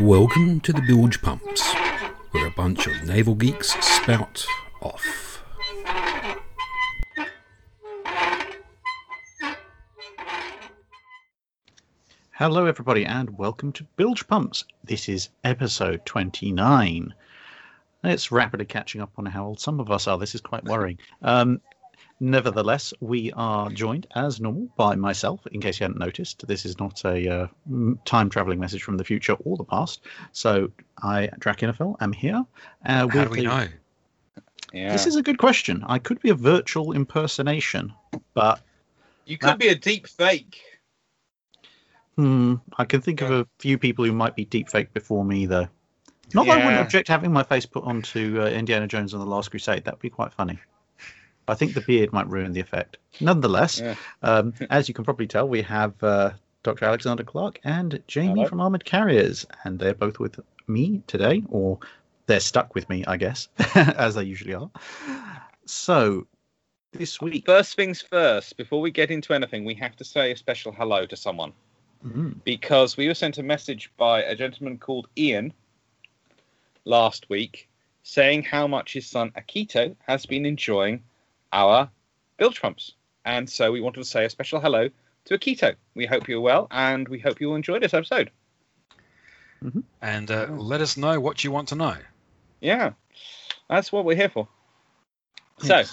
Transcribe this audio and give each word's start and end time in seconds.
Welcome 0.00 0.58
to 0.60 0.72
the 0.72 0.82
Bilge 0.82 1.22
Pumps, 1.22 1.72
where 2.32 2.48
a 2.48 2.50
bunch 2.50 2.88
of 2.88 3.04
naval 3.04 3.36
geeks 3.36 3.72
spout 3.84 4.44
off. 4.82 5.40
Hello, 12.32 12.66
everybody, 12.66 13.06
and 13.06 13.38
welcome 13.38 13.70
to 13.72 13.84
Bilge 13.96 14.26
Pumps. 14.26 14.64
This 14.82 15.08
is 15.08 15.28
episode 15.44 16.04
29. 16.04 17.14
It's 18.02 18.32
rapidly 18.32 18.66
catching 18.66 19.00
up 19.00 19.12
on 19.16 19.26
how 19.26 19.46
old 19.46 19.60
some 19.60 19.78
of 19.78 19.92
us 19.92 20.08
are. 20.08 20.18
This 20.18 20.34
is 20.34 20.40
quite 20.40 20.64
worrying. 20.64 20.98
Um, 21.22 21.60
nevertheless, 22.20 22.92
we 23.00 23.32
are 23.32 23.70
joined, 23.70 24.06
as 24.14 24.40
normal, 24.40 24.68
by 24.76 24.94
myself. 24.94 25.46
In 25.52 25.60
case 25.60 25.80
you 25.80 25.84
hadn't 25.84 25.98
noticed, 25.98 26.46
this 26.46 26.64
is 26.64 26.78
not 26.78 27.04
a 27.04 27.28
uh, 27.28 27.46
time 28.04 28.30
traveling 28.30 28.60
message 28.60 28.82
from 28.82 28.96
the 28.96 29.04
future 29.04 29.34
or 29.44 29.56
the 29.56 29.64
past. 29.64 30.02
So, 30.32 30.70
I, 31.02 31.28
Drachinifel, 31.40 31.96
am 32.00 32.12
here. 32.12 32.44
Uh, 32.86 33.08
How 33.08 33.24
do 33.24 33.30
we 33.30 33.38
the- 33.38 33.42
know? 33.44 33.66
Yeah. 34.72 34.90
This 34.90 35.06
is 35.06 35.14
a 35.14 35.22
good 35.22 35.38
question. 35.38 35.84
I 35.86 35.98
could 36.00 36.20
be 36.20 36.30
a 36.30 36.34
virtual 36.34 36.92
impersonation, 36.92 37.92
but 38.34 38.60
you 39.24 39.38
could 39.38 39.58
be 39.58 39.68
a 39.68 39.74
deep 39.76 40.08
fake. 40.08 40.60
Hmm, 42.16 42.56
I 42.76 42.84
can 42.84 43.00
think 43.00 43.20
of 43.22 43.30
a 43.30 43.46
few 43.60 43.78
people 43.78 44.04
who 44.04 44.12
might 44.12 44.34
be 44.34 44.44
deepfake 44.46 44.92
before 44.92 45.24
me, 45.24 45.46
though. 45.46 45.68
Not 46.32 46.46
that 46.46 46.52
I 46.52 46.56
wouldn't 46.56 46.74
Yeah. 46.74 46.80
object 46.80 47.06
having 47.06 47.32
my 47.32 47.42
face 47.44 47.66
put 47.66 47.84
onto 47.84 48.40
uh, 48.42 48.46
Indiana 48.46 48.86
Jones 48.88 49.12
and 49.14 49.22
the 49.22 49.26
Last 49.26 49.50
Crusade. 49.50 49.84
That 49.84 49.94
would 49.94 50.02
be 50.02 50.10
quite 50.10 50.32
funny. 50.32 50.58
I 51.48 51.54
think 51.54 51.74
the 51.74 51.80
beard 51.80 52.12
might 52.12 52.28
ruin 52.28 52.52
the 52.52 52.60
effect. 52.60 52.96
Nonetheless, 53.20 53.80
Yeah. 53.80 53.94
um, 54.22 54.54
as 54.70 54.88
you 54.88 54.94
can 54.94 55.04
probably 55.04 55.26
tell, 55.26 55.48
we 55.48 55.62
have 55.62 56.02
uh, 56.02 56.32
Dr. 56.62 56.86
Alexander 56.86 57.24
Clarke 57.24 57.60
and 57.64 58.02
Jamie 58.06 58.40
Hello. 58.40 58.48
from 58.48 58.60
Armored 58.60 58.84
Carriers, 58.84 59.46
and 59.64 59.78
they're 59.78 59.94
both 59.94 60.18
with 60.18 60.40
me 60.66 61.02
today, 61.06 61.42
or 61.50 61.78
they're 62.26 62.40
stuck 62.40 62.74
with 62.74 62.88
me, 62.88 63.04
I 63.06 63.16
guess, 63.18 63.48
as 63.74 64.14
they 64.14 64.24
usually 64.24 64.54
are. 64.54 64.70
So, 65.66 66.26
this 66.92 67.20
week. 67.20 67.44
First 67.46 67.76
things 67.76 68.00
first, 68.00 68.56
before 68.56 68.80
we 68.80 68.90
get 68.90 69.10
into 69.10 69.34
anything, 69.34 69.64
we 69.64 69.74
have 69.74 69.96
to 69.96 70.04
say 70.04 70.32
a 70.32 70.36
special 70.36 70.72
hello 70.72 71.06
to 71.06 71.16
someone 71.16 71.52
Mm, 72.06 72.34
because 72.44 72.98
we 72.98 73.08
were 73.08 73.14
sent 73.14 73.38
a 73.38 73.42
message 73.42 73.90
by 73.96 74.22
a 74.22 74.36
gentleman 74.36 74.76
called 74.76 75.08
Ian 75.16 75.54
last 76.84 77.30
week 77.30 77.66
saying 78.02 78.42
how 78.42 78.66
much 78.66 78.92
his 78.92 79.06
son 79.06 79.30
Akito 79.30 79.96
has 80.06 80.26
been 80.26 80.44
enjoying 80.44 81.02
our 81.54 81.88
bilge 82.36 82.60
pumps. 82.60 82.92
And 83.24 83.48
so 83.48 83.72
we 83.72 83.80
wanted 83.80 84.00
to 84.00 84.04
say 84.04 84.26
a 84.26 84.30
special 84.30 84.60
hello 84.60 84.90
to 85.26 85.38
Akito. 85.38 85.74
We 85.94 86.04
hope 86.04 86.28
you're 86.28 86.40
well 86.40 86.66
and 86.70 87.08
we 87.08 87.18
hope 87.18 87.40
you'll 87.40 87.54
enjoy 87.54 87.78
this 87.78 87.94
episode. 87.94 88.30
And 90.02 90.30
uh, 90.30 90.48
let 90.50 90.82
us 90.82 90.98
know 90.98 91.18
what 91.18 91.42
you 91.42 91.50
want 91.50 91.68
to 91.68 91.74
know. 91.74 91.96
Yeah, 92.60 92.92
that's 93.70 93.90
what 93.90 94.04
we're 94.04 94.14
here 94.16 94.28
for. 94.28 94.46
So, 95.58 95.84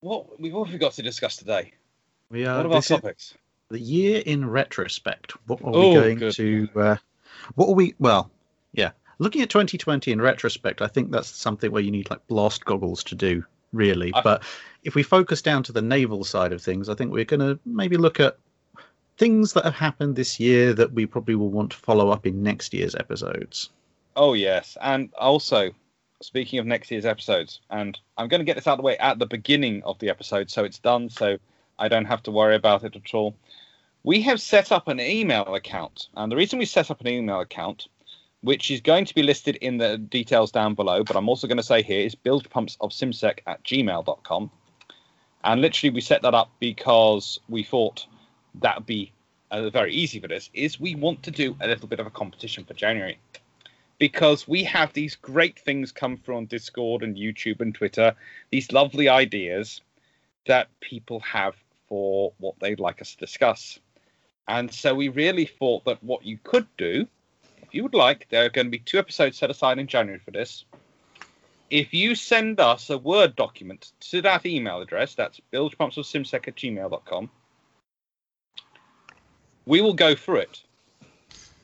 what, 0.00 0.38
what 0.38 0.66
have 0.66 0.72
we 0.72 0.78
got 0.78 0.92
to 0.92 1.02
discuss 1.02 1.36
today? 1.36 1.72
we 2.30 2.46
are, 2.46 2.58
what 2.58 2.66
are 2.66 2.74
our 2.74 2.82
topics? 2.82 3.34
the 3.70 3.80
year 3.80 4.22
in 4.24 4.48
retrospect. 4.48 5.32
What 5.48 5.62
are 5.62 5.70
Oh, 5.74 5.88
we 5.88 5.94
going 5.94 6.18
good. 6.18 6.34
to? 6.34 6.68
Uh, 6.76 6.96
what 7.56 7.68
are 7.68 7.74
we? 7.74 7.94
Well, 7.98 8.30
yeah. 8.72 8.90
Looking 9.18 9.42
at 9.42 9.50
2020 9.50 10.12
in 10.12 10.20
retrospect, 10.20 10.82
I 10.82 10.86
think 10.86 11.10
that's 11.10 11.28
something 11.28 11.72
where 11.72 11.82
you 11.82 11.90
need 11.90 12.08
like 12.08 12.24
blast 12.28 12.64
goggles 12.64 13.02
to 13.04 13.16
do, 13.16 13.44
really. 13.72 14.12
I- 14.14 14.22
but 14.22 14.42
if 14.84 14.94
we 14.94 15.02
focus 15.02 15.42
down 15.42 15.62
to 15.64 15.72
the 15.72 15.82
naval 15.82 16.24
side 16.24 16.52
of 16.52 16.62
things, 16.62 16.88
I 16.88 16.94
think 16.94 17.12
we're 17.12 17.24
going 17.24 17.40
to 17.40 17.58
maybe 17.66 17.96
look 17.96 18.20
at 18.20 18.38
things 19.18 19.52
that 19.52 19.64
have 19.64 19.74
happened 19.74 20.16
this 20.16 20.40
year 20.40 20.72
that 20.72 20.92
we 20.92 21.04
probably 21.04 21.34
will 21.34 21.50
want 21.50 21.72
to 21.72 21.76
follow 21.76 22.10
up 22.10 22.26
in 22.26 22.42
next 22.42 22.72
year's 22.72 22.94
episodes. 22.94 23.68
Oh 24.16 24.32
yes, 24.32 24.78
and 24.80 25.12
also 25.18 25.70
speaking 26.22 26.58
of 26.58 26.66
next 26.66 26.90
year's 26.90 27.04
episodes, 27.04 27.60
and 27.70 27.98
I'm 28.16 28.28
going 28.28 28.40
to 28.40 28.44
get 28.44 28.56
this 28.56 28.66
out 28.66 28.72
of 28.72 28.78
the 28.78 28.84
way 28.84 28.96
at 28.98 29.18
the 29.18 29.26
beginning 29.26 29.82
of 29.84 29.98
the 29.98 30.08
episode, 30.08 30.50
so 30.50 30.64
it's 30.64 30.78
done, 30.78 31.10
so 31.10 31.38
I 31.78 31.88
don't 31.88 32.06
have 32.06 32.22
to 32.24 32.30
worry 32.30 32.56
about 32.56 32.84
it 32.84 32.96
at 32.96 33.14
all. 33.14 33.36
We 34.02 34.22
have 34.22 34.40
set 34.40 34.72
up 34.72 34.88
an 34.88 35.00
email 35.00 35.54
account, 35.54 36.08
and 36.16 36.32
the 36.32 36.36
reason 36.36 36.58
we 36.58 36.64
set 36.64 36.90
up 36.90 37.00
an 37.00 37.08
email 37.08 37.40
account, 37.40 37.88
which 38.42 38.70
is 38.70 38.80
going 38.80 39.04
to 39.04 39.14
be 39.14 39.22
listed 39.22 39.56
in 39.56 39.78
the 39.78 39.98
details 39.98 40.50
down 40.50 40.74
below, 40.74 41.04
but 41.04 41.16
I'm 41.16 41.28
also 41.28 41.46
going 41.46 41.58
to 41.58 41.62
say 41.62 41.82
here 41.82 42.00
is 42.00 42.14
bilgepumpsofcimsec 42.14 43.40
at 43.46 43.62
gmail.com. 43.64 44.50
And 45.44 45.60
literally, 45.60 45.90
we 45.90 46.00
set 46.00 46.22
that 46.22 46.34
up 46.34 46.50
because 46.58 47.40
we 47.48 47.62
thought 47.62 48.06
that 48.56 48.76
would 48.76 48.86
be 48.86 49.12
uh, 49.50 49.70
very 49.70 49.92
easy 49.94 50.20
for 50.20 50.28
this. 50.28 50.50
Is 50.54 50.78
we 50.78 50.94
want 50.94 51.22
to 51.24 51.30
do 51.30 51.56
a 51.60 51.66
little 51.66 51.88
bit 51.88 52.00
of 52.00 52.06
a 52.06 52.10
competition 52.10 52.64
for 52.64 52.74
January 52.74 53.18
because 53.98 54.48
we 54.48 54.64
have 54.64 54.92
these 54.92 55.14
great 55.14 55.58
things 55.58 55.92
come 55.92 56.16
from 56.16 56.46
Discord 56.46 57.02
and 57.02 57.16
YouTube 57.16 57.60
and 57.60 57.74
Twitter, 57.74 58.14
these 58.50 58.72
lovely 58.72 59.08
ideas 59.08 59.82
that 60.46 60.68
people 60.80 61.20
have 61.20 61.54
for 61.86 62.32
what 62.38 62.54
they'd 62.60 62.80
like 62.80 63.02
us 63.02 63.12
to 63.12 63.18
discuss. 63.18 63.78
And 64.48 64.72
so 64.72 64.94
we 64.94 65.08
really 65.08 65.44
thought 65.44 65.84
that 65.84 66.02
what 66.02 66.24
you 66.24 66.38
could 66.42 66.66
do, 66.78 67.06
if 67.70 67.74
you 67.76 67.84
would 67.84 67.94
like, 67.94 68.26
there 68.30 68.44
are 68.44 68.48
going 68.48 68.66
to 68.66 68.70
be 68.70 68.80
two 68.80 68.98
episodes 68.98 69.38
set 69.38 69.48
aside 69.48 69.78
in 69.78 69.86
January 69.86 70.18
for 70.18 70.32
this. 70.32 70.64
If 71.70 71.94
you 71.94 72.16
send 72.16 72.58
us 72.58 72.90
a 72.90 72.98
Word 72.98 73.36
document 73.36 73.92
to 74.10 74.22
that 74.22 74.44
email 74.44 74.80
address, 74.80 75.14
that's 75.14 75.40
bilgepumpsofcimsec 75.52 76.48
at 76.48 76.56
gmail.com, 76.56 77.30
we 79.66 79.80
will 79.80 79.94
go 79.94 80.16
through 80.16 80.38
it. 80.38 80.62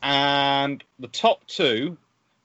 And 0.01 0.85
the 1.01 1.09
top 1.09 1.45
two 1.49 1.97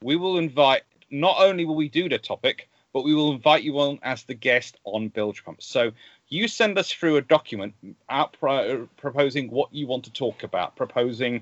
we 0.02 0.16
will 0.16 0.40
invite 0.40 0.82
not 1.12 1.36
only 1.40 1.66
will 1.66 1.76
we 1.76 1.88
do 1.88 2.10
the 2.10 2.18
topic 2.18 2.68
but 2.94 3.04
we 3.04 3.14
will 3.14 3.32
invite 3.32 3.64
you 3.64 3.80
on 3.80 4.00
as 4.02 4.24
the 4.24 4.34
guest 4.34 4.78
on 4.84 5.10
bilge 5.10 5.44
pumps 5.44 5.66
so 5.66 5.92
you 6.30 6.48
send 6.48 6.78
us 6.80 6.92
through 6.92 7.18
a 7.18 7.22
document 7.22 7.76
out 8.10 8.36
pro- 8.40 8.88
proposing 8.98 9.52
what 9.52 9.72
you 9.72 9.86
want 9.86 10.06
to 10.06 10.12
talk 10.12 10.42
about 10.44 10.76
proposing 10.76 11.42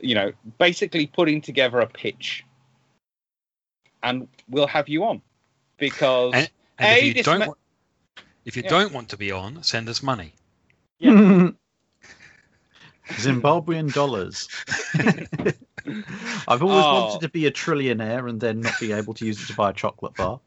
you 0.00 0.14
know 0.14 0.32
basically 0.58 1.06
putting 1.06 1.40
together 1.40 1.80
a 1.80 1.86
pitch 1.86 2.44
and 4.02 4.26
we'll 4.48 4.66
have 4.66 4.88
you 4.88 5.04
on 5.04 5.20
because 5.78 6.32
And, 6.34 6.50
and 6.78 6.88
A, 6.88 6.98
if 7.00 7.04
you 7.04 7.14
this 7.14 7.26
don't, 7.26 7.38
ma- 7.40 7.46
wa- 7.48 7.54
if 8.44 8.56
you 8.56 8.62
Yeah. 8.64 8.70
don't 8.70 8.92
want 8.92 9.08
to 9.10 9.16
be 9.16 9.30
on, 9.32 9.62
send 9.62 9.88
us 9.88 10.02
money. 10.02 10.32
Zimbabwean 13.08 13.92
dollars. 13.92 14.48
I've 16.48 16.62
always 16.62 16.84
Oh. 16.84 17.04
wanted 17.04 17.20
to 17.22 17.28
be 17.28 17.46
a 17.46 17.50
trillionaire 17.50 18.28
and 18.28 18.40
then 18.40 18.60
not 18.60 18.74
be 18.80 18.92
able 18.92 19.14
to 19.14 19.26
use 19.26 19.42
it 19.42 19.46
to 19.46 19.54
buy 19.54 19.70
a 19.70 19.72
chocolate 19.72 20.14
bar. 20.14 20.40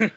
no 0.00 0.08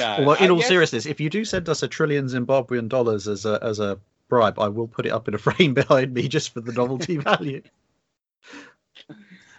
Although, 0.00 0.32
in 0.34 0.44
I 0.46 0.48
all 0.50 0.58
guess- 0.58 0.68
seriousness, 0.68 1.06
if 1.06 1.20
you 1.20 1.28
do 1.30 1.44
send 1.44 1.68
us 1.68 1.82
a 1.82 1.88
trillion 1.88 2.26
Zimbabwean 2.26 2.88
dollars 2.88 3.26
as 3.28 3.44
a 3.46 3.58
as 3.62 3.80
a 3.80 3.98
bribe, 4.32 4.58
I 4.58 4.68
will 4.68 4.88
put 4.88 5.04
it 5.04 5.12
up 5.12 5.28
in 5.28 5.34
a 5.34 5.38
frame 5.38 5.74
behind 5.82 6.14
me 6.14 6.26
just 6.26 6.54
for 6.54 6.62
the 6.62 6.72
novelty 6.72 7.16
value. 7.28 7.60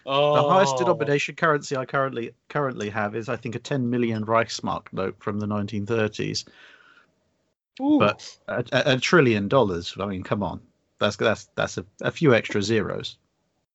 oh, 0.04 0.34
The 0.34 0.50
highest 0.50 0.74
oh. 0.78 0.80
denomination 0.80 1.36
currency 1.36 1.78
I 1.78 1.86
currently 1.86 2.34
currently 2.50 2.90
have 2.90 3.16
is, 3.16 3.30
I 3.30 3.36
think, 3.36 3.54
a 3.54 3.60
10 3.60 3.88
million 3.92 4.26
Reichsmark 4.26 4.88
note 4.92 5.16
from 5.20 5.40
the 5.40 5.46
1930s. 5.46 6.48
Ooh. 7.82 8.00
But 8.00 8.36
a, 8.48 8.66
a, 8.72 8.94
a 8.94 8.98
trillion 8.98 9.48
dollars. 9.48 9.96
I 10.00 10.08
mean, 10.08 10.24
come 10.24 10.42
on, 10.42 10.60
that's 10.98 11.18
that's 11.18 11.50
that's 11.54 11.78
a, 11.78 11.86
a 12.02 12.10
few 12.10 12.34
extra 12.34 12.64
zeros. 12.64 13.18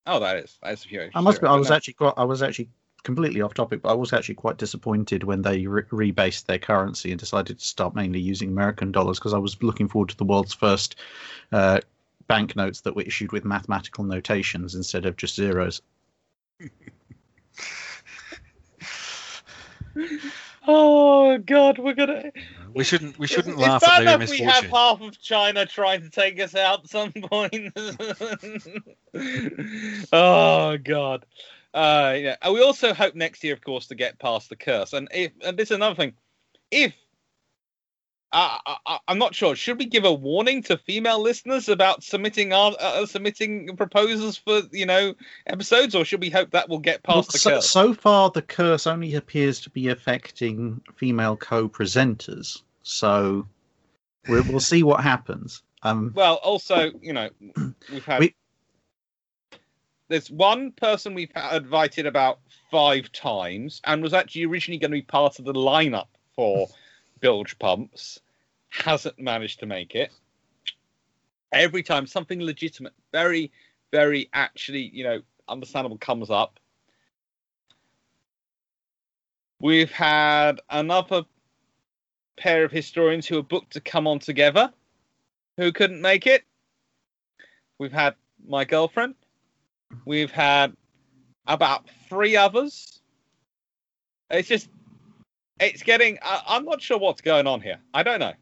oh 0.09 0.19
that 0.19 0.36
is 0.38 0.59
that's 0.60 0.84
a 0.84 0.88
few 0.88 1.10
I 1.15 1.20
must. 1.20 1.38
sure, 1.38 1.48
Be, 1.48 1.53
I 1.53 1.56
was 1.56 1.70
actually 1.70 1.94
quite. 1.94 2.15
I 2.16 2.25
was 2.25 2.42
actually 2.42 2.70
completely 3.04 3.41
off 3.41 3.54
topic, 3.54 3.82
but 3.82 3.91
I 3.91 3.94
was 3.94 4.12
actually 4.12 4.34
quite 4.34 4.56
disappointed 4.59 5.25
when 5.25 5.42
they 5.42 5.66
re- 5.66 5.82
rebased 5.84 6.47
their 6.47 6.59
currency 6.59 7.10
and 7.10 7.19
decided 7.19 7.59
to 7.59 7.66
start 7.66 7.94
mainly 7.94 8.20
using 8.20 8.48
American 8.50 8.92
dollars 8.92 9.19
because 9.19 9.34
I 9.34 9.38
was 9.38 9.62
looking 9.62 9.88
forward 9.88 10.09
to 10.10 10.16
the 10.16 10.25
world's 10.25 10.54
first 10.54 10.97
uh, 11.53 11.80
banknotes 12.27 12.80
that 12.83 12.95
were 12.97 13.03
issued 13.03 13.33
with 13.33 13.45
mathematical 13.45 14.04
notations 14.04 14.74
instead 14.74 15.06
of 15.06 15.16
just 15.16 15.34
zeros. 15.34 15.80
Oh 20.71 21.39
God, 21.39 21.78
we're 21.78 21.94
gonna. 21.94 22.30
We 22.74 22.84
shouldn't. 22.84 23.18
We 23.18 23.27
shouldn't 23.27 23.54
It's- 23.59 23.68
laugh 23.68 23.83
it's 23.83 23.91
at 23.91 23.98
bad 24.01 24.06
their 24.06 24.16
enough 24.16 24.30
we 24.30 24.39
have 24.41 24.65
misfortune. 24.65 24.71
half 24.71 25.01
of 25.01 25.21
China 25.21 25.65
trying 25.66 26.03
to 26.03 26.10
take 26.10 26.39
us 26.41 26.54
out 26.54 26.80
at 26.84 26.91
some 26.91 27.12
point. 27.12 27.72
oh 30.12 30.77
God. 30.84 31.24
Uh, 31.74 32.15
yeah. 32.16 32.36
And 32.42 32.54
we 32.54 32.62
also 32.62 32.94
hope 32.94 33.15
next 33.15 33.44
year, 33.44 33.53
of 33.53 33.60
course, 33.62 33.86
to 33.88 33.94
get 33.94 34.18
past 34.18 34.48
the 34.48 34.56
curse. 34.56 34.92
And 34.92 35.09
if 35.12 35.32
and 35.44 35.56
this 35.56 35.70
is 35.70 35.76
another 35.76 35.94
thing, 35.94 36.15
if 36.70 36.94
uh, 38.30 38.59
I, 38.86 38.98
I'm 39.09 39.18
not 39.18 39.34
sure, 39.34 39.54
should 39.54 39.78
we 39.78 39.86
give 39.86 40.04
a 40.04 40.12
warning 40.12 40.62
to 40.65 40.76
female 40.76 41.20
listeners 41.20 41.68
about 41.68 42.03
submitting 42.03 42.53
our 42.53 42.74
uh, 42.78 43.06
submitting 43.06 43.74
proposals 43.76 44.36
for 44.36 44.62
you 44.70 44.84
know 44.86 45.15
episodes, 45.47 45.94
or 45.94 46.04
should 46.04 46.20
we 46.20 46.30
hope 46.30 46.50
that 46.50 46.68
will 46.68 46.78
get 46.78 47.00
Well, 47.06 47.18
past 47.18 47.32
the 47.32 47.38
so, 47.38 47.50
curse? 47.50 47.70
so 47.70 47.94
far, 47.94 48.30
the 48.30 48.42
curse 48.42 48.86
only 48.86 49.15
appears 49.15 49.60
to 49.60 49.70
be 49.70 49.88
affecting 49.88 50.80
female 50.97 51.36
co-presenters. 51.36 52.62
So 52.82 53.47
we'll, 54.28 54.44
we'll 54.44 54.60
see 54.60 54.82
what 54.82 55.03
happens. 55.03 55.62
Um, 55.82 56.12
Well, 56.15 56.34
also, 56.36 56.91
you 57.00 57.12
know, 57.12 57.30
we've 57.91 58.04
had 58.04 58.20
We- 58.20 58.34
there's 60.09 60.31
one 60.31 60.72
person 60.72 61.15
we've 61.15 61.33
invited 61.53 62.07
about 62.07 62.41
five 62.71 63.13
times 63.13 63.81
and 63.84 64.03
was 64.03 64.15
actually 64.15 64.47
originally 64.47 64.78
going 64.78 64.91
to 64.91 64.97
be 64.97 65.03
part 65.03 65.39
of 65.39 65.45
the 65.45 65.53
lineup 65.53 66.09
for 66.34 66.69
bilge 67.21 67.59
pumps. 67.59 68.21
Hasn't 68.71 69.19
managed 69.19 69.60
to 69.60 69.66
make 69.66 69.95
it. 69.95 70.10
Every 71.53 71.83
time 71.83 72.07
something 72.07 72.41
legitimate 72.41 72.93
very 73.13 73.51
very 73.91 74.28
actually 74.34 74.91
you 74.93 75.05
know 75.05 75.21
understandable 75.49 75.97
comes 75.97 76.31
up. 76.31 76.61
We've 79.61 79.91
had 79.91 80.61
another 80.71 81.25
pair 82.37 82.65
of 82.65 82.71
historians 82.71 83.27
who 83.27 83.37
were 83.37 83.43
booked 83.43 83.72
to 83.72 83.81
come 83.81 84.07
on 84.07 84.19
together 84.19 84.72
who 85.57 85.72
couldn't 85.72 86.01
make 86.01 86.27
it. 86.27 86.45
We've 87.78 87.93
had 87.93 88.15
my 88.47 88.65
girlfriend 88.65 89.15
we've 90.05 90.31
had 90.31 90.77
about 91.47 91.89
three 92.09 92.37
others 92.37 93.01
it's 94.31 94.49
just 94.49 94.69
it's 95.61 95.83
getting 95.83 96.19
I, 96.23 96.43
i'm 96.49 96.65
not 96.65 96.83
sure 96.83 96.99
what's 96.99 97.21
going 97.21 97.47
on 97.47 97.61
here 97.61 97.79
i 97.95 98.03
don't 98.03 98.21
know 98.21 98.35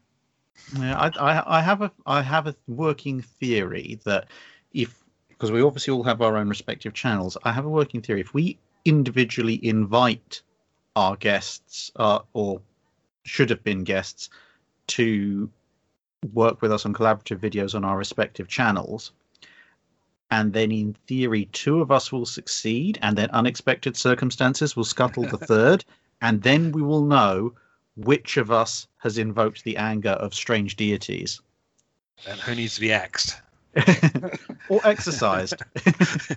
Yeah, 0.77 0.97
I, 0.97 1.07
I, 1.07 1.59
I 1.59 1.61
have 1.61 1.81
a 1.81 1.91
I 2.05 2.21
have 2.21 2.47
a 2.47 2.55
working 2.67 3.21
theory 3.21 3.99
that 4.03 4.27
if 4.73 5.03
because 5.29 5.51
we 5.51 5.61
obviously 5.61 5.93
all 5.93 6.03
have 6.03 6.21
our 6.21 6.35
own 6.37 6.49
respective 6.49 6.93
channels, 6.93 7.37
I 7.43 7.51
have 7.51 7.65
a 7.65 7.69
working 7.69 8.01
theory. 8.01 8.21
If 8.21 8.33
we 8.33 8.57
individually 8.85 9.59
invite 9.65 10.41
our 10.95 11.15
guests 11.15 11.91
uh, 11.95 12.19
or 12.33 12.59
should 13.23 13.49
have 13.51 13.63
been 13.63 13.83
guests 13.83 14.29
to 14.87 15.49
work 16.33 16.61
with 16.61 16.71
us 16.71 16.85
on 16.85 16.93
collaborative 16.93 17.37
videos 17.37 17.75
on 17.75 17.85
our 17.85 17.97
respective 17.97 18.47
channels, 18.47 19.11
and 20.31 20.53
then 20.53 20.71
in 20.71 20.93
theory 21.07 21.45
two 21.51 21.81
of 21.81 21.91
us 21.91 22.11
will 22.11 22.25
succeed, 22.25 22.99
and 23.01 23.17
then 23.17 23.29
unexpected 23.31 23.95
circumstances 23.95 24.75
will 24.75 24.83
scuttle 24.83 25.23
the 25.23 25.37
third, 25.51 25.85
and 26.21 26.41
then 26.41 26.71
we 26.71 26.81
will 26.81 27.05
know 27.05 27.53
which 27.95 28.37
of 28.37 28.51
us 28.51 28.87
has 28.97 29.17
invoked 29.17 29.63
the 29.63 29.77
anger 29.77 30.11
of 30.11 30.33
strange 30.33 30.75
deities 30.75 31.41
And 32.27 32.39
who 32.39 32.55
needs 32.55 32.75
to 32.75 32.81
be 32.81 32.91
axed? 32.91 33.41
or 34.69 34.81
exercised. 34.85 35.61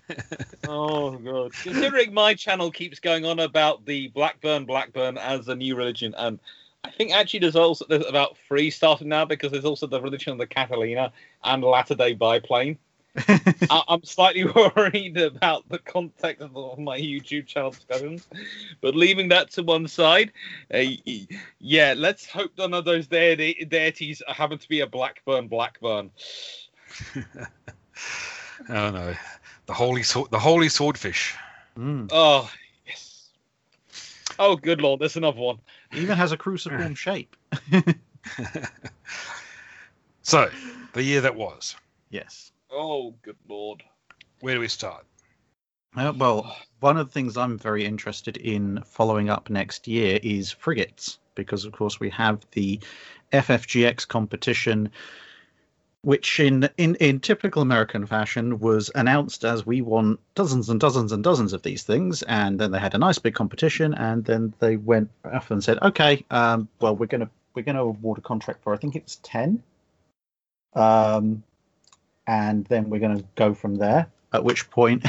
Oh 0.68 1.12
god! 1.16 1.52
Considering 1.52 2.14
my 2.14 2.34
channel 2.34 2.70
keeps 2.70 3.00
going 3.00 3.24
on 3.24 3.40
about 3.40 3.86
the 3.86 4.06
Blackburn 4.08 4.66
Blackburn 4.66 5.18
as 5.18 5.48
a 5.48 5.54
new 5.56 5.74
religion, 5.74 6.14
and 6.16 6.38
I 6.84 6.90
think 6.90 7.12
actually 7.12 7.40
there's 7.40 7.56
also 7.56 7.84
there's 7.88 8.06
about 8.06 8.36
three 8.46 8.70
starting 8.70 9.08
now 9.08 9.24
because 9.24 9.50
there's 9.50 9.64
also 9.64 9.88
the 9.88 10.00
religion 10.00 10.30
of 10.32 10.38
the 10.38 10.46
Catalina 10.46 11.12
and 11.42 11.64
Latter 11.64 11.96
Day 11.96 12.12
Biplane. 12.12 12.78
I- 13.28 13.82
I'm 13.88 14.04
slightly 14.04 14.44
worried 14.76 15.16
about 15.18 15.68
the 15.68 15.78
context 15.78 16.42
of 16.42 16.78
my 16.78 16.98
YouTube 16.98 17.46
channel 17.46 17.70
discussions, 17.70 18.28
but 18.80 18.94
leaving 18.94 19.28
that 19.30 19.50
to 19.52 19.62
one 19.62 19.88
side, 19.88 20.32
uh, 20.72 20.82
yeah, 21.58 21.94
let's 21.96 22.26
hope 22.26 22.52
none 22.56 22.72
of 22.74 22.84
those 22.84 23.06
deity- 23.08 23.64
deities 23.68 24.22
happen 24.28 24.58
to 24.58 24.68
be 24.68 24.80
a 24.80 24.86
Blackburn 24.86 25.48
Blackburn. 25.48 26.10
Oh 28.68 28.90
no, 28.90 29.14
the 29.64 29.72
holy 29.72 30.02
sword, 30.02 30.30
the 30.30 30.38
holy 30.38 30.68
swordfish. 30.68 31.34
Mm. 31.78 32.10
Oh 32.12 32.50
yes. 32.86 33.30
Oh 34.38 34.54
good 34.54 34.82
lord, 34.82 35.00
there's 35.00 35.16
another 35.16 35.40
one. 35.40 35.58
It 35.92 35.98
Even 36.00 36.16
has 36.18 36.32
a 36.32 36.36
cruciform 36.36 36.94
shape. 36.94 37.34
So, 40.22 40.50
the 40.92 41.02
year 41.02 41.22
that 41.22 41.34
was. 41.34 41.74
Yes. 42.10 42.52
Oh 42.72 43.14
good 43.22 43.36
lord. 43.48 43.82
Where 44.40 44.54
do 44.54 44.60
we 44.60 44.68
start? 44.68 45.04
Uh, 45.96 46.12
well, 46.16 46.56
one 46.78 46.96
of 46.96 47.08
the 47.08 47.12
things 47.12 47.36
I'm 47.36 47.58
very 47.58 47.84
interested 47.84 48.36
in 48.36 48.80
following 48.84 49.28
up 49.28 49.50
next 49.50 49.88
year 49.88 50.20
is 50.22 50.52
frigates, 50.52 51.18
because 51.34 51.64
of 51.64 51.72
course 51.72 51.98
we 51.98 52.10
have 52.10 52.46
the 52.52 52.78
FFGX 53.32 54.06
competition, 54.06 54.90
which 56.02 56.38
in, 56.38 56.68
in, 56.76 56.94
in 56.96 57.18
typical 57.18 57.60
American 57.60 58.06
fashion 58.06 58.60
was 58.60 58.88
announced 58.94 59.44
as 59.44 59.66
we 59.66 59.82
want 59.82 60.20
dozens 60.36 60.68
and 60.68 60.78
dozens 60.78 61.10
and 61.10 61.24
dozens 61.24 61.52
of 61.52 61.62
these 61.62 61.82
things, 61.82 62.22
and 62.22 62.60
then 62.60 62.70
they 62.70 62.78
had 62.78 62.94
a 62.94 62.98
nice 62.98 63.18
big 63.18 63.34
competition, 63.34 63.92
and 63.94 64.24
then 64.24 64.54
they 64.60 64.76
went 64.76 65.10
off 65.24 65.50
and 65.50 65.62
said, 65.64 65.78
okay, 65.82 66.24
um, 66.30 66.68
well 66.80 66.94
we're 66.94 67.06
gonna 67.06 67.30
we're 67.54 67.62
gonna 67.62 67.82
award 67.82 68.18
a 68.18 68.22
contract 68.22 68.62
for 68.62 68.72
I 68.72 68.76
think 68.76 68.94
it's 68.94 69.18
ten, 69.24 69.60
um, 70.74 71.42
and 72.30 72.64
then 72.66 72.88
we're 72.88 73.00
gonna 73.00 73.24
go 73.34 73.52
from 73.52 73.74
there. 73.74 74.06
At 74.32 74.44
which 74.44 74.70
point. 74.70 75.04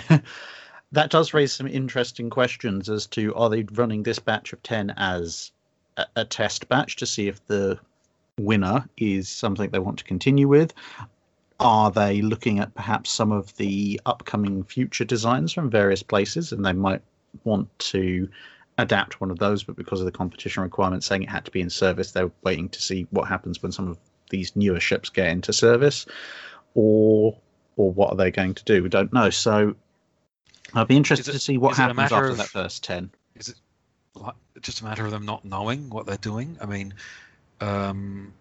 that 0.92 1.12
does 1.12 1.36
raise 1.36 1.54
some 1.54 1.68
interesting 1.68 2.32
questions 2.32 2.90
as 2.90 3.06
to 3.08 3.34
are 3.36 3.50
they 3.50 3.64
running 3.74 4.02
this 4.02 4.18
batch 4.18 4.52
of 4.54 4.64
10 4.64 4.90
as 4.98 5.52
a, 5.98 6.06
a, 6.16 6.26
test 6.26 6.68
batch 6.68 6.96
to 6.96 7.06
see 7.06 7.28
if 7.28 7.46
the 7.46 7.78
winner 8.40 8.90
is 8.98 9.30
something 9.30 9.70
they 9.70 9.80
want 9.80 10.00
to 10.00 10.04
continue 10.04 10.48
with 10.48 10.74
are 11.60 11.92
they 11.92 12.24
looking 12.24 12.58
at 12.58 12.74
perhaps 12.74 13.12
some 13.12 13.32
of 13.32 13.56
the 13.58 14.02
upcoming 14.08 14.64
future 14.64 15.06
designs 15.06 15.54
from 15.54 15.70
various 15.70 16.02
places 16.02 16.52
and 16.52 16.66
they 16.66 16.74
might 16.74 17.04
want 17.44 17.68
to 17.78 18.28
adapt 18.80 19.22
one 19.22 19.30
of 19.30 19.38
those 19.38 19.64
but 19.64 19.76
because 19.76 20.00
of 20.00 20.06
the 20.06 20.12
competition 20.12 20.64
requirement 20.64 21.04
saying 21.04 21.22
it 21.22 21.30
had 21.30 21.46
to 21.46 21.52
be 21.52 21.62
in 21.62 21.70
service 21.70 22.12
they're 22.12 22.32
waiting 22.44 22.68
to 22.68 22.82
see 22.82 23.06
what 23.12 23.28
happens 23.28 23.62
when 23.62 23.72
some 23.72 23.88
of 23.88 24.00
these 24.32 24.56
newer 24.56 24.80
ships 24.80 25.10
get 25.10 25.28
into 25.28 25.54
service 25.54 26.08
or 26.76 27.38
or 27.78 27.92
what 27.92 28.12
are 28.12 28.16
they 28.16 28.32
going 28.32 28.54
to 28.54 28.64
do 28.64 28.84
we 28.84 28.90
don't 28.90 29.12
know 29.14 29.30
so 29.30 29.76
I'll 30.74 30.86
be 30.86 30.96
interested 30.98 31.30
it- 31.30 31.34
to 31.34 31.40
see 31.40 31.58
what 31.58 31.76
happens 31.76 32.12
after 32.12 32.28
of- 32.28 32.38
that 32.38 32.48
first 32.48 32.84
10. 32.84 33.12
Is 33.36 33.50
it 33.50 33.56
like, 34.16 34.36
just 34.62 34.82
a 34.82 34.84
matter 34.84 35.06
of 35.06 35.12
them 35.12 35.26
not 35.26 35.44
knowing 35.44 35.90
what 35.90 36.06
they're 36.06 36.18
doing? 36.18 36.58
I 36.62 36.66
mean, 36.66 36.94
um, 37.60 38.34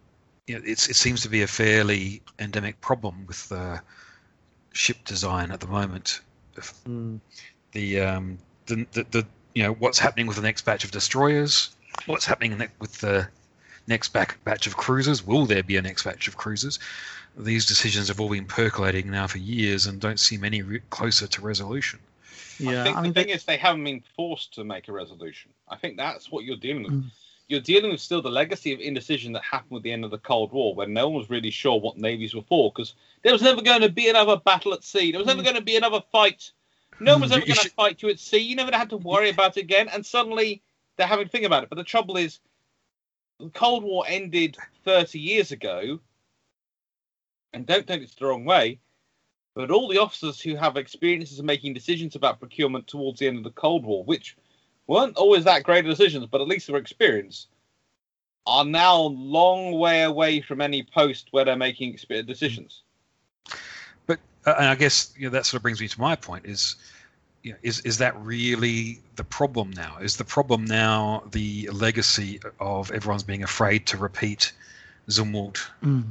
you 0.47 0.55
know, 0.57 0.63
it's, 0.65 0.89
it 0.89 0.97
seems 0.97 1.23
to 1.23 1.29
be 1.29 1.43
a 1.43 1.47
fairly 1.47 2.23
endemic 2.39 2.81
problem 2.81 3.25
with 3.27 3.49
the 3.49 3.81
ship 4.73 4.99
design 5.05 5.51
at 5.51 5.61
the 5.61 5.67
moment. 5.67 6.21
If 6.57 6.75
The, 7.73 8.01
um, 8.01 8.39
the, 8.67 8.87
the, 8.93 9.07
the 9.11 9.27
you 9.55 9.63
know 9.65 9.73
what's 9.75 9.99
happening 9.99 10.27
with 10.27 10.37
the 10.37 10.43
next 10.43 10.65
batch 10.65 10.85
of 10.85 10.91
destroyers, 10.93 11.75
what's 12.07 12.25
happening 12.25 12.57
with 12.79 12.99
the 13.01 13.27
next 13.91 14.09
back 14.15 14.43
batch 14.45 14.67
of 14.67 14.77
cruisers? 14.77 15.27
Will 15.27 15.45
there 15.45 15.63
be 15.63 15.77
a 15.77 15.83
next 15.83 16.05
batch 16.05 16.29
of 16.29 16.37
cruisers? 16.39 16.79
These 17.37 17.67
decisions 17.67 18.09
have 18.09 18.21
all 18.21 18.31
been 18.31 18.47
percolating 18.47 19.11
now 19.11 19.27
for 19.27 19.39
years 19.39 19.87
and 19.87 20.01
don't 20.01 20.19
seem 20.19 20.45
any 20.45 20.63
re- 20.63 20.81
closer 20.91 21.27
to 21.27 21.41
resolution. 21.43 21.99
Yeah, 22.59 22.81
I 22.81 22.85
think 22.85 22.97
I 22.97 23.03
mean, 23.03 23.13
the 23.13 23.21
thing 23.21 23.27
they- 23.29 23.33
is 23.35 23.45
they 23.45 23.57
haven't 23.57 23.85
been 23.85 24.03
forced 24.17 24.55
to 24.55 24.65
make 24.65 24.89
a 24.89 24.93
resolution. 24.93 25.51
I 25.69 25.77
think 25.77 25.97
that's 25.97 26.31
what 26.31 26.45
you're 26.45 26.57
dealing 26.57 26.83
with. 26.85 26.93
Mm. 26.93 27.11
You're 27.49 27.61
dealing 27.61 27.91
with 27.91 28.01
still 28.01 28.23
the 28.23 28.31
legacy 28.31 28.73
of 28.73 28.81
indecision 28.81 29.33
that 29.33 29.43
happened 29.43 29.73
with 29.73 29.83
the 29.83 29.93
end 29.93 30.05
of 30.05 30.11
the 30.13 30.19
Cold 30.19 30.53
War, 30.53 30.75
when 30.75 30.93
no 30.93 31.09
one 31.09 31.19
was 31.19 31.31
really 31.31 31.51
sure 31.51 31.81
what 31.81 31.97
navies 31.99 32.33
were 32.35 32.43
for, 32.43 32.71
because 32.71 32.95
there 33.23 33.33
was 33.33 33.43
never 33.43 33.61
going 33.61 33.81
to 33.81 33.89
be 33.89 34.09
another 34.09 34.37
battle 34.37 34.73
at 34.73 34.85
sea. 34.85 35.11
There 35.11 35.19
was 35.19 35.27
never 35.27 35.43
going 35.43 35.57
to 35.57 35.63
be 35.63 35.77
another 35.77 36.01
fight. 36.13 36.53
No 37.01 37.13
one 37.15 37.23
was 37.23 37.31
Mm, 37.33 37.37
ever 37.39 37.47
going 37.47 37.57
to 37.57 37.63
should- 37.63 37.73
fight 37.73 38.03
you 38.03 38.09
at 38.11 38.21
sea. 38.21 38.39
You 38.39 38.55
never 38.55 38.77
had 38.77 38.91
to 38.91 38.97
worry 38.99 39.31
about 39.31 39.57
it 39.57 39.61
again. 39.63 39.89
And 39.89 40.05
suddenly 40.07 40.63
they're 40.97 41.07
having 41.09 41.27
to 41.27 41.31
think 41.31 41.45
about 41.45 41.63
it. 41.65 41.71
But 41.71 41.77
the 41.77 41.85
trouble 41.85 42.17
is, 42.17 42.39
the 43.41 43.51
Cold 43.51 43.83
War 43.83 44.05
ended 44.07 44.57
30 44.85 45.19
years 45.19 45.53
ago. 45.53 45.99
And 47.53 47.67
don't 47.67 47.87
take 47.87 48.01
this 48.01 48.15
the 48.15 48.27
wrong 48.27 48.45
way, 48.45 48.79
but 49.55 49.71
all 49.71 49.89
the 49.89 49.99
officers 49.99 50.41
who 50.41 50.55
have 50.55 50.77
experiences 50.77 51.39
of 51.39 51.45
making 51.45 51.75
decisions 51.75 52.15
about 52.15 52.39
procurement 52.39 52.87
towards 52.87 53.19
the 53.19 53.27
end 53.27 53.39
of 53.39 53.45
the 53.45 53.51
Cold 53.51 53.85
War, 53.85 54.05
which 54.05 54.37
weren't 54.87 55.17
always 55.17 55.45
that 55.45 55.65
great 55.65 55.85
decisions, 55.85 56.27
but 56.27 56.41
at 56.41 56.47
least 56.47 56.67
they 56.67 56.73
were 56.73 56.79
experienced, 56.79 57.49
are 58.47 58.65
now 58.65 58.97
long 58.97 59.73
way 59.79 60.03
away 60.03 60.41
from 60.41 60.61
any 60.61 60.83
post 60.83 61.29
where 61.33 61.45
they're 61.45 61.57
making 61.57 61.99
decisions. 62.27 62.83
But 64.07 64.21
uh, 64.47 64.55
and 64.59 64.67
I 64.67 64.75
guess 64.77 65.13
you 65.17 65.25
know, 65.25 65.31
that 65.31 65.47
sort 65.47 65.59
of 65.59 65.63
brings 65.63 65.81
me 65.81 65.89
to 65.89 66.01
my 66.01 66.15
point: 66.15 66.47
is 66.47 66.77
you 67.43 67.53
know, 67.53 67.59
is 67.63 67.81
is 67.81 67.99
that 67.99 68.19
really 68.21 69.01
the 69.17 69.25
problem 69.25 69.71
now? 69.71 69.99
Is 69.99 70.17
the 70.17 70.25
problem 70.25 70.65
now 70.65 71.23
the 71.31 71.69
legacy 71.71 72.41
of 72.59 72.91
everyone's 72.91 73.23
being 73.23 73.43
afraid 73.43 73.87
to 73.87 73.97
repeat 73.97 74.53
Zumwalt 75.09 75.59
Mm. 75.83 76.05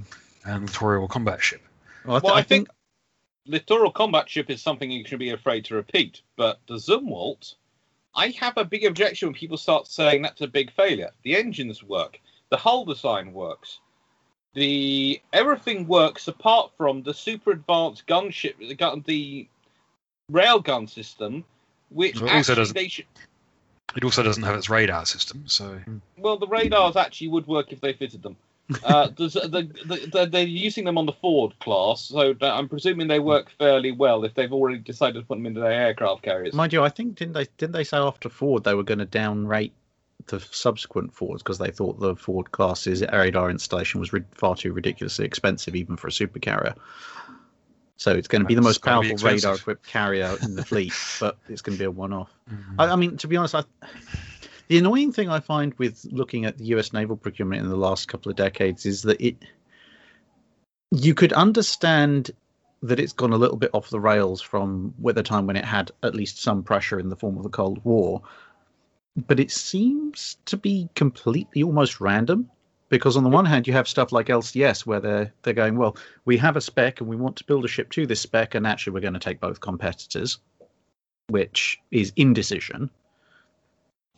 and 0.45 0.65
Littoral 0.65 1.07
Combat 1.07 1.41
Ship? 1.41 1.61
Well, 2.05 2.17
I, 2.17 2.19
th- 2.19 2.23
Well, 2.23 2.33
I 2.33 2.39
I 2.39 2.41
think 2.43 2.69
littoral 3.45 3.91
combat 3.91 4.29
ship 4.29 4.49
is 4.49 4.61
something 4.61 4.91
you 4.91 5.05
should 5.05 5.19
be 5.19 5.31
afraid 5.31 5.65
to 5.65 5.75
repeat, 5.75 6.21
but 6.35 6.59
the 6.67 6.75
Zumwalt, 6.75 7.55
I 8.15 8.27
have 8.39 8.57
a 8.57 8.65
big 8.65 8.85
objection 8.85 9.27
when 9.27 9.35
people 9.35 9.57
start 9.57 9.87
saying 9.87 10.21
that's 10.21 10.41
a 10.41 10.47
big 10.47 10.71
failure. 10.71 11.11
The 11.23 11.35
engines 11.35 11.83
work, 11.83 12.19
the 12.49 12.57
hull 12.57 12.85
design 12.85 13.33
works, 13.33 13.79
the 14.53 15.21
everything 15.31 15.87
works 15.87 16.27
apart 16.27 16.71
from 16.75 17.03
the 17.03 17.13
super 17.13 17.51
advanced 17.51 18.07
gunship, 18.07 18.57
the 18.57 19.01
the 19.05 19.47
railgun 20.31 20.89
system, 20.89 21.43
which 21.89 22.15
Well, 22.21 22.29
it 22.29 22.35
also 22.35 22.51
actually 22.53 22.55
doesn't- 22.61 22.75
they 22.75 22.87
should. 22.87 23.05
It 23.95 24.03
also 24.03 24.21
doesn't 24.21 24.43
have 24.43 24.55
its 24.55 24.69
radar 24.69 25.05
system, 25.05 25.43
so 25.47 25.79
Well, 26.17 26.37
the 26.37 26.47
radars 26.47 26.95
actually 26.95 27.29
would 27.29 27.47
work 27.47 27.71
if 27.73 27.81
they 27.81 27.93
fitted 27.93 28.21
them. 28.21 28.37
uh, 28.83 29.07
does, 29.07 29.33
the, 29.33 29.67
the, 29.85 30.09
the, 30.11 30.25
they're 30.27 30.43
using 30.43 30.85
them 30.85 30.95
on 30.99 31.07
the 31.07 31.11
Ford 31.13 31.57
class, 31.59 32.01
so 32.03 32.35
I'm 32.39 32.69
presuming 32.69 33.07
they 33.07 33.19
work 33.19 33.49
fairly 33.57 33.91
well 33.91 34.23
if 34.25 34.35
they've 34.35 34.53
already 34.53 34.77
decided 34.77 35.19
to 35.19 35.25
put 35.25 35.39
them 35.39 35.47
into 35.47 35.59
their 35.59 35.71
aircraft 35.71 36.21
carriers. 36.21 36.53
Mind 36.53 36.71
you, 36.71 36.83
I 36.83 36.89
think 36.89 37.15
didn't 37.15 37.33
they 37.33 37.47
didn't 37.57 37.73
they 37.73 37.83
say 37.83 37.97
after 37.97 38.29
Ford 38.29 38.63
they 38.63 38.75
were 38.75 38.83
going 38.83 38.99
to 38.99 39.07
downrate 39.07 39.71
the 40.27 40.39
subsequent 40.39 41.15
Fords 41.15 41.41
because 41.41 41.57
they 41.57 41.71
thought 41.71 41.99
the 41.99 42.15
Ford 42.15 42.51
class's 42.51 43.01
radar 43.11 43.49
installation 43.49 43.99
was 43.99 44.13
ri- 44.13 44.23
far 44.35 44.55
too 44.55 44.71
ridiculously 44.71 45.25
expensive 45.25 45.75
even 45.75 45.95
for 45.97 46.07
a 46.07 46.11
supercarrier. 46.11 46.75
So 47.99 48.13
it's 48.13 48.29
going 48.29 48.41
to 48.41 48.47
be 48.47 48.55
the 48.55 48.61
most 48.61 48.81
powerful 48.81 49.17
radar 49.17 49.55
equipped 49.55 49.85
carrier 49.85 50.37
in 50.41 50.55
the 50.55 50.63
fleet, 50.63 50.93
but 51.19 51.37
it's 51.49 51.61
going 51.61 51.77
to 51.77 51.79
be 51.79 51.83
a 51.83 51.91
one 51.91 52.13
off. 52.13 52.31
Mhm. 52.49 52.75
I, 52.79 52.93
I 52.93 52.95
mean, 52.95 53.17
to 53.17 53.27
be 53.27 53.35
honest, 53.35 53.55
I, 53.55 53.65
the 54.69 54.77
annoying 54.77 55.11
thing 55.11 55.29
I 55.29 55.41
find 55.41 55.73
with 55.77 56.05
looking 56.09 56.45
at 56.45 56.57
the 56.57 56.63
U.S. 56.67 56.93
naval 56.93 57.17
procurement 57.17 57.61
in 57.61 57.67
the 57.67 57.75
last 57.75 58.07
couple 58.07 58.29
of 58.29 58.37
decades 58.37 58.85
is 58.85 59.01
that 59.01 59.19
it, 59.19 59.43
you 60.91 61.13
could 61.13 61.33
understand 61.33 62.31
that 62.81 63.01
it's 63.01 63.11
gone 63.11 63.33
a 63.33 63.37
little 63.37 63.57
bit 63.57 63.69
off 63.73 63.89
the 63.89 63.99
rails 63.99 64.41
from 64.41 64.93
with 64.97 65.15
the 65.15 65.23
time 65.23 65.45
when 65.45 65.57
it 65.57 65.65
had 65.65 65.91
at 66.01 66.15
least 66.15 66.41
some 66.41 66.63
pressure 66.63 67.01
in 67.01 67.09
the 67.09 67.17
form 67.17 67.35
of 67.35 67.43
the 67.43 67.49
Cold 67.49 67.83
War, 67.83 68.21
but 69.27 69.41
it 69.41 69.51
seems 69.51 70.37
to 70.45 70.55
be 70.55 70.87
completely 70.95 71.63
almost 71.63 71.99
random. 71.99 72.49
Because 72.89 73.15
on 73.15 73.23
the 73.23 73.29
one 73.29 73.45
hand, 73.45 73.67
you 73.67 73.73
have 73.73 73.87
stuff 73.87 74.11
like 74.11 74.27
LCS 74.27 74.85
where 74.85 74.99
they're 74.99 75.33
they're 75.43 75.53
going, 75.53 75.77
well, 75.77 75.95
we 76.25 76.37
have 76.37 76.55
a 76.57 76.61
spec 76.61 76.99
and 77.01 77.09
we 77.09 77.15
want 77.15 77.35
to 77.37 77.43
build 77.43 77.63
a 77.65 77.67
ship 77.67 77.89
to 77.91 78.05
this 78.07 78.21
spec, 78.21 78.55
and 78.55 78.65
actually 78.67 78.93
we're 78.93 78.99
going 78.99 79.13
to 79.13 79.19
take 79.19 79.39
both 79.39 79.59
competitors, 79.61 80.39
which 81.27 81.79
is 81.91 82.11
indecision 82.15 82.89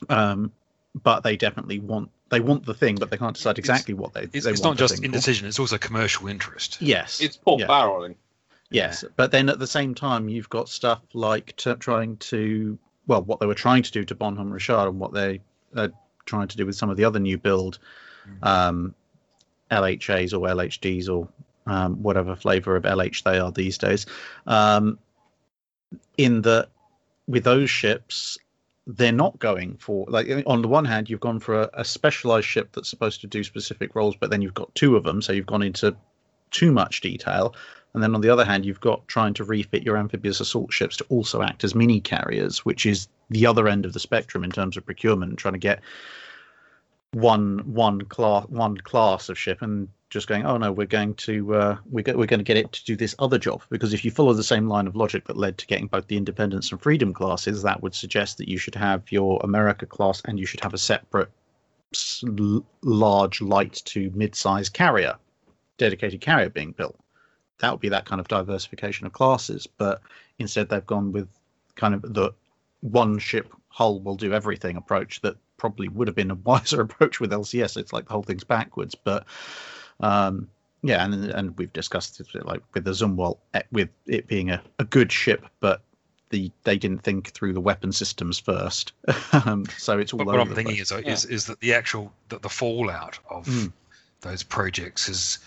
um, 0.09 0.51
but 1.03 1.21
they 1.23 1.37
definitely 1.37 1.79
want 1.79 2.09
they 2.29 2.39
want 2.39 2.65
the 2.65 2.73
thing, 2.73 2.95
but 2.95 3.09
they 3.09 3.17
can't 3.17 3.35
decide 3.35 3.59
It's- 3.59 3.69
exactly 3.69 3.93
what 3.93 4.13
they. 4.13 4.21
It's, 4.33 4.45
they 4.45 4.51
it's 4.51 4.61
want 4.61 4.63
not 4.63 4.77
just 4.77 4.93
thing 4.95 5.01
for. 5.01 5.05
indecision; 5.05 5.47
it's 5.47 5.59
also 5.59 5.77
commercial 5.77 6.27
interest. 6.27 6.77
Yes, 6.81 7.19
It's 7.21 7.35
pork 7.37 7.59
yeah. 7.59 7.67
barreling. 7.67 8.15
yes, 8.69 9.03
but 9.15 9.31
then 9.31 9.49
at 9.49 9.59
the 9.59 9.67
same 9.67 9.93
time, 9.93 10.29
you've 10.29 10.49
got 10.49 10.69
stuff 10.69 11.01
like 11.13 11.55
t- 11.57 11.73
trying 11.75 12.17
to 12.17 12.77
well, 13.07 13.21
what 13.23 13.39
they 13.39 13.45
were 13.45 13.53
trying 13.55 13.83
to 13.83 13.91
do 13.91 14.03
to 14.05 14.15
Bonhomme 14.15 14.51
Richard, 14.51 14.87
and 14.87 14.99
what 14.99 15.13
they 15.13 15.41
are 15.75 15.91
trying 16.25 16.47
to 16.47 16.57
do 16.57 16.65
with 16.65 16.75
some 16.75 16.89
of 16.89 16.97
the 16.97 17.05
other 17.05 17.19
new 17.19 17.37
build. 17.37 17.79
Um, 18.43 18.93
LHAs 19.69 20.33
or 20.33 20.47
LHDs 20.47 21.09
or 21.09 21.27
um, 21.67 22.01
whatever 22.01 22.35
flavor 22.35 22.75
of 22.75 22.83
LH 22.83 23.23
they 23.23 23.39
are 23.39 23.51
these 23.51 23.77
days. 23.77 24.05
Um, 24.47 24.99
in 26.17 26.41
that, 26.41 26.69
with 27.27 27.43
those 27.43 27.69
ships, 27.69 28.37
they're 28.87 29.11
not 29.11 29.37
going 29.39 29.77
for 29.77 30.05
like 30.09 30.27
on 30.47 30.61
the 30.61 30.67
one 30.67 30.85
hand 30.85 31.09
you've 31.09 31.19
gone 31.19 31.39
for 31.39 31.61
a, 31.61 31.69
a 31.73 31.85
specialized 31.85 32.47
ship 32.47 32.69
that's 32.73 32.89
supposed 32.89 33.21
to 33.21 33.27
do 33.27 33.43
specific 33.43 33.95
roles 33.95 34.15
but 34.15 34.31
then 34.31 34.41
you've 34.41 34.55
got 34.55 34.73
two 34.73 34.95
of 34.95 35.03
them 35.03 35.21
so 35.21 35.31
you've 35.31 35.45
gone 35.45 35.61
into 35.61 35.95
too 36.49 36.71
much 36.71 36.99
detail 37.01 37.55
and 37.93 38.01
then 38.01 38.15
on 38.15 38.21
the 38.21 38.29
other 38.29 38.43
hand 38.43 38.65
you've 38.65 38.81
got 38.81 39.07
trying 39.07 39.33
to 39.35 39.43
refit 39.43 39.83
your 39.83 39.97
amphibious 39.97 40.39
assault 40.39 40.73
ships 40.73 40.97
to 40.97 41.05
also 41.09 41.41
act 41.43 41.63
as 41.63 41.75
mini 41.75 42.01
carriers 42.01 42.65
which 42.65 42.85
is 42.85 43.07
the 43.29 43.45
other 43.45 43.67
end 43.67 43.85
of 43.85 43.93
the 43.93 43.99
spectrum 43.99 44.43
in 44.43 44.49
terms 44.49 44.75
of 44.75 44.85
procurement 44.85 45.37
trying 45.37 45.53
to 45.53 45.59
get 45.59 45.79
one 47.13 47.59
one 47.73 48.01
class 48.03 48.45
one 48.47 48.77
class 48.77 49.27
of 49.27 49.37
ship 49.37 49.61
and 49.61 49.89
just 50.09 50.27
going 50.27 50.45
oh 50.45 50.57
no 50.57 50.71
we're 50.71 50.87
going 50.87 51.13
to 51.15 51.53
uh, 51.53 51.77
we're, 51.89 52.03
go- 52.03 52.15
we're 52.15 52.25
going 52.25 52.39
to 52.39 52.43
get 52.43 52.57
it 52.57 52.71
to 52.71 52.83
do 52.85 52.95
this 52.95 53.15
other 53.19 53.37
job. 53.37 53.61
Because 53.69 53.93
if 53.93 54.05
you 54.05 54.11
follow 54.11 54.33
the 54.33 54.43
same 54.43 54.67
line 54.67 54.87
of 54.87 54.95
logic 54.95 55.25
that 55.27 55.37
led 55.37 55.57
to 55.57 55.67
getting 55.67 55.87
both 55.87 56.07
the 56.07 56.17
independence 56.17 56.71
and 56.71 56.81
freedom 56.81 57.13
classes 57.13 57.63
that 57.63 57.81
would 57.81 57.93
suggest 57.93 58.37
that 58.37 58.47
you 58.47 58.57
should 58.57 58.75
have 58.75 59.11
your 59.11 59.39
america 59.43 59.85
class 59.85 60.21
and 60.25 60.39
you 60.39 60.45
should 60.45 60.61
have 60.61 60.73
a 60.73 60.77
separate 60.77 61.29
large 62.81 63.41
light 63.41 63.81
to 63.83 64.09
mid-size 64.15 64.69
carrier 64.69 65.17
dedicated 65.77 66.21
carrier 66.21 66.49
being 66.49 66.71
built. 66.71 66.97
That 67.59 67.71
would 67.71 67.81
be 67.81 67.89
that 67.89 68.05
kind 68.05 68.21
of 68.21 68.29
diversification 68.29 69.05
of 69.05 69.11
classes 69.11 69.67
but 69.77 70.01
instead 70.39 70.69
they've 70.69 70.85
gone 70.85 71.11
with 71.11 71.27
kind 71.75 71.93
of 71.93 72.13
the 72.13 72.31
one 72.79 73.19
ship 73.19 73.53
hull 73.67 73.99
will 74.01 74.15
do 74.15 74.33
everything 74.33 74.77
approach 74.77 75.21
that 75.21 75.35
probably 75.61 75.87
would 75.87 76.07
have 76.07 76.15
been 76.15 76.31
a 76.31 76.35
wiser 76.49 76.81
approach 76.81 77.19
with 77.19 77.31
LCS. 77.31 77.77
It's 77.77 77.93
like 77.93 78.07
the 78.07 78.13
whole 78.13 78.23
thing's 78.23 78.43
backwards, 78.43 78.95
but 78.95 79.25
um, 79.99 80.49
yeah, 80.81 81.05
and 81.05 81.13
and 81.31 81.57
we've 81.57 81.71
discussed 81.71 82.19
it 82.19 82.45
like 82.45 82.63
with 82.73 82.83
the 82.83 82.91
Zumwalt, 82.91 83.37
eh, 83.53 83.61
with 83.71 83.89
it 84.07 84.27
being 84.27 84.49
a, 84.49 84.61
a 84.79 84.83
good 84.83 85.11
ship, 85.11 85.45
but 85.59 85.83
the 86.31 86.51
they 86.63 86.77
didn't 86.77 87.03
think 87.03 87.29
through 87.31 87.53
the 87.53 87.61
weapon 87.61 87.91
systems 87.91 88.39
first, 88.39 88.93
um, 89.45 89.65
so 89.77 89.99
it's 89.99 90.13
all 90.13 90.17
But 90.17 90.27
over 90.27 90.37
what 90.37 90.41
I'm 90.41 90.49
the 90.49 90.55
thinking 90.55 90.75
place. 90.77 90.91
is, 90.91 90.91
uh, 90.91 91.01
is 91.05 91.25
is 91.25 91.45
that 91.45 91.59
the 91.59 91.73
actual 91.75 92.11
the, 92.29 92.39
the 92.39 92.49
fallout 92.49 93.19
of 93.29 93.45
Mm. 93.45 93.71
those 94.21 94.41
projects 94.43 95.07
has 95.07 95.37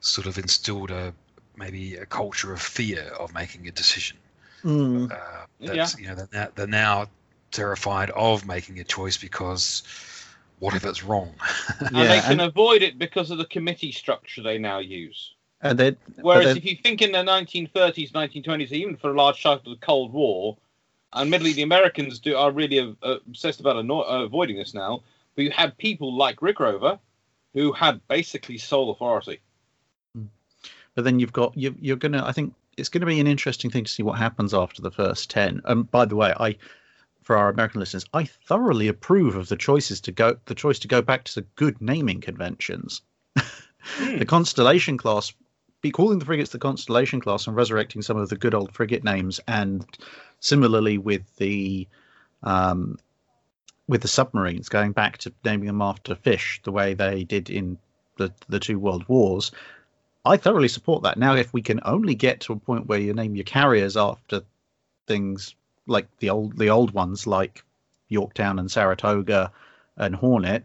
sort 0.00 0.26
of 0.26 0.36
instilled 0.36 0.90
a 0.90 1.14
maybe 1.56 1.96
a 1.96 2.04
culture 2.06 2.52
of 2.52 2.60
fear 2.60 3.02
of 3.18 3.32
making 3.32 3.66
a 3.68 3.70
decision. 3.72 4.18
Mm. 4.64 5.10
Uh, 5.10 5.46
Yeah. 5.60 5.76
that's, 5.76 5.98
you 5.98 6.08
know, 6.08 6.14
they're 6.16 6.28
now, 6.32 6.48
they're 6.54 6.66
now 6.66 7.06
terrified 7.54 8.10
of 8.10 8.46
making 8.46 8.78
a 8.80 8.84
choice 8.84 9.16
because 9.16 9.82
what 10.58 10.74
if 10.74 10.84
it's 10.84 11.02
wrong? 11.04 11.34
And 11.80 11.96
they 11.96 12.20
can 12.20 12.32
and- 12.32 12.40
avoid 12.42 12.82
it 12.82 12.98
because 12.98 13.30
of 13.30 13.38
the 13.38 13.44
committee 13.46 13.92
structure 13.92 14.42
they 14.42 14.58
now 14.58 14.78
use. 14.80 15.34
and 15.62 15.78
then 15.78 15.96
Whereas 16.20 16.46
then- 16.46 16.56
if 16.58 16.64
you 16.64 16.76
think 16.76 17.00
in 17.02 17.12
the 17.12 17.18
1930s, 17.22 18.12
1920s, 18.12 18.72
even 18.72 18.96
for 18.96 19.10
a 19.10 19.14
large 19.14 19.38
chunk 19.38 19.60
of 19.66 19.70
the 19.70 19.86
Cold 19.86 20.12
War, 20.12 20.56
admittedly 21.14 21.52
the 21.52 21.62
Americans 21.62 22.18
do 22.18 22.36
are 22.36 22.50
really 22.50 22.78
uh, 22.80 23.16
obsessed 23.28 23.60
about 23.60 23.76
anno- 23.78 24.02
uh, 24.02 24.24
avoiding 24.24 24.56
this 24.56 24.74
now. 24.74 25.02
But 25.36 25.44
you 25.44 25.50
had 25.50 25.76
people 25.78 26.14
like 26.16 26.36
Rickover, 26.40 26.98
who 27.54 27.72
had 27.72 28.00
basically 28.08 28.58
sole 28.58 28.90
authority. 28.90 29.38
but 30.94 31.02
then 31.04 31.18
you've 31.20 31.32
got 31.32 31.56
you, 31.56 31.74
you're 31.80 31.96
gonna 31.96 32.22
i 32.24 32.32
think 32.32 32.54
it's 32.76 32.88
going 32.88 33.00
to 33.00 33.06
be 33.06 33.20
an 33.20 33.26
interesting 33.26 33.70
thing 33.70 33.84
to 33.84 33.90
see 33.90 34.02
what 34.02 34.18
happens 34.18 34.52
after 34.54 34.80
the 34.82 34.90
first 34.90 35.30
10 35.30 35.60
um 35.64 35.82
by 35.84 36.04
the 36.04 36.16
way 36.16 36.32
i 36.40 36.56
for 37.24 37.36
our 37.36 37.48
american 37.48 37.80
listeners 37.80 38.04
i 38.14 38.24
thoroughly 38.24 38.86
approve 38.86 39.34
of 39.34 39.48
the 39.48 39.56
choices 39.56 40.00
to 40.00 40.12
go 40.12 40.36
the 40.46 40.54
choice 40.54 40.78
to 40.78 40.88
go 40.88 41.02
back 41.02 41.24
to 41.24 41.34
the 41.34 41.46
good 41.56 41.80
naming 41.80 42.20
conventions 42.20 43.02
the 43.98 44.26
constellation 44.26 44.96
class 44.96 45.32
be 45.80 45.90
calling 45.90 46.18
the 46.18 46.24
frigates 46.24 46.52
the 46.52 46.58
constellation 46.58 47.20
class 47.20 47.46
and 47.46 47.56
resurrecting 47.56 48.02
some 48.02 48.16
of 48.16 48.28
the 48.28 48.36
good 48.36 48.54
old 48.54 48.72
frigate 48.72 49.04
names 49.04 49.40
and 49.48 49.98
similarly 50.40 50.98
with 50.98 51.22
the 51.36 51.88
um 52.44 52.96
with 53.88 54.00
the 54.00 54.08
submarines 54.08 54.68
going 54.68 54.92
back 54.92 55.18
to 55.18 55.32
naming 55.44 55.66
them 55.66 55.82
after 55.82 56.14
fish 56.14 56.60
the 56.62 56.72
way 56.72 56.94
they 56.94 57.24
did 57.24 57.50
in 57.50 57.76
the 58.16 58.32
the 58.48 58.60
two 58.60 58.78
world 58.78 59.04
wars 59.08 59.50
I 60.26 60.38
thoroughly 60.38 60.68
support 60.68 61.02
that. 61.02 61.18
Now, 61.18 61.34
if 61.34 61.52
we 61.52 61.60
can 61.60 61.80
only 61.84 62.14
get 62.14 62.40
to 62.40 62.54
a 62.54 62.56
point 62.56 62.86
where 62.86 62.98
you 62.98 63.12
name 63.12 63.34
your 63.34 63.44
carriers 63.44 63.96
after 63.96 64.42
things 65.06 65.54
like 65.86 66.06
the 66.18 66.30
old 66.30 66.56
the 66.56 66.70
old 66.70 66.92
ones 66.92 67.26
like 67.26 67.62
Yorktown 68.08 68.58
and 68.58 68.70
Saratoga 68.70 69.52
and 69.96 70.14
Hornet, 70.14 70.64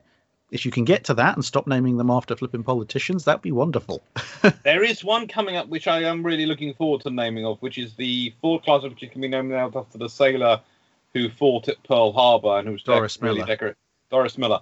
if 0.52 0.66
you 0.66 0.72
can 0.72 0.86
get 0.86 1.04
to 1.06 1.14
that 1.16 1.36
and 1.36 1.46
stop 1.46 1.68
naming 1.68 1.98
them 1.98 2.10
after 2.10 2.36
flipping 2.36 2.64
politicians, 2.64 3.26
that'd 3.26 3.42
be 3.42 3.52
wonderful. 3.52 4.02
There 4.64 4.84
is 4.84 5.04
one 5.04 5.28
coming 5.28 5.58
up 5.58 5.68
which 5.68 5.88
I 5.88 6.04
am 6.04 6.24
really 6.24 6.46
looking 6.46 6.74
forward 6.74 7.02
to 7.02 7.10
naming 7.10 7.46
of, 7.46 7.62
which 7.62 7.78
is 7.78 7.96
the 7.96 8.34
Ford 8.42 8.64
class, 8.64 8.84
which 8.84 9.00
can 9.12 9.20
be 9.20 9.28
named 9.28 9.52
after 9.52 9.98
the 9.98 10.08
sailor 10.08 10.62
who 11.14 11.30
fought 11.30 11.68
at 11.68 11.82
Pearl 11.84 12.14
Harbor 12.14 12.60
and 12.60 12.68
who 12.68 12.74
was 12.74 12.84
Doris 12.84 13.18
dec- 13.18 13.24
really 13.24 13.44
Miller. 13.44 13.76
Doris 14.10 14.38
Miller. 14.38 14.62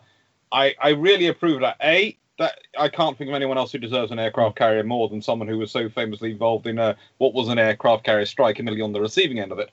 I, 0.52 0.74
I 0.82 0.90
really 0.90 1.28
approve 1.28 1.56
of 1.56 1.62
that. 1.62 1.78
A, 1.84 2.18
that 2.40 2.60
I 2.78 2.90
can't 2.90 3.18
think 3.18 3.30
of 3.30 3.36
anyone 3.36 3.58
else 3.58 3.72
who 3.72 3.78
deserves 3.78 4.12
an 4.12 4.20
aircraft 4.20 4.56
mm. 4.56 4.60
carrier 4.60 4.84
more 4.84 5.10
than 5.10 5.22
someone 5.22 5.48
who 5.48 5.58
was 5.58 5.72
so 5.72 5.90
famously 5.90 6.32
involved 6.32 6.68
in 6.68 6.80
a, 6.80 6.96
what 7.18 7.34
was 7.34 7.50
an 7.50 7.60
aircraft 7.60 8.04
carrier 8.04 8.26
strike, 8.26 8.60
and 8.60 8.66
nearly 8.66 8.82
on 8.82 8.94
the 8.94 9.02
receiving 9.02 9.40
end 9.40 9.52
of 9.52 9.60
it. 9.60 9.72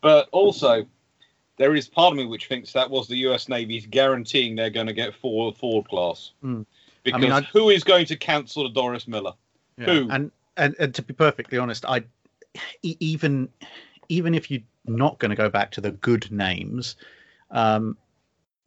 But 0.00 0.28
also, 0.32 0.86
there 1.56 1.74
is 1.74 1.88
part 1.88 2.12
of 2.12 2.18
me 2.18 2.26
which 2.26 2.46
thinks 2.46 2.72
that 2.72 2.90
was 2.90 3.08
the 3.08 3.16
U.S. 3.18 3.48
Navy's 3.48 3.86
guaranteeing 3.86 4.56
they're 4.56 4.70
going 4.70 4.86
to 4.86 4.92
get 4.92 5.14
four 5.14 5.52
Ford 5.52 5.88
class. 5.88 6.32
Hmm. 6.42 6.62
Because 7.02 7.20
mean, 7.20 7.46
who 7.52 7.70
is 7.70 7.84
going 7.84 8.06
to 8.06 8.16
cancel 8.16 8.64
the 8.64 8.70
Doris 8.70 9.06
Miller? 9.06 9.32
Who? 9.78 10.08
And, 10.10 10.32
and 10.56 10.74
and 10.78 10.94
to 10.94 11.02
be 11.02 11.14
perfectly 11.14 11.56
honest, 11.56 11.84
I 11.84 12.02
even 12.82 13.48
even 14.08 14.34
if 14.34 14.50
you're 14.50 14.62
not 14.86 15.18
going 15.18 15.30
to 15.30 15.36
go 15.36 15.48
back 15.48 15.70
to 15.72 15.80
the 15.80 15.92
good 15.92 16.30
names, 16.32 16.96
um, 17.50 17.96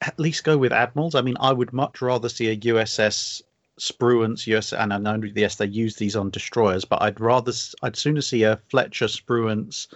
at 0.01 0.19
least 0.19 0.43
go 0.43 0.57
with 0.57 0.71
admirals. 0.71 1.15
I 1.15 1.21
mean, 1.21 1.37
I 1.39 1.51
would 1.51 1.73
much 1.73 2.01
rather 2.01 2.29
see 2.29 2.49
a 2.49 2.57
USS 2.57 3.41
Spruance, 3.79 4.45
US, 4.47 4.73
and 4.73 4.93
I 4.93 4.97
know 4.97 5.21
yes 5.35 5.55
they 5.55 5.65
use 5.65 5.95
these 5.95 6.15
on 6.15 6.29
destroyers, 6.29 6.85
but 6.85 7.01
I'd 7.01 7.19
rather 7.19 7.51
I'd 7.81 7.95
sooner 7.95 8.21
see 8.21 8.43
a 8.43 8.59
Fletcher 8.69 9.05
Spruance 9.05 9.87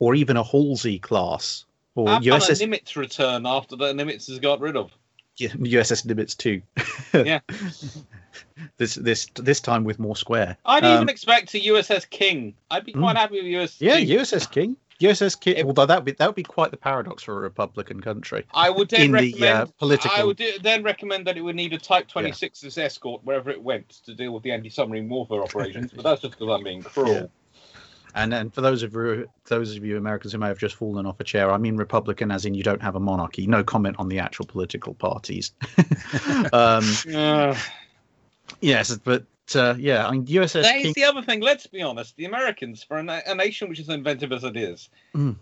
or 0.00 0.14
even 0.16 0.36
a 0.36 0.42
Halsey 0.42 0.98
class 0.98 1.64
or 1.94 2.08
a 2.08 2.18
USS 2.18 2.60
Nimitz 2.66 2.96
return 2.96 3.46
after 3.46 3.76
the 3.76 3.92
Nimitz 3.92 4.26
has 4.28 4.38
got 4.40 4.58
rid 4.60 4.76
of? 4.76 4.90
yeah, 5.36 5.48
USS 5.78 6.04
Nimitz 6.06 6.36
too. 6.36 6.60
Yeah. 7.12 7.40
this 8.76 8.94
this 8.94 9.26
this 9.34 9.60
time 9.60 9.84
with 9.84 9.98
more 9.98 10.16
square. 10.16 10.56
I'd 10.64 10.84
Um, 10.84 10.94
even 10.96 11.08
expect 11.08 11.54
a 11.54 11.58
USS 11.60 12.08
King. 12.08 12.54
I'd 12.70 12.84
be 12.84 12.92
quite 12.92 13.16
happy 13.16 13.36
with 13.36 13.44
USS 13.44 13.76
Yeah, 13.80 13.96
King. 13.96 14.08
USS 14.08 14.50
King. 14.50 14.76
USS 15.00 15.40
King. 15.40 15.56
If- 15.56 15.66
although 15.66 15.86
that 15.86 15.96
would 15.96 16.04
be 16.04 16.12
that 16.12 16.26
would 16.26 16.34
be 16.36 16.42
quite 16.42 16.70
the 16.70 16.76
paradox 16.76 17.22
for 17.22 17.36
a 17.36 17.40
Republican 17.40 18.00
country. 18.00 18.44
I 18.54 18.70
would 18.70 18.90
then 18.90 19.00
In 19.00 19.12
the, 19.12 19.32
recommend. 19.32 19.56
uh, 19.56 19.66
political- 19.78 20.10
I 20.14 20.22
would 20.24 20.40
then 20.62 20.82
recommend 20.82 21.26
that 21.26 21.36
it 21.36 21.40
would 21.40 21.56
need 21.56 21.72
a 21.72 21.78
Type 21.78 22.06
26 22.06 22.62
as 22.64 22.78
escort 22.78 23.24
wherever 23.24 23.50
it 23.50 23.60
went 23.62 23.88
to 24.04 24.14
deal 24.14 24.32
with 24.32 24.42
the 24.42 24.52
anti-submarine 24.52 25.08
warfare 25.08 25.42
operations. 25.42 25.92
But 25.96 26.04
that's 26.04 26.22
just 26.22 26.38
because 26.38 26.54
I'm 26.54 26.62
being 26.64 26.82
cruel. 26.82 27.12
Yeah. 27.14 27.26
And 28.14 28.32
then 28.32 28.50
for 28.50 28.60
those 28.60 28.82
of 28.82 28.92
you, 28.94 29.28
those 29.46 29.76
of 29.76 29.84
you 29.84 29.96
Americans 29.96 30.32
who 30.32 30.38
may 30.38 30.48
have 30.48 30.58
just 30.58 30.74
fallen 30.76 31.06
off 31.06 31.20
a 31.20 31.24
chair, 31.24 31.50
I 31.50 31.58
mean 31.58 31.76
Republican, 31.76 32.30
as 32.30 32.44
in 32.44 32.54
you 32.54 32.62
don't 32.62 32.82
have 32.82 32.96
a 32.96 33.00
monarchy. 33.00 33.46
No 33.46 33.62
comment 33.62 33.96
on 33.98 34.08
the 34.08 34.18
actual 34.18 34.46
political 34.46 34.94
parties. 34.94 35.52
um, 36.52 36.84
Uh, 37.14 37.56
yes, 38.60 38.96
but 38.98 39.24
uh, 39.54 39.74
yeah, 39.78 40.06
I 40.06 40.12
mean 40.12 40.26
USS 40.26 40.62
that 40.62 40.76
is 40.76 40.82
King. 40.84 40.92
the 40.96 41.04
other 41.04 41.22
thing. 41.22 41.40
Let's 41.40 41.66
be 41.66 41.82
honest. 41.82 42.16
The 42.16 42.24
Americans, 42.24 42.82
for 42.82 42.98
a, 42.98 43.02
na- 43.02 43.20
a 43.26 43.34
nation 43.34 43.68
which 43.68 43.80
is 43.80 43.88
inventive 43.88 44.32
as 44.32 44.44
it 44.44 44.56
is, 44.56 44.88
Mm. 45.14 45.36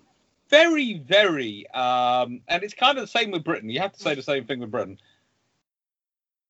very, 0.48 0.98
very, 0.98 1.68
um, 1.70 2.40
and 2.48 2.62
it's 2.62 2.74
kind 2.74 2.96
of 2.98 3.02
the 3.04 3.06
same 3.18 3.30
with 3.30 3.44
Britain. 3.44 3.68
You 3.68 3.80
have 3.80 3.92
to 3.92 4.00
say 4.00 4.14
the 4.14 4.22
same 4.22 4.44
thing 4.46 4.60
with 4.60 4.70
Britain. 4.70 4.98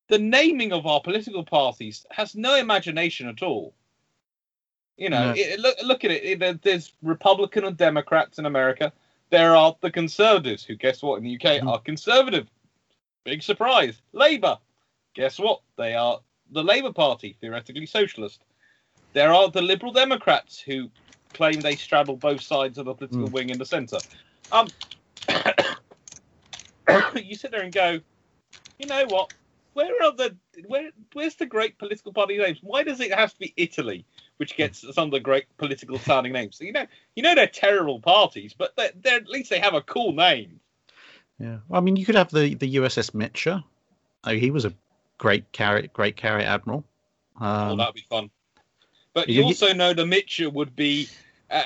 The 0.07 0.17
naming 0.19 0.71
of 0.73 0.85
our 0.87 1.01
political 1.01 1.43
parties 1.43 2.05
has 2.09 2.33
no 2.35 2.55
imagination 2.55 3.27
at 3.27 3.43
all. 3.43 3.73
You 4.99 5.09
know, 5.09 5.27
No. 5.27 5.33
it, 5.35 5.59
look 5.61 5.77
look 5.81 6.03
at 6.03 6.11
it. 6.11 6.41
it. 6.41 6.61
There's 6.61 6.91
Republican 7.01 7.63
and 7.63 7.77
Democrats 7.77 8.37
in 8.37 8.45
America. 8.45 8.91
There 9.29 9.55
are 9.55 9.75
the 9.79 9.89
Conservatives, 9.89 10.65
who 10.65 10.75
guess 10.75 11.01
what 11.01 11.17
in 11.17 11.23
the 11.23 11.29
UK 11.31 11.61
Mhm. 11.61 11.69
are 11.69 11.79
conservative. 11.79 12.49
Big 13.23 13.41
surprise. 13.41 14.01
Labour, 14.11 14.57
guess 15.13 15.39
what? 15.39 15.61
They 15.77 15.95
are 15.95 16.19
the 16.51 16.63
Labour 16.63 16.91
Party, 16.91 17.37
theoretically 17.39 17.85
socialist. 17.85 18.43
There 19.13 19.33
are 19.33 19.49
the 19.49 19.61
Liberal 19.61 19.93
Democrats 19.93 20.59
who 20.59 20.91
claim 21.33 21.61
they 21.61 21.77
straddle 21.77 22.17
both 22.17 22.41
sides 22.41 22.77
of 22.77 22.85
the 22.85 22.93
political 22.93 23.29
Mm. 23.29 23.31
wing 23.31 23.49
in 23.51 23.57
the 23.57 23.65
centre. 23.65 24.01
Um, 24.51 24.67
you 27.15 27.35
sit 27.35 27.51
there 27.51 27.61
and 27.61 27.71
go, 27.73 28.01
you 28.79 28.87
know 28.87 29.05
what? 29.05 29.31
Where 29.73 30.03
are 30.03 30.11
the 30.11 30.35
where? 30.67 30.91
Where's 31.13 31.35
the 31.35 31.45
great 31.45 31.77
political 31.77 32.11
party 32.11 32.37
names? 32.37 32.59
Why 32.61 32.83
does 32.83 32.99
it 32.99 33.13
have 33.13 33.31
to 33.33 33.39
be 33.39 33.53
Italy, 33.55 34.05
which 34.39 34.55
gets 34.55 34.79
some 34.95 35.05
of 35.09 35.11
the 35.11 35.19
great 35.19 35.45
political 35.57 35.99
sounding 35.99 36.31
names? 36.31 36.57
So, 36.57 36.63
you 36.63 36.71
know, 36.71 36.85
you 37.15 37.21
know 37.23 37.35
they're 37.35 37.45
terrible 37.47 37.99
parties, 37.99 38.53
but 38.57 38.73
they're, 38.77 38.91
they're 39.01 39.17
at 39.17 39.27
least 39.27 39.49
they 39.49 39.59
have 39.59 39.73
a 39.73 39.81
cool 39.81 40.13
name. 40.13 40.59
Yeah, 41.39 41.57
well, 41.67 41.79
I 41.79 41.83
mean 41.83 41.95
you 41.97 42.05
could 42.05 42.15
have 42.15 42.31
the 42.31 42.55
the 42.55 42.75
USS 42.75 43.11
Mitscher. 43.11 43.63
Oh, 44.23 44.31
he 44.33 44.49
was 44.51 44.65
a 44.65 44.73
great 45.17 45.49
carry, 45.51 45.87
great 45.93 46.15
carrier 46.15 46.45
admiral. 46.47 46.83
oh, 47.39 47.45
Um, 47.45 47.77
that'd 47.77 47.93
be 47.95 48.05
fun. 48.09 48.29
But 49.13 49.27
you- 49.27 49.35
you 49.35 49.39
you- 49.41 49.45
also 49.47 49.73
know 49.73 49.93
the 49.93 50.05
Mitscher 50.05 50.51
would 50.51 50.75
be. 50.75 51.07
Uh, 51.51 51.63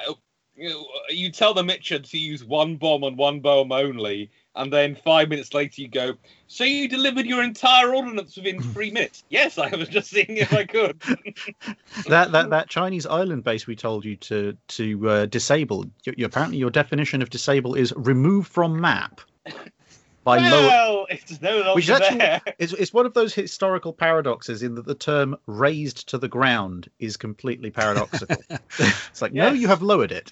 you, 0.55 0.69
know, 0.69 0.85
you 1.09 1.31
tell 1.31 1.53
the 1.53 1.63
Mitscher 1.63 2.07
to 2.09 2.17
use 2.17 2.43
one 2.43 2.75
bomb 2.77 3.03
and 3.03 3.17
one 3.17 3.39
bomb 3.39 3.71
only, 3.71 4.29
and 4.55 4.71
then 4.71 4.95
five 4.95 5.29
minutes 5.29 5.53
later 5.53 5.81
you 5.81 5.87
go. 5.87 6.13
So 6.47 6.63
you 6.63 6.87
delivered 6.87 7.25
your 7.25 7.43
entire 7.43 7.93
ordnance 7.93 8.35
within 8.37 8.61
three 8.61 8.91
minutes? 8.91 9.23
Yes, 9.29 9.57
I 9.57 9.75
was 9.75 9.89
just 9.89 10.09
seeing 10.09 10.37
if 10.37 10.53
I 10.53 10.65
could. 10.65 11.01
that 12.07 12.31
that 12.31 12.49
that 12.49 12.69
Chinese 12.69 13.05
island 13.05 13.43
base 13.43 13.65
we 13.67 13.75
told 13.75 14.05
you 14.05 14.15
to 14.17 14.57
to 14.69 15.09
uh, 15.09 15.25
disable. 15.25 15.85
You, 16.05 16.13
you- 16.17 16.25
apparently, 16.25 16.57
your 16.57 16.69
definition 16.69 17.21
of 17.21 17.29
disable 17.29 17.75
is 17.75 17.93
remove 17.95 18.47
from 18.47 18.79
map 18.79 19.21
by 20.23 20.37
lower. 20.37 20.67
well, 20.67 21.07
it's 21.09 21.41
no 21.41 21.57
longer 21.57 21.73
Which 21.75 21.89
actually 21.89 22.19
there. 22.19 22.41
it's, 22.59 22.73
it's 22.73 22.93
one 22.93 23.05
of 23.05 23.13
those 23.13 23.33
historical 23.33 23.91
paradoxes 23.93 24.63
in 24.63 24.75
that 24.75 24.85
the 24.85 24.95
term 24.95 25.35
raised 25.47 26.07
to 26.09 26.17
the 26.17 26.27
ground 26.29 26.89
is 26.99 27.17
completely 27.17 27.71
paradoxical. 27.71 28.43
it's 28.79 29.21
like, 29.21 29.33
no, 29.33 29.51
you 29.51 29.67
have 29.67 29.81
lowered 29.81 30.11
it. 30.11 30.31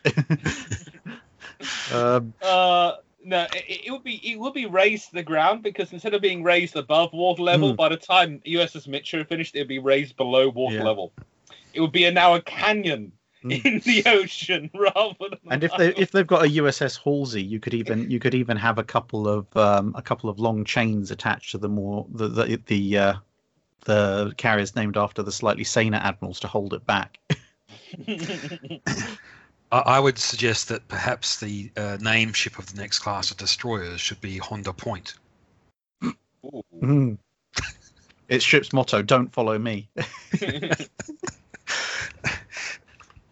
um, 1.94 2.34
Uh, 2.42 2.94
no, 3.24 3.48
it, 3.52 3.82
it 3.86 3.92
would 3.92 4.04
be 4.04 4.16
it 4.32 4.40
would 4.40 4.54
be 4.54 4.66
raised 4.66 5.10
to 5.10 5.16
the 5.16 5.24
ground 5.24 5.64
because 5.64 5.92
instead 5.94 6.14
of 6.14 6.22
being 6.22 6.44
raised 6.44 6.76
above 6.76 7.14
water 7.14 7.42
level, 7.44 7.70
Hmm. 7.70 7.76
by 7.76 7.90
the 7.90 7.98
time 7.98 8.42
USS 8.46 8.88
Mitscher 8.88 9.28
finished, 9.28 9.56
it'd 9.56 9.68
be 9.68 9.80
raised 9.80 10.16
below 10.18 10.50
water 10.50 10.76
Yeah. 10.76 10.84
level. 10.84 11.14
It 11.74 11.82
would 11.82 11.92
be 11.92 12.06
a, 12.06 12.12
now 12.12 12.36
a 12.36 12.42
canyon 12.42 13.12
Hmm. 13.42 13.52
in 13.52 13.82
the 13.86 14.04
ocean 14.08 14.70
rather 14.74 15.16
than. 15.20 15.40
and 15.50 15.64
if 15.64 15.72
they 15.78 15.94
if 15.96 16.12
they've 16.12 16.28
got 16.28 16.46
a 16.46 16.50
USS 16.50 16.98
Halsey, 17.04 17.42
you 17.42 17.60
could 17.60 17.74
even 17.74 18.10
you 18.10 18.20
could 18.20 18.36
even 18.36 18.58
have 18.58 18.78
a 18.78 18.84
couple 18.84 19.28
of 19.28 19.48
um, 19.58 19.94
a 19.96 20.02
couple 20.02 20.30
of 20.30 20.40
long 20.40 20.64
chains 20.64 21.10
attached 21.12 21.52
to 21.52 21.58
the 21.58 21.70
more 21.70 22.06
the 22.12 22.28
the 22.28 22.62
the, 22.68 22.98
uh, 22.98 23.14
the 23.86 24.34
carriers 24.38 24.76
named 24.76 24.96
after 24.98 25.24
the 25.24 25.32
slightly 25.32 25.64
saner 25.64 26.00
admirals 26.04 26.40
to 26.42 26.48
hold 26.48 26.74
it 26.74 26.86
back. 26.86 27.18
I, 29.72 29.80
I 29.80 30.00
would 30.00 30.18
suggest 30.18 30.70
that 30.70 30.88
perhaps 30.88 31.40
the 31.40 31.72
uh, 31.78 31.98
name 32.02 32.34
ship 32.34 32.60
of 32.60 32.74
the 32.74 32.82
next 32.82 33.00
class 33.00 33.32
of 33.32 33.38
destroyers 33.38 34.02
should 34.02 34.22
be 34.22 34.38
Honda 34.38 34.74
Point. 34.74 35.16
Ooh. 36.04 36.64
Mm. 36.82 37.18
Its 38.30 38.44
ship's 38.46 38.74
motto: 38.74 39.02
"Don't 39.02 39.32
follow 39.34 39.58
me." 39.60 39.90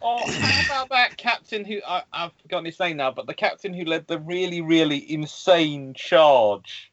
oh, 0.02 0.32
how 0.32 0.66
about 0.66 0.90
that 0.90 1.18
captain 1.18 1.64
who 1.66 1.80
I, 1.88 2.04
I've 2.12 2.34
forgotten 2.42 2.66
his 2.66 2.80
name 2.80 2.98
now, 2.98 3.12
but 3.12 3.26
the 3.28 3.34
captain 3.34 3.74
who 3.74 3.86
led 3.86 4.08
the 4.08 4.20
really, 4.20 4.62
really 4.62 5.12
insane 5.12 5.94
charge 5.94 6.92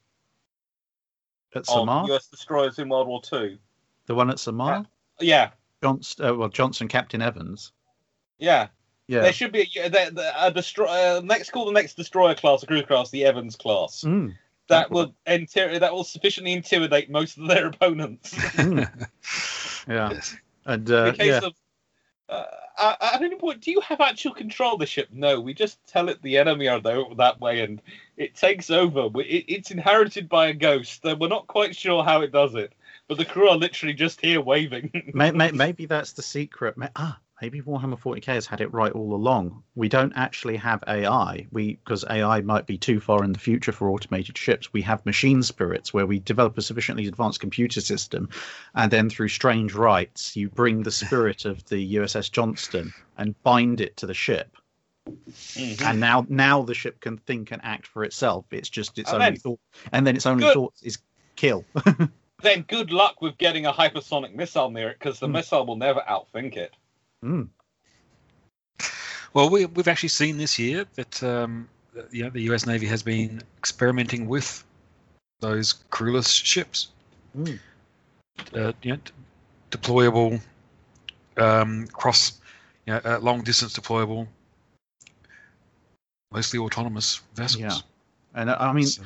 At 1.55 1.61
of 1.61 1.67
Samar, 1.67 2.11
US 2.11 2.29
destroyers 2.29 2.79
in 2.79 2.89
World 2.89 3.09
War 3.09 3.21
Two? 3.23 3.59
the 4.07 4.15
one 4.15 4.31
at 4.31 4.39
Samar, 4.39 4.87
Yeah, 5.21 5.51
Johnston, 5.83 6.27
uh, 6.27 6.35
well 6.35 6.49
Johnston, 6.49 6.87
Captain 6.89 7.21
Evans. 7.21 7.73
yeah. 8.39 8.69
Yeah. 9.09 9.21
There 9.21 9.33
should 9.33 9.53
be 9.53 9.71
a, 9.77 9.89
the, 9.89 10.11
the, 10.13 10.47
a 10.47 10.51
destroy, 10.51 10.87
uh, 10.87 11.21
next 11.23 11.51
call 11.51 11.67
the 11.67 11.73
next 11.73 11.95
destroyer 11.95 12.35
class, 12.35 12.63
a 12.63 12.67
cruise 12.67 12.87
class, 12.87 13.11
the 13.11 13.25
Evans 13.25 13.55
class. 13.57 14.03
Mm. 14.05 14.35
That 14.69 14.91
will 14.91 15.15
inter- 15.27 15.79
that 15.79 15.93
will 15.93 16.03
sufficiently 16.03 16.53
intimidate 16.53 17.09
most 17.09 17.39
of 17.39 17.47
their 17.47 17.67
opponents. 17.73 18.35
Mm. 18.35 19.09
Yeah. 19.89 20.21
And 20.65 20.91
uh, 20.91 21.05
the 21.05 21.13
case 21.13 21.27
yeah. 21.29 21.47
of, 21.47 21.55
uh, 22.29 22.45
at 22.77 23.15
at 23.15 23.23
any 23.23 23.37
point, 23.37 23.61
do 23.61 23.71
you 23.71 23.81
have 23.83 24.01
actual 24.01 24.35
control 24.35 24.73
of 24.75 24.81
the 24.81 24.87
ship? 24.87 25.09
No, 25.13 25.41
we 25.41 25.55
just 25.55 25.79
tell 25.87 26.09
it 26.09 26.21
the 26.23 26.39
enemy 26.39 26.67
are 26.67 26.81
there, 26.81 27.05
that 27.17 27.41
way, 27.41 27.61
and 27.61 27.81
it 28.17 28.35
takes 28.35 28.71
over. 28.71 29.07
We- 29.07 29.25
It, 29.25 29.45
it's 29.47 29.71
inherited 29.71 30.29
by 30.29 30.49
a 30.49 30.53
ghost. 30.53 31.05
and 31.05 31.21
We're 31.21 31.29
not 31.29 31.47
quite 31.47 31.77
sure 31.77 32.03
how 32.03 32.23
it 32.23 32.33
does 32.33 32.57
it, 32.57 32.73
but 33.07 33.19
the 33.19 33.25
crew 33.25 33.49
are 33.49 33.57
literally 33.57 33.95
just 33.95 34.21
here 34.21 34.41
waving. 34.41 35.13
May, 35.15 35.31
may, 35.31 35.51
maybe 35.53 35.87
that's 35.87 36.13
the 36.13 36.23
secret. 36.23 36.75
Ah, 36.97 37.21
maybe 37.43 37.61
Warhammer 37.61 37.99
40k 37.99 38.25
has 38.27 38.47
had 38.47 38.61
it 38.61 38.73
right 38.73 38.93
all 38.93 39.15
along. 39.15 39.63
We 39.75 39.89
don't 39.89 40.13
actually 40.17 40.57
have 40.57 40.83
AI. 40.87 41.47
We 41.53 41.75
because 41.75 42.05
AI 42.09 42.41
might 42.41 42.67
be 42.67 42.79
too 42.79 43.01
far 43.01 43.23
in 43.25 43.33
the 43.33 43.39
future 43.39 43.73
for 43.73 43.91
automated 43.91 44.39
ships. 44.39 44.73
We 44.73 44.83
have 44.83 45.05
machine 45.05 45.43
spirits 45.43 45.93
where 45.93 46.07
we 46.07 46.19
develop 46.21 46.57
a 46.59 46.63
sufficiently 46.63 47.07
advanced 47.07 47.41
computer 47.41 47.81
system, 47.81 48.29
and 48.75 48.91
then 48.91 49.11
through 49.11 49.29
strange 49.29 49.75
rites, 49.75 50.37
you 50.37 50.49
bring 50.49 50.83
the 50.83 50.91
spirit 50.93 51.45
of 51.45 51.65
the 51.67 51.97
USS 51.97 52.31
Johnston 52.31 52.93
and 53.19 53.41
bind 53.43 53.81
it 53.81 53.97
to 53.99 54.07
the 54.07 54.15
ship. 54.15 54.57
Mhm. 55.09 55.83
And 55.83 56.01
now, 56.01 56.27
now 56.29 56.63
the 56.63 56.75
ship 56.75 57.01
can 57.01 57.19
think 57.19 57.53
and 57.53 57.61
act 57.65 57.87
for 57.87 58.03
itself. 58.03 58.45
It's 58.51 58.69
just 58.69 58.99
its 58.99 59.13
And 59.13 59.23
only 59.23 59.31
then- 59.33 59.41
thought, 59.41 59.61
and 59.93 60.07
then 60.07 60.17
its 60.17 60.27
only 60.27 60.43
Good. 60.45 60.55
thoughts 60.55 60.83
is 60.83 60.99
kill. 61.37 61.65
then 62.43 62.63
good 62.63 62.91
luck 62.91 63.23
with 63.23 63.39
getting 63.39 63.67
a 63.67 63.73
hypersonic 63.73 64.35
missile 64.35 64.71
near 64.71 64.89
it, 64.89 64.99
because 64.99 65.21
the 65.21 65.27
Hmm. 65.27 65.33
missile 65.35 65.65
will 65.67 65.77
never 65.77 66.01
outthink 66.09 66.57
it. 66.57 66.75
Mm. 67.27 67.49
Well, 69.35 69.51
we, 69.51 69.67
we've 69.67 69.89
actually 69.89 70.09
seen 70.11 70.39
this 70.39 70.59
year 70.59 70.87
that 70.95 71.23
um, 71.23 71.69
you 72.11 72.25
know, 72.25 72.31
the 72.31 72.41
U.S. 72.43 72.67
Navy 72.67 72.87
has 72.87 73.03
been 73.03 73.43
experimenting 73.59 74.27
with 74.29 74.65
those 75.41 75.75
crewless 75.91 76.31
ships, 76.33 76.89
Mm. 77.37 77.59
uh, 78.55 78.73
you 78.83 78.93
know, 78.93 78.99
deployable, 79.71 80.41
um, 81.37 81.87
cross, 81.89 82.41
you 82.87 82.95
know, 82.95 83.01
uh, 83.05 83.19
long 83.21 83.43
distance 83.43 83.79
deployable, 83.79 84.27
mostly 86.33 86.59
autonomous 86.59 87.21
vessels. 87.35 87.61
Yeah. 87.61 87.77
And 88.35 88.49
uh, 88.51 88.57
I 88.59 88.73
mean, 88.73 88.87
So- 88.87 89.03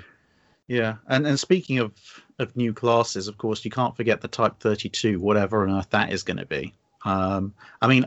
Yeah, 0.69 0.97
and 1.09 1.27
and 1.27 1.41
speaking 1.41 1.79
of 1.79 1.93
of 2.39 2.55
new 2.57 2.73
classes, 2.73 3.27
of 3.27 3.37
course, 3.39 3.65
you 3.65 3.71
can't 3.73 3.97
forget 3.97 4.21
the 4.21 4.29
Type 4.29 4.61
Thirty 4.61 4.89
Two, 4.89 5.19
whatever 5.19 5.67
on 5.67 5.77
earth 5.77 5.91
that 5.91 6.13
is 6.13 6.23
going 6.23 6.37
to 6.37 6.47
be. 6.47 6.73
Um, 7.05 7.55
I 7.81 7.87
mean, 7.87 8.07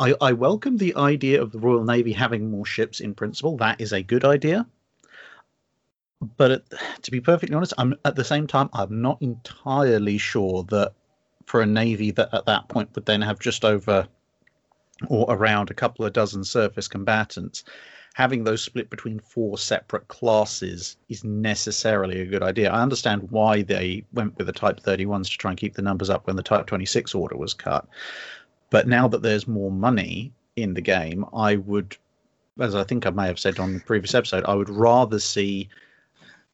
I 0.00 0.14
I 0.20 0.32
welcome 0.32 0.76
the 0.76 0.94
idea 0.96 1.42
of 1.42 1.52
the 1.52 1.58
Royal 1.58 1.84
Navy 1.84 2.12
having 2.12 2.50
more 2.50 2.66
ships 2.66 3.00
in 3.00 3.14
principle. 3.14 3.56
That 3.56 3.80
is 3.80 3.92
a 3.92 4.02
good 4.02 4.24
idea. 4.24 4.66
But 6.36 6.50
it, 6.50 6.64
to 7.02 7.10
be 7.10 7.20
perfectly 7.20 7.54
honest, 7.54 7.74
I'm 7.76 7.94
at 8.04 8.16
the 8.16 8.24
same 8.24 8.46
time 8.46 8.70
I'm 8.72 9.02
not 9.02 9.20
entirely 9.20 10.18
sure 10.18 10.64
that 10.64 10.92
for 11.44 11.60
a 11.60 11.66
navy 11.66 12.10
that 12.12 12.32
at 12.32 12.46
that 12.46 12.68
point 12.68 12.94
would 12.94 13.04
then 13.04 13.20
have 13.20 13.38
just 13.38 13.64
over 13.64 14.08
or 15.08 15.26
around 15.28 15.70
a 15.70 15.74
couple 15.74 16.04
of 16.04 16.12
dozen 16.12 16.44
surface 16.44 16.88
combatants 16.88 17.64
having 18.14 18.44
those 18.44 18.62
split 18.62 18.88
between 18.90 19.18
four 19.18 19.58
separate 19.58 20.06
classes 20.08 20.96
is 21.08 21.24
necessarily 21.24 22.20
a 22.20 22.26
good 22.26 22.44
idea. 22.44 22.70
I 22.70 22.80
understand 22.80 23.30
why 23.30 23.62
they 23.62 24.04
went 24.12 24.38
with 24.38 24.46
the 24.46 24.52
Type 24.52 24.80
31s 24.80 25.30
to 25.30 25.36
try 25.36 25.50
and 25.50 25.58
keep 25.58 25.74
the 25.74 25.82
numbers 25.82 26.10
up 26.10 26.26
when 26.26 26.36
the 26.36 26.42
Type 26.42 26.66
26 26.66 27.12
order 27.14 27.36
was 27.36 27.54
cut. 27.54 27.86
But 28.70 28.86
now 28.86 29.08
that 29.08 29.22
there's 29.22 29.48
more 29.48 29.70
money 29.70 30.32
in 30.54 30.74
the 30.74 30.80
game, 30.80 31.24
I 31.34 31.56
would 31.56 31.96
as 32.60 32.76
I 32.76 32.84
think 32.84 33.04
I 33.04 33.10
may 33.10 33.26
have 33.26 33.38
said 33.40 33.58
on 33.58 33.74
the 33.74 33.80
previous 33.80 34.14
episode, 34.14 34.44
I 34.44 34.54
would 34.54 34.70
rather 34.70 35.18
see 35.18 35.68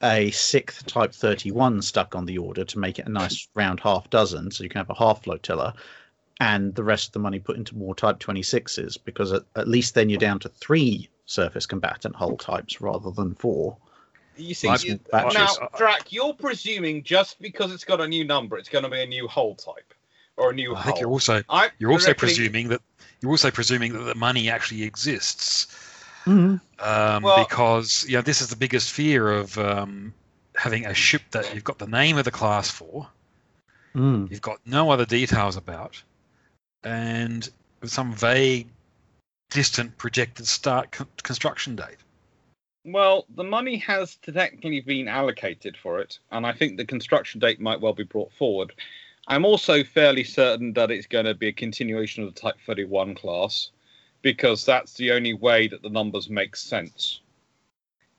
a 0.02 0.30
sixth 0.30 0.86
Type 0.86 1.12
31 1.12 1.82
stuck 1.82 2.16
on 2.16 2.24
the 2.24 2.38
order 2.38 2.64
to 2.64 2.78
make 2.78 2.98
it 2.98 3.06
a 3.06 3.10
nice 3.10 3.48
round 3.54 3.80
half 3.80 4.08
dozen, 4.08 4.50
so 4.50 4.64
you 4.64 4.70
can 4.70 4.78
have 4.78 4.88
a 4.88 4.94
half 4.94 5.24
flotilla, 5.24 5.74
and 6.40 6.74
the 6.74 6.84
rest 6.84 7.08
of 7.08 7.12
the 7.12 7.18
money 7.18 7.38
put 7.38 7.58
into 7.58 7.76
more 7.76 7.94
Type 7.94 8.18
26s, 8.18 8.96
because 9.04 9.30
at, 9.32 9.42
at 9.56 9.68
least 9.68 9.94
then 9.94 10.08
you're 10.08 10.18
down 10.18 10.38
to 10.38 10.48
three 10.48 11.10
surface 11.30 11.64
combatant 11.66 12.16
hull 12.16 12.36
types 12.36 12.80
rather 12.80 13.10
than 13.10 13.34
four. 13.34 13.76
You 14.36 14.54
see, 14.54 14.74
you, 14.82 14.98
now, 15.12 15.48
Drac, 15.76 16.12
you're 16.12 16.32
presuming 16.32 17.02
just 17.02 17.40
because 17.40 17.72
it's 17.72 17.84
got 17.84 18.00
a 18.00 18.08
new 18.08 18.24
number, 18.24 18.56
it's 18.56 18.68
going 18.68 18.84
to 18.84 18.90
be 18.90 19.02
a 19.02 19.06
new 19.06 19.28
hull 19.28 19.54
type 19.54 19.92
or 20.36 20.50
a 20.50 20.54
new 20.54 20.74
I 20.74 20.82
think 20.82 21.00
you're 21.00 21.10
also 21.10 21.42
I 21.48 21.70
you're 21.78 21.92
also 21.92 22.14
presuming 22.14 22.68
that 22.68 22.80
you're 23.20 23.30
also 23.30 23.50
presuming 23.50 23.92
that 23.92 24.04
the 24.04 24.14
money 24.14 24.48
actually 24.48 24.82
exists. 24.82 25.66
Mm-hmm. 26.24 26.56
um, 26.86 27.22
Well- 27.22 27.44
because 27.44 28.04
you 28.08 28.16
know 28.16 28.22
this 28.22 28.40
is 28.40 28.48
the 28.48 28.56
biggest 28.56 28.90
fear 28.92 29.30
of 29.30 29.56
um, 29.58 30.14
having 30.56 30.86
a 30.86 30.94
ship 30.94 31.22
that 31.32 31.54
you've 31.54 31.64
got 31.64 31.78
the 31.78 31.86
name 31.86 32.16
of 32.18 32.24
the 32.24 32.30
class 32.30 32.70
for, 32.70 33.08
Mm. 33.94 34.30
you've 34.30 34.40
got 34.40 34.58
no 34.64 34.90
other 34.90 35.04
details 35.04 35.56
about, 35.56 36.00
and 36.84 37.48
some 37.84 38.12
vague, 38.12 38.68
distant 39.50 39.96
projected 39.98 40.46
start 40.46 40.92
con- 40.92 41.08
construction 41.22 41.76
date. 41.76 41.98
Well, 42.84 43.26
the 43.36 43.44
money 43.44 43.76
has 43.76 44.16
technically 44.16 44.80
been 44.80 45.06
allocated 45.06 45.76
for 45.76 46.00
it, 46.00 46.18
and 46.30 46.46
I 46.46 46.52
think 46.52 46.76
the 46.76 46.86
construction 46.86 47.38
date 47.38 47.60
might 47.60 47.80
well 47.80 47.92
be 47.92 48.04
brought 48.04 48.32
forward. 48.32 48.72
I'm 49.28 49.44
also 49.44 49.84
fairly 49.84 50.24
certain 50.24 50.72
that 50.72 50.90
it's 50.90 51.06
going 51.06 51.26
to 51.26 51.34
be 51.34 51.48
a 51.48 51.52
continuation 51.52 52.24
of 52.24 52.34
the 52.34 52.40
Type 52.40 52.56
31 52.64 53.14
class, 53.16 53.70
because 54.22 54.64
that's 54.64 54.94
the 54.94 55.12
only 55.12 55.34
way 55.34 55.68
that 55.68 55.82
the 55.82 55.90
numbers 55.90 56.30
make 56.30 56.56
sense 56.56 57.20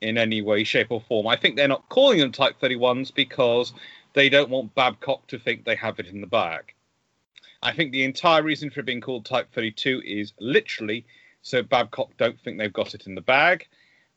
in 0.01 0.17
any 0.17 0.41
way, 0.41 0.63
shape, 0.63 0.91
or 0.91 1.01
form. 1.01 1.27
I 1.27 1.35
think 1.35 1.55
they're 1.55 1.67
not 1.67 1.89
calling 1.89 2.19
them 2.19 2.31
Type 2.31 2.59
31s 2.61 3.13
because 3.13 3.73
they 4.13 4.29
don't 4.29 4.49
want 4.49 4.75
Babcock 4.75 5.25
to 5.27 5.39
think 5.39 5.63
they 5.63 5.75
have 5.75 5.99
it 5.99 6.07
in 6.07 6.21
the 6.21 6.27
bag. 6.27 6.73
I 7.63 7.71
think 7.71 7.91
the 7.91 8.03
entire 8.03 8.41
reason 8.41 8.69
for 8.69 8.79
it 8.79 8.85
being 8.85 9.01
called 9.01 9.25
Type 9.25 9.51
32 9.53 10.01
is 10.05 10.33
literally 10.39 11.05
so 11.41 11.63
Babcock 11.63 12.11
don't 12.17 12.39
think 12.39 12.57
they've 12.57 12.71
got 12.71 12.93
it 12.93 13.07
in 13.07 13.15
the 13.15 13.21
bag 13.21 13.67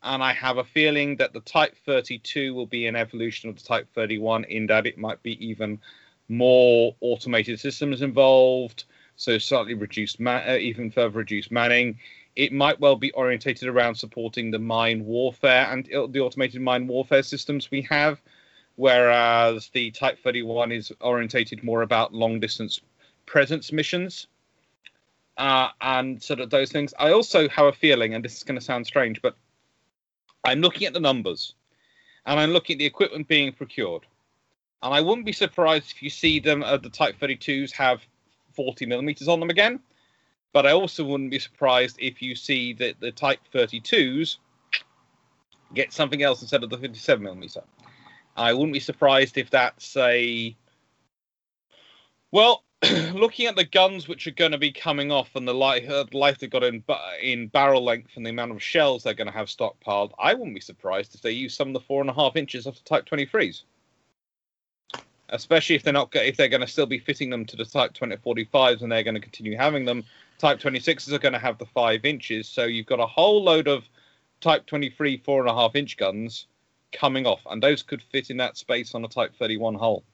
and 0.04 0.22
I 0.22 0.32
have 0.34 0.58
a 0.58 0.64
feeling 0.64 1.16
that 1.16 1.32
the 1.32 1.40
Type 1.40 1.74
32 1.86 2.54
will 2.54 2.66
be 2.66 2.86
an 2.86 2.94
evolution 2.94 3.48
of 3.48 3.56
the 3.56 3.62
Type 3.62 3.88
31 3.94 4.44
in 4.44 4.66
that 4.66 4.86
it 4.86 4.98
might 4.98 5.22
be 5.22 5.44
even 5.44 5.80
more 6.28 6.94
automated 7.00 7.58
systems 7.58 8.02
involved, 8.02 8.84
so 9.16 9.38
slightly 9.38 9.74
reduced, 9.74 10.20
ma- 10.20 10.42
uh, 10.46 10.58
even 10.60 10.90
further 10.90 11.18
reduced 11.18 11.50
manning. 11.50 11.98
It 12.36 12.52
might 12.52 12.78
well 12.80 12.96
be 12.96 13.12
orientated 13.12 13.68
around 13.68 13.94
supporting 13.94 14.50
the 14.50 14.58
mine 14.58 15.04
warfare 15.06 15.68
and 15.70 15.86
the 15.86 16.20
automated 16.20 16.60
mine 16.60 16.86
warfare 16.86 17.22
systems 17.22 17.70
we 17.70 17.80
have, 17.82 18.20
whereas 18.76 19.70
the 19.70 19.90
Type 19.90 20.18
31 20.22 20.70
is 20.70 20.92
orientated 21.00 21.64
more 21.64 21.80
about 21.80 22.12
long 22.12 22.40
distance 22.40 22.78
presence 23.24 23.72
missions. 23.72 24.26
Uh, 25.36 25.68
and 25.80 26.22
sort 26.22 26.38
of 26.40 26.50
those 26.50 26.70
things. 26.70 26.94
I 26.98 27.10
also 27.10 27.48
have 27.48 27.66
a 27.66 27.72
feeling, 27.72 28.14
and 28.14 28.24
this 28.24 28.36
is 28.36 28.44
going 28.44 28.58
to 28.58 28.64
sound 28.64 28.86
strange, 28.86 29.20
but 29.20 29.36
I'm 30.44 30.60
looking 30.60 30.86
at 30.86 30.92
the 30.92 31.00
numbers 31.00 31.54
and 32.26 32.38
I'm 32.38 32.50
looking 32.50 32.74
at 32.74 32.78
the 32.78 32.86
equipment 32.86 33.28
being 33.28 33.52
procured. 33.52 34.06
And 34.82 34.94
I 34.94 35.00
wouldn't 35.00 35.26
be 35.26 35.32
surprised 35.32 35.92
if 35.92 36.02
you 36.02 36.10
see 36.10 36.40
them 36.40 36.62
uh, 36.62 36.76
the 36.76 36.90
Type 36.90 37.16
32s 37.20 37.72
have 37.72 38.00
40 38.54 38.86
millimeters 38.86 39.28
on 39.28 39.40
them 39.40 39.50
again. 39.50 39.80
But 40.52 40.66
I 40.66 40.72
also 40.72 41.04
wouldn't 41.04 41.30
be 41.30 41.38
surprised 41.38 41.96
if 41.98 42.22
you 42.22 42.36
see 42.36 42.74
that 42.74 43.00
the 43.00 43.10
Type 43.10 43.40
32s 43.52 44.36
get 45.74 45.92
something 45.92 46.22
else 46.22 46.42
instead 46.42 46.62
of 46.62 46.70
the 46.70 46.78
57 46.78 47.22
millimeter. 47.22 47.62
I 48.36 48.52
wouldn't 48.52 48.72
be 48.72 48.80
surprised 48.80 49.38
if 49.38 49.50
that's 49.50 49.96
a. 49.96 50.54
Well, 52.30 52.62
looking 53.14 53.46
at 53.46 53.56
the 53.56 53.64
guns 53.64 54.08
which 54.08 54.26
are 54.26 54.32
going 54.32 54.52
to 54.52 54.58
be 54.58 54.72
coming 54.72 55.12
off 55.12 55.36
and 55.36 55.46
the 55.46 55.54
life, 55.54 55.88
uh, 55.88 56.04
life 56.12 56.38
they've 56.38 56.50
got 56.50 56.64
in 56.64 56.82
in 57.22 57.46
barrel 57.48 57.84
length 57.84 58.10
and 58.16 58.26
the 58.26 58.30
amount 58.30 58.52
of 58.52 58.62
shells 58.62 59.02
they're 59.02 59.14
going 59.14 59.28
to 59.28 59.32
have 59.32 59.48
stockpiled, 59.48 60.12
I 60.18 60.34
wouldn't 60.34 60.54
be 60.54 60.60
surprised 60.60 61.14
if 61.14 61.22
they 61.22 61.30
use 61.30 61.54
some 61.54 61.68
of 61.68 61.74
the 61.74 61.80
four 61.80 62.00
and 62.00 62.10
a 62.10 62.14
half 62.14 62.36
inches 62.36 62.66
of 62.66 62.74
the 62.74 62.82
Type 62.82 63.06
23s. 63.06 63.62
Especially 65.30 65.76
if 65.76 65.82
they're 65.82 65.92
not 65.92 66.14
if 66.14 66.36
they're 66.36 66.48
going 66.48 66.60
to 66.60 66.66
still 66.66 66.86
be 66.86 66.98
fitting 66.98 67.30
them 67.30 67.44
to 67.46 67.56
the 67.56 67.64
Type 67.64 67.94
2045s 67.94 68.82
and 68.82 68.92
they're 68.92 69.02
going 69.02 69.14
to 69.14 69.20
continue 69.20 69.56
having 69.56 69.84
them. 69.84 70.04
Type 70.38 70.58
26s 70.58 71.12
are 71.12 71.18
going 71.18 71.32
to 71.32 71.38
have 71.38 71.58
the 71.58 71.66
five 71.66 72.04
inches, 72.04 72.48
so 72.48 72.64
you've 72.64 72.86
got 72.86 73.00
a 73.00 73.06
whole 73.06 73.42
load 73.42 73.68
of 73.68 73.84
Type 74.40 74.66
23 74.66 75.18
four 75.18 75.40
and 75.40 75.48
a 75.48 75.54
half 75.54 75.76
inch 75.76 75.96
guns 75.96 76.46
coming 76.92 77.26
off, 77.26 77.40
and 77.50 77.62
those 77.62 77.82
could 77.82 78.02
fit 78.02 78.30
in 78.30 78.36
that 78.38 78.56
space 78.56 78.94
on 78.94 79.04
a 79.04 79.08
Type 79.08 79.34
31 79.38 79.74
hull. 79.74 80.04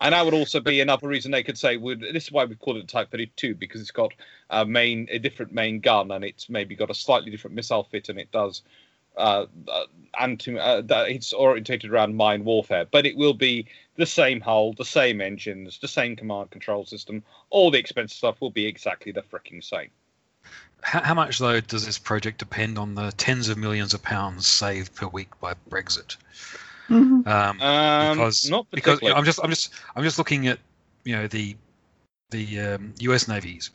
And 0.00 0.12
that 0.12 0.24
would 0.24 0.34
also 0.34 0.60
be 0.60 0.80
another 0.80 1.08
reason 1.08 1.32
they 1.32 1.42
could 1.42 1.58
say, 1.58 1.76
would 1.76 2.00
this 2.00 2.24
is 2.24 2.32
why 2.32 2.44
we 2.44 2.54
call 2.54 2.76
it 2.76 2.86
Type 2.86 3.10
32 3.10 3.54
because 3.56 3.80
it's 3.80 3.90
got 3.90 4.12
a 4.50 4.64
main, 4.64 5.08
a 5.10 5.18
different 5.18 5.52
main 5.52 5.80
gun, 5.80 6.12
and 6.12 6.24
it's 6.24 6.48
maybe 6.48 6.76
got 6.76 6.90
a 6.90 6.94
slightly 6.94 7.30
different 7.30 7.56
missile 7.56 7.82
fit, 7.82 8.08
and 8.08 8.18
it 8.18 8.30
does, 8.30 8.62
uh, 9.16 9.46
uh, 9.66 9.84
anti, 10.20 10.56
uh, 10.56 10.82
that 10.82 11.08
it's 11.08 11.32
orientated 11.32 11.90
around 11.90 12.14
mine 12.14 12.44
warfare. 12.44 12.86
But 12.88 13.06
it 13.06 13.16
will 13.16 13.34
be 13.34 13.66
the 13.96 14.06
same 14.06 14.40
hull, 14.40 14.72
the 14.72 14.84
same 14.84 15.20
engines, 15.20 15.78
the 15.80 15.88
same 15.88 16.14
command 16.14 16.52
control 16.52 16.86
system. 16.86 17.24
All 17.50 17.72
the 17.72 17.78
expensive 17.78 18.16
stuff 18.16 18.40
will 18.40 18.50
be 18.50 18.66
exactly 18.66 19.10
the 19.10 19.22
freaking 19.22 19.64
same. 19.64 19.90
How, 20.80 21.02
how 21.02 21.14
much 21.14 21.40
though 21.40 21.60
does 21.60 21.84
this 21.84 21.98
project 21.98 22.38
depend 22.38 22.78
on 22.78 22.94
the 22.94 23.10
tens 23.16 23.48
of 23.48 23.58
millions 23.58 23.94
of 23.94 24.02
pounds 24.02 24.46
saved 24.46 24.94
per 24.94 25.08
week 25.08 25.38
by 25.40 25.54
Brexit? 25.68 26.16
Um, 26.90 27.24
Um, 27.26 28.16
because 28.16 28.50
not 28.50 28.66
because 28.70 29.00
you 29.02 29.08
know, 29.08 29.14
I'm 29.14 29.24
just 29.24 29.40
I'm 29.42 29.50
just 29.50 29.72
I'm 29.94 30.02
just 30.02 30.18
looking 30.18 30.46
at 30.48 30.58
you 31.04 31.14
know 31.16 31.26
the 31.26 31.56
the 32.30 32.60
um, 32.60 32.94
U.S. 33.00 33.28
navies 33.28 33.70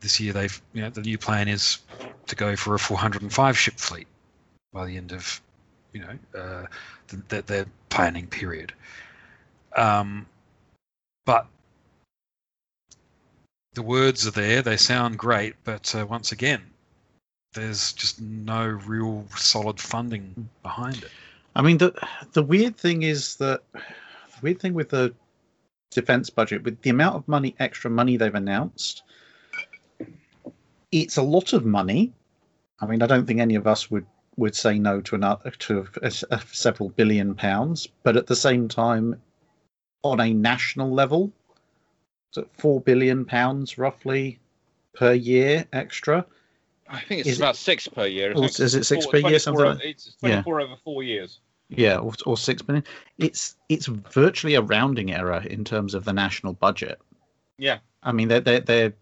this 0.00 0.20
year. 0.20 0.32
They've 0.32 0.62
you 0.72 0.82
know 0.82 0.90
the 0.90 1.02
new 1.02 1.18
plan 1.18 1.48
is 1.48 1.78
to 2.26 2.36
go 2.36 2.56
for 2.56 2.74
a 2.74 2.78
405 2.78 3.58
ship 3.58 3.74
fleet 3.78 4.06
by 4.72 4.86
the 4.86 4.96
end 4.96 5.12
of 5.12 5.40
you 5.92 6.00
know 6.00 6.40
uh, 6.40 6.66
the, 7.08 7.16
the, 7.28 7.42
their 7.42 7.66
planning 7.88 8.26
period. 8.26 8.72
Um, 9.76 10.26
but 11.26 11.46
the 13.74 13.82
words 13.82 14.26
are 14.26 14.32
there; 14.32 14.62
they 14.62 14.76
sound 14.76 15.18
great, 15.18 15.54
but 15.64 15.94
uh, 15.94 16.06
once 16.06 16.32
again, 16.32 16.62
there's 17.54 17.92
just 17.92 18.20
no 18.20 18.66
real 18.66 19.26
solid 19.36 19.80
funding 19.80 20.48
behind 20.62 20.98
it. 21.02 21.10
I 21.54 21.62
mean, 21.62 21.78
the 21.78 21.92
the 22.32 22.42
weird 22.42 22.76
thing 22.76 23.02
is 23.02 23.36
that 23.36 23.62
the 23.72 24.40
weird 24.42 24.60
thing 24.60 24.74
with 24.74 24.90
the 24.90 25.14
defense 25.90 26.30
budget, 26.30 26.62
with 26.62 26.80
the 26.82 26.90
amount 26.90 27.16
of 27.16 27.28
money, 27.28 27.54
extra 27.58 27.90
money 27.90 28.16
they've 28.16 28.34
announced, 28.34 29.02
it's 30.92 31.16
a 31.16 31.22
lot 31.22 31.52
of 31.52 31.64
money. 31.64 32.12
I 32.80 32.86
mean, 32.86 33.02
I 33.02 33.06
don't 33.06 33.26
think 33.26 33.40
any 33.40 33.56
of 33.56 33.66
us 33.66 33.90
would 33.90 34.06
would 34.36 34.54
say 34.54 34.78
no 34.78 35.00
to 35.02 35.14
another 35.16 35.50
to 35.50 35.86
a, 36.02 36.12
a 36.30 36.40
several 36.52 36.90
billion 36.90 37.34
pounds, 37.34 37.88
but 38.02 38.16
at 38.16 38.26
the 38.26 38.36
same 38.36 38.68
time, 38.68 39.20
on 40.02 40.20
a 40.20 40.32
national 40.32 40.92
level, 40.92 41.32
so 42.30 42.46
four 42.52 42.80
billion 42.80 43.24
pounds 43.24 43.76
roughly 43.76 44.38
per 44.94 45.12
year 45.12 45.66
extra. 45.72 46.24
I 46.90 47.00
think 47.00 47.20
it's 47.20 47.28
Is 47.30 47.38
it- 47.38 47.42
about 47.42 47.56
six 47.56 47.86
per 47.88 48.06
year. 48.06 48.32
Oh, 48.34 48.42
it? 48.44 48.58
is 48.60 48.74
it 48.74 48.84
six 48.84 49.04
Four- 49.04 49.12
per 49.12 49.18
year, 49.28 49.38
something 49.38 49.64
o- 49.64 49.68
like- 49.70 49.84
It's 49.84 50.16
Yeah. 50.22 50.42
24 50.42 50.60
over 50.60 50.76
four 50.84 51.02
years. 51.02 51.40
Yeah, 51.68 51.98
or, 51.98 52.12
or 52.26 52.36
six 52.36 52.62
billion. 52.62 52.84
It's 53.18 53.54
it's 53.68 53.86
virtually 53.86 54.56
a 54.56 54.60
rounding 54.62 55.12
error 55.12 55.40
in 55.48 55.64
terms 55.64 55.94
of 55.94 56.04
the 56.04 56.12
national 56.12 56.54
budget. 56.54 57.00
Yeah. 57.58 57.78
I 58.02 58.10
mean, 58.12 58.26
they're 58.26 58.40
they're, 58.40 58.60
they're 58.60 58.92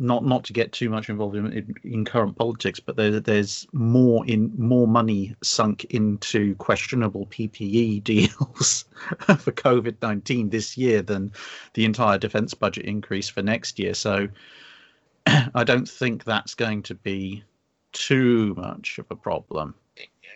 not 0.00 0.24
not 0.24 0.44
to 0.44 0.52
get 0.52 0.72
too 0.72 0.88
much 0.90 1.08
involved 1.08 1.36
in, 1.36 1.52
in, 1.52 1.74
in 1.84 2.04
current 2.04 2.36
politics, 2.36 2.78
but 2.80 2.96
there, 2.96 3.18
there's 3.20 3.66
more 3.72 4.24
in 4.26 4.52
more 4.58 4.86
money 4.88 5.34
sunk 5.42 5.84
into 5.86 6.54
questionable 6.56 7.26
PPE 7.26 8.02
deals 8.12 8.84
for 9.20 9.52
COVID 9.52 9.96
nineteen 10.02 10.50
this 10.50 10.76
year 10.76 11.02
than 11.02 11.30
the 11.74 11.84
entire 11.84 12.18
defence 12.18 12.54
budget 12.54 12.84
increase 12.84 13.28
for 13.28 13.42
next 13.42 13.78
year. 13.78 13.94
So 13.94 14.28
I 15.54 15.64
don't 15.64 15.88
think 15.88 16.24
that's 16.24 16.54
going 16.54 16.82
to 16.84 16.94
be 16.94 17.44
too 17.92 18.54
much 18.56 18.98
of 18.98 19.06
a 19.10 19.16
problem. 19.16 19.74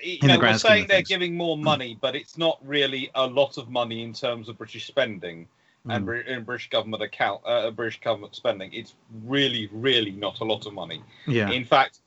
You 0.02 0.18
the 0.20 0.26
know, 0.26 0.38
we're 0.38 0.58
saying 0.58 0.88
they're 0.88 0.98
things. 0.98 1.08
giving 1.08 1.36
more 1.36 1.56
money, 1.56 1.96
but 2.00 2.16
it's 2.16 2.36
not 2.36 2.58
really 2.64 3.10
a 3.14 3.26
lot 3.26 3.56
of 3.56 3.68
money 3.68 4.02
in 4.02 4.12
terms 4.12 4.48
of 4.48 4.58
British 4.58 4.86
spending 4.86 5.46
and 5.88 6.06
Mm. 6.06 6.26
In 6.26 6.44
British 6.44 6.70
government 6.70 7.02
account, 7.02 7.40
uh, 7.44 7.70
British 7.70 8.00
government 8.00 8.36
spending. 8.36 8.72
It's 8.72 8.94
really, 9.24 9.68
really 9.72 10.12
not 10.12 10.40
a 10.40 10.44
lot 10.44 10.66
of 10.66 10.72
money. 10.72 11.02
Yeah. 11.26 11.50
In 11.50 11.64
fact, 11.64 12.00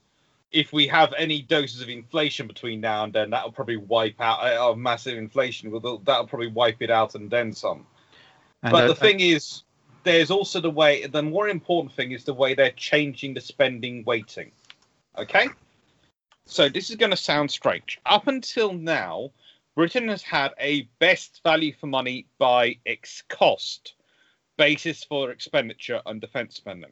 if 0.52 0.72
we 0.72 0.88
have 0.88 1.14
any 1.18 1.42
doses 1.42 1.82
of 1.82 1.90
inflation 1.90 2.48
between 2.48 2.80
now 2.80 3.04
and 3.04 3.12
then, 3.12 3.30
that'll 3.32 3.52
probably 3.52 3.78
wipe 3.78 4.22
out 4.22 4.40
uh, 4.44 4.74
massive 4.76 5.18
inflation. 5.18 5.72
Well, 5.72 5.98
that'll 6.06 6.28
probably 6.28 6.48
wipe 6.48 6.82
it 6.82 6.90
out 6.90 7.16
and 7.16 7.30
then 7.30 7.52
some. 7.52 7.86
And, 8.64 8.72
but 8.72 8.88
the 8.88 8.96
thing 8.96 9.20
is, 9.20 9.64
there's 10.06 10.32
also 10.32 10.62
the 10.62 10.70
way. 10.70 11.06
The 11.08 11.22
more 11.22 11.50
important 11.50 11.94
thing 11.96 12.12
is 12.14 12.24
the 12.24 12.34
way 12.34 12.54
they're 12.54 12.72
changing 12.72 13.34
the 13.34 13.42
spending 13.42 14.04
weighting. 14.06 14.52
Okay? 15.18 15.50
So 16.46 16.70
this 16.70 16.90
is 16.90 16.96
going 16.96 17.12
to 17.12 17.18
sound 17.18 17.52
strange. 17.52 18.00
Up 18.06 18.28
until 18.28 18.72
now, 18.72 19.32
Britain 19.76 20.08
has 20.08 20.22
had 20.22 20.54
a 20.60 20.84
best 21.00 21.42
value 21.44 21.74
for 21.74 21.88
money 21.88 22.28
by 22.38 22.78
its 22.86 23.24
cost 23.28 23.96
basis 24.58 25.04
for 25.04 25.32
expenditure 25.32 26.02
on 26.06 26.20
defence 26.20 26.56
spending. 26.56 26.92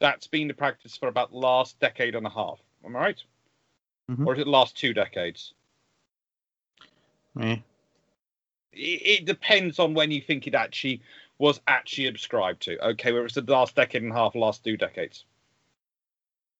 That's 0.00 0.26
been 0.26 0.48
the 0.48 0.54
practice 0.54 0.96
for 0.96 1.08
about 1.08 1.30
the 1.30 1.38
last 1.38 1.78
decade 1.78 2.14
and 2.14 2.26
a 2.26 2.30
half. 2.30 2.58
Am 2.84 2.96
I 2.96 3.00
right? 3.00 3.22
Mhm. 4.10 4.26
Or 4.26 4.34
is 4.34 4.40
it 4.40 4.44
the 4.44 4.50
last 4.50 4.76
two 4.76 4.94
decades? 4.94 5.52
Yeah. 7.38 7.58
it, 8.72 9.20
it 9.20 9.24
depends 9.26 9.78
on 9.78 9.94
when 9.94 10.10
you 10.10 10.20
think 10.20 10.46
it 10.46 10.54
actually 10.54 11.02
was 11.38 11.60
actually 11.66 12.08
ascribed 12.08 12.62
to. 12.62 12.78
Okay, 12.88 13.12
whether 13.12 13.24
it's 13.24 13.34
the 13.34 13.42
last 13.42 13.74
decade 13.74 14.02
and 14.02 14.12
a 14.12 14.14
half, 14.14 14.34
last 14.34 14.64
two 14.64 14.76
decades. 14.76 15.24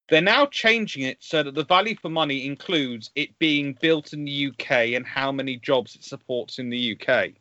They're 0.09 0.23
now 0.23 0.47
changing 0.47 1.03
it 1.03 1.19
so 1.21 1.43
that 1.43 1.55
the 1.55 1.65
value 1.65 1.97
for 1.97 2.09
money 2.09 2.47
includes 2.47 3.11
it 3.15 3.39
being 3.39 3.77
built 3.81 4.13
in 4.13 4.25
the 4.25 4.47
UK 4.49 4.95
and 4.95 5.07
how 5.07 5.31
many 5.31 5.57
jobs 5.57 5.95
it 5.95 6.05
supports 6.05 6.59
in 6.59 6.71
the 6.71 6.99
UK. 6.99 7.33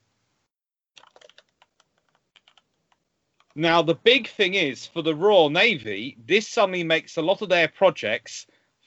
Now, 3.56 3.82
the 3.82 3.96
big 3.96 4.28
thing 4.28 4.54
is 4.54 4.86
for 4.86 5.02
the 5.02 5.16
Royal 5.16 5.50
Navy, 5.50 6.18
this 6.28 6.48
suddenly 6.48 6.84
makes 6.84 7.18
a 7.18 7.22
lot 7.22 7.42
of 7.42 7.50
their 7.50 7.68
projects 7.68 8.46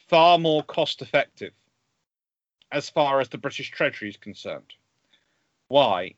far 0.08 0.38
more 0.38 0.62
cost 0.62 1.02
effective 1.02 1.52
as 2.70 2.88
far 2.88 3.20
as 3.20 3.28
the 3.28 3.38
British 3.38 3.70
Treasury 3.70 4.10
is 4.10 4.16
concerned. 4.16 4.74
Why? 5.68 6.14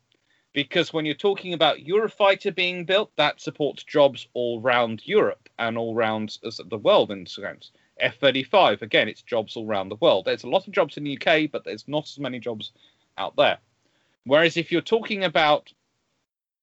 Because 0.52 0.92
when 0.92 1.06
you're 1.06 1.14
talking 1.14 1.54
about 1.54 1.78
Eurofighter 1.78 2.54
being 2.54 2.84
built, 2.84 3.10
that 3.16 3.40
supports 3.40 3.84
jobs 3.84 4.28
all 4.34 4.60
round 4.60 5.02
Europe 5.06 5.48
and 5.58 5.78
all 5.78 5.94
round 5.94 6.38
the 6.42 6.78
world 6.78 7.10
in 7.10 7.26
sense. 7.26 7.70
F-35, 7.98 8.82
again, 8.82 9.08
it's 9.08 9.22
jobs 9.22 9.56
all 9.56 9.66
around 9.66 9.88
the 9.88 9.96
world. 9.96 10.24
There's 10.24 10.44
a 10.44 10.48
lot 10.48 10.66
of 10.66 10.72
jobs 10.72 10.96
in 10.96 11.04
the 11.04 11.18
UK, 11.18 11.50
but 11.50 11.64
there's 11.64 11.88
not 11.88 12.04
as 12.04 12.18
many 12.18 12.38
jobs 12.38 12.72
out 13.16 13.36
there. 13.36 13.58
Whereas 14.24 14.56
if 14.56 14.70
you're 14.70 14.80
talking 14.82 15.24
about 15.24 15.72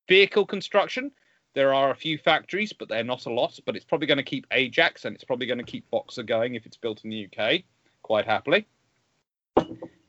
vehicle 0.08 0.46
construction, 0.46 1.12
there 1.54 1.74
are 1.74 1.92
a 1.92 1.96
few 1.96 2.18
factories, 2.18 2.74
but 2.74 2.90
they're 2.90 3.04
not 3.04 3.26
a 3.26 3.34
lot. 3.34 3.60
But 3.66 3.76
it's 3.76 3.86
probably 3.86 4.08
going 4.08 4.18
to 4.18 4.24
keep 4.24 4.46
Ajax 4.52 5.06
and 5.06 5.16
it's 5.16 5.24
probably 5.24 5.48
going 5.48 5.60
to 5.60 5.64
keep 5.64 5.90
Boxer 5.90 6.24
going 6.24 6.56
if 6.56 6.66
it's 6.66 6.78
built 6.78 7.04
in 7.04 7.10
the 7.10 7.28
UK, 7.28 7.64
quite 8.04 8.26
happily. 8.26 8.68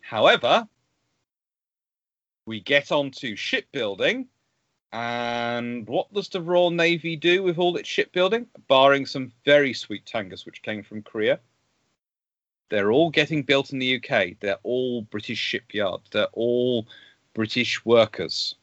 However, 0.01 0.69
we 2.47 2.61
get 2.61 2.93
on 2.93 3.11
to 3.13 3.37
shipbuilding. 3.37 4.27
And 4.93 5.87
what 5.87 6.13
does 6.13 6.29
the 6.29 6.43
Royal 6.43 6.71
Navy 6.71 7.15
do 7.15 7.43
with 7.43 7.59
all 7.59 7.77
its 7.77 7.89
shipbuilding? 7.89 8.47
Barring 8.69 9.07
some 9.07 9.33
very 9.45 9.73
sweet 9.73 10.05
tankers 10.05 10.45
which 10.45 10.63
came 10.63 10.83
from 10.83 11.03
Korea. 11.03 11.39
They're 12.71 12.93
all 12.93 13.11
getting 13.11 13.43
built 13.43 13.73
in 13.73 13.79
the 13.79 13.97
UK. 13.97 14.37
They're 14.41 14.59
all 14.63 15.03
British 15.03 15.39
shipyards. 15.39 16.09
They're 16.11 16.27
all 16.33 16.87
British 17.35 17.85
workers. 17.85 18.57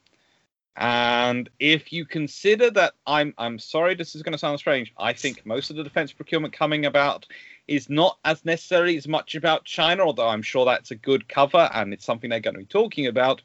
And 0.78 1.50
if 1.60 1.92
you 1.92 2.06
consider 2.06 2.70
that, 2.72 2.94
I'm 3.08 3.34
I'm 3.38 3.58
sorry, 3.58 3.96
this 3.96 4.16
is 4.16 4.22
going 4.22 4.34
to 4.34 4.38
sound 4.38 4.60
strange. 4.60 4.94
I 4.98 5.12
think 5.12 5.44
most 5.46 5.70
of 5.70 5.76
the 5.76 5.84
defence 5.84 6.12
procurement 6.12 6.54
coming 6.54 6.86
about 6.86 7.26
is 7.68 7.90
not 7.90 8.20
as 8.26 8.46
necessarily 8.46 8.96
as 8.96 9.08
much 9.08 9.34
about 9.34 9.66
China, 9.66 10.04
although 10.04 10.28
I'm 10.28 10.44
sure 10.44 10.66
that's 10.66 10.92
a 10.92 10.96
good 10.96 11.28
cover 11.28 11.70
and 11.74 11.94
it's 11.94 12.06
something 12.06 12.30
they're 12.30 12.40
going 12.40 12.54
to 12.54 12.60
be 12.60 12.66
talking 12.66 13.08
about. 13.08 13.42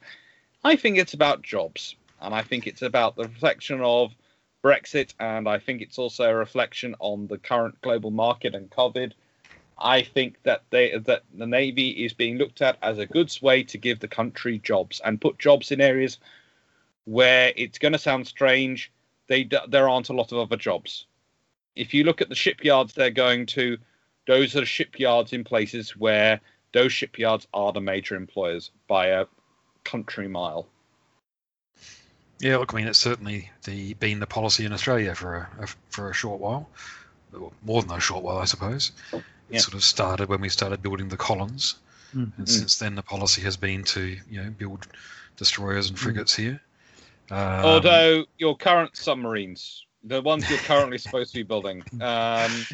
I 0.64 0.76
think 0.76 0.96
it's 0.96 1.14
about 1.14 1.42
jobs, 1.42 1.96
and 2.20 2.34
I 2.34 2.42
think 2.42 2.66
it's 2.66 2.82
about 2.82 3.16
the 3.16 3.24
reflection 3.24 3.80
of 3.80 4.12
Brexit, 4.62 5.12
and 5.18 5.48
I 5.48 5.58
think 5.58 5.82
it's 5.82 5.98
also 5.98 6.24
a 6.30 6.34
reflection 6.34 6.94
on 7.00 7.26
the 7.26 7.38
current 7.38 7.80
global 7.82 8.12
market 8.12 8.54
and 8.54 8.70
COVID. 8.70 9.12
I 9.76 10.02
think 10.02 10.40
that 10.44 10.62
they 10.70 10.96
that 10.96 11.24
the 11.34 11.46
navy 11.46 11.90
is 12.04 12.12
being 12.12 12.38
looked 12.38 12.62
at 12.62 12.78
as 12.80 12.98
a 12.98 13.06
good 13.06 13.36
way 13.42 13.64
to 13.64 13.78
give 13.78 13.98
the 13.98 14.06
country 14.06 14.60
jobs 14.60 15.00
and 15.04 15.20
put 15.20 15.38
jobs 15.38 15.72
in 15.72 15.80
areas 15.80 16.18
where 17.06 17.52
it's 17.56 17.78
going 17.78 17.92
to 17.92 17.98
sound 17.98 18.28
strange. 18.28 18.92
They 19.26 19.48
there 19.68 19.88
aren't 19.88 20.10
a 20.10 20.14
lot 20.14 20.30
of 20.30 20.38
other 20.38 20.56
jobs. 20.56 21.06
If 21.74 21.92
you 21.92 22.04
look 22.04 22.20
at 22.20 22.28
the 22.28 22.36
shipyards 22.36 22.92
they're 22.92 23.10
going 23.10 23.46
to, 23.46 23.78
those 24.28 24.54
are 24.54 24.64
shipyards 24.64 25.32
in 25.32 25.42
places 25.42 25.96
where 25.96 26.40
those 26.72 26.92
shipyards 26.92 27.48
are 27.52 27.72
the 27.72 27.80
major 27.80 28.14
employers 28.14 28.70
by 28.86 29.06
a 29.06 29.26
country 29.84 30.28
mile. 30.28 30.66
Yeah, 32.40 32.56
look, 32.56 32.74
I 32.74 32.76
mean, 32.76 32.88
it's 32.88 32.98
certainly 32.98 33.50
the 33.64 33.94
been 33.94 34.18
the 34.18 34.26
policy 34.26 34.64
in 34.64 34.72
Australia 34.72 35.14
for 35.14 35.36
a, 35.36 35.64
a 35.64 35.66
for 35.90 36.10
a 36.10 36.14
short 36.14 36.40
while, 36.40 36.68
more 37.62 37.82
than 37.82 37.96
a 37.96 38.00
short 38.00 38.24
while, 38.24 38.38
I 38.38 38.46
suppose. 38.46 38.92
It 39.12 39.22
Yeah. 39.50 39.58
sort 39.60 39.74
of 39.74 39.84
started 39.84 40.28
when 40.28 40.40
we 40.40 40.48
started 40.48 40.82
building 40.82 41.08
the 41.08 41.16
Collins, 41.16 41.76
Mhm. 42.14 42.32
and 42.38 42.48
since 42.48 42.78
then 42.78 42.94
the 42.96 43.02
policy 43.02 43.42
has 43.42 43.56
been 43.56 43.84
to 43.84 44.16
you 44.28 44.42
know 44.42 44.50
build 44.50 44.86
destroyers 45.36 45.88
and 45.88 45.98
frigates 45.98 46.34
here. 46.34 46.60
Um, 47.30 47.64
Although 47.64 48.26
your 48.38 48.56
current 48.56 48.96
submarines, 48.96 49.86
the 50.04 50.20
ones 50.20 50.48
you're 50.48 50.58
currently 50.58 50.98
supposed 50.98 51.32
to 51.32 51.38
be 51.38 51.42
building, 51.44 51.84
um, 52.00 52.66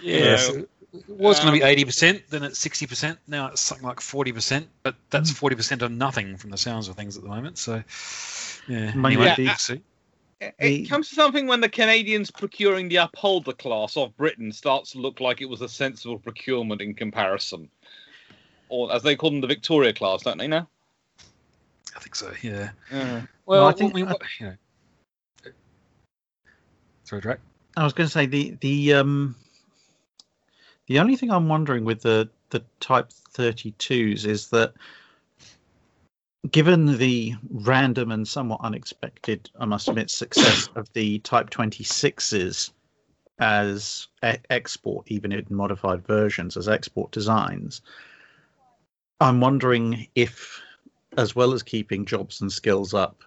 Yes. 0.00 0.48
know, 0.48 0.66
It 0.94 1.08
was 1.08 1.40
going 1.40 1.52
to 1.52 1.58
be 1.58 1.62
um, 1.62 1.68
eighty 1.68 1.84
percent, 1.84 2.22
then 2.30 2.42
it's 2.44 2.58
sixty 2.58 2.86
percent. 2.86 3.18
Now 3.26 3.48
it's 3.48 3.60
something 3.60 3.86
like 3.86 4.00
forty 4.00 4.30
percent, 4.32 4.68
but 4.84 4.94
that's 5.10 5.30
Hmm. 5.30 5.34
forty 5.36 5.56
percent 5.56 5.82
of 5.82 5.90
nothing 5.90 6.36
from 6.36 6.50
the 6.50 6.56
sounds 6.56 6.88
of 6.88 6.94
things 6.96 7.16
at 7.16 7.22
the 7.24 7.28
moment. 7.28 7.58
So, 7.58 7.82
yeah. 8.68 8.94
Maybe 8.94 9.16
Anyway, 9.16 9.34
the- 9.36 9.44
we'll 9.46 9.54
see. 9.56 9.80
it, 10.40 10.54
The- 10.58 10.82
it 10.84 10.88
comes 10.88 11.08
to 11.08 11.14
something 11.16 11.46
when 11.48 11.60
the 11.60 11.68
Canadians 11.68 12.30
procuring 12.30 12.88
the 12.88 12.96
upholder 12.96 13.52
class 13.52 13.96
of 13.96 14.16
Britain 14.16 14.52
starts 14.52 14.92
to 14.92 14.98
look 14.98 15.18
like 15.20 15.40
it 15.40 15.46
was 15.48 15.62
a 15.62 15.68
sensible 15.68 16.18
procurement 16.18 16.80
in 16.80 16.94
comparison, 16.94 17.68
or 18.68 18.92
as 18.92 19.02
they 19.02 19.16
call 19.16 19.30
them, 19.30 19.40
the 19.40 19.46
Victoria 19.48 19.92
class, 19.92 20.22
don't 20.22 20.38
they 20.38 20.46
now? 20.46 20.68
I 21.96 22.00
think 22.00 22.14
so. 22.14 22.32
Yeah. 22.42 22.70
Uh, 22.92 23.22
Well, 23.46 23.64
I 23.66 23.70
I 23.70 23.72
think- 23.72 23.94
think 23.94 24.08
what, 24.08 24.20
you 24.38 24.46
know. 24.46 24.56
Sorry, 27.04 27.20
Drake. 27.20 27.38
I 27.76 27.82
was 27.84 27.92
going 27.92 28.06
to 28.06 28.12
say 28.12 28.26
the 28.26 28.56
the 28.60 28.94
um 28.94 29.34
the 30.86 30.98
only 30.98 31.16
thing 31.16 31.30
I'm 31.30 31.48
wondering 31.48 31.84
with 31.84 32.02
the 32.02 32.28
the 32.50 32.64
Type 32.80 33.10
32s 33.32 34.26
is 34.26 34.48
that 34.50 34.74
given 36.50 36.98
the 36.98 37.34
random 37.50 38.12
and 38.12 38.28
somewhat 38.28 38.60
unexpected, 38.62 39.50
I 39.58 39.64
must 39.64 39.88
admit, 39.88 40.10
success 40.10 40.68
of 40.76 40.92
the 40.92 41.18
Type 41.20 41.50
26s 41.50 42.70
as 43.40 44.08
e- 44.24 44.34
export, 44.50 45.10
even 45.10 45.32
in 45.32 45.44
modified 45.50 46.06
versions 46.06 46.56
as 46.56 46.68
export 46.68 47.10
designs, 47.10 47.82
I'm 49.20 49.40
wondering 49.40 50.06
if, 50.14 50.60
as 51.16 51.34
well 51.34 51.52
as 51.52 51.62
keeping 51.62 52.04
jobs 52.04 52.40
and 52.40 52.52
skills 52.52 52.94
up, 52.94 53.24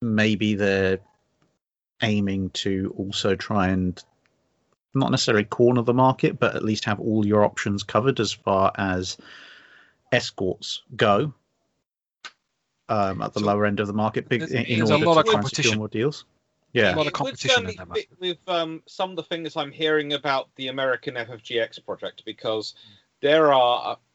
maybe 0.00 0.54
they're 0.54 0.98
aiming 2.02 2.50
to 2.50 2.92
also 2.96 3.36
try 3.36 3.68
and 3.68 4.02
not 4.94 5.10
necessarily 5.10 5.44
corner 5.44 5.82
the 5.82 5.94
market, 5.94 6.38
but 6.38 6.54
at 6.54 6.64
least 6.64 6.84
have 6.84 7.00
all 7.00 7.26
your 7.26 7.44
options 7.44 7.82
covered 7.82 8.20
as 8.20 8.32
far 8.32 8.72
as 8.76 9.16
escorts 10.12 10.82
go 10.96 11.32
um, 12.88 13.22
at 13.22 13.32
the 13.32 13.40
So 13.40 13.46
lower 13.46 13.64
end 13.64 13.80
of 13.80 13.86
the 13.86 13.92
market, 13.92 14.28
big, 14.28 14.40
there's- 14.40 14.52
in, 14.52 14.64
in 14.66 14.78
there's 14.78 14.90
a 14.90 14.94
order 14.94 15.06
lot 15.06 15.14
to 15.14 15.20
of 15.20 15.26
try 15.26 15.34
and 15.40 15.48
secure 15.48 15.62
competition. 15.72 15.78
more 15.78 15.88
deals. 15.88 16.24
Yeah, 16.74 16.94
A 16.94 16.96
lot 16.96 17.00
of 17.00 17.00
it 17.00 17.04
would 17.06 17.12
competition 17.14 17.68
in 17.68 17.76
that 17.76 17.92
fit 17.94 18.08
with 18.18 18.38
um, 18.46 18.82
some 18.86 19.10
of 19.10 19.16
the 19.16 19.22
things 19.24 19.56
I'm 19.56 19.70
hearing 19.72 20.14
about 20.14 20.48
the 20.56 20.68
American 20.68 21.14
FFGX 21.16 21.84
project 21.84 22.22
because 22.24 22.74
there 23.20 23.52
are, 23.52 23.90
this 23.92 23.98
is 23.98 24.11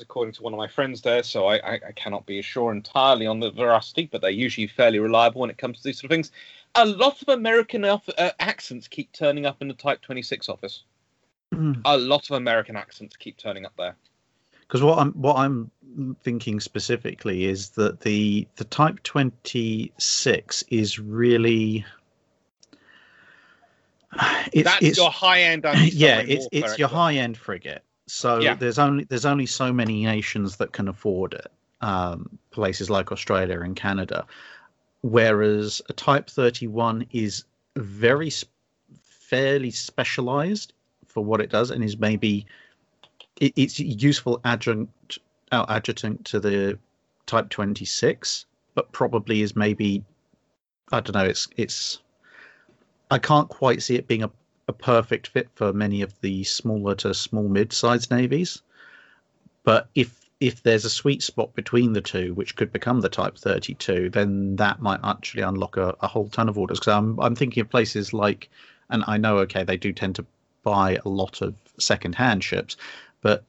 according 0.00 0.34
to 0.34 0.42
one 0.42 0.52
of 0.52 0.58
my 0.58 0.68
friends 0.68 1.02
there, 1.02 1.22
so 1.22 1.46
I, 1.46 1.74
I, 1.74 1.92
cannot 1.92 2.26
be 2.26 2.40
sure 2.42 2.72
entirely 2.72 3.26
on 3.26 3.40
the 3.40 3.50
veracity, 3.50 4.08
but 4.10 4.20
they're 4.20 4.30
usually 4.30 4.66
fairly 4.66 4.98
reliable 4.98 5.40
when 5.40 5.50
it 5.50 5.58
comes 5.58 5.78
to 5.78 5.84
these 5.84 5.98
sort 5.98 6.04
of 6.04 6.10
things. 6.10 6.30
A 6.74 6.84
lot 6.84 7.20
of 7.22 7.28
American 7.28 7.84
uh, 7.84 7.98
accents 8.38 8.88
keep 8.88 9.12
turning 9.12 9.46
up 9.46 9.62
in 9.62 9.68
the 9.68 9.74
Type 9.74 10.00
26 10.02 10.48
office. 10.48 10.84
A 11.84 11.96
lot 11.96 12.28
of 12.28 12.36
American 12.36 12.76
accents 12.76 13.16
keep 13.16 13.38
turning 13.38 13.64
up 13.64 13.72
there. 13.78 13.96
because 14.60 14.82
what 14.82 14.98
I'm 14.98 15.12
what 15.12 15.36
I'm 15.36 15.70
thinking 16.22 16.60
specifically 16.60 17.46
is 17.46 17.70
that 17.70 18.00
the 18.00 18.46
the 18.56 18.64
Type 18.64 19.02
26 19.02 20.64
is 20.68 20.98
really 20.98 21.86
it's 24.52 24.64
That's 24.64 24.82
it's 24.82 24.98
your 24.98 25.10
high-end 25.10 25.64
yeah 25.92 26.20
it's 26.20 26.46
it's 26.52 26.78
your 26.78 26.88
high 26.88 27.14
end 27.14 27.38
frigate 27.38 27.82
so 28.08 28.40
Yeah. 28.40 28.54
there's 28.54 28.78
only 28.78 29.04
there's 29.04 29.26
only 29.26 29.46
so 29.46 29.72
many 29.72 30.04
nations 30.04 30.56
that 30.56 30.72
can 30.72 30.88
afford 30.88 31.34
it 31.34 31.50
um 31.80 32.38
places 32.50 32.90
like 32.90 33.12
australia 33.12 33.60
and 33.60 33.76
canada 33.76 34.26
whereas 35.02 35.80
a 35.88 35.92
type 35.92 36.28
31 36.28 37.06
is 37.12 37.44
very 37.76 38.28
s- 38.28 38.44
fairly 39.02 39.70
specialized 39.70 40.72
for 41.06 41.24
what 41.24 41.40
it 41.40 41.50
does 41.50 41.70
and 41.70 41.84
is 41.84 41.98
maybe 41.98 42.46
it, 43.40 43.52
it's 43.56 43.78
useful 43.78 44.40
adjunct 44.44 45.18
uh, 45.52 45.64
adjutant 45.68 46.24
to 46.24 46.40
the 46.40 46.78
type 47.26 47.48
26 47.50 48.46
but 48.74 48.90
probably 48.92 49.42
is 49.42 49.54
maybe 49.54 50.02
i 50.92 50.98
don't 51.00 51.14
know 51.14 51.24
it's 51.24 51.46
it's 51.56 52.00
i 53.10 53.18
can't 53.18 53.48
quite 53.48 53.82
see 53.82 53.94
it 53.96 54.08
being 54.08 54.22
a 54.22 54.30
a 54.68 54.72
perfect 54.72 55.28
fit 55.28 55.48
for 55.54 55.72
many 55.72 56.02
of 56.02 56.20
the 56.20 56.44
smaller 56.44 56.94
to 56.96 57.14
small 57.14 57.48
mid-sized 57.48 58.10
navies. 58.10 58.62
But 59.64 59.88
if 59.94 60.18
if 60.40 60.62
there's 60.62 60.84
a 60.84 60.90
sweet 60.90 61.20
spot 61.22 61.52
between 61.56 61.94
the 61.94 62.00
two, 62.00 62.32
which 62.34 62.54
could 62.54 62.72
become 62.72 63.00
the 63.00 63.08
Type 63.08 63.36
32, 63.36 64.10
then 64.10 64.54
that 64.54 64.80
might 64.80 65.00
actually 65.02 65.42
unlock 65.42 65.76
a, 65.76 65.96
a 66.00 66.06
whole 66.06 66.28
ton 66.28 66.48
of 66.48 66.56
orders. 66.56 66.78
Because 66.78 66.92
I'm 66.92 67.18
I'm 67.18 67.34
thinking 67.34 67.62
of 67.62 67.70
places 67.70 68.12
like, 68.12 68.48
and 68.90 69.02
I 69.08 69.16
know 69.16 69.38
okay 69.38 69.64
they 69.64 69.76
do 69.76 69.92
tend 69.92 70.14
to 70.16 70.26
buy 70.62 70.98
a 71.04 71.08
lot 71.08 71.40
of 71.40 71.54
second-hand 71.78 72.44
ships, 72.44 72.76
but 73.20 73.44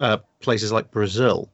uh, 0.00 0.18
places 0.40 0.70
like 0.70 0.90
Brazil. 0.90 1.48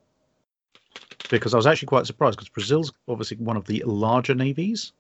Because 1.31 1.55
I 1.55 1.57
was 1.57 1.67
actually 1.67 1.87
quite 1.87 2.07
surprised 2.07 2.37
because 2.37 2.49
Brazil's 2.49 2.93
obviously 3.07 3.37
one 3.39 3.57
of 3.57 3.67
the 3.67 3.83
larger 3.87 4.35
navies 4.35 4.93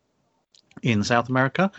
in 0.82 1.02
South 1.02 1.28
America, 1.28 1.70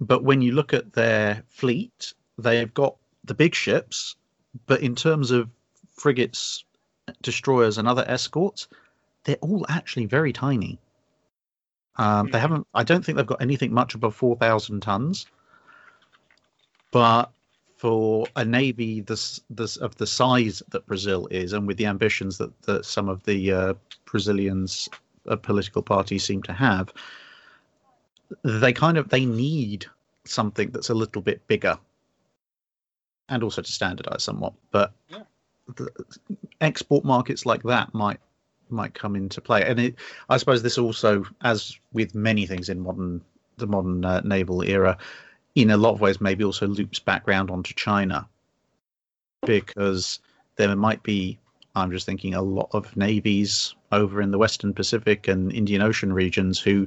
but 0.00 0.22
when 0.22 0.42
you 0.42 0.52
look 0.52 0.74
at 0.74 0.92
their 0.92 1.42
fleet, 1.48 2.12
they've 2.38 2.72
got 2.74 2.96
the 3.24 3.34
big 3.34 3.54
ships, 3.54 4.16
but 4.66 4.80
in 4.80 4.94
terms 4.94 5.30
of 5.30 5.48
frigates, 5.92 6.64
destroyers, 7.22 7.78
and 7.78 7.88
other 7.88 8.04
escorts, 8.06 8.68
they're 9.24 9.36
all 9.36 9.66
actually 9.68 10.06
very 10.06 10.32
tiny. 10.32 10.78
Um, 11.96 12.26
They 12.30 12.38
hmm. 12.38 12.42
haven't. 12.42 12.66
I 12.74 12.84
don't 12.84 13.04
think 13.04 13.16
they've 13.16 13.26
got 13.26 13.42
anything 13.42 13.72
much 13.72 13.94
above 13.94 14.14
four 14.14 14.36
thousand 14.36 14.80
tons. 14.80 15.26
But 16.92 17.30
for 17.76 18.26
a 18.36 18.44
navy 18.44 19.00
this 19.00 19.40
this 19.50 19.76
of 19.76 19.96
the 19.96 20.06
size 20.06 20.62
that 20.70 20.86
Brazil 20.86 21.28
is, 21.30 21.52
and 21.52 21.66
with 21.66 21.76
the 21.76 21.86
ambitions 21.86 22.38
that, 22.38 22.62
that 22.62 22.84
some 22.84 23.08
of 23.08 23.22
the 23.24 23.52
uh, 23.52 23.74
Brazilians 24.04 24.88
uh, 25.28 25.36
political 25.36 25.82
parties 25.82 26.24
seem 26.24 26.42
to 26.44 26.52
have, 26.52 26.92
they 28.44 28.72
kind 28.72 28.98
of 28.98 29.08
they 29.08 29.24
need 29.24 29.86
something 30.24 30.70
that's 30.70 30.90
a 30.90 30.94
little 30.94 31.22
bit 31.22 31.46
bigger 31.46 31.78
and 33.28 33.42
also 33.42 33.62
to 33.62 33.70
standardize 33.70 34.22
somewhat 34.22 34.52
but 34.70 34.92
yeah. 35.08 35.22
export 36.60 37.04
markets 37.04 37.46
like 37.46 37.62
that 37.62 37.92
might 37.94 38.20
might 38.68 38.94
come 38.94 39.14
into 39.14 39.40
play 39.40 39.64
and 39.64 39.78
it, 39.78 39.94
i 40.28 40.36
suppose 40.36 40.62
this 40.62 40.78
also 40.78 41.24
as 41.42 41.78
with 41.92 42.14
many 42.14 42.46
things 42.46 42.68
in 42.68 42.80
modern 42.80 43.20
the 43.58 43.66
modern 43.66 44.04
uh, 44.04 44.20
naval 44.24 44.62
era 44.62 44.98
in 45.54 45.70
a 45.70 45.76
lot 45.76 45.92
of 45.92 46.00
ways 46.00 46.20
maybe 46.20 46.44
also 46.44 46.66
loops 46.66 46.98
back 46.98 47.26
round 47.26 47.50
onto 47.50 47.72
china 47.74 48.28
because 49.46 50.18
there 50.56 50.74
might 50.74 51.02
be 51.02 51.38
i'm 51.76 51.92
just 51.92 52.06
thinking 52.06 52.34
a 52.34 52.42
lot 52.42 52.68
of 52.72 52.96
navies 52.96 53.74
over 53.92 54.20
in 54.20 54.32
the 54.32 54.38
western 54.38 54.74
pacific 54.74 55.28
and 55.28 55.52
indian 55.52 55.80
ocean 55.80 56.12
regions 56.12 56.58
who 56.58 56.86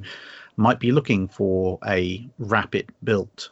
might 0.60 0.78
be 0.78 0.92
looking 0.92 1.26
for 1.26 1.78
a 1.86 2.28
rapid 2.38 2.92
built 3.02 3.48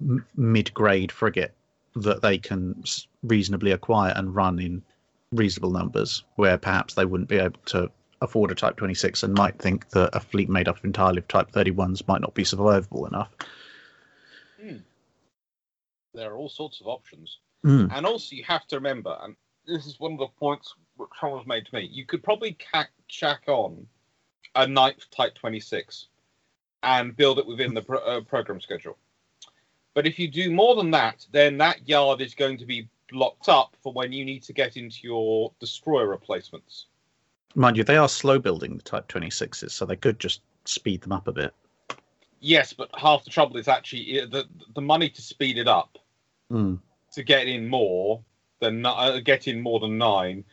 m- 0.00 0.24
mid-grade 0.36 1.10
frigate 1.10 1.52
that 1.96 2.22
they 2.22 2.38
can 2.38 2.82
reasonably 3.24 3.72
acquire 3.72 4.12
and 4.14 4.34
run 4.34 4.60
in 4.60 4.80
reasonable 5.32 5.72
numbers 5.72 6.22
where 6.36 6.56
perhaps 6.56 6.94
they 6.94 7.04
wouldn't 7.04 7.28
be 7.28 7.38
able 7.38 7.58
to 7.66 7.90
afford 8.20 8.52
a 8.52 8.54
type 8.54 8.76
26 8.76 9.24
and 9.24 9.34
might 9.34 9.58
think 9.58 9.88
that 9.90 10.10
a 10.12 10.20
fleet 10.20 10.48
made 10.48 10.68
up 10.68 10.84
entirely 10.84 11.18
of 11.18 11.26
type 11.26 11.50
31s 11.50 12.06
might 12.06 12.20
not 12.20 12.34
be 12.34 12.44
survivable 12.44 13.08
enough 13.08 13.30
hmm. 14.60 14.76
there 16.14 16.30
are 16.30 16.36
all 16.36 16.48
sorts 16.48 16.80
of 16.80 16.86
options 16.86 17.38
mm. 17.66 17.90
and 17.92 18.06
also 18.06 18.36
you 18.36 18.44
have 18.44 18.64
to 18.68 18.76
remember 18.76 19.18
and 19.22 19.34
this 19.66 19.86
is 19.86 19.98
one 19.98 20.12
of 20.12 20.18
the 20.18 20.28
points 20.38 20.72
which 20.96 21.10
someone's 21.20 21.48
made 21.48 21.66
to 21.66 21.74
me 21.74 21.88
you 21.90 22.06
could 22.06 22.22
probably 22.22 22.56
cack 22.72 22.90
on 23.48 23.84
a 24.54 24.66
ninth 24.66 25.10
type 25.10 25.34
26 25.34 26.08
and 26.82 27.16
build 27.16 27.38
it 27.38 27.46
within 27.46 27.74
the 27.74 27.82
pro- 27.82 28.00
uh, 28.00 28.20
program 28.20 28.60
schedule. 28.60 28.96
But 29.94 30.06
if 30.06 30.18
you 30.18 30.28
do 30.28 30.50
more 30.50 30.74
than 30.74 30.90
that, 30.92 31.26
then 31.32 31.58
that 31.58 31.86
yard 31.88 32.20
is 32.20 32.34
going 32.34 32.58
to 32.58 32.66
be 32.66 32.88
blocked 33.10 33.48
up 33.48 33.76
for 33.82 33.92
when 33.92 34.12
you 34.12 34.24
need 34.24 34.42
to 34.44 34.52
get 34.52 34.76
into 34.76 34.98
your 35.02 35.52
destroyer 35.60 36.08
replacements. 36.08 36.86
Mind 37.54 37.76
you, 37.76 37.84
they 37.84 37.98
are 37.98 38.08
slow 38.08 38.38
building 38.38 38.76
the 38.76 38.82
Type 38.82 39.08
26s, 39.08 39.70
so 39.70 39.84
they 39.84 39.96
could 39.96 40.18
just 40.18 40.40
speed 40.64 41.02
them 41.02 41.12
up 41.12 41.28
a 41.28 41.32
bit. 41.32 41.54
Yes, 42.40 42.72
but 42.72 42.88
half 42.96 43.24
the 43.24 43.30
trouble 43.30 43.56
is 43.56 43.68
actually 43.68 44.26
the 44.26 44.48
the 44.74 44.80
money 44.80 45.08
to 45.10 45.22
speed 45.22 45.58
it 45.58 45.68
up 45.68 45.98
mm. 46.50 46.78
to 47.12 47.22
get 47.22 47.46
in 47.46 47.68
more 47.68 48.20
than 48.60 48.84
uh, 48.84 49.20
get 49.22 49.46
in 49.46 49.60
more 49.60 49.78
than 49.78 49.96
nine 49.96 50.44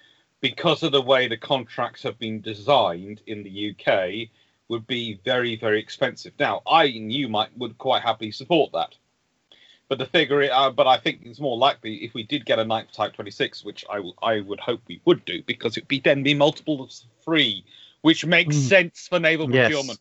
because 0.42 0.84
of 0.84 0.92
the 0.92 1.02
way 1.02 1.28
the 1.28 1.38
contracts 1.38 2.04
have 2.04 2.20
been 2.20 2.42
designed 2.42 3.22
in 3.26 3.44
the 3.44 3.72
UK 3.72 4.30
would 4.70 4.88
be 4.88 5.20
very, 5.26 5.56
very 5.58 5.80
expensive. 5.80 6.34
Now, 6.40 6.62
I 6.66 6.86
and 6.86 7.12
you 7.12 7.28
might 7.28 7.56
would 7.58 7.78
quite 7.78 8.04
happily 8.04 8.32
support 8.32 8.72
that, 8.74 8.96
but 9.90 9.98
the 9.98 10.06
figure, 10.06 10.48
uh, 10.52 10.70
but 10.70 10.88
I 10.88 10.98
think 10.98 11.22
it's 11.24 11.40
more 11.40 11.58
likely 11.58 11.96
if 12.06 12.14
we 12.14 12.24
did 12.24 12.46
get 12.46 12.60
a 12.60 12.66
ninth 12.66 12.92
Type 12.92 13.14
26, 13.14 13.66
which 13.66 13.84
I, 13.90 14.02
I 14.22 14.40
would 14.42 14.60
hope 14.60 14.82
we 14.88 15.02
would 15.06 15.26
do, 15.26 15.42
because 15.44 15.76
it 15.76 15.84
would 15.84 15.88
be 15.88 16.00
then 16.00 16.24
be 16.24 16.36
multiples 16.36 17.04
of 17.04 17.24
three, 17.24 17.66
which 18.02 18.26
makes 18.26 18.56
mm. 18.56 18.70
sense 18.70 19.08
for 19.08 19.20
naval 19.20 19.52
yes. 19.52 19.68
procurement. 19.68 20.00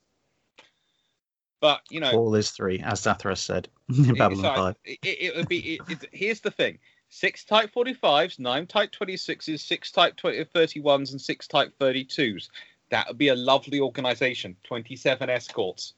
But 1.61 1.81
you 1.91 2.01
know, 2.01 2.13
all 2.13 2.35
is 2.35 2.51
three, 2.51 2.81
as 2.81 3.01
Zathras 3.01 3.39
said 3.39 3.69
in 3.89 4.15
Babylon 4.15 4.45
so 4.45 4.55
Five. 4.55 4.77
It, 4.85 4.99
it, 5.03 5.37
would 5.37 5.49
be. 5.49 5.81
It, 5.89 6.05
here's 6.13 6.41
the 6.41 6.51
thing: 6.53 6.79
six 7.09 7.45
Type 7.45 7.73
45s, 7.75 8.39
nine 8.39 8.67
Type 8.67 8.93
26s, 8.93 9.59
six 9.59 9.91
Type 9.91 10.17
20, 10.17 10.45
31s, 10.45 11.11
and 11.11 11.21
six 11.21 11.49
Type 11.49 11.73
32s. 11.81 12.49
That 12.91 13.09
would 13.09 13.19
be 13.19 13.29
a 13.29 13.35
lovely 13.35 13.81
organization. 13.81 14.57
27 14.65 15.29
escorts. 15.29 15.95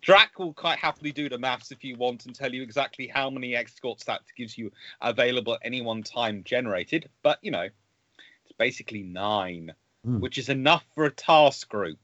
Drac 0.00 0.38
will 0.38 0.52
quite 0.52 0.78
happily 0.78 1.12
do 1.12 1.28
the 1.28 1.38
maths 1.38 1.70
if 1.70 1.84
you 1.84 1.96
want 1.96 2.26
and 2.26 2.34
tell 2.34 2.52
you 2.52 2.62
exactly 2.62 3.06
how 3.06 3.30
many 3.30 3.54
escorts 3.54 4.04
that 4.04 4.22
gives 4.36 4.58
you 4.58 4.72
available 5.00 5.54
at 5.54 5.60
any 5.62 5.82
one 5.82 6.02
time 6.02 6.42
generated. 6.44 7.08
But, 7.22 7.38
you 7.42 7.50
know, 7.50 7.68
it's 8.44 8.52
basically 8.58 9.02
nine, 9.02 9.72
mm. 10.06 10.20
which 10.20 10.38
is 10.38 10.48
enough 10.48 10.84
for 10.94 11.04
a 11.04 11.10
task 11.10 11.68
group. 11.68 11.98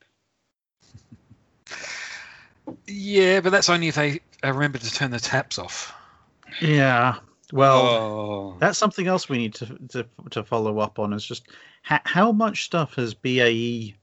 Yeah, 2.86 3.40
but 3.40 3.50
that's 3.50 3.68
only 3.68 3.88
if 3.88 3.96
they 3.96 4.20
remember 4.44 4.78
to 4.78 4.90
turn 4.92 5.10
the 5.10 5.20
taps 5.20 5.58
off. 5.58 5.92
Yeah. 6.60 7.18
Well, 7.52 7.80
oh. 7.80 8.56
that's 8.58 8.78
something 8.78 9.06
else 9.06 9.28
we 9.28 9.38
need 9.38 9.54
to, 9.54 9.66
to 9.88 10.06
to 10.30 10.44
follow 10.44 10.78
up 10.78 10.98
on. 10.98 11.12
Is 11.12 11.24
just 11.24 11.48
how 11.82 12.32
much 12.32 12.64
stuff 12.64 12.94
has 12.94 13.14
BAE 13.14 13.94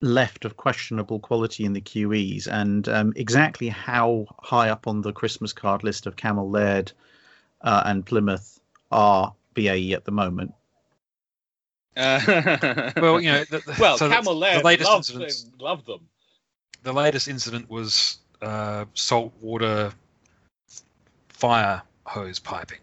left 0.00 0.44
of 0.44 0.56
questionable 0.56 1.18
quality 1.20 1.64
in 1.64 1.72
the 1.72 1.80
QEs, 1.80 2.46
and 2.46 2.88
um, 2.88 3.12
exactly 3.16 3.68
how 3.68 4.26
high 4.40 4.68
up 4.70 4.86
on 4.86 5.00
the 5.00 5.12
Christmas 5.12 5.52
card 5.52 5.84
list 5.84 6.06
of 6.06 6.16
Cammell 6.16 6.50
Laird 6.50 6.92
uh, 7.62 7.82
and 7.86 8.04
Plymouth 8.04 8.60
are 8.90 9.34
BAE 9.54 9.92
at 9.92 10.04
the 10.04 10.12
moment? 10.12 10.52
Uh, 11.96 12.92
well, 12.96 13.20
you 13.20 13.32
know, 13.32 13.44
the, 13.44 13.58
the, 13.58 13.76
well, 13.80 13.98
so 13.98 14.08
Cammell 14.08 14.36
Laird 14.36 14.60
the 14.60 14.66
latest 14.66 14.90
loved, 14.90 15.10
incident, 15.10 15.60
loved 15.60 15.86
them. 15.86 16.06
The 16.84 16.92
latest 16.92 17.26
incident 17.26 17.68
was 17.68 18.18
uh, 18.40 18.84
saltwater 18.94 19.92
fire 21.28 21.82
hose 22.08 22.38
piping. 22.38 22.78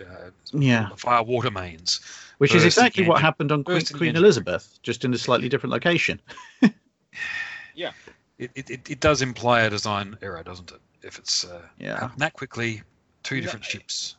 Uh, 0.00 0.30
yeah, 0.52 0.90
fire 0.96 1.22
water 1.24 1.50
mains 1.50 2.00
which 2.38 2.54
is 2.54 2.64
exactly 2.64 3.06
what 3.06 3.20
happened 3.20 3.52
on 3.52 3.62
Queen, 3.62 3.82
Queen 3.94 4.16
Elizabeth, 4.16 4.78
just 4.82 5.04
in 5.04 5.12
a 5.12 5.18
slightly 5.18 5.48
different 5.48 5.72
location. 5.72 6.20
yeah, 7.74 7.90
it, 8.38 8.50
it, 8.54 8.90
it 8.90 9.00
does 9.00 9.22
imply 9.22 9.62
a 9.62 9.70
design 9.70 10.16
error, 10.22 10.42
doesn't 10.42 10.70
it? 10.70 10.80
If 11.02 11.18
it's 11.18 11.44
uh, 11.44 11.62
yeah 11.78 12.10
that 12.16 12.32
quickly, 12.32 12.82
two 13.22 13.40
different 13.40 13.66
yeah. 13.66 13.80
ships. 13.80 14.16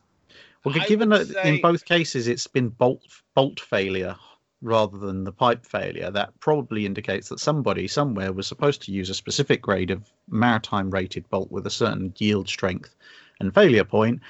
Well, 0.63 0.75
given 0.87 1.09
that 1.09 1.27
say... 1.27 1.55
in 1.55 1.61
both 1.61 1.85
cases 1.85 2.27
it's 2.27 2.47
been 2.47 2.69
bolt 2.69 3.01
bolt 3.33 3.59
failure 3.59 4.15
rather 4.61 4.97
than 4.97 5.23
the 5.23 5.31
pipe 5.31 5.65
failure, 5.65 6.11
that 6.11 6.37
probably 6.41 6.85
indicates 6.85 7.29
that 7.29 7.39
somebody 7.39 7.87
somewhere 7.87 8.33
was 8.33 8.45
supposed 8.45 8.81
to 8.81 8.91
use 8.91 9.09
a 9.09 9.13
specific 9.13 9.61
grade 9.61 9.89
of 9.89 10.09
maritime 10.29 10.89
rated 10.89 11.29
bolt 11.29 11.49
with 11.49 11.65
a 11.65 11.69
certain 11.69 12.13
yield 12.17 12.49
strength 12.49 12.93
and 13.39 13.53
failure 13.53 13.83
point, 13.83 14.21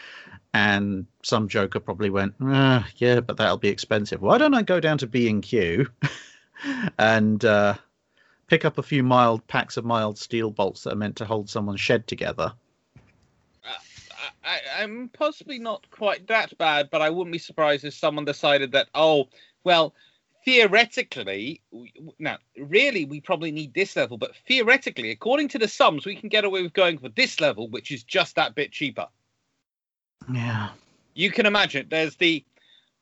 and 0.53 1.05
some 1.23 1.47
joker 1.47 1.79
probably 1.79 2.09
went, 2.09 2.33
ah, 2.41 2.87
yeah, 2.97 3.19
but 3.19 3.37
that'll 3.37 3.57
be 3.57 3.69
expensive. 3.69 4.21
Why 4.21 4.37
don't 4.37 4.53
I 4.53 4.61
go 4.61 4.79
down 4.79 4.97
to 4.99 5.07
B 5.07 5.29
and 5.29 5.43
Q 5.43 5.87
and 6.97 7.43
uh, 7.45 7.75
pick 8.47 8.65
up 8.65 8.77
a 8.77 8.83
few 8.83 9.03
mild 9.03 9.45
packs 9.47 9.77
of 9.77 9.85
mild 9.85 10.17
steel 10.17 10.49
bolts 10.49 10.83
that 10.83 10.93
are 10.93 10.97
meant 10.97 11.17
to 11.17 11.25
hold 11.25 11.49
someone's 11.49 11.81
shed 11.81 12.07
together? 12.07 12.53
Uh, 13.63 13.73
I, 14.43 14.59
am 14.81 15.09
possibly 15.13 15.59
not 15.59 15.89
quite 15.91 16.27
that 16.27 16.57
bad, 16.57 16.89
but 16.89 17.01
I 17.01 17.09
wouldn't 17.09 17.33
be 17.33 17.39
surprised 17.39 17.85
if 17.85 17.93
someone 17.93 18.25
decided 18.25 18.71
that, 18.71 18.87
oh, 18.95 19.27
well, 19.63 19.93
theoretically, 20.49 21.61
now, 22.17 22.39
really, 22.57 23.05
we 23.05 23.21
probably 23.21 23.51
need 23.51 23.71
this 23.75 23.95
level, 23.95 24.17
but 24.17 24.35
theoretically, 24.47 25.11
according 25.11 25.47
to 25.47 25.59
the 25.59 25.67
sums, 25.67 26.07
we 26.07 26.15
can 26.15 26.27
get 26.27 26.43
away 26.43 26.63
with 26.63 26.73
going 26.73 26.97
for 26.97 27.09
this 27.09 27.39
level, 27.39 27.69
which 27.69 27.91
is 27.91 28.01
just 28.01 28.35
that 28.35 28.55
bit 28.55 28.71
cheaper. 28.71 29.07
Yeah. 30.33 30.69
You 31.13 31.29
can 31.29 31.45
imagine 31.45 31.85
there's 31.87 32.15
the 32.15 32.43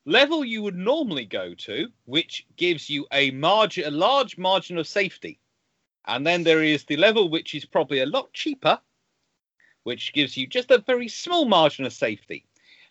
level 0.04 0.44
you 0.44 0.62
would 0.62 0.76
normally 0.76 1.24
go 1.24 1.54
to, 1.54 1.88
which 2.04 2.46
gives 2.58 2.90
you 2.90 3.06
a 3.12 3.30
margin, 3.30 3.86
a 3.86 3.90
large 3.90 4.36
margin 4.36 4.76
of 4.76 4.86
safety, 4.86 5.40
and 6.06 6.26
then 6.26 6.44
there 6.44 6.62
is 6.62 6.84
the 6.84 6.98
level 6.98 7.30
which 7.30 7.54
is 7.54 7.64
probably 7.64 8.00
a 8.00 8.06
lot 8.06 8.30
cheaper, 8.34 8.78
which 9.84 10.12
gives 10.12 10.36
you 10.36 10.46
just 10.46 10.70
a 10.70 10.84
very 10.86 11.08
small 11.08 11.46
margin 11.46 11.86
of 11.86 11.94
safety. 11.94 12.44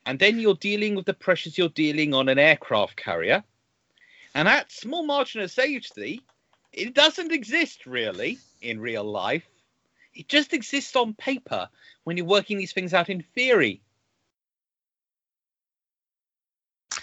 And 0.08 0.18
then 0.18 0.40
you're 0.40 0.56
dealing 0.56 0.96
with 0.96 1.06
the 1.06 1.14
pressures 1.14 1.60
you're 1.60 1.70
dealing 1.70 2.16
on 2.16 2.28
an 2.28 2.40
aircraft 2.40 2.96
carrier. 2.96 3.44
And 4.38 4.48
that 4.48 4.72
small 4.72 5.04
margin 5.04 5.42
of 5.42 5.50
safety, 5.50 6.22
it 6.72 6.94
doesn't 6.94 7.32
exist 7.32 7.88
really 7.88 8.38
in 8.62 8.80
real 8.80 9.04
life. 9.04 9.48
It 10.14 10.28
just 10.28 10.54
exists 10.54 10.96
on 10.96 11.16
paper 11.16 11.68
when 12.04 12.18
you're 12.18 12.26
working 12.28 12.60
these 12.60 12.72
things 12.72 12.94
out 12.94 13.10
in 13.10 13.24
theory. 13.34 13.82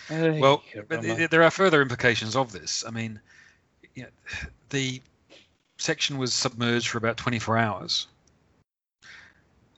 Well, 0.08 0.62
but 0.88 1.02
th- 1.02 1.28
there 1.28 1.42
are 1.42 1.50
further 1.50 1.82
implications 1.82 2.36
of 2.36 2.52
this. 2.52 2.84
I 2.86 2.92
mean, 2.92 3.18
you 3.96 4.04
know, 4.04 4.08
the 4.70 5.02
section 5.76 6.18
was 6.18 6.32
submerged 6.32 6.86
for 6.86 6.98
about 6.98 7.16
24 7.16 7.58
hours. 7.58 8.06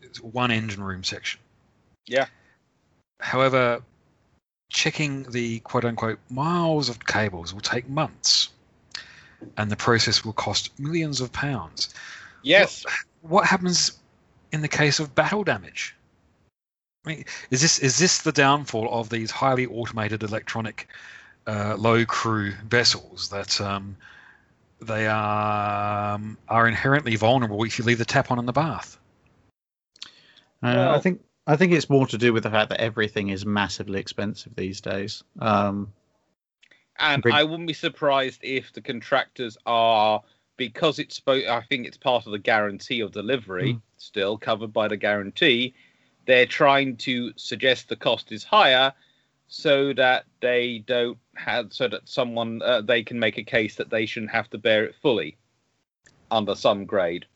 It's 0.03 0.21
one 0.21 0.51
engine 0.51 0.83
room 0.83 1.03
section. 1.03 1.41
Yeah. 2.05 2.27
However, 3.21 3.81
checking 4.69 5.25
the 5.25 5.61
quote 5.61 5.85
unquote 5.85 6.19
miles 6.31 6.89
of 6.89 7.05
cables 7.07 7.55
will 7.55 7.61
take 7.61 7.89
months, 7.89 8.51
and 9.57 9.71
the 9.71 9.77
process 9.77 10.25
will 10.25 10.33
cost 10.33 10.79
millions 10.79 11.21
of 11.21 11.33
pounds. 11.33 11.95
yes, 12.43 12.85
What 13.23 13.47
happens 13.47 13.99
in 14.53 14.63
the 14.63 14.69
case 14.69 15.01
of 15.01 15.15
battle 15.15 15.45
damage? 15.45 15.95
I 17.05 17.11
mean, 17.11 17.25
is 17.51 17.63
this 17.63 17.79
is 17.79 17.99
this 17.99 18.23
the 18.23 18.33
downfall 18.33 18.89
of 18.93 19.09
these 19.11 19.31
highly 19.31 19.67
automated 19.67 20.23
electronic 20.23 20.89
uh, 21.47 21.77
low 21.79 22.05
crew 22.05 22.53
vessels 22.69 23.29
that 23.31 23.61
um, 23.61 23.97
they 24.81 25.07
are 25.07 26.15
um, 26.15 26.37
are 26.49 26.67
inherently 26.67 27.17
vulnerable 27.17 27.63
if 27.65 27.79
you 27.79 27.85
leave 27.85 27.99
the 27.99 28.05
tap 28.05 28.31
on 28.31 28.39
in 28.39 28.47
the 28.47 28.53
bath? 28.53 28.99
Uh, 30.63 30.95
I 30.97 31.01
think 31.01 31.21
I 31.47 31.57
think 31.57 31.73
it's 31.73 31.89
more 31.89 32.07
to 32.09 32.19
do 32.19 32.33
with 32.33 32.43
the 32.43 32.51
fact 32.51 32.71
that 32.71 32.81
everything 32.81 33.29
is 33.29 33.47
massively 33.47 34.01
expensive 34.01 34.57
these 34.57 34.81
days. 34.81 35.23
Um, 35.39 35.93
and 36.99 37.23
I 37.33 37.45
wouldn't 37.45 37.69
be 37.69 37.75
surprised 37.75 38.41
if 38.43 38.73
the 38.73 38.81
contractors 38.81 39.57
are 39.67 40.23
because 40.57 40.99
it's 40.99 41.21
I 41.29 41.63
think 41.69 41.87
it's 41.87 41.99
part 41.99 42.27
of 42.27 42.33
the 42.33 42.39
guarantee 42.39 43.01
of 43.01 43.13
delivery, 43.13 43.75
Mm. 43.75 43.83
still 43.99 44.39
covered 44.39 44.73
by 44.73 44.89
the 44.89 44.97
guarantee. 44.97 45.75
They're 46.25 46.47
trying 46.47 46.97
to 46.99 47.33
suggest 47.37 47.89
the 47.89 47.97
cost 47.97 48.33
is 48.33 48.43
higher, 48.43 48.93
so 49.49 49.93
that 49.93 50.25
they 50.41 50.79
don't 50.79 51.19
have 51.35 51.73
so 51.73 51.87
that 51.89 52.09
someone 52.09 52.63
uh, 52.63 52.81
they 52.81 53.03
can 53.03 53.21
make 53.21 53.39
a 53.39 53.45
case 53.45 53.77
that 53.77 53.91
they 53.91 54.07
shouldn't 54.07 54.33
have 54.33 54.51
to 54.51 54.59
bear 54.59 54.85
it 54.87 54.95
fully 55.03 55.37
under 56.31 56.55
some 56.55 56.87
grade. 56.87 57.27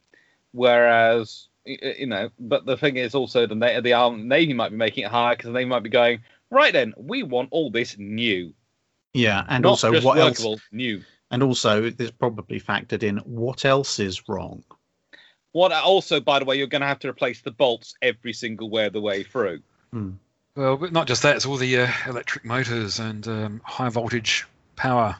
Whereas 0.52 1.48
you 1.82 2.06
know, 2.06 2.30
but 2.38 2.66
the 2.66 2.76
thing 2.76 2.96
is 2.96 3.14
also 3.14 3.46
the 3.46 3.54
Na- 3.54 3.80
the 3.80 3.92
Army 3.92 4.22
Navy 4.22 4.54
might 4.54 4.70
be 4.70 4.76
making 4.76 5.04
it 5.04 5.10
higher 5.10 5.36
because 5.36 5.52
they 5.52 5.64
might 5.64 5.82
be 5.82 5.90
going 5.90 6.20
right 6.50 6.72
then 6.72 6.92
we 6.96 7.22
want 7.22 7.48
all 7.52 7.70
this 7.70 7.96
new, 7.98 8.52
yeah, 9.14 9.44
and 9.48 9.62
not 9.62 9.70
also 9.70 9.92
just 9.92 10.06
what 10.06 10.18
else? 10.18 10.60
new. 10.72 11.02
And 11.30 11.42
also, 11.44 11.90
there's 11.90 12.10
probably 12.10 12.60
factored 12.60 13.04
in 13.04 13.18
what 13.18 13.64
else 13.64 14.00
is 14.00 14.28
wrong. 14.28 14.64
What 15.52 15.72
also, 15.72 16.20
by 16.20 16.40
the 16.40 16.44
way, 16.44 16.56
you're 16.56 16.66
going 16.66 16.80
to 16.80 16.88
have 16.88 16.98
to 17.00 17.08
replace 17.08 17.40
the 17.40 17.52
bolts 17.52 17.94
every 18.02 18.32
single 18.32 18.68
way 18.68 18.88
the 18.88 19.00
way 19.00 19.22
through. 19.22 19.60
Well, 20.56 20.76
but 20.76 20.92
not 20.92 21.06
just 21.06 21.22
that; 21.22 21.36
it's 21.36 21.46
all 21.46 21.56
the 21.56 21.78
uh, 21.78 21.88
electric 22.06 22.44
motors 22.44 22.98
and 22.98 23.26
um, 23.28 23.60
high 23.64 23.88
voltage 23.88 24.46
power 24.76 25.16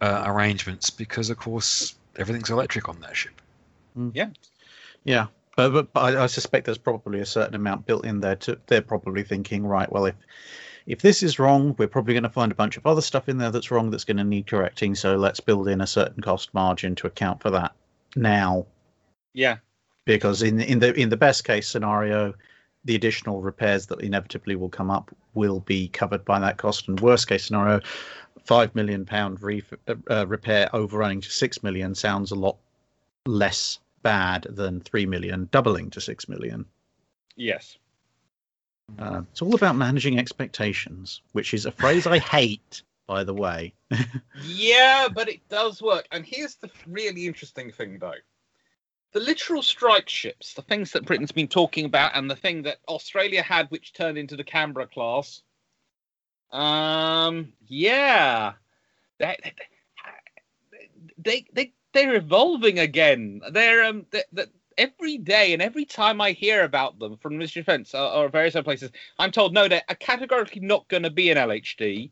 uh, 0.00 0.24
arrangements, 0.26 0.90
because 0.90 1.30
of 1.30 1.38
course 1.38 1.94
everything's 2.16 2.50
electric 2.50 2.88
on 2.88 3.00
that 3.00 3.16
ship. 3.16 3.40
Yeah. 4.12 4.30
Yeah, 5.04 5.26
but, 5.56 5.70
but, 5.70 5.92
but 5.92 6.00
I, 6.00 6.24
I 6.24 6.26
suspect 6.26 6.66
there's 6.66 6.78
probably 6.78 7.20
a 7.20 7.26
certain 7.26 7.54
amount 7.54 7.86
built 7.86 8.04
in 8.04 8.20
there. 8.20 8.36
To, 8.36 8.58
they're 8.66 8.82
probably 8.82 9.22
thinking, 9.24 9.66
right, 9.66 9.90
well, 9.90 10.06
if 10.06 10.14
if 10.86 11.02
this 11.02 11.22
is 11.22 11.38
wrong, 11.38 11.74
we're 11.78 11.88
probably 11.88 12.14
going 12.14 12.24
to 12.24 12.30
find 12.30 12.50
a 12.50 12.54
bunch 12.54 12.76
of 12.76 12.86
other 12.86 13.02
stuff 13.02 13.28
in 13.28 13.38
there 13.38 13.50
that's 13.50 13.70
wrong 13.70 13.90
that's 13.90 14.04
going 14.04 14.16
to 14.16 14.24
need 14.24 14.46
correcting. 14.46 14.94
So 14.94 15.16
let's 15.16 15.40
build 15.40 15.68
in 15.68 15.80
a 15.80 15.86
certain 15.86 16.22
cost 16.22 16.52
margin 16.54 16.94
to 16.96 17.06
account 17.06 17.42
for 17.42 17.50
that 17.50 17.74
now, 18.16 18.66
Yeah, 19.34 19.58
because 20.04 20.42
in 20.42 20.60
in 20.60 20.78
the 20.78 20.94
in 20.94 21.08
the 21.10 21.16
best 21.16 21.44
case 21.44 21.68
scenario, 21.68 22.34
the 22.84 22.94
additional 22.94 23.42
repairs 23.42 23.86
that 23.86 24.00
inevitably 24.00 24.56
will 24.56 24.68
come 24.68 24.90
up 24.90 25.14
will 25.34 25.60
be 25.60 25.88
covered 25.88 26.24
by 26.24 26.38
that 26.40 26.56
cost. 26.56 26.88
And 26.88 26.98
worst 27.00 27.28
case 27.28 27.44
scenario, 27.44 27.80
five 28.44 28.74
million 28.74 29.04
pound 29.04 29.42
re- 29.42 29.62
uh, 30.10 30.26
repair 30.26 30.68
overrunning 30.74 31.20
to 31.20 31.30
six 31.30 31.62
million 31.62 31.94
sounds 31.94 32.30
a 32.30 32.34
lot 32.36 32.56
less 33.26 33.78
bad 34.02 34.46
than 34.48 34.80
three 34.80 35.06
million 35.06 35.48
doubling 35.52 35.90
to 35.90 36.00
six 36.00 36.28
million. 36.28 36.64
yes. 37.36 37.76
Uh, 38.98 39.22
it's 39.30 39.40
all 39.40 39.54
about 39.54 39.76
managing 39.76 40.18
expectations, 40.18 41.22
which 41.30 41.54
is 41.54 41.64
a 41.64 41.70
phrase 41.70 42.08
I 42.08 42.18
hate, 42.36 42.82
by 43.06 43.24
the 43.24 43.34
way. 43.34 43.72
Yeah, 44.44 45.08
but 45.12 45.28
it 45.28 45.48
does 45.48 45.82
work. 45.82 46.06
And 46.10 46.24
here's 46.24 46.56
the 46.56 46.70
really 46.86 47.26
interesting 47.26 47.70
thing, 47.70 47.98
though. 47.98 48.14
The 49.12 49.20
literal 49.20 49.62
strike 49.62 50.08
ships, 50.08 50.54
the 50.54 50.62
things 50.62 50.92
that 50.92 51.04
Britain's 51.04 51.32
been 51.32 51.48
talking 51.48 51.84
about, 51.84 52.16
and 52.16 52.30
the 52.30 52.36
thing 52.36 52.62
that 52.62 52.78
Australia 52.88 53.42
had, 53.42 53.70
which 53.70 53.92
turned 53.92 54.16
into 54.18 54.36
the 54.36 54.44
Canberra 54.44 54.86
class. 54.86 55.42
Um, 56.52 57.52
yeah, 57.66 58.52
they, 59.18 59.36
they, 61.18 61.46
they, 61.52 61.72
they're 61.92 62.16
evolving 62.16 62.78
again. 62.78 63.40
They're 63.52 63.84
um, 63.84 64.06
they, 64.10 64.22
they, 64.32 64.46
every 64.78 65.18
day 65.18 65.52
and 65.52 65.60
every 65.60 65.84
time 65.84 66.20
I 66.20 66.32
hear 66.32 66.64
about 66.64 66.98
them 66.98 67.16
from 67.16 67.34
Ministry 67.34 67.60
of 67.60 67.66
Defence 67.66 67.94
or, 67.94 68.10
or 68.10 68.28
various 68.28 68.56
other 68.56 68.64
places, 68.64 68.90
I'm 69.18 69.30
told 69.30 69.52
no, 69.52 69.68
they're 69.68 69.82
categorically 69.98 70.60
not 70.60 70.88
going 70.88 71.02
to 71.02 71.10
be 71.10 71.30
an 71.30 71.38
LHD 71.38 72.10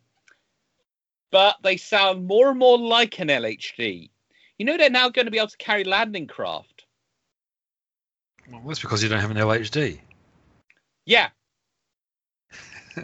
but 1.30 1.56
they 1.62 1.76
sound 1.76 2.26
more 2.26 2.50
and 2.50 2.58
more 2.58 2.78
like 2.78 3.18
an 3.20 3.28
LHD. 3.28 4.10
You 4.58 4.66
know, 4.66 4.76
they're 4.76 4.90
now 4.90 5.08
going 5.08 5.26
to 5.26 5.30
be 5.30 5.38
able 5.38 5.48
to 5.48 5.56
carry 5.56 5.84
landing 5.84 6.26
craft. 6.26 6.86
Well, 8.50 8.62
that's 8.66 8.80
because 8.80 9.02
you 9.02 9.08
don't 9.08 9.20
have 9.20 9.30
an 9.30 9.36
LHD. 9.36 10.00
Yeah. 11.04 11.28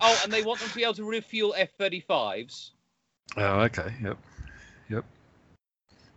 oh, 0.00 0.20
and 0.22 0.32
they 0.32 0.42
want 0.42 0.60
them 0.60 0.68
to 0.68 0.74
be 0.74 0.82
able 0.82 0.94
to 0.94 1.04
refuel 1.04 1.54
F 1.56 1.70
35s. 1.78 2.70
Oh, 3.36 3.60
okay. 3.60 3.94
Yep. 4.02 4.18
Yep. 4.90 5.04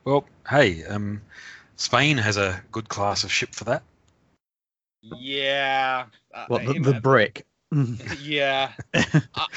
Well, 0.06 0.26
hey, 0.50 0.84
um, 0.86 1.22
Spain 1.78 2.18
has 2.18 2.38
a 2.38 2.62
good 2.72 2.90
class 2.90 3.24
of 3.24 3.32
ship 3.32 3.54
for 3.54 3.64
that. 3.66 3.84
Yeah. 5.02 6.06
Uh, 6.34 6.46
What 6.48 6.66
the, 6.66 6.80
the 6.80 7.00
brick? 7.02 7.46
yeah. 8.22 8.72
I, 8.94 9.08
I, 9.36 9.48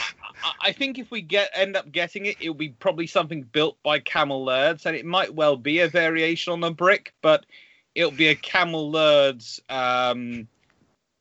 I 0.61 0.73
think 0.73 0.99
if 0.99 1.11
we 1.11 1.21
get 1.21 1.51
end 1.55 1.77
up 1.77 1.91
getting 1.93 2.27
it, 2.27 2.37
it'll 2.41 2.55
be 2.55 2.71
probably 2.71 3.07
something 3.07 3.43
built 3.43 3.77
by 3.83 4.01
Cammell 4.01 4.45
Lairds, 4.45 4.87
and 4.87 4.97
it 4.97 5.05
might 5.05 5.35
well 5.35 5.57
be 5.57 5.81
a 5.81 5.89
variation 5.89 6.53
on 6.53 6.61
the 6.61 6.71
brick, 6.71 7.13
but 7.23 7.47
it'll 7.95 8.11
be 8.11 8.29
a 8.29 8.35
Cammell 8.35 8.93
Lairds. 8.93 9.61
Um, 9.69 10.49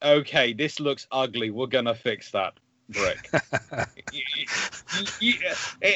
okay, 0.04 0.54
this 0.54 0.80
looks 0.80 1.08
ugly. 1.12 1.50
We're 1.50 1.68
gonna 1.68 1.96
fix 1.96 2.32
that 2.32 2.54
brick. 2.90 3.30
Y- 5.22 5.40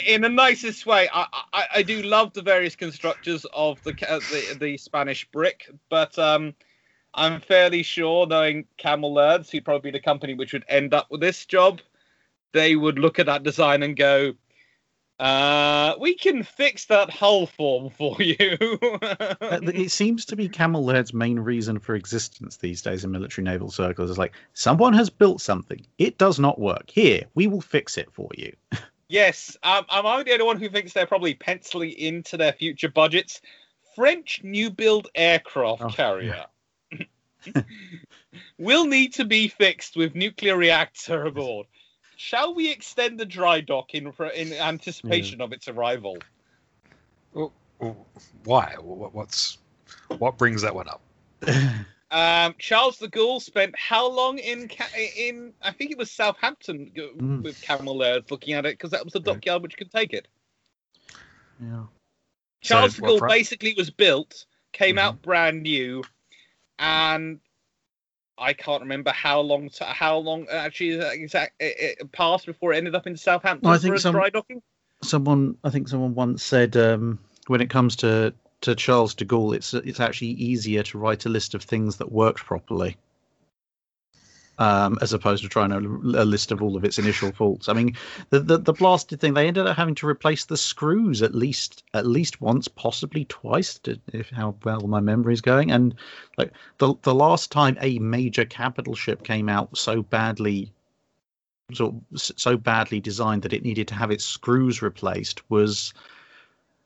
in 0.06 0.22
the 0.22 0.30
nicest 0.30 0.86
way, 0.86 1.08
I, 1.14 1.26
I, 1.54 1.66
I 1.76 1.84
do 1.84 2.02
love 2.02 2.34
the 2.34 2.42
various 2.42 2.76
constructors 2.76 3.46
of 3.54 3.82
the 3.84 3.94
the, 3.94 4.58
the 4.60 4.78
Spanish 4.78 5.26
brick, 5.32 5.70
but 5.90 6.18
um, 6.20 6.54
I'm 7.14 7.40
fairly 7.40 7.84
sure, 7.84 8.28
knowing 8.28 8.66
Cammell 8.78 9.14
Lairds, 9.14 9.50
who'd 9.50 9.66
probably 9.66 9.92
be 9.92 9.98
the 9.98 10.04
company 10.04 10.34
which 10.34 10.54
would 10.54 10.66
end 10.68 10.94
up 10.94 11.10
with 11.10 11.22
this 11.22 11.46
job, 11.46 11.82
they 12.52 12.76
would 12.76 13.00
look 13.00 13.20
at 13.20 13.26
that 13.28 13.44
design 13.44 13.84
and 13.84 13.96
go, 13.96 14.34
uh, 15.20 15.96
"We 16.00 16.16
can 16.16 16.44
fix 16.44 16.86
that 16.86 17.10
hull 17.10 17.46
form 17.46 17.90
for 17.90 18.16
you." 18.22 18.58
Uh, 18.62 19.60
it 19.74 19.92
seems 19.92 20.26
to 20.26 20.36
be 20.36 20.48
Cammell 20.48 20.84
Laird's 20.84 21.14
main 21.14 21.40
reason 21.40 21.80
for 21.80 21.96
existence 21.96 22.58
these 22.58 22.82
days 22.82 23.04
in 23.04 23.12
military 23.12 23.44
naval 23.44 23.72
circles. 23.72 24.10
Is 24.10 24.18
like 24.18 24.34
someone 24.54 24.94
has 24.94 25.10
built 25.10 25.42
something, 25.42 25.86
it 25.98 26.18
does 26.18 26.40
not 26.40 26.60
work. 26.60 26.90
Here, 26.90 27.24
we 27.36 27.48
will 27.48 27.62
fix 27.62 27.98
it 27.98 28.12
for 28.12 28.30
you. 28.38 28.54
Yes, 29.08 29.58
um, 29.64 29.86
am 29.90 30.06
I 30.06 30.22
the 30.22 30.34
only 30.34 30.46
one 30.46 30.60
who 30.60 30.70
thinks 30.70 30.94
they're 30.94 31.08
probably 31.08 31.34
penciling 31.34 31.92
into 31.94 32.38
their 32.38 32.54
future 32.54 32.90
budgets? 32.90 33.42
French 33.96 34.42
new 34.44 34.70
build 34.70 35.10
aircraft 35.16 35.82
Oh, 35.82 35.90
carrier 35.90 36.46
will 38.60 38.86
need 38.86 39.14
to 39.14 39.26
be 39.26 39.48
fixed 39.48 39.98
with 39.98 40.16
nuclear 40.16 40.56
reactor 40.56 41.26
aboard. 41.26 41.68
Shall 42.22 42.54
we 42.54 42.70
extend 42.70 43.18
the 43.18 43.26
dry 43.26 43.62
dock 43.62 43.94
in 43.94 44.14
in 44.36 44.52
anticipation 44.52 45.40
of 45.40 45.54
its 45.54 45.70
arrival? 45.70 46.18
Well, 47.32 47.54
why? 48.44 48.76
What, 48.78 49.16
what's 49.16 49.58
what 50.18 50.38
brings 50.38 50.62
that 50.64 50.76
one 50.76 50.90
up? 50.90 51.02
Um, 52.12 52.56
Charles 52.58 52.98
de 52.98 53.08
Gaulle 53.08 53.40
spent 53.40 53.76
how 53.78 54.10
long 54.10 54.40
in 54.40 54.68
in 55.16 55.54
I 55.62 55.72
think 55.72 55.92
it 55.92 55.98
was 56.00 56.10
Southampton 56.10 56.92
go- 56.96 57.12
Mm. 57.16 57.44
with 57.44 57.62
Cammell 57.62 57.96
Laird's 57.96 58.32
looking 58.32 58.56
at 58.56 58.66
it 58.66 58.74
because 58.80 58.90
that 58.90 59.04
was 59.06 59.14
the 59.14 59.20
dockyard 59.20 59.62
which 59.62 59.78
could 59.78 59.92
take 59.92 60.12
it. 60.12 60.28
yeah. 61.62 61.84
Charles 62.62 62.96
So, 62.96 63.02
de 63.06 63.14
what 63.14 63.22
Gaulle 63.22 63.28
basically 63.30 63.76
was 63.78 63.92
built, 63.92 64.48
came 64.74 64.96
Mhm. 64.96 65.02
out 65.02 65.22
brand 65.22 65.62
new, 65.62 66.04
and 66.80 67.40
I 68.40 68.54
can't 68.54 68.82
remember 68.82 69.12
how 69.12 69.42
long 69.42 69.70
to, 69.72 69.84
how 69.84 70.18
long 70.18 70.48
actually 70.50 71.00
exact 71.00 71.54
it, 71.60 71.98
it 72.00 72.12
passed 72.12 72.46
before 72.46 72.74
it 72.74 72.78
ended 72.78 72.96
up 72.96 73.06
in 73.08 73.18
Southampton 73.18 73.70
I 73.70 73.78
think 73.78 73.92
for 73.92 73.96
a 73.96 74.00
some- 74.00 74.16
dry 74.16 74.30
docking. 74.30 74.62
someone 75.04 75.58
I 75.64 75.70
think 75.70 75.88
someone 75.88 76.16
once 76.16 76.44
said 76.44 76.76
um, 76.78 77.20
when 77.48 77.62
it 77.62 77.70
comes 77.70 77.96
to 77.98 78.34
to 78.62 78.76
Charles 78.76 79.16
de 79.16 79.26
Gaulle, 79.26 79.54
it's 79.56 79.74
it's 79.74 80.00
actually 80.00 80.30
easier 80.32 80.84
to 80.84 80.98
write 80.98 81.26
a 81.26 81.30
list 81.30 81.54
of 81.56 81.64
things 81.64 81.98
that 81.98 82.12
worked 82.12 82.40
properly, 82.40 82.98
um, 84.60 84.98
as 85.02 85.14
opposed 85.14 85.42
to 85.44 85.50
trying 85.50 85.70
to 85.70 85.78
a 85.78 86.26
list 86.26 86.52
of 86.52 86.62
all 86.62 86.76
of 86.76 86.84
its 86.84 87.00
initial 87.00 87.32
faults. 87.32 87.70
I 87.70 87.74
mean, 87.74 87.96
the, 88.30 88.40
the 88.40 88.58
the 88.58 88.74
blasted 88.74 89.20
thing 89.20 89.34
they 89.34 89.48
ended 89.48 89.66
up 89.66 89.78
having 89.78 89.96
to 89.96 90.08
replace 90.08 90.46
the 90.46 90.58
screws 90.58 91.22
at 91.22 91.34
least 91.34 91.84
at 91.94 92.06
least 92.06 92.42
once, 92.42 92.68
possibly 92.68 93.26
twice, 93.26 93.80
to, 93.80 94.00
if 94.14 94.30
how 94.30 94.56
well 94.64 94.82
my 94.82 95.00
memory 95.00 95.34
is 95.34 95.42
going. 95.42 95.72
And 95.72 95.96
like 96.38 96.52
the 96.78 96.94
the 97.02 97.16
last 97.16 97.52
time 97.52 97.78
a 97.82 97.98
major 98.00 98.46
capital 98.46 98.96
ship 98.96 99.24
came 99.24 99.50
out 99.50 99.76
so 99.78 100.04
badly 100.04 100.72
of 101.80 102.02
so 102.16 102.58
badly 102.58 103.00
designed 103.00 103.44
that 103.44 103.54
it 103.54 103.64
needed 103.64 103.88
to 103.88 103.96
have 103.96 104.12
its 104.12 104.26
screws 104.26 104.82
replaced 104.82 105.50
was 105.50 105.94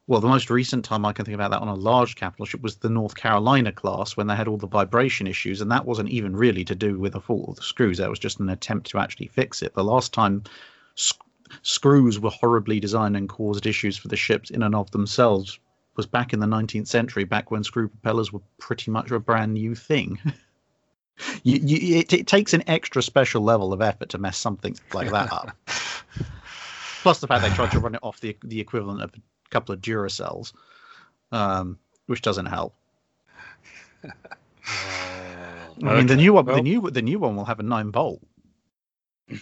well 0.07 0.21
the 0.21 0.27
most 0.27 0.49
recent 0.49 0.83
time 0.83 1.05
i 1.05 1.13
can 1.13 1.25
think 1.25 1.35
about 1.35 1.51
that 1.51 1.61
on 1.61 1.67
a 1.67 1.73
large 1.73 2.15
capital 2.15 2.45
ship 2.45 2.61
was 2.61 2.75
the 2.77 2.89
north 2.89 3.15
carolina 3.15 3.71
class 3.71 4.17
when 4.17 4.27
they 4.27 4.35
had 4.35 4.47
all 4.47 4.57
the 4.57 4.67
vibration 4.67 5.27
issues 5.27 5.61
and 5.61 5.71
that 5.71 5.85
wasn't 5.85 6.09
even 6.09 6.35
really 6.35 6.63
to 6.63 6.75
do 6.75 6.99
with 6.99 7.15
a 7.15 7.21
fault 7.21 7.49
of 7.49 7.55
the 7.55 7.61
screws. 7.61 7.97
That 7.97 8.09
was 8.09 8.19
just 8.19 8.39
an 8.39 8.49
attempt 8.49 8.89
to 8.91 8.99
actually 8.99 9.27
fix 9.27 9.61
it. 9.61 9.73
The 9.73 9.83
last 9.83 10.13
time 10.13 10.43
sc- 10.95 11.21
screws 11.61 12.19
were 12.19 12.29
horribly 12.29 12.79
designed 12.79 13.17
and 13.17 13.29
caused 13.29 13.65
issues 13.65 13.97
for 13.97 14.09
the 14.09 14.15
ships 14.15 14.49
in 14.49 14.61
and 14.61 14.75
of 14.75 14.91
themselves 14.91 15.59
was 15.95 16.05
back 16.05 16.33
in 16.33 16.39
the 16.39 16.47
19th 16.47 16.87
century 16.87 17.23
back 17.23 17.51
when 17.51 17.63
screw 17.63 17.87
propellers 17.87 18.33
were 18.33 18.41
pretty 18.57 18.91
much 18.91 19.11
a 19.11 19.19
brand 19.19 19.53
new 19.53 19.75
thing. 19.75 20.19
You, 21.43 21.59
you, 21.61 21.99
it, 21.99 22.11
it 22.11 22.25
takes 22.25 22.55
an 22.55 22.63
extra 22.65 23.03
special 23.03 23.43
level 23.43 23.71
of 23.71 23.83
effort 23.83 24.09
to 24.09 24.17
mess 24.17 24.35
something 24.35 24.75
like 24.93 25.11
that 25.11 25.31
up. 25.31 25.55
Plus 27.03 27.19
the 27.19 27.27
fact 27.27 27.43
they 27.43 27.55
tried 27.55 27.69
to 27.69 27.79
run 27.79 27.93
it 27.93 27.99
off 28.01 28.19
the 28.19 28.35
the 28.43 28.59
equivalent 28.59 29.03
of 29.03 29.13
a 29.13 29.21
couple 29.53 29.73
of 29.73 29.79
Duracells, 29.81 30.51
um, 31.31 31.77
which 32.07 32.21
doesn't 32.21 32.47
help. 32.47 32.73
I 35.83 35.95
mean, 35.95 36.07
the 36.07 36.15
new 36.15 36.33
one, 36.33 36.45
well- 36.45 36.55
the 36.57 36.61
new 36.61 36.89
the 36.89 37.01
new 37.01 37.19
one 37.19 37.35
will 37.35 37.45
have 37.45 37.59
a 37.59 37.63
nine 37.63 37.91
volt. 37.91 38.21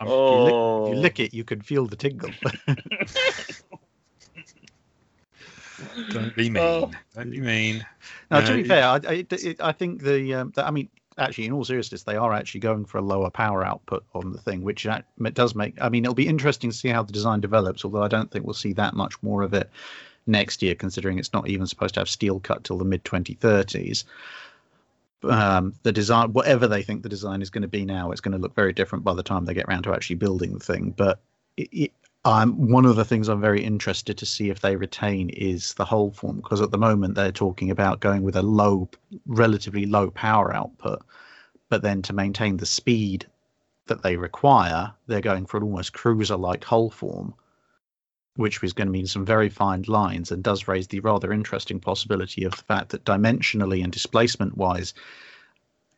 oh, 0.00 0.92
You 0.92 0.96
lick 0.98 1.20
it, 1.20 1.34
you 1.34 1.44
can 1.44 1.60
feel 1.60 1.86
the 1.86 1.96
tingle. 1.96 2.30
Don't 6.10 6.36
be 6.36 6.50
mean. 6.50 6.62
Oh. 6.62 6.90
Don't 7.14 7.30
be 7.30 7.40
mean. 7.40 7.84
now, 8.30 8.40
No, 8.40 8.46
to 8.46 8.52
be 8.54 8.60
it- 8.60 8.66
fair, 8.68 8.84
I, 8.84 8.96
I, 8.96 9.24
it, 9.30 9.60
I 9.60 9.72
think 9.72 10.02
the, 10.02 10.34
um, 10.34 10.52
the 10.54 10.66
I 10.66 10.70
mean, 10.70 10.88
actually, 11.20 11.46
in 11.46 11.52
all 11.52 11.64
seriousness, 11.64 12.02
they 12.02 12.16
are 12.16 12.32
actually 12.32 12.60
going 12.60 12.84
for 12.84 12.98
a 12.98 13.02
lower 13.02 13.30
power 13.30 13.64
output 13.64 14.04
on 14.14 14.32
the 14.32 14.38
thing, 14.38 14.62
which 14.62 14.86
does 15.34 15.54
make. 15.54 15.74
I 15.80 15.88
mean, 15.88 16.04
it'll 16.04 16.14
be 16.14 16.26
interesting 16.28 16.70
to 16.70 16.76
see 16.76 16.88
how 16.88 17.02
the 17.02 17.12
design 17.12 17.40
develops. 17.40 17.84
Although 17.84 18.02
I 18.02 18.08
don't 18.08 18.30
think 18.30 18.44
we'll 18.44 18.54
see 18.54 18.72
that 18.74 18.94
much 18.94 19.22
more 19.22 19.42
of 19.42 19.54
it 19.54 19.70
next 20.26 20.62
year, 20.62 20.74
considering 20.74 21.18
it's 21.18 21.32
not 21.32 21.48
even 21.48 21.66
supposed 21.66 21.94
to 21.94 22.00
have 22.00 22.08
steel 22.08 22.40
cut 22.40 22.64
till 22.64 22.78
the 22.78 22.84
mid 22.84 23.04
2030s. 23.04 24.04
Um, 25.22 25.74
the 25.82 25.92
design, 25.92 26.32
whatever 26.32 26.66
they 26.66 26.82
think 26.82 27.02
the 27.02 27.08
design 27.08 27.42
is 27.42 27.50
going 27.50 27.62
to 27.62 27.68
be 27.68 27.84
now, 27.84 28.10
it's 28.10 28.22
going 28.22 28.32
to 28.32 28.38
look 28.38 28.54
very 28.54 28.72
different 28.72 29.04
by 29.04 29.14
the 29.14 29.22
time 29.22 29.44
they 29.44 29.54
get 29.54 29.66
around 29.68 29.82
to 29.82 29.92
actually 29.92 30.16
building 30.16 30.54
the 30.54 30.64
thing. 30.64 30.94
But 30.96 31.20
it, 31.56 31.92
um, 32.24 32.68
one 32.68 32.84
of 32.84 32.96
the 32.96 33.04
things 33.04 33.28
I'm 33.28 33.40
very 33.40 33.64
interested 33.64 34.18
to 34.18 34.26
see 34.26 34.50
if 34.50 34.60
they 34.60 34.76
retain 34.76 35.30
is 35.30 35.74
the 35.74 35.84
whole 35.84 36.10
form, 36.10 36.36
because 36.36 36.60
at 36.60 36.70
the 36.70 36.78
moment 36.78 37.14
they're 37.14 37.32
talking 37.32 37.70
about 37.70 38.00
going 38.00 38.22
with 38.22 38.36
a 38.36 38.42
low, 38.42 38.88
relatively 39.26 39.86
low 39.86 40.10
power 40.10 40.54
output, 40.54 41.02
but 41.70 41.82
then 41.82 42.02
to 42.02 42.12
maintain 42.12 42.58
the 42.58 42.66
speed 42.66 43.26
that 43.86 44.02
they 44.02 44.16
require, 44.16 44.92
they're 45.06 45.20
going 45.20 45.46
for 45.46 45.56
an 45.56 45.62
almost 45.62 45.94
cruiser-like 45.94 46.62
hull 46.62 46.90
form, 46.90 47.34
which 48.36 48.62
is 48.62 48.72
going 48.72 48.86
to 48.86 48.92
mean 48.92 49.06
some 49.06 49.24
very 49.24 49.48
fine 49.48 49.82
lines 49.88 50.30
and 50.30 50.42
does 50.42 50.68
raise 50.68 50.88
the 50.88 51.00
rather 51.00 51.32
interesting 51.32 51.80
possibility 51.80 52.44
of 52.44 52.52
the 52.52 52.62
fact 52.62 52.90
that 52.90 53.04
dimensionally 53.04 53.82
and 53.82 53.92
displacement-wise, 53.92 54.92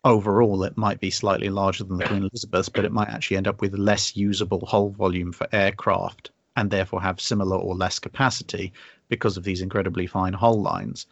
overall 0.05 0.64
it 0.64 0.76
might 0.76 1.00
be 1.00 1.11
slightly 1.11 1.48
larger 1.48 1.84
than 1.84 1.96
the 1.96 2.05
Queen 2.05 2.24
Elizabeth, 2.24 2.72
but 2.72 2.84
it 2.84 2.92
might 2.92 3.09
actually 3.09 3.36
end 3.36 3.48
up 3.48 3.61
with 3.61 3.74
less 3.74 4.16
usable 4.16 4.66
hull 4.66 4.90
volume 4.90 5.32
for 5.32 5.46
aircraft 5.53 6.30
and 6.57 6.70
therefore 6.70 7.00
have 7.00 7.20
similar 7.20 7.57
or 7.57 7.74
less 7.74 7.98
capacity 7.98 8.72
because 9.09 9.36
of 9.36 9.44
these 9.44 9.61
incredibly 9.61 10.07
fine 10.07 10.32
hull 10.32 10.61
lines, 10.61 11.07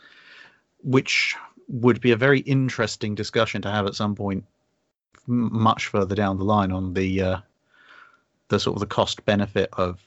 which 0.82 1.36
would 1.68 2.00
be 2.00 2.10
a 2.10 2.16
very 2.16 2.40
interesting 2.40 3.14
discussion 3.14 3.62
to 3.62 3.70
have 3.70 3.86
at 3.86 3.94
some 3.94 4.14
point 4.14 4.44
much 5.26 5.86
further 5.86 6.14
down 6.14 6.38
the 6.38 6.44
line 6.44 6.72
on 6.72 6.94
the 6.94 7.22
uh, 7.22 7.38
the 8.48 8.58
sort 8.58 8.76
of 8.76 8.80
the 8.80 8.86
cost 8.86 9.24
benefit 9.24 9.68
of 9.74 10.00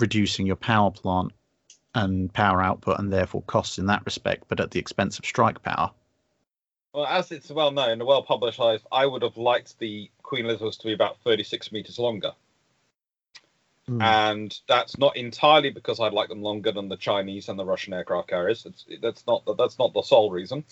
reducing 0.00 0.46
your 0.46 0.56
power 0.56 0.90
plant 0.90 1.30
and 1.94 2.32
power 2.32 2.60
output 2.60 2.98
and 2.98 3.12
therefore 3.12 3.42
costs 3.42 3.78
in 3.78 3.86
that 3.86 4.04
respect, 4.04 4.44
but 4.48 4.58
at 4.58 4.72
the 4.72 4.80
expense 4.80 5.18
of 5.18 5.24
strike 5.24 5.62
power. 5.62 5.90
Well, 6.94 7.06
as 7.06 7.32
it's 7.32 7.50
well 7.50 7.72
known 7.72 7.90
and 7.90 8.06
well 8.06 8.22
publicised, 8.22 8.86
I 8.92 9.04
would 9.04 9.22
have 9.22 9.36
liked 9.36 9.78
the 9.80 10.08
Queen 10.22 10.44
Elizabeth 10.44 10.78
to 10.78 10.86
be 10.86 10.92
about 10.92 11.18
36 11.24 11.72
metres 11.72 11.98
longer. 11.98 12.30
Hmm. 13.88 14.00
And 14.00 14.60
that's 14.68 14.96
not 14.96 15.16
entirely 15.16 15.70
because 15.70 15.98
I'd 15.98 16.12
like 16.12 16.28
them 16.28 16.40
longer 16.40 16.70
than 16.70 16.88
the 16.88 16.96
Chinese 16.96 17.48
and 17.48 17.58
the 17.58 17.64
Russian 17.64 17.94
aircraft 17.94 18.28
carriers. 18.28 18.64
It's, 18.64 18.86
that's 19.02 19.26
not 19.26 19.44
the, 19.44 19.54
that's 19.56 19.76
not 19.76 19.92
the 19.92 20.02
sole 20.02 20.30
reason. 20.30 20.64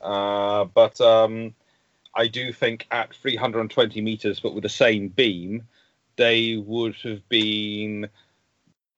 Uh, 0.00 0.64
but 0.64 1.00
um, 1.00 1.54
I 2.14 2.28
do 2.28 2.52
think 2.52 2.86
at 2.92 3.12
320 3.12 4.00
meters, 4.00 4.38
but 4.38 4.54
with 4.54 4.62
the 4.62 4.68
same 4.68 5.08
beam, 5.08 5.66
they 6.14 6.56
would 6.56 6.94
have 7.02 7.28
been 7.28 8.08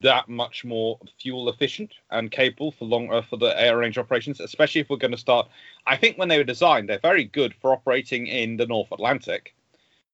that 0.03 0.29
much 0.29 0.65
more 0.65 0.99
fuel 1.21 1.49
efficient 1.49 1.95
and 2.11 2.31
capable 2.31 2.73
for 2.73 2.85
long 2.85 3.13
uh, 3.13 3.23
for 3.23 3.37
the 3.37 3.59
air 3.61 3.79
range 3.79 3.99
operations. 3.99 4.41
Especially 4.41 4.81
if 4.81 4.91
we're 4.91 4.97
going 4.97 5.13
to 5.13 5.17
start. 5.17 5.49
I 5.87 5.97
think 5.97 6.19
when 6.19 6.29
they 6.29 6.39
were 6.39 6.45
designed, 6.45 6.89
they're 6.89 6.99
very 6.99 7.25
good 7.25 7.55
for 7.61 7.73
operating 7.73 8.27
in 8.27 8.57
the 8.57 8.67
North 8.67 8.93
Atlantic 8.93 9.55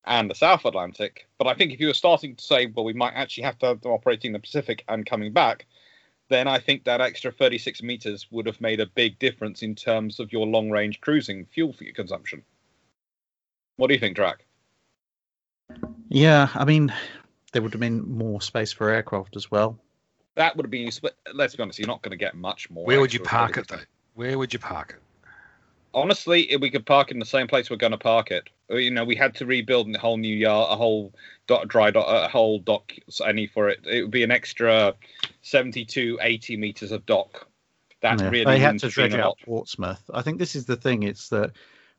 and 0.04 0.30
the 0.30 0.34
South 0.34 0.64
Atlantic. 0.64 1.26
But 1.38 1.46
I 1.46 1.54
think 1.54 1.72
if 1.72 1.80
you 1.80 1.86
were 1.88 1.94
starting 1.94 2.36
to 2.36 2.44
say, 2.44 2.66
well, 2.66 2.84
we 2.84 2.92
might 2.92 3.14
actually 3.14 3.44
have 3.44 3.58
to 3.58 3.66
have 3.66 3.80
them 3.80 3.92
operating 3.92 4.30
in 4.30 4.32
the 4.32 4.38
Pacific 4.38 4.84
and 4.88 5.06
coming 5.06 5.32
back, 5.32 5.66
then 6.28 6.48
I 6.48 6.58
think 6.58 6.84
that 6.84 7.00
extra 7.00 7.30
36 7.30 7.82
meters 7.82 8.26
would 8.30 8.46
have 8.46 8.60
made 8.60 8.80
a 8.80 8.86
big 8.86 9.18
difference 9.18 9.62
in 9.62 9.74
terms 9.74 10.18
of 10.18 10.32
your 10.32 10.46
long 10.46 10.70
range 10.70 11.00
cruising 11.00 11.46
fuel 11.46 11.74
consumption. 11.94 12.42
What 13.76 13.88
do 13.88 13.94
you 13.94 14.00
think, 14.00 14.16
Drac? 14.16 14.44
Yeah, 16.08 16.48
I 16.54 16.64
mean, 16.64 16.92
there 17.52 17.62
would 17.62 17.72
have 17.72 17.80
been 17.80 18.02
more 18.10 18.40
space 18.40 18.72
for 18.72 18.90
aircraft 18.90 19.36
as 19.36 19.50
well. 19.50 19.78
That 20.34 20.56
would 20.56 20.64
have 20.64 20.70
been 20.70 20.86
useful. 20.86 21.10
But 21.24 21.34
let's 21.34 21.54
be 21.54 21.62
honest, 21.62 21.78
you're 21.78 21.88
not 21.88 22.02
going 22.02 22.10
to 22.10 22.16
get 22.16 22.34
much 22.34 22.70
more. 22.70 22.84
Where 22.84 23.00
would 23.00 23.12
you 23.12 23.20
park 23.20 23.58
it 23.58 23.68
though? 23.68 23.80
Where 24.14 24.38
would 24.38 24.52
you 24.52 24.58
park 24.58 24.96
it? 24.96 25.28
Honestly, 25.94 26.50
if 26.50 26.60
we 26.60 26.70
could 26.70 26.86
park 26.86 27.10
in 27.10 27.18
the 27.18 27.26
same 27.26 27.46
place 27.46 27.68
we're 27.68 27.76
going 27.76 27.92
to 27.92 27.98
park 27.98 28.30
it. 28.30 28.48
Uh, 28.70 28.76
You 28.76 28.90
know, 28.90 29.04
we 29.04 29.14
had 29.14 29.34
to 29.36 29.46
rebuild 29.46 29.94
a 29.94 29.98
whole 29.98 30.16
new 30.16 30.34
yard, 30.34 30.68
a 30.70 30.76
whole 30.76 31.12
dot, 31.46 31.68
dry 31.68 31.90
dock, 31.90 32.06
a 32.08 32.28
whole 32.28 32.58
dock 32.58 32.92
any 33.24 33.46
for 33.46 33.68
it. 33.68 33.80
It 33.86 34.02
would 34.02 34.10
be 34.10 34.22
an 34.22 34.30
extra 34.30 34.94
72, 35.42 36.18
80 36.22 36.56
meters 36.56 36.92
of 36.92 37.04
dock. 37.04 37.46
That 38.00 38.20
Yeah, 38.20 38.30
really 38.30 38.44
they 38.46 38.58
had 38.58 38.78
to 38.80 38.88
dredge 38.88 39.14
out. 39.14 39.38
Portsmouth. 39.44 40.02
I 40.12 40.22
think 40.22 40.38
this 40.38 40.56
is 40.56 40.64
the 40.64 40.76
thing. 40.76 41.02
It's 41.02 41.28
that 41.28 41.52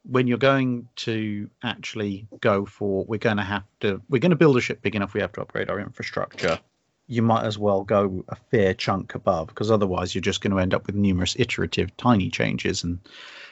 when 0.03 0.27
you're 0.27 0.37
going 0.37 0.87
to 0.97 1.49
actually 1.63 2.27
go 2.41 2.65
for, 2.65 3.05
we're 3.05 3.17
going 3.17 3.37
to 3.37 3.43
have 3.43 3.63
to, 3.79 4.01
we're 4.09 4.19
going 4.19 4.31
to 4.31 4.35
build 4.35 4.57
a 4.57 4.61
ship 4.61 4.81
big 4.81 4.95
enough. 4.95 5.13
We 5.13 5.21
have 5.21 5.31
to 5.33 5.41
upgrade 5.41 5.69
our 5.69 5.79
infrastructure. 5.79 6.59
You 7.07 7.21
might 7.21 7.45
as 7.45 7.57
well 7.57 7.83
go 7.83 8.23
a 8.29 8.35
fair 8.35 8.73
chunk 8.73 9.15
above, 9.15 9.47
because 9.47 9.71
otherwise 9.71 10.13
you're 10.13 10.21
just 10.21 10.41
going 10.41 10.51
to 10.51 10.59
end 10.59 10.73
up 10.73 10.87
with 10.87 10.95
numerous 10.95 11.35
iterative, 11.37 11.95
tiny 11.97 12.29
changes, 12.29 12.83
and 12.83 12.99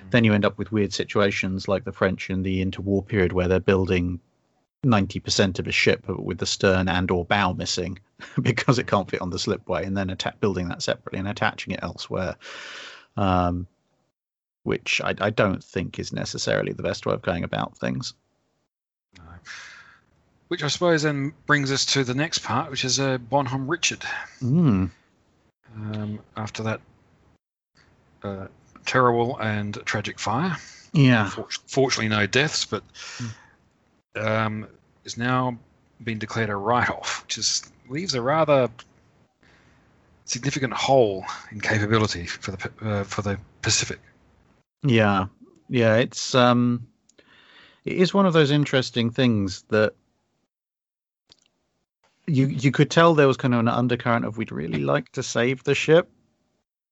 then 0.10 0.24
you 0.24 0.34
end 0.34 0.46
up 0.46 0.58
with 0.58 0.72
weird 0.72 0.94
situations 0.94 1.68
like 1.68 1.84
the 1.84 1.92
French 1.92 2.30
in 2.30 2.44
the 2.44 2.64
interwar 2.64 3.06
period, 3.06 3.34
where 3.34 3.48
they're 3.48 3.60
building 3.60 4.20
90% 4.86 5.60
of 5.60 5.68
a 5.68 5.72
ship 5.72 6.08
with 6.08 6.40
the 6.40 6.46
stern 6.46 6.90
and 6.90 7.12
or 7.12 7.26
bow 7.26 7.54
missing 7.54 8.00
because 8.42 8.80
it 8.80 8.88
can't 8.88 9.10
fit 9.10 9.22
on 9.22 9.30
the 9.30 9.38
slipway 9.38 9.86
and 9.86 9.96
then 9.96 10.10
atta- 10.10 10.34
building 10.40 10.68
that 10.70 10.82
separately 10.82 11.20
and 11.20 11.28
attaching 11.28 11.74
it 11.74 11.80
elsewhere 11.84 12.36
um, 13.16 13.68
which 14.64 15.02
I, 15.04 15.16
I 15.20 15.30
don't 15.30 15.64
think 15.64 16.00
is 16.00 16.14
necessarily 16.14 16.74
the 16.74 16.84
best 16.84 17.06
way 17.06 17.14
of 17.14 17.22
going 17.22 17.44
about 17.44 17.78
things 17.78 18.14
No. 19.18 19.24
Which 20.50 20.64
I 20.64 20.68
suppose 20.68 21.04
then 21.04 21.34
brings 21.46 21.72
us 21.72 21.86
to 21.88 22.04
the 22.04 22.14
next 22.14 22.40
part, 22.40 22.70
which 22.70 22.84
is 22.84 23.00
uh, 23.00 23.18
Bonhomme 23.18 23.70
Richard. 23.70 24.04
mm. 24.42 24.90
Um, 25.74 26.20
after 26.36 26.64
that 26.64 26.82
uh, 28.24 28.48
terrible 28.86 29.38
and 29.40 29.74
tragic 29.86 30.20
fire, 30.20 30.58
yeah 30.92 31.30
Fort- 31.30 31.58
fortunately 31.68 32.10
no 32.10 32.28
deaths, 32.28 32.66
but 32.66 32.84
um, 34.16 34.68
is 35.06 35.18
now 35.18 35.58
been 36.04 36.20
declared 36.20 36.50
a 36.50 36.56
write-off, 36.56 37.24
which 37.24 37.38
is 37.38 37.72
leaves 37.88 38.14
a 38.16 38.22
rather 38.22 38.70
significant 40.26 40.74
hole 40.74 41.24
in 41.52 41.62
capability 41.62 42.26
for 42.26 42.52
the 42.52 42.72
uh, 42.82 43.04
for 43.06 43.22
the 43.22 43.40
Pacific. 43.62 44.00
Yeah, 44.84 45.28
yeah, 45.70 45.96
it's 45.98 46.34
um, 46.36 46.88
it 47.86 47.94
is 47.98 48.14
one 48.14 48.26
of 48.26 48.34
those 48.34 48.52
interesting 48.52 49.12
things 49.12 49.64
that 49.70 49.94
you 52.28 52.48
you 52.48 52.72
could 52.72 52.90
tell 52.90 53.14
there 53.14 53.28
was 53.28 53.38
kind 53.38 53.54
of 53.54 53.60
an 53.60 53.68
undercurrent 53.68 54.26
of 54.26 54.38
we'd 54.38 54.52
really 54.52 54.84
like 54.84 55.12
to 55.14 55.24
save 55.24 55.64
the 55.64 55.76
ship, 55.76 56.10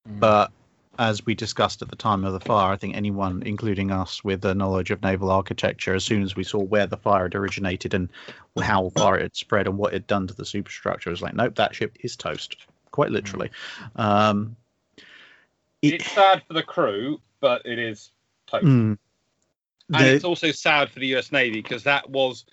Mm. 0.07 0.19
but 0.19 0.51
as 0.97 1.25
we 1.25 1.33
discussed 1.33 1.81
at 1.81 1.89
the 1.89 1.95
time 1.95 2.25
of 2.25 2.33
the 2.33 2.39
fire, 2.41 2.73
I 2.73 2.75
think 2.77 2.95
anyone, 2.95 3.41
including 3.45 3.89
us, 3.91 4.21
with 4.23 4.43
a 4.43 4.53
knowledge 4.53 4.91
of 4.91 5.01
naval 5.01 5.31
architecture, 5.31 5.95
as 5.95 6.03
soon 6.03 6.23
as 6.23 6.35
we 6.35 6.43
saw 6.43 6.59
where 6.59 6.87
the 6.87 6.97
fire 6.97 7.23
had 7.23 7.35
originated 7.35 7.93
and 7.93 8.09
how 8.61 8.89
far 8.89 9.17
it 9.17 9.21
had 9.21 9.35
spread 9.35 9.65
and 9.67 9.77
what 9.77 9.93
it 9.93 9.95
had 9.95 10.07
done 10.07 10.27
to 10.27 10.33
the 10.33 10.45
superstructure, 10.45 11.09
was 11.09 11.21
like, 11.21 11.33
nope, 11.35 11.55
that 11.55 11.73
ship 11.73 11.95
is 12.01 12.17
toast, 12.17 12.57
quite 12.91 13.11
literally. 13.11 13.49
Um, 13.95 14.57
it- 15.81 15.93
It's 15.95 16.11
sad 16.11 16.43
for 16.45 16.53
the 16.53 16.63
crew, 16.63 17.21
but 17.39 17.65
it 17.65 17.79
is 17.79 18.11
toast. 18.47 18.65
mm, 18.65 18.97
And 19.93 20.05
the- 20.05 20.15
it's 20.15 20.23
also 20.25 20.51
sad 20.51 20.89
for 20.89 20.99
the 20.99 21.07
US 21.15 21.31
Navy 21.31 21.61
because 21.61 21.83
that 21.83 22.09
was, 22.09 22.45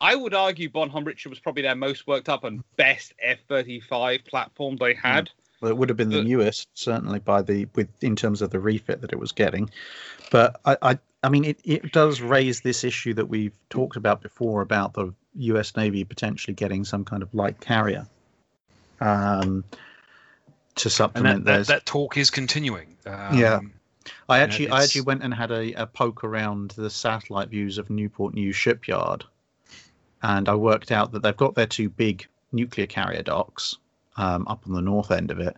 I 0.00 0.14
would 0.14 0.34
argue, 0.34 0.68
Bonhomme 0.70 1.04
Richard 1.04 1.28
was 1.30 1.38
probably 1.40 1.62
their 1.62 1.74
most 1.74 2.06
worked 2.06 2.28
up 2.28 2.44
and 2.44 2.62
best 2.76 3.12
F 3.22 3.38
35 3.48 4.24
platform 4.24 4.76
they 4.76 4.94
had. 4.94 5.30
Well, 5.60 5.70
it 5.70 5.76
would 5.76 5.90
have 5.90 5.98
been 5.98 6.08
the 6.08 6.18
The- 6.18 6.24
newest, 6.24 6.68
certainly 6.74 7.18
by 7.18 7.42
the 7.42 7.66
with 7.74 7.88
in 8.02 8.16
terms 8.16 8.40
of 8.40 8.50
the 8.50 8.58
refit 8.60 9.02
that 9.02 9.12
it 9.12 9.18
was 9.18 9.32
getting. 9.32 9.68
But 10.30 10.58
I, 10.64 10.76
I, 10.80 10.98
I 11.22 11.28
mean, 11.28 11.44
it, 11.44 11.60
it 11.64 11.92
does 11.92 12.22
raise 12.22 12.62
this 12.62 12.82
issue 12.82 13.12
that 13.14 13.26
we've 13.26 13.52
talked 13.68 13.96
about 13.96 14.22
before 14.22 14.62
about 14.62 14.94
the 14.94 15.12
U.S. 15.34 15.76
Navy 15.76 16.02
potentially 16.04 16.54
getting 16.54 16.84
some 16.84 17.04
kind 17.04 17.22
of 17.22 17.34
light 17.34 17.60
carrier 17.60 18.06
um, 19.00 19.64
to 20.76 20.86
and 20.86 20.92
supplement 20.92 21.44
that, 21.44 21.50
that, 21.50 21.56
theirs. 21.56 21.66
that 21.68 21.84
talk 21.84 22.16
is 22.16 22.30
continuing. 22.30 22.96
Um, 23.04 23.38
Yeah. 23.38 23.60
I 24.28 24.38
know, 24.38 24.44
actually, 24.44 24.70
I 24.70 24.82
actually 24.82 25.02
went 25.02 25.22
and 25.22 25.34
had 25.34 25.50
a, 25.50 25.72
a 25.74 25.86
poke 25.86 26.24
around 26.24 26.72
the 26.72 26.90
satellite 26.90 27.48
views 27.48 27.78
of 27.78 27.90
Newport 27.90 28.34
News 28.34 28.56
shipyard, 28.56 29.24
and 30.22 30.48
I 30.48 30.54
worked 30.54 30.90
out 30.90 31.12
that 31.12 31.22
they've 31.22 31.36
got 31.36 31.54
their 31.54 31.66
two 31.66 31.88
big 31.88 32.26
nuclear 32.52 32.86
carrier 32.86 33.22
docks 33.22 33.76
um, 34.16 34.46
up 34.48 34.62
on 34.66 34.72
the 34.72 34.80
north 34.80 35.10
end 35.10 35.30
of 35.30 35.38
it, 35.38 35.56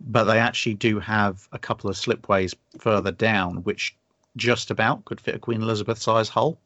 but 0.00 0.24
they 0.24 0.38
actually 0.38 0.74
do 0.74 0.98
have 0.98 1.46
a 1.52 1.58
couple 1.58 1.88
of 1.88 1.96
slipways 1.96 2.54
further 2.78 3.12
down, 3.12 3.56
which 3.58 3.96
just 4.36 4.70
about 4.70 5.04
could 5.04 5.20
fit 5.20 5.34
a 5.34 5.38
Queen 5.38 5.62
Elizabeth 5.62 5.98
size 5.98 6.28
hull. 6.28 6.58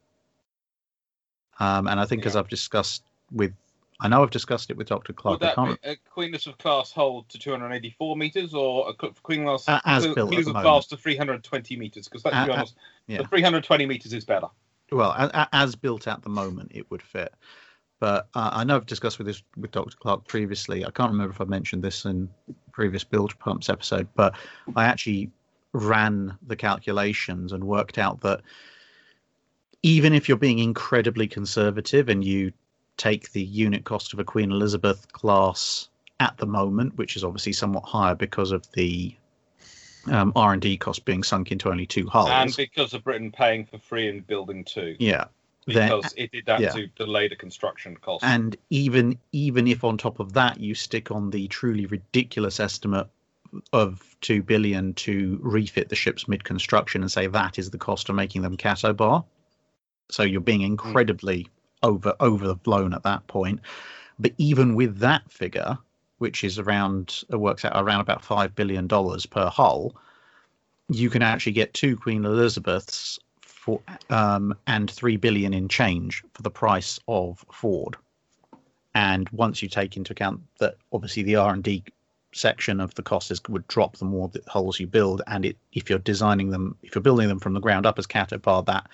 Um, 1.59 1.87
and 1.87 1.99
I 1.99 2.05
think, 2.05 2.25
as 2.25 2.35
I've 2.35 2.49
discussed 2.49 3.03
with, 3.31 3.53
I 3.99 4.07
know 4.07 4.21
I've 4.21 4.29
discussed 4.29 4.69
it 4.69 4.77
with 4.77 4.87
Dr. 4.87 5.11
Clarke. 5.13 5.41
Would 5.41 5.49
that 5.55 5.81
be 5.81 5.89
a 5.89 5.95
Queen 6.11 6.29
Elizabeth 6.29 6.59
class 6.59 6.91
hold 6.91 7.29
to 7.29 7.39
284 7.39 8.15
meters 8.15 8.53
or 8.53 8.89
a 8.89 8.93
Qu- 8.93 9.13
Queen 9.23 9.47
Elizabeth, 9.47 9.81
A- 9.83 9.89
as 9.89 10.03
Queen 10.03 10.13
built 10.15 10.33
at 10.33 10.37
the 10.45 10.53
moment. 10.53 10.63
class 10.63 10.87
to 10.87 10.97
320 10.97 11.75
meters? 11.77 12.07
Because 12.07 12.23
let's 12.23 12.45
be 12.45 12.51
honest, 12.53 12.75
yeah. 13.07 13.17
the 13.19 13.27
320 13.27 13.85
meters 13.87 14.13
is 14.13 14.23
better. 14.25 14.47
well 14.91 15.11
a- 15.11 15.31
a- 15.33 15.49
as 15.53 15.75
built 15.75 16.07
at 16.07 16.21
the 16.21 16.29
moment 16.29 16.71
it 16.73 16.89
would 16.91 17.01
fit 17.01 17.33
but 17.99 18.29
uh, 18.35 18.51
i 18.53 18.63
know 18.63 18.75
i've 18.77 18.85
discussed 18.85 19.17
with 19.17 19.27
this 19.27 19.41
with 19.57 19.71
dr 19.71 19.97
clarke 19.97 20.25
previously 20.27 20.85
i 20.85 20.91
can't 20.91 21.11
remember 21.11 21.33
if 21.33 21.41
i 21.41 21.43
mentioned 21.45 21.83
this 21.83 22.05
in 22.05 22.29
previous 22.71 23.03
Bilgepumps 23.03 23.69
episode 23.69 24.07
but 24.15 24.33
i 24.77 24.85
actually 24.85 25.29
ran 25.73 26.37
the 26.47 26.55
calculations 26.55 27.51
and 27.51 27.63
worked 27.65 27.97
out 27.97 28.21
that 28.21 28.41
even 29.83 30.13
if 30.13 30.27
you're 30.29 30.37
being 30.37 30.59
incredibly 30.59 31.27
conservative 31.27 32.07
and 32.09 32.23
you 32.23 32.51
take 32.97 33.31
the 33.31 33.43
unit 33.43 33.83
cost 33.85 34.13
of 34.13 34.19
a 34.19 34.23
queen 34.23 34.51
elizabeth 34.51 35.11
class 35.11 35.89
at 36.19 36.35
the 36.37 36.45
moment 36.45 36.97
which 36.97 37.15
is 37.15 37.23
obviously 37.23 37.53
somewhat 37.53 37.83
higher 37.83 38.15
because 38.15 38.51
of 38.51 38.69
the 38.73 39.15
um, 40.11 40.31
r&d 40.35 40.77
cost 40.77 41.05
being 41.05 41.23
sunk 41.23 41.51
into 41.51 41.69
only 41.69 41.85
two 41.85 42.07
hulls 42.07 42.29
And 42.29 42.55
because 42.55 42.93
of 42.93 43.03
Britain 43.03 43.31
paying 43.31 43.65
for 43.65 43.77
free 43.77 44.07
and 44.07 44.25
building 44.25 44.63
two, 44.63 44.95
yeah. 44.99 45.25
Then- 45.65 45.89
because 45.89 46.13
it 46.15 46.31
did 46.31 46.45
that 46.45 46.61
yeah. 46.61 46.71
to 46.71 46.87
delay 46.87 47.27
the 47.27 47.35
construction 47.35 47.97
cost. 47.97 48.23
and 48.23 48.55
even 48.69 49.19
even 49.33 49.67
if 49.67 49.83
on 49.83 49.97
top 49.97 50.21
of 50.21 50.31
that 50.33 50.61
you 50.61 50.73
stick 50.73 51.11
on 51.11 51.29
the 51.29 51.49
truly 51.49 51.85
ridiculous 51.87 52.61
estimate 52.61 53.07
of 53.73 54.15
2 54.21 54.43
billion 54.43 54.93
to 54.93 55.39
refit 55.41 55.89
the 55.89 55.95
ships 55.95 56.27
mid 56.27 56.43
construction 56.43 57.01
and 57.01 57.11
say 57.11 57.27
that 57.27 57.59
is 57.59 57.69
the 57.69 57.77
cost 57.77 58.09
of 58.09 58.15
making 58.15 58.41
them 58.41 58.55
CATOBAR 58.55 59.25
so 60.09 60.23
you're 60.23 60.41
being 60.41 60.61
incredibly 60.61 61.47
over 61.83 62.13
overblown 62.19 62.93
at 62.93 63.03
that 63.03 63.25
point. 63.27 63.59
But 64.19 64.33
even 64.37 64.75
with 64.75 64.97
that 64.99 65.29
figure 65.31 65.77
which 66.17 66.43
is 66.43 66.57
around 66.59 67.23
it 67.29 67.35
works 67.35 67.63
out 67.63 67.73
around 67.75 68.01
about 68.01 68.23
5 68.23 68.55
billion 68.55 68.87
dollars 68.87 69.25
per 69.25 69.47
hull 69.47 69.95
you 70.89 71.09
can 71.09 71.21
actually 71.21 71.51
get 71.51 71.73
two 71.73 71.95
queen 71.95 72.25
elizabeths 72.25 73.19
for 73.41 73.81
um, 74.09 74.55
and 74.67 74.89
3 74.89 75.17
billion 75.17 75.53
in 75.53 75.67
change 75.67 76.23
for 76.33 76.41
the 76.41 76.49
price 76.49 76.99
of 77.07 77.43
ford. 77.51 77.97
And 78.95 79.29
once 79.29 79.61
you 79.61 79.67
take 79.67 79.97
into 79.97 80.13
account 80.13 80.41
that 80.59 80.75
obviously 80.91 81.23
the 81.23 81.35
r&d 81.35 81.83
section 82.33 82.79
of 82.79 82.93
the 82.95 83.03
cost 83.03 83.31
is 83.31 83.41
would 83.49 83.67
drop 83.67 83.97
the 83.97 84.05
more 84.05 84.27
the 84.29 84.41
hulls 84.47 84.79
you 84.79 84.87
build 84.87 85.21
and 85.27 85.45
it 85.45 85.57
if 85.73 85.89
you're 85.89 85.99
designing 85.99 86.51
them 86.51 86.75
if 86.83 86.93
you're 86.93 87.01
building 87.01 87.27
them 87.27 87.39
from 87.39 87.53
the 87.53 87.59
ground 87.59 87.85
up 87.85 87.97
as 87.97 88.05
CATOBAR 88.05 88.65
that 88.65 88.87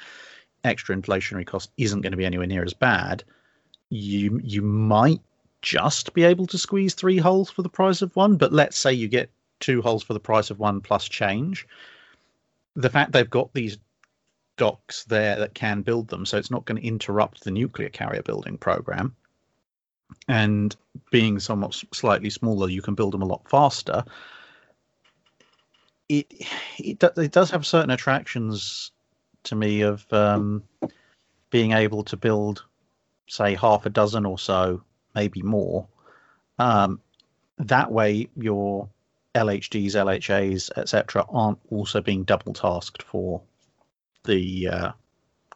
extra 0.63 0.95
inflationary 0.95 1.45
cost 1.45 1.71
isn't 1.77 2.01
going 2.01 2.11
to 2.11 2.17
be 2.17 2.25
anywhere 2.25 2.47
near 2.47 2.63
as 2.63 2.73
bad 2.73 3.23
you 3.89 4.39
you 4.43 4.61
might 4.61 5.21
just 5.61 6.13
be 6.13 6.23
able 6.23 6.47
to 6.47 6.57
squeeze 6.57 6.93
three 6.93 7.17
hulls 7.17 7.49
for 7.49 7.61
the 7.61 7.69
price 7.69 8.01
of 8.01 8.15
one 8.15 8.35
but 8.35 8.51
let's 8.51 8.77
say 8.77 8.91
you 8.91 9.07
get 9.07 9.29
two 9.63 9.81
hulls 9.81 10.03
for 10.03 10.13
the 10.13 10.19
price 10.19 10.49
of 10.49 10.59
one 10.59 10.81
plus 10.81 11.07
change. 11.07 11.65
The 12.75 12.89
fact 12.89 13.13
they've 13.13 13.29
got 13.29 13.53
these 13.53 13.77
docks 14.57 15.05
there 15.05 15.37
that 15.37 15.53
can 15.53 15.81
build 15.81 16.09
them 16.09 16.25
so 16.25 16.37
it's 16.37 16.51
not 16.51 16.65
going 16.65 16.79
to 16.79 16.87
interrupt 16.87 17.43
the 17.43 17.51
nuclear 17.51 17.89
carrier 17.89 18.21
building 18.21 18.57
program. 18.57 19.15
And 20.27 20.75
being 21.11 21.39
somewhat 21.39 21.81
slightly 21.93 22.29
smaller 22.29 22.69
you 22.69 22.81
can 22.81 22.93
build 22.93 23.13
them 23.13 23.21
a 23.21 23.27
lot 23.27 23.49
faster. 23.49 24.03
It 26.09 26.27
it, 26.77 27.01
it 27.17 27.31
does 27.31 27.49
have 27.51 27.65
certain 27.65 27.89
attractions 27.91 28.91
to 29.43 29.55
me 29.55 29.81
of 29.81 30.05
um, 30.11 30.63
being 31.49 31.73
able 31.73 32.03
to 32.03 32.17
build 32.17 32.63
say 33.27 33.55
half 33.55 33.85
a 33.85 33.89
dozen 33.89 34.25
or 34.25 34.37
so 34.37 34.81
maybe 35.15 35.41
more 35.41 35.87
um, 36.59 36.99
that 37.57 37.91
way 37.91 38.27
your 38.35 38.89
lhds 39.35 39.95
lhas 39.95 40.69
etc 40.77 41.25
aren't 41.29 41.59
also 41.69 42.01
being 42.01 42.23
double 42.23 42.53
tasked 42.53 43.01
for 43.03 43.41
the 44.25 44.67
uh, 44.67 44.91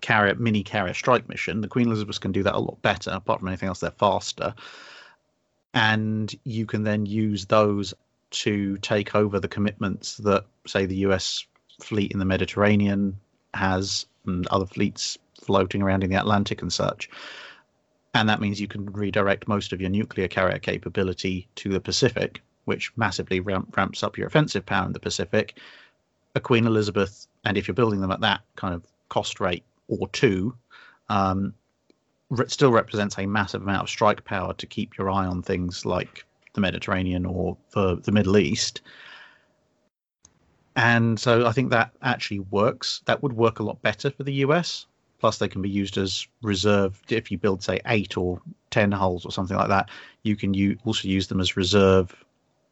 carrier 0.02 0.36
mini 0.36 0.64
carrier 0.64 0.94
strike 0.94 1.28
mission. 1.30 1.62
The 1.62 1.68
Queen 1.68 1.88
Elizabeth 1.88 2.20
can 2.20 2.32
do 2.32 2.44
that 2.44 2.56
a 2.56 2.60
lot 2.60 2.82
better. 2.82 3.12
Apart 3.12 3.40
from 3.40 3.48
anything 3.48 3.68
else, 3.68 3.80
they're 3.80 3.92
faster, 3.92 4.54
and 5.74 6.34
you 6.44 6.66
can 6.66 6.84
then 6.84 7.06
use 7.06 7.46
those 7.46 7.94
to 8.30 8.78
take 8.80 9.16
over 9.16 9.40
the 9.40 9.48
commitments 9.48 10.18
that, 10.18 10.46
say, 10.66 10.86
the 10.86 10.98
U.S. 10.98 11.46
fleet 11.82 12.12
in 12.12 12.20
the 12.20 12.26
Mediterranean 12.26 13.20
has, 13.58 14.06
and 14.26 14.48
other 14.48 14.66
fleets 14.66 15.18
floating 15.42 15.82
around 15.82 16.04
in 16.04 16.10
the 16.10 16.20
Atlantic 16.20 16.62
and 16.62 16.72
such. 16.72 17.10
And 18.14 18.28
that 18.30 18.42
means 18.42 18.60
you 18.60 18.68
can 18.68 18.92
redirect 18.92 19.48
most 19.48 19.74
of 19.74 19.82
your 19.82 19.90
nuclear 19.90 20.28
carrier 20.28 20.60
capability 20.60 21.48
to 21.56 21.70
the 21.70 21.80
Pacific, 21.80 22.42
which 22.66 22.92
massively 22.98 23.40
ramp, 23.40 23.76
ramps 23.78 24.04
up 24.04 24.18
your 24.18 24.28
offensive 24.28 24.66
power 24.66 24.86
in 24.86 24.94
the 24.94 25.00
Pacific. 25.00 25.58
A 26.36 26.40
Queen 26.40 26.66
Elizabeth, 26.66 27.28
and 27.46 27.58
if 27.58 27.68
you're 27.68 27.76
building 27.76 28.02
them 28.02 28.12
at 28.12 28.22
that 28.22 28.42
kind 28.56 28.74
of 28.74 28.86
cost 29.10 29.40
rate 29.40 29.64
or 29.88 30.08
two, 30.10 30.56
um, 31.10 31.54
still 32.48 32.72
represents 32.72 33.18
a 33.18 33.26
massive 33.26 33.62
amount 33.62 33.84
of 33.84 33.90
strike 33.90 34.24
power 34.26 34.54
to 34.54 34.66
keep 34.66 34.98
your 34.98 35.10
eye 35.10 35.26
on 35.26 35.42
things 35.42 35.86
like 35.86 36.26
the 36.54 36.62
Mediterranean 36.62 37.26
or 37.26 37.56
the, 37.72 37.96
the 37.98 38.12
Middle 38.12 38.38
East. 38.38 38.82
And 40.78 41.20
so 41.20 41.48
I 41.48 41.52
think 41.54 41.72
that 41.72 41.92
actually 42.04 42.40
works. 42.40 43.02
That 43.06 43.24
would 43.24 43.34
work 43.34 43.58
a 43.58 43.64
lot 43.64 43.82
better 43.82 44.12
for 44.12 44.22
the 44.22 44.34
US. 44.46 44.86
Plus, 45.20 45.40
they 45.40 45.48
can 45.48 45.64
be 45.64 45.70
used 45.70 45.98
as 45.98 46.28
reserve. 46.44 47.02
If 47.10 47.32
you 47.32 47.40
build, 47.40 47.64
say, 47.64 47.82
eight 47.88 48.16
or 48.16 48.40
ten 48.70 48.92
hulls 48.92 49.26
or 49.26 49.32
something 49.32 49.58
like 49.58 49.70
that, 49.70 49.90
you 50.22 50.36
can 50.36 50.54
u- 50.54 50.78
also 50.86 51.08
use 51.08 51.26
them 51.28 51.42
as 51.42 51.58
reserve 51.58 52.16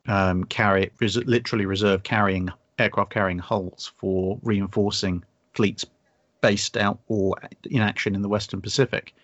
um, 0.07 0.43
carry, 0.43 0.91
res- 0.99 1.17
literally 1.17 1.65
reserve 1.65 2.03
carrying 2.03 2.49
aircraft 2.77 3.09
carrying 3.09 3.39
hulls 3.39 3.91
for 3.97 4.37
reinforcing 4.43 5.23
fleets 5.55 5.83
based 6.41 6.77
out 6.77 6.99
or 7.07 7.35
in 7.71 7.81
action 7.81 8.13
in 8.13 8.21
the 8.21 8.29
Western 8.29 8.61
Pacific. 8.61 9.15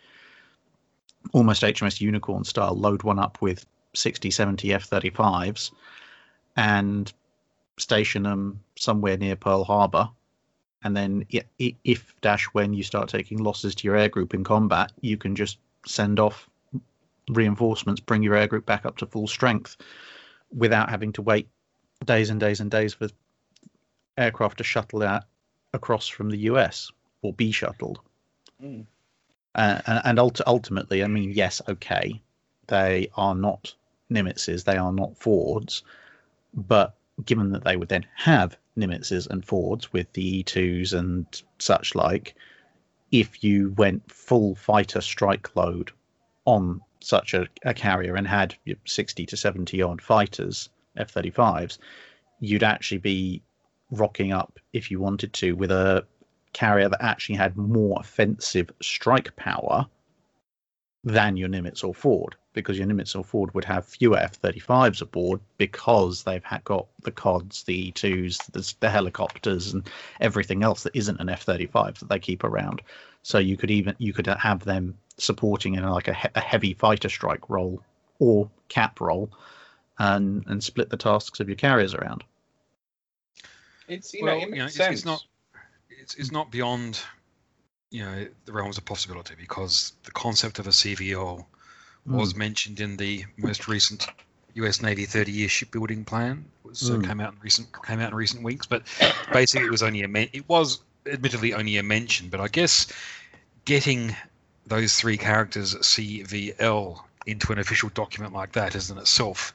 Almost 1.34 1.62
HMS 1.62 2.02
Unicorn 2.02 2.46
style, 2.46 2.74
load 2.74 3.04
one 3.04 3.20
up 3.20 3.40
with 3.42 3.68
60, 3.94 4.32
70 4.32 4.74
F 4.74 4.90
35s 4.90 5.70
and 6.56 7.14
station 7.82 8.24
them 8.24 8.62
somewhere 8.78 9.18
near 9.18 9.36
Pearl 9.36 9.64
Harbor. 9.64 10.10
And 10.84 10.98
then, 10.98 11.26
if 11.60 12.16
dash 12.22 12.46
when 12.46 12.74
you 12.74 12.82
start 12.84 13.10
taking 13.10 13.44
losses 13.44 13.76
to 13.76 13.88
your 13.88 13.96
air 13.96 14.10
group 14.10 14.34
in 14.34 14.44
combat, 14.44 14.92
you 15.02 15.16
can 15.16 15.36
just 15.36 15.60
send 15.86 16.20
off 16.20 16.50
reinforcements, 17.30 18.02
bring 18.02 18.24
your 18.24 18.36
air 18.36 18.48
group 18.48 18.66
back 18.66 18.86
up 18.86 18.98
to 18.98 19.06
full 19.06 19.28
strength 19.28 19.78
without 20.56 20.90
having 20.90 21.14
to 21.14 21.22
wait 21.22 21.48
days 22.06 22.30
and 22.30 22.40
days 22.40 22.60
and 22.60 22.72
days 22.72 22.96
for 22.96 23.10
aircraft 24.18 24.58
to 24.58 24.64
shuttle 24.64 25.04
out 25.04 25.24
across 25.74 26.08
from 26.08 26.30
the 26.30 26.40
US 26.40 26.92
or 27.22 27.34
be 27.34 27.52
shuttled. 27.52 28.00
Mm. 28.62 28.86
Uh, 29.54 29.82
and 29.86 30.02
and 30.04 30.20
ult- 30.20 30.42
ultimately, 30.48 31.04
I 31.04 31.08
mean, 31.08 31.32
yes, 31.32 31.62
okay, 31.68 32.22
they 32.68 33.10
are 33.16 33.36
not 33.36 33.74
Nimitzes, 34.10 34.64
they 34.64 34.78
are 34.78 34.92
not 34.92 35.18
Fords, 35.18 35.84
but 36.54 36.96
given 37.26 37.52
that 37.52 37.64
they 37.64 37.76
would 37.76 37.90
then 37.90 38.06
have 38.16 38.58
Nimitzes 38.78 39.28
and 39.30 39.46
Fords 39.46 39.92
with 39.94 40.12
the 40.14 40.44
E2s 40.44 40.94
and 40.94 41.26
such 41.60 41.96
like, 41.96 42.36
if 43.12 43.44
you 43.44 43.72
went 43.78 44.10
full 44.12 44.56
fighter 44.56 45.02
strike 45.02 45.56
load 45.56 45.92
on 46.46 46.82
such 47.02 47.34
a, 47.34 47.48
a 47.64 47.74
carrier 47.74 48.16
and 48.16 48.28
had 48.28 48.56
60 48.86 49.26
to 49.26 49.38
70 49.38 49.82
odd 49.82 50.02
fighters, 50.02 50.70
F 50.98 51.14
35s, 51.14 51.78
you'd 52.40 52.64
actually 52.64 52.98
be 52.98 53.42
rocking 53.92 54.32
up 54.32 54.60
if 54.74 54.90
you 54.90 55.00
wanted 55.00 55.34
to 55.34 55.54
with 55.54 55.72
a 55.72 56.06
carrier 56.54 56.90
that 56.90 57.04
actually 57.04 57.36
had 57.36 57.56
more 57.58 57.98
offensive 58.00 58.70
strike 58.82 59.36
power 59.36 59.86
than 61.04 61.36
your 61.36 61.49
Nimitz 61.49 61.84
or 61.84 61.93
Ford, 61.93 62.36
because 62.54 62.78
your 62.78 62.88
Nimitz 62.88 63.16
or 63.16 63.24
Ford 63.24 63.54
would 63.54 63.66
have 63.66 63.86
fewer 63.86 64.18
F-35s 64.18 65.02
aboard 65.02 65.39
because 65.58 66.24
they've 66.24 66.43
had, 66.43 66.64
got 66.64 66.88
the 67.02 67.12
CODs, 67.12 67.64
the 67.64 67.91
E2s, 67.91 68.52
the, 68.52 68.74
the 68.82 68.89
helicopters, 68.89 69.74
and 69.74 69.89
everything 70.20 70.64
else 70.64 70.84
that 70.84 70.95
isn't 70.95 71.20
an 71.20 71.30
F-35 71.30 71.99
that 71.99 72.10
they 72.10 72.20
keep 72.20 72.43
around. 72.43 72.82
So 73.24 73.39
you 73.39 73.58
could 73.58 73.72
even 73.72 73.95
you 73.99 74.14
could 74.14 74.28
have 74.28 74.64
them 74.64 74.97
supporting 75.18 75.76
in 75.76 75.84
like 75.88 76.08
a, 76.08 76.14
he- 76.14 76.28
a 76.36 76.39
heavy 76.39 76.74
fighter 76.74 77.10
strike 77.10 77.49
role 77.49 77.82
or 78.20 78.49
cap 78.70 78.99
role, 79.02 79.32
and 79.99 80.43
and 80.47 80.64
split 80.64 80.89
the 80.89 80.97
tasks 80.97 81.39
of 81.39 81.47
your 81.47 81.56
carriers 81.56 81.93
around. 81.93 82.24
It's 83.88 84.14
you 84.14 84.26
well, 84.26 84.38
know, 84.38 84.41
it 84.41 84.45
you 84.45 84.64
makes 84.64 84.78
know, 84.78 84.86
it's, 84.86 84.93
it's 84.93 85.06
not 85.06 85.24
it's, 85.89 86.16
it's 86.16 86.32
not 86.32 86.52
beyond 86.52 86.99
you 87.92 88.04
know 88.04 88.28
the 88.46 88.52
realms 88.54 88.78
of 88.78 88.86
possibility 88.86 89.36
because 89.38 89.94
the 90.04 90.12
concept 90.12 90.60
of 90.60 90.66
a 90.68 90.72
CVL 90.72 91.46
was 92.08 92.36
mentioned 92.36 92.80
in 92.80 92.98
the 92.98 93.26
most 93.38 93.68
recent 93.68 94.08
U.S. 94.56 94.82
Navy 94.82 95.06
30-year 95.06 95.48
shipbuilding 95.48 96.04
plan. 96.04 96.46
It 96.66 96.70
uh, 96.72 96.74
Mm. 96.98 97.06
came 97.08 97.22
out 97.22 97.34
in 97.34 97.39
recent 97.42 97.68
came 97.84 98.00
out 98.00 98.10
in 98.10 98.16
recent 98.16 98.44
weeks, 98.44 98.66
but 98.66 98.84
basically 99.32 99.68
it 99.68 99.72
was 99.72 99.84
only 99.84 100.02
a 100.02 100.08
men- 100.08 100.30
it 100.34 100.48
was 100.50 100.80
admittedly 101.06 101.54
only 101.54 101.78
a 101.78 101.84
mention, 101.84 102.30
but 102.30 102.39
I 102.39 102.48
guess 102.48 102.88
getting 103.66 104.16
those 104.66 104.96
three 104.96 105.18
characters 105.18 105.76
CVL 105.76 107.04
into 107.28 107.52
an 107.52 107.60
official 107.60 107.89
document 107.89 108.34
like 108.34 108.54
that 108.54 108.74
is 108.76 108.89
in 108.89 108.98
itself 108.98 109.54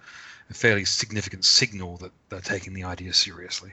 a 0.50 0.54
fairly 0.54 0.84
significant 0.84 1.44
signal 1.44 1.96
that 1.98 2.12
they're 2.28 2.40
taking 2.40 2.74
the 2.74 2.84
idea 2.84 3.12
seriously. 3.12 3.72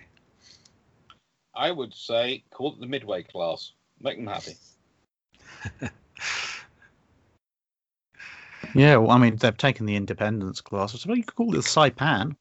I 1.54 1.72
would 1.72 1.94
say 1.94 2.44
call 2.52 2.74
it 2.74 2.80
the 2.80 2.88
midway 2.88 3.24
class. 3.24 3.72
Make 4.04 4.18
them 4.18 4.28
happy. 4.28 4.56
Yeah, 8.76 8.96
well, 8.98 9.12
I 9.12 9.18
mean, 9.18 9.36
they've 9.36 9.56
taken 9.56 9.86
the 9.86 9.96
Independence 9.96 10.62
class. 10.62 11.00
So 11.00 11.14
you 11.14 11.24
could 11.24 11.36
call 11.36 11.54
it 11.54 11.58
the 11.58 11.62
Saipan. 11.62 12.36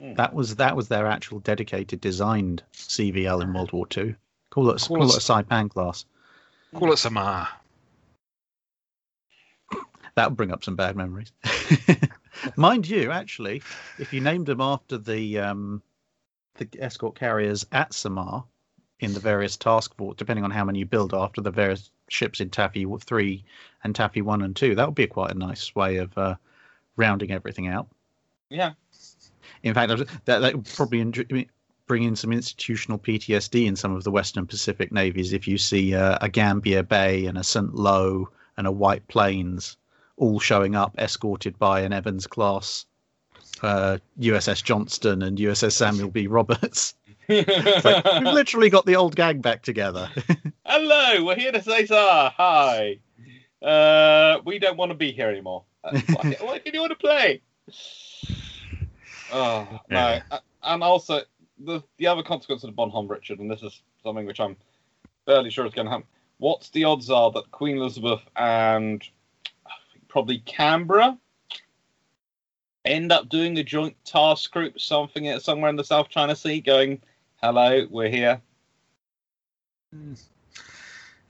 Hmm. 0.00 0.14
That 0.14 0.34
was 0.34 0.56
that 0.56 0.74
was 0.74 0.88
their 0.88 1.06
actual 1.06 1.38
dedicated 1.40 2.00
designed 2.00 2.62
CVL 2.72 3.42
in 3.42 3.52
World 3.52 3.70
War 3.72 3.86
Two. 3.86 4.14
Call 4.50 4.70
it 4.70 4.80
Call 4.80 4.96
call, 4.96 5.06
it- 5.10 5.14
it 5.14 5.16
a 5.16 5.20
Saipan 5.20 5.70
class. 5.70 6.04
Call 6.74 6.92
it 6.92 6.96
Samar. 6.96 7.48
That 10.16 10.30
would 10.30 10.36
bring 10.36 10.50
up 10.52 10.64
some 10.64 10.74
bad 10.76 10.96
memories. 10.96 11.30
Mind 12.56 12.88
you, 12.88 13.10
actually, 13.12 13.62
if 13.98 14.12
you 14.12 14.20
named 14.20 14.46
them 14.46 14.60
after 14.60 14.98
the 14.98 15.38
um, 15.38 15.82
the 16.56 16.68
escort 16.78 17.14
carriers 17.14 17.66
at 17.72 17.92
Samar 17.94 18.44
in 19.00 19.12
the 19.12 19.20
various 19.20 19.56
task 19.56 19.94
force, 19.96 20.16
depending 20.16 20.44
on 20.44 20.50
how 20.50 20.64
many 20.64 20.80
you 20.80 20.86
build 20.86 21.12
after 21.12 21.40
the 21.40 21.50
various 21.50 21.90
ships 22.08 22.40
in 22.40 22.50
Taffy 22.50 22.86
three 23.00 23.44
and 23.84 23.94
Taffy 23.94 24.22
one 24.22 24.42
and 24.42 24.56
two, 24.56 24.74
that 24.74 24.86
would 24.86 24.94
be 24.94 25.06
quite 25.06 25.32
a 25.32 25.38
nice 25.38 25.74
way 25.74 25.96
of 25.96 26.16
uh, 26.16 26.36
rounding 26.96 27.30
everything 27.30 27.68
out. 27.68 27.88
Yeah. 28.48 28.72
In 29.62 29.74
fact, 29.74 29.92
that, 30.24 30.40
that 30.40 30.54
would 30.54 30.64
probably 30.64 31.48
bring 31.86 32.02
in 32.02 32.16
some 32.16 32.32
institutional 32.32 32.98
PTSD 32.98 33.66
in 33.66 33.76
some 33.76 33.94
of 33.94 34.04
the 34.04 34.10
Western 34.10 34.46
Pacific 34.46 34.92
navies 34.92 35.32
if 35.32 35.46
you 35.46 35.58
see 35.58 35.94
uh, 35.94 36.18
a 36.20 36.28
Gambier 36.28 36.82
Bay 36.82 37.26
and 37.26 37.38
a 37.38 37.44
St. 37.44 37.74
Lo 37.74 38.28
and 38.56 38.66
a 38.66 38.72
White 38.72 39.06
Plains 39.08 39.76
all 40.16 40.40
showing 40.40 40.74
up 40.74 40.94
escorted 40.98 41.58
by 41.58 41.80
an 41.80 41.92
Evans 41.92 42.26
class 42.26 42.86
uh, 43.62 43.98
USS 44.20 44.62
Johnston 44.62 45.22
and 45.22 45.38
USS 45.38 45.72
Samuel 45.72 46.10
B. 46.10 46.26
Roberts. 46.26 46.94
Like, 47.28 48.04
we've 48.04 48.22
literally 48.22 48.70
got 48.70 48.86
the 48.86 48.96
old 48.96 49.16
gang 49.16 49.40
back 49.40 49.62
together. 49.62 50.10
Hello, 50.66 51.24
we're 51.24 51.36
here 51.36 51.52
to 51.52 51.62
say 51.62 51.86
sir. 51.86 52.32
Hi. 52.36 52.98
Uh, 53.62 54.38
we 54.44 54.58
don't 54.58 54.76
want 54.76 54.90
to 54.90 54.96
be 54.96 55.12
here 55.12 55.28
anymore. 55.28 55.64
Uh, 55.82 56.00
why, 56.08 56.36
why 56.40 56.58
did 56.58 56.74
you 56.74 56.80
want 56.80 56.92
to 56.92 56.98
play? 56.98 57.42
Oh 59.32 59.66
no, 59.90 59.98
Yeah. 59.98 60.22
Uh, 60.30 60.38
and 60.62 60.82
also 60.82 61.22
the 61.58 61.82
the 61.98 62.06
other 62.06 62.22
consequence 62.22 62.62
of 62.64 62.68
the 62.68 62.74
Bonhomme 62.74 63.08
Richard, 63.08 63.38
and 63.38 63.50
this 63.50 63.62
is 63.62 63.82
something 64.02 64.26
which 64.26 64.40
I'm 64.40 64.56
fairly 65.24 65.50
sure 65.50 65.66
is 65.66 65.74
going 65.74 65.86
to 65.86 65.92
happen. 65.92 66.06
What's 66.38 66.70
the 66.70 66.84
odds 66.84 67.10
are 67.10 67.30
that 67.32 67.50
Queen 67.50 67.78
Elizabeth 67.78 68.20
and 68.36 69.02
probably 70.08 70.38
Canberra 70.40 71.18
end 72.84 73.10
up 73.10 73.28
doing 73.28 73.58
a 73.58 73.64
joint 73.64 73.96
task 74.04 74.52
group, 74.52 74.80
something 74.80 75.38
somewhere 75.40 75.70
in 75.70 75.76
the 75.76 75.84
South 75.84 76.08
China 76.08 76.36
Sea, 76.36 76.60
going, 76.60 77.02
"Hello, 77.46 77.86
we're 77.88 78.08
here." 78.08 78.40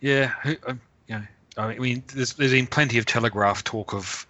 Yeah, 0.01 0.33
um, 0.67 0.81
yeah. 1.07 1.27
I 1.59 1.77
mean, 1.77 2.03
there's 2.15 2.33
there's 2.33 2.53
been 2.53 2.67
plenty 2.67 2.97
of 2.97 3.05
telegraph 3.05 3.63
talk 3.65 3.93
of 3.93 4.27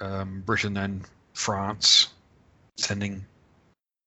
um, 0.00 0.42
Britain 0.44 0.76
and 0.76 1.06
France 1.32 2.08
sending, 2.76 3.24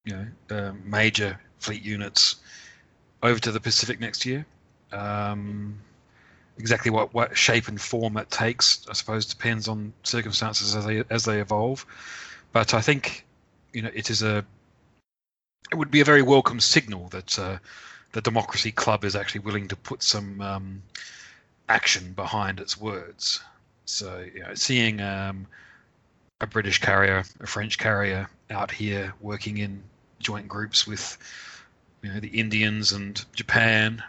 you 0.04 0.14
know, 0.14 0.26
um, 0.56 0.82
major 0.84 1.40
fleet 1.58 1.82
units 1.82 2.36
over 3.20 3.40
to 3.40 3.50
the 3.50 3.58
Pacific 3.58 3.98
next 3.98 4.24
year. 4.24 4.46
Um, 4.92 5.80
exactly 6.58 6.92
what, 6.92 7.12
what 7.12 7.36
shape 7.36 7.66
and 7.66 7.80
form 7.80 8.16
it 8.16 8.30
takes, 8.30 8.86
I 8.88 8.92
suppose, 8.92 9.26
depends 9.26 9.66
on 9.66 9.92
circumstances 10.04 10.76
as 10.76 10.86
they 10.86 11.02
as 11.10 11.24
they 11.24 11.40
evolve. 11.40 11.84
But 12.52 12.74
I 12.74 12.80
think, 12.80 13.26
you 13.72 13.82
know, 13.82 13.90
it 13.92 14.08
is 14.08 14.22
a 14.22 14.44
it 15.70 15.76
would 15.76 15.90
be 15.90 16.00
a 16.00 16.04
very 16.04 16.22
welcome 16.22 16.60
signal 16.60 17.08
that 17.08 17.38
uh, 17.38 17.58
the 18.12 18.20
Democracy 18.20 18.72
Club 18.72 19.04
is 19.04 19.16
actually 19.16 19.40
willing 19.40 19.68
to 19.68 19.76
put 19.76 20.02
some 20.02 20.40
um, 20.40 20.82
action 21.68 22.12
behind 22.12 22.60
its 22.60 22.78
words. 22.78 23.40
So, 23.84 24.24
you 24.34 24.40
know, 24.40 24.54
seeing 24.54 25.00
um, 25.00 25.46
a 26.40 26.46
British 26.46 26.78
carrier, 26.78 27.24
a 27.40 27.46
French 27.46 27.78
carrier 27.78 28.28
out 28.50 28.70
here 28.70 29.14
working 29.20 29.58
in 29.58 29.82
joint 30.18 30.48
groups 30.48 30.86
with, 30.86 31.16
you 32.02 32.12
know, 32.12 32.20
the 32.20 32.28
Indians 32.28 32.92
and 32.92 33.24
Japan 33.34 34.02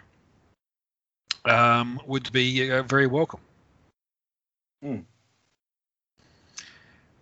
um, 1.44 2.00
would 2.06 2.30
be 2.32 2.70
uh, 2.70 2.82
very 2.82 3.06
welcome. 3.06 3.40
Hmm. 4.82 5.00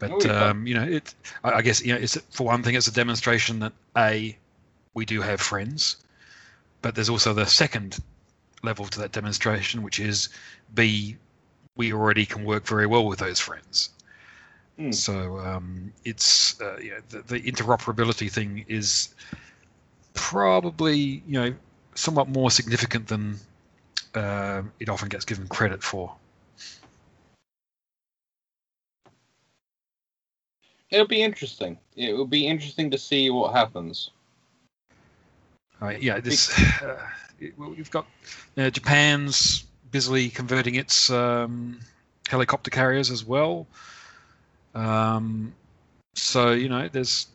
But 0.03 0.27
Oh, 0.27 0.49
um, 0.51 0.67
you 0.67 0.75
know, 0.75 0.83
it. 0.83 1.15
I, 1.45 1.53
I 1.53 1.63
guess 1.63 1.81
you 1.81 1.95
know, 1.95 2.01
it's 2.01 2.17
for 2.33 2.45
one 2.47 2.65
thing, 2.65 2.75
it's 2.75 2.89
a 2.89 2.93
demonstration 2.93 3.61
that 3.61 3.73
a 3.97 4.37
we 4.95 5.05
do 5.05 5.21
have 5.21 5.41
friends, 5.41 5.97
but 6.83 6.97
there's 6.97 7.09
also 7.09 7.33
the 7.33 7.47
second 7.47 7.99
level 8.65 8.87
to 8.87 8.99
that 8.99 9.13
demonstration, 9.13 9.81
which 9.81 10.01
is 10.01 10.29
b 10.75 11.17
we 11.77 11.93
already 11.93 12.27
can 12.27 12.45
work 12.45 12.67
very 12.67 12.85
well 12.85 13.07
with 13.07 13.21
those 13.21 13.39
friends. 13.39 13.91
Hmm. 14.77 14.91
So 14.91 15.39
um, 15.39 15.93
it's 16.05 16.61
uh, 16.61 16.79
you 16.79 16.91
know, 16.91 17.01
the, 17.11 17.23
the 17.23 17.41
interoperability 17.41 18.29
thing 18.29 18.65
is 18.67 19.15
probably 20.15 21.23
you 21.29 21.41
know 21.41 21.55
somewhat 21.95 22.29
more 22.29 22.51
significant 22.51 23.07
than 23.07 23.39
uh, 24.17 24.63
it 24.81 24.89
often 24.89 25.09
gets 25.09 25.25
given 25.25 25.47
credit 25.47 25.81
for. 25.81 26.13
It'll 30.93 31.07
be 31.07 31.23
interesting. 31.23 31.79
It 31.97 32.13
will 32.13 32.27
be 32.27 32.47
interesting 32.47 32.91
to 32.91 32.99
see 32.99 33.31
what 33.31 33.55
happens. 33.55 34.11
Uh, 35.81 35.95
yeah, 35.99 36.21
this 36.21 36.57
uh, 36.83 36.99
well, 37.57 37.71
we've 37.71 37.91
got 37.91 38.07
uh, 38.59 38.69
Japan's 38.69 39.65
busily 39.91 40.29
converting 40.29 40.75
its 40.75 41.11
um, 41.11 41.81
helicopter 42.29 42.71
carriers 42.71 43.11
as 43.11 43.25
well. 43.25 43.67
Um, 44.75 45.55
so 46.15 46.53
you 46.53 46.69
know, 46.69 46.89
there's 46.89 47.27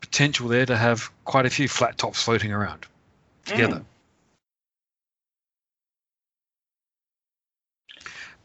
potential 0.00 0.46
there 0.46 0.64
to 0.64 0.76
have 0.76 1.10
quite 1.24 1.46
a 1.46 1.50
few 1.50 1.66
flat 1.66 1.98
tops 1.98 2.22
floating 2.22 2.52
around 2.52 2.86
together. 3.46 3.84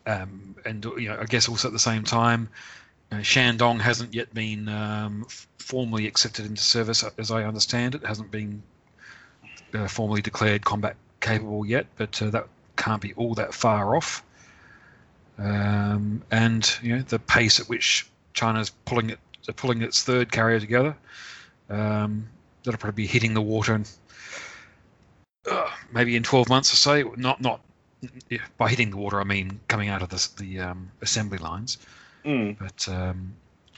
Um, 0.07 0.55
and 0.65 0.83
you 0.97 1.09
know, 1.09 1.19
I 1.21 1.25
guess 1.25 1.47
also 1.47 1.67
at 1.67 1.73
the 1.73 1.79
same 1.79 2.03
time, 2.03 2.49
uh, 3.11 3.17
Shandong 3.17 3.79
hasn't 3.79 4.13
yet 4.13 4.33
been 4.33 4.67
um, 4.67 5.25
formally 5.59 6.07
accepted 6.07 6.45
into 6.45 6.61
service, 6.61 7.03
uh, 7.03 7.11
as 7.17 7.31
I 7.31 7.43
understand 7.43 7.95
it. 7.95 8.05
Hasn't 8.05 8.31
been 8.31 8.61
uh, 9.73 9.87
formally 9.87 10.21
declared 10.21 10.65
combat 10.65 10.95
capable 11.21 11.65
yet, 11.65 11.87
but 11.97 12.21
uh, 12.21 12.29
that 12.31 12.47
can't 12.75 13.01
be 13.01 13.13
all 13.13 13.35
that 13.35 13.53
far 13.53 13.95
off. 13.95 14.23
Um, 15.37 16.23
and 16.31 16.77
you 16.81 16.95
know 16.95 17.01
the 17.01 17.19
pace 17.19 17.59
at 17.59 17.67
which 17.67 18.07
China's 18.33 18.69
pulling 18.69 19.09
it, 19.11 19.19
pulling 19.55 19.81
its 19.81 20.03
third 20.03 20.31
carrier 20.31 20.59
together, 20.59 20.95
um, 21.69 22.27
that'll 22.63 22.79
probably 22.79 23.03
be 23.03 23.07
hitting 23.07 23.33
the 23.33 23.41
water 23.41 23.75
in, 23.75 23.85
uh, 25.49 25.69
maybe 25.91 26.15
in 26.15 26.23
12 26.23 26.49
months 26.49 26.71
or 26.73 26.77
so. 26.77 27.13
Not 27.17 27.41
not 27.41 27.61
by 28.57 28.69
hitting 28.69 28.91
the 28.91 28.97
water, 28.97 29.19
I 29.19 29.23
mean 29.25 29.59
coming 29.67 29.89
out 29.89 30.01
of 30.01 30.09
the, 30.09 30.29
the 30.37 30.59
um, 30.59 30.91
assembly 31.01 31.37
lines. 31.37 31.77
Mm. 32.25 32.57
But 32.57 32.87
um, 32.89 33.33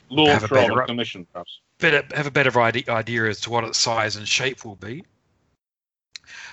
Launch 0.10 0.30
Have 0.42 0.44
a 0.44 0.48
better- 0.54 0.76
than 0.76 0.86
commission, 0.86 1.28
perhaps. 1.34 1.60
better 1.80 2.04
have 2.16 2.28
a 2.28 2.32
better 2.32 2.60
idea, 2.62 2.84
idea 2.88 3.26
as 3.26 3.42
to 3.42 3.50
what 3.50 3.64
its 3.66 3.78
size 3.78 4.16
and 4.16 4.28
shape 4.28 4.64
will 4.64 4.76
be. 4.78 5.04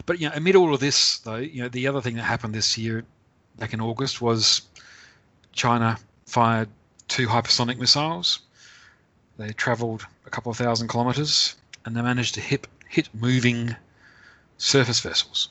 But 0.07 0.21
you 0.21 0.29
know, 0.29 0.35
amid 0.35 0.57
all 0.57 0.75
of 0.75 0.81
this, 0.81 1.19
though, 1.19 1.37
you 1.37 1.63
know, 1.63 1.69
the 1.69 1.87
other 1.87 2.01
thing 2.01 2.17
that 2.17 2.23
happened 2.23 2.55
this 2.55 2.77
year, 2.77 3.05
back 3.59 3.73
in 3.73 3.81
August, 3.81 4.21
was 4.21 4.63
China 5.53 5.97
fired 6.27 6.69
two 7.09 7.27
hypersonic 7.29 7.79
missiles. 7.79 8.41
They 9.37 9.51
travelled 9.53 10.07
a 10.27 10.31
couple 10.31 10.51
of 10.51 10.57
thousand 10.59 10.89
kilometres, 10.89 11.57
and 11.85 11.97
they 11.97 12.03
managed 12.03 12.35
to 12.35 12.41
hit 12.41 12.67
hit 12.89 13.09
moving 13.15 13.75
surface 14.59 15.01
vessels. 15.01 15.49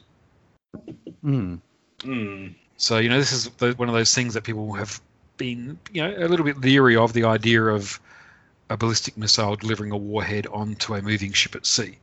Hmm. 1.22 1.56
Mm. 2.00 2.56
So 2.78 2.98
you 2.98 3.08
know, 3.10 3.18
this 3.20 3.32
is 3.32 3.50
one 3.78 3.88
of 3.88 3.96
those 3.96 4.14
things 4.14 4.34
that 4.34 4.44
people 4.44 4.74
have 4.74 5.00
been, 5.38 5.78
you 5.92 6.02
know, 6.04 6.16
a 6.18 6.28
little 6.28 6.46
bit 6.46 6.60
leery 6.60 6.96
of 6.96 7.14
the 7.14 7.24
idea 7.24 7.64
of 7.66 8.00
a 8.70 8.78
ballistic 8.78 9.18
missile 9.18 9.56
delivering 9.56 9.92
a 9.92 9.98
warhead 9.98 10.48
onto 10.48 10.96
a 10.96 11.02
moving 11.02 11.32
ship 11.34 11.56
at 11.56 11.66
sea. 11.66 11.98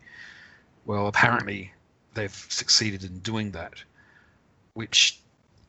Well, 0.87 1.07
apparently 1.07 1.73
they've 2.15 2.35
succeeded 2.49 3.05
in 3.05 3.19
doing 3.21 3.51
that, 3.53 3.75
which, 4.75 5.19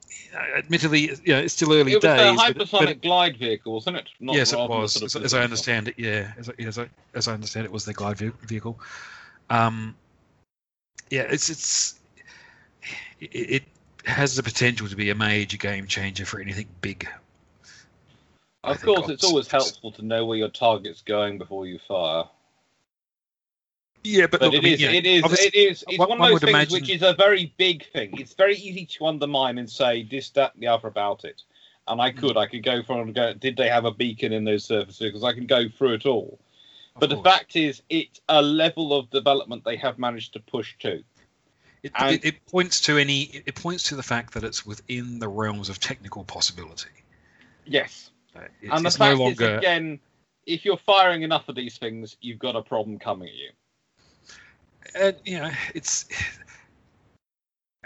you 0.10 0.32
know, 0.34 0.40
admittedly, 0.58 1.02
you 1.24 1.34
know, 1.34 1.40
it's 1.40 1.54
still 1.54 1.74
early 1.74 1.94
It 1.94 1.96
was 1.96 2.04
days. 2.04 2.32
a 2.40 2.54
but- 2.54 2.58
hypersonic 2.58 2.86
but- 2.86 3.02
glide 3.02 3.38
vehicle, 3.38 3.74
wasn't 3.74 3.98
it? 3.98 4.10
Not 4.20 4.36
yes, 4.36 4.54
it 4.54 4.58
was. 4.58 4.94
sort 4.94 5.16
of 5.16 5.24
As, 5.24 5.34
as 5.34 5.40
I 5.40 5.44
understand 5.44 5.88
it, 5.88 5.96
yeah, 5.98 6.32
as, 6.38 6.50
I- 6.50 6.64
as, 6.64 6.78
I, 6.80 6.90
as 7.14 7.28
I 7.28 7.34
understand 7.34 7.66
it, 7.66 7.72
was 7.72 7.86
the 7.86 7.94
glide 7.94 8.18
ve- 8.18 8.32
vehicle. 8.44 8.80
Um, 9.50 9.96
yeah, 11.10 11.24
it's 11.24 11.50
it's 11.50 12.00
it, 13.20 13.30
it 13.34 13.64
has 14.06 14.36
the 14.36 14.44
potential 14.44 14.88
to 14.88 14.96
be 14.96 15.10
a 15.10 15.16
major 15.16 15.58
game 15.58 15.86
changer 15.88 16.26
for 16.26 16.40
anything 16.40 16.68
big. 16.82 17.08
I 18.64 18.72
Of 18.72 18.84
oh 18.88 18.96
course, 18.96 19.10
it's 19.10 19.24
always 19.24 19.48
helpful 19.48 19.92
to 19.94 20.02
know 20.04 20.26
where 20.26 20.38
your 20.38 20.50
target's 20.50 21.02
going 21.02 21.38
before 21.38 21.66
you 21.68 21.80
fire. 21.80 22.26
Yeah, 24.04 24.26
but, 24.26 24.40
But 24.40 24.48
look, 24.48 24.54
I 24.54 24.58
it 24.58 24.64
mean, 24.64 24.74
is, 24.74 24.82
know, 24.82 24.90
it 24.90 25.06
is, 25.06 25.40
it 25.46 25.56
is, 25.56 25.84
it's 25.88 26.00
one- 26.00 26.10
one, 26.10 26.22
of 26.22 26.28
those 26.30 26.40
things 26.42 26.50
imagine- 26.50 26.74
which 26.74 26.90
is 26.90 27.04
a 27.04 27.14
very 27.14 27.54
big 27.58 27.86
thing. 27.92 28.20
It's 28.20 28.34
very 28.34 28.56
easy 28.56 28.86
to 28.88 29.06
undermine 29.06 29.60
and 29.60 29.70
say 29.70 30.04
this, 30.04 30.32
that, 30.32 30.56
and 30.56 30.64
the 30.64 30.68
other 30.68 30.88
about 30.88 31.24
it. 31.24 31.44
And. 31.88 32.02
I 32.02 32.12
could, 32.12 32.38
I 32.38 32.48
could 32.48 32.64
go 32.64 32.82
from 32.84 33.00
and 33.02 33.14
go. 33.14 33.34
Did 33.34 33.58
they 33.58 33.68
have 33.70 33.86
a 33.86 33.92
beacon 33.92 34.32
in 34.34 34.44
those 34.44 34.64
surface 34.66 34.98
vehicles? 34.98 35.24
I 35.24 35.34
can 35.34 35.46
go 35.46 35.68
through 35.68 35.94
it 35.96 36.06
all. 36.06 36.40
of 36.96 37.00
But 37.02 37.10
the 37.10 37.18
fact 37.18 37.56
is, 37.56 37.82
it's 37.90 38.22
a 38.30 38.42
level 38.42 38.94
of 38.98 39.10
development 39.10 39.64
they 39.66 39.76
have 39.78 40.00
managed 40.00 40.34
to 40.34 40.40
push 40.40 40.76
to. 40.80 41.04
it, 41.84 41.92
and- 41.96 42.16
it, 42.16 42.26
it 42.26 42.46
points 42.48 42.80
to 42.82 42.98
any 42.98 43.24
it 43.46 43.56
points 43.56 43.84
to 43.90 43.96
the 43.96 44.04
fact 44.04 44.34
that 44.36 44.44
it's 44.44 44.66
within 44.66 45.20
the 45.20 45.28
realms 45.28 45.70
of 45.70 45.80
technical 45.80 46.24
possibility. 46.24 46.90
Yes, 47.66 48.10
It's, 48.62 48.72
and 48.72 48.86
the 48.86 48.90
it's 48.90 49.00
no 49.00 49.10
fact 49.10 49.20
longer 49.20 49.46
is, 49.46 49.58
again, 49.58 50.00
if 50.46 50.66
you're 50.66 50.78
firing 50.78 51.24
enough 51.24 51.50
of 51.50 51.56
these 51.56 51.78
things, 51.78 52.18
you've 52.22 52.40
got 52.40 52.56
a 52.56 52.62
problem 52.62 53.00
coming 53.00 53.28
at 53.30 53.36
you. 53.36 53.50
uh, 55.00 55.12
you 55.26 55.38
know 55.40 55.52
it's 55.74 56.06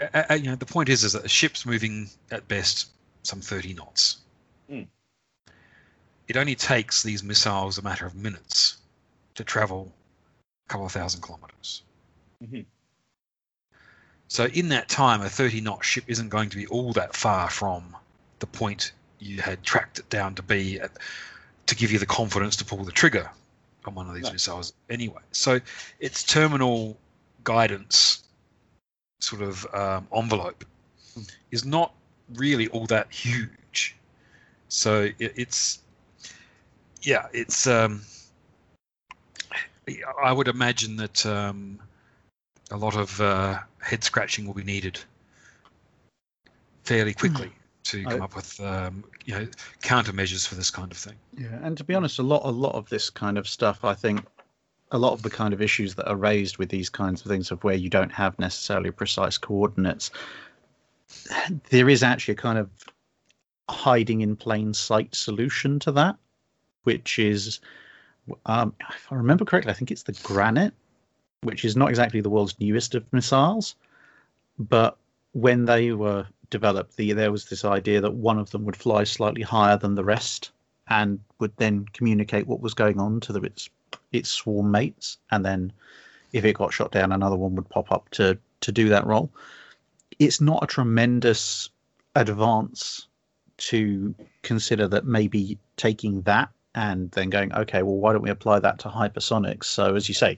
uh, 0.00 0.22
uh, 0.30 0.34
you 0.34 0.44
know 0.50 0.56
the 0.56 0.66
point 0.66 0.88
is 0.88 1.04
is 1.04 1.12
that 1.12 1.24
a 1.24 1.28
ship's 1.28 1.64
moving 1.66 2.08
at 2.30 2.46
best 2.48 2.90
some 3.22 3.40
30 3.40 3.74
knots 3.74 4.18
Mm. 4.70 4.88
it 6.28 6.36
only 6.36 6.54
takes 6.56 7.02
these 7.02 7.22
missiles 7.22 7.78
a 7.78 7.82
matter 7.82 8.06
of 8.06 8.14
minutes 8.16 8.78
to 9.34 9.44
travel 9.44 9.92
a 10.68 10.72
couple 10.72 10.86
of 10.86 10.92
thousand 10.92 11.20
kilometers 11.20 11.82
Mhm. 12.42 12.66
so 14.28 14.46
in 14.46 14.68
that 14.70 14.88
time 14.88 15.22
a 15.22 15.28
30 15.28 15.60
knot 15.60 15.84
ship 15.84 16.04
isn't 16.08 16.28
going 16.28 16.50
to 16.50 16.56
be 16.56 16.66
all 16.66 16.92
that 16.92 17.14
far 17.14 17.48
from 17.50 17.96
the 18.40 18.46
point 18.46 18.92
you 19.26 19.40
had 19.40 19.62
tracked 19.62 19.98
it 19.98 20.08
down 20.08 20.34
to 20.34 20.42
be 20.42 20.80
at, 20.80 20.90
to 21.66 21.74
give 21.74 21.90
you 21.92 21.98
the 21.98 22.06
confidence 22.06 22.56
to 22.56 22.64
pull 22.64 22.84
the 22.84 22.92
trigger 22.92 23.28
on 23.84 23.94
one 23.94 24.08
of 24.08 24.14
these 24.14 24.24
No. 24.24 24.32
missiles 24.32 24.72
anyway 24.90 25.22
so 25.32 25.60
its 26.00 26.22
terminal 26.22 26.96
guidance 27.44 28.24
sort 29.20 29.42
of 29.42 29.66
um, 29.74 30.06
envelope 30.14 30.64
is 31.50 31.64
not 31.64 31.92
really 32.34 32.68
all 32.68 32.86
that 32.86 33.10
huge. 33.12 33.96
So 34.68 35.10
it, 35.18 35.32
it's 35.36 35.80
yeah, 37.02 37.26
it's 37.32 37.66
um, 37.66 38.02
I 40.22 40.32
would 40.32 40.48
imagine 40.48 40.96
that 40.96 41.24
um, 41.24 41.78
a 42.70 42.76
lot 42.76 42.96
of 42.96 43.20
uh, 43.20 43.58
head 43.80 44.02
scratching 44.02 44.46
will 44.46 44.54
be 44.54 44.64
needed 44.64 44.98
fairly 46.84 47.14
quickly 47.14 47.52
to 47.86 48.04
come 48.04 48.20
I- 48.20 48.24
up 48.24 48.36
with 48.36 48.60
um, 48.60 49.04
you 49.24 49.34
know 49.34 49.46
countermeasures 49.82 50.46
for 50.46 50.54
this 50.54 50.70
kind 50.70 50.90
of 50.90 50.98
thing. 50.98 51.16
Yeah, 51.36 51.58
and 51.62 51.76
to 51.76 51.84
be 51.84 51.94
honest, 51.94 52.18
a 52.18 52.22
lot, 52.22 52.42
a 52.44 52.50
lot 52.50 52.74
of 52.74 52.88
this 52.88 53.10
kind 53.10 53.38
of 53.38 53.48
stuff, 53.48 53.84
I 53.84 53.94
think, 53.94 54.24
a 54.92 54.98
lot 54.98 55.12
of 55.12 55.22
the 55.22 55.30
kind 55.30 55.54
of 55.54 55.62
issues 55.62 55.94
that 55.96 56.08
are 56.08 56.16
raised 56.16 56.58
with 56.58 56.68
these 56.68 56.88
kinds 56.88 57.20
of 57.22 57.28
things, 57.28 57.50
of 57.50 57.62
where 57.64 57.74
you 57.74 57.90
don't 57.90 58.12
have 58.12 58.38
necessarily 58.38 58.90
precise 58.90 59.38
coordinates, 59.38 60.10
there 61.70 61.88
is 61.88 62.02
actually 62.02 62.32
a 62.32 62.36
kind 62.36 62.58
of 62.58 62.70
hiding 63.68 64.20
in 64.20 64.36
plain 64.36 64.72
sight 64.72 65.14
solution 65.14 65.78
to 65.80 65.92
that, 65.92 66.16
which 66.84 67.18
is, 67.18 67.60
um, 68.46 68.74
if 68.90 69.10
I 69.10 69.16
remember 69.16 69.44
correctly, 69.44 69.70
I 69.70 69.74
think 69.74 69.90
it's 69.90 70.04
the 70.04 70.12
Granite, 70.22 70.74
which 71.42 71.64
is 71.64 71.76
not 71.76 71.90
exactly 71.90 72.20
the 72.20 72.30
world's 72.30 72.58
newest 72.60 72.94
of 72.94 73.12
missiles, 73.12 73.74
but 74.58 74.96
when 75.32 75.66
they 75.66 75.92
were 75.92 76.26
developed, 76.50 76.96
the, 76.96 77.12
there 77.12 77.32
was 77.32 77.46
this 77.46 77.64
idea 77.64 78.00
that 78.00 78.14
one 78.14 78.38
of 78.38 78.50
them 78.50 78.64
would 78.64 78.76
fly 78.76 79.04
slightly 79.04 79.42
higher 79.42 79.76
than 79.76 79.94
the 79.94 80.04
rest 80.04 80.50
and 80.88 81.20
would 81.38 81.56
then 81.56 81.86
communicate 81.92 82.46
what 82.46 82.60
was 82.60 82.74
going 82.74 83.00
on 83.00 83.20
to 83.20 83.32
the, 83.32 83.40
its 83.40 83.68
its 84.12 84.28
swarm 84.28 84.70
mates, 84.70 85.18
and 85.30 85.44
then 85.44 85.72
if 86.32 86.44
it 86.44 86.54
got 86.54 86.72
shot 86.72 86.92
down, 86.92 87.12
another 87.12 87.36
one 87.36 87.54
would 87.54 87.68
pop 87.68 87.90
up 87.90 88.08
to 88.10 88.38
to 88.60 88.72
do 88.72 88.88
that 88.88 89.06
role. 89.06 89.30
It's 90.18 90.40
not 90.40 90.62
a 90.62 90.66
tremendous 90.66 91.68
advance 92.14 93.06
to 93.58 94.14
consider 94.42 94.86
that 94.88 95.06
maybe 95.06 95.58
taking 95.76 96.22
that 96.22 96.50
and 96.74 97.10
then 97.12 97.30
going, 97.30 97.52
okay, 97.54 97.82
well, 97.82 97.96
why 97.96 98.12
don't 98.12 98.22
we 98.22 98.30
apply 98.30 98.58
that 98.60 98.78
to 98.80 98.88
hypersonics? 98.88 99.64
So, 99.64 99.94
as 99.94 100.08
you 100.08 100.14
say, 100.14 100.36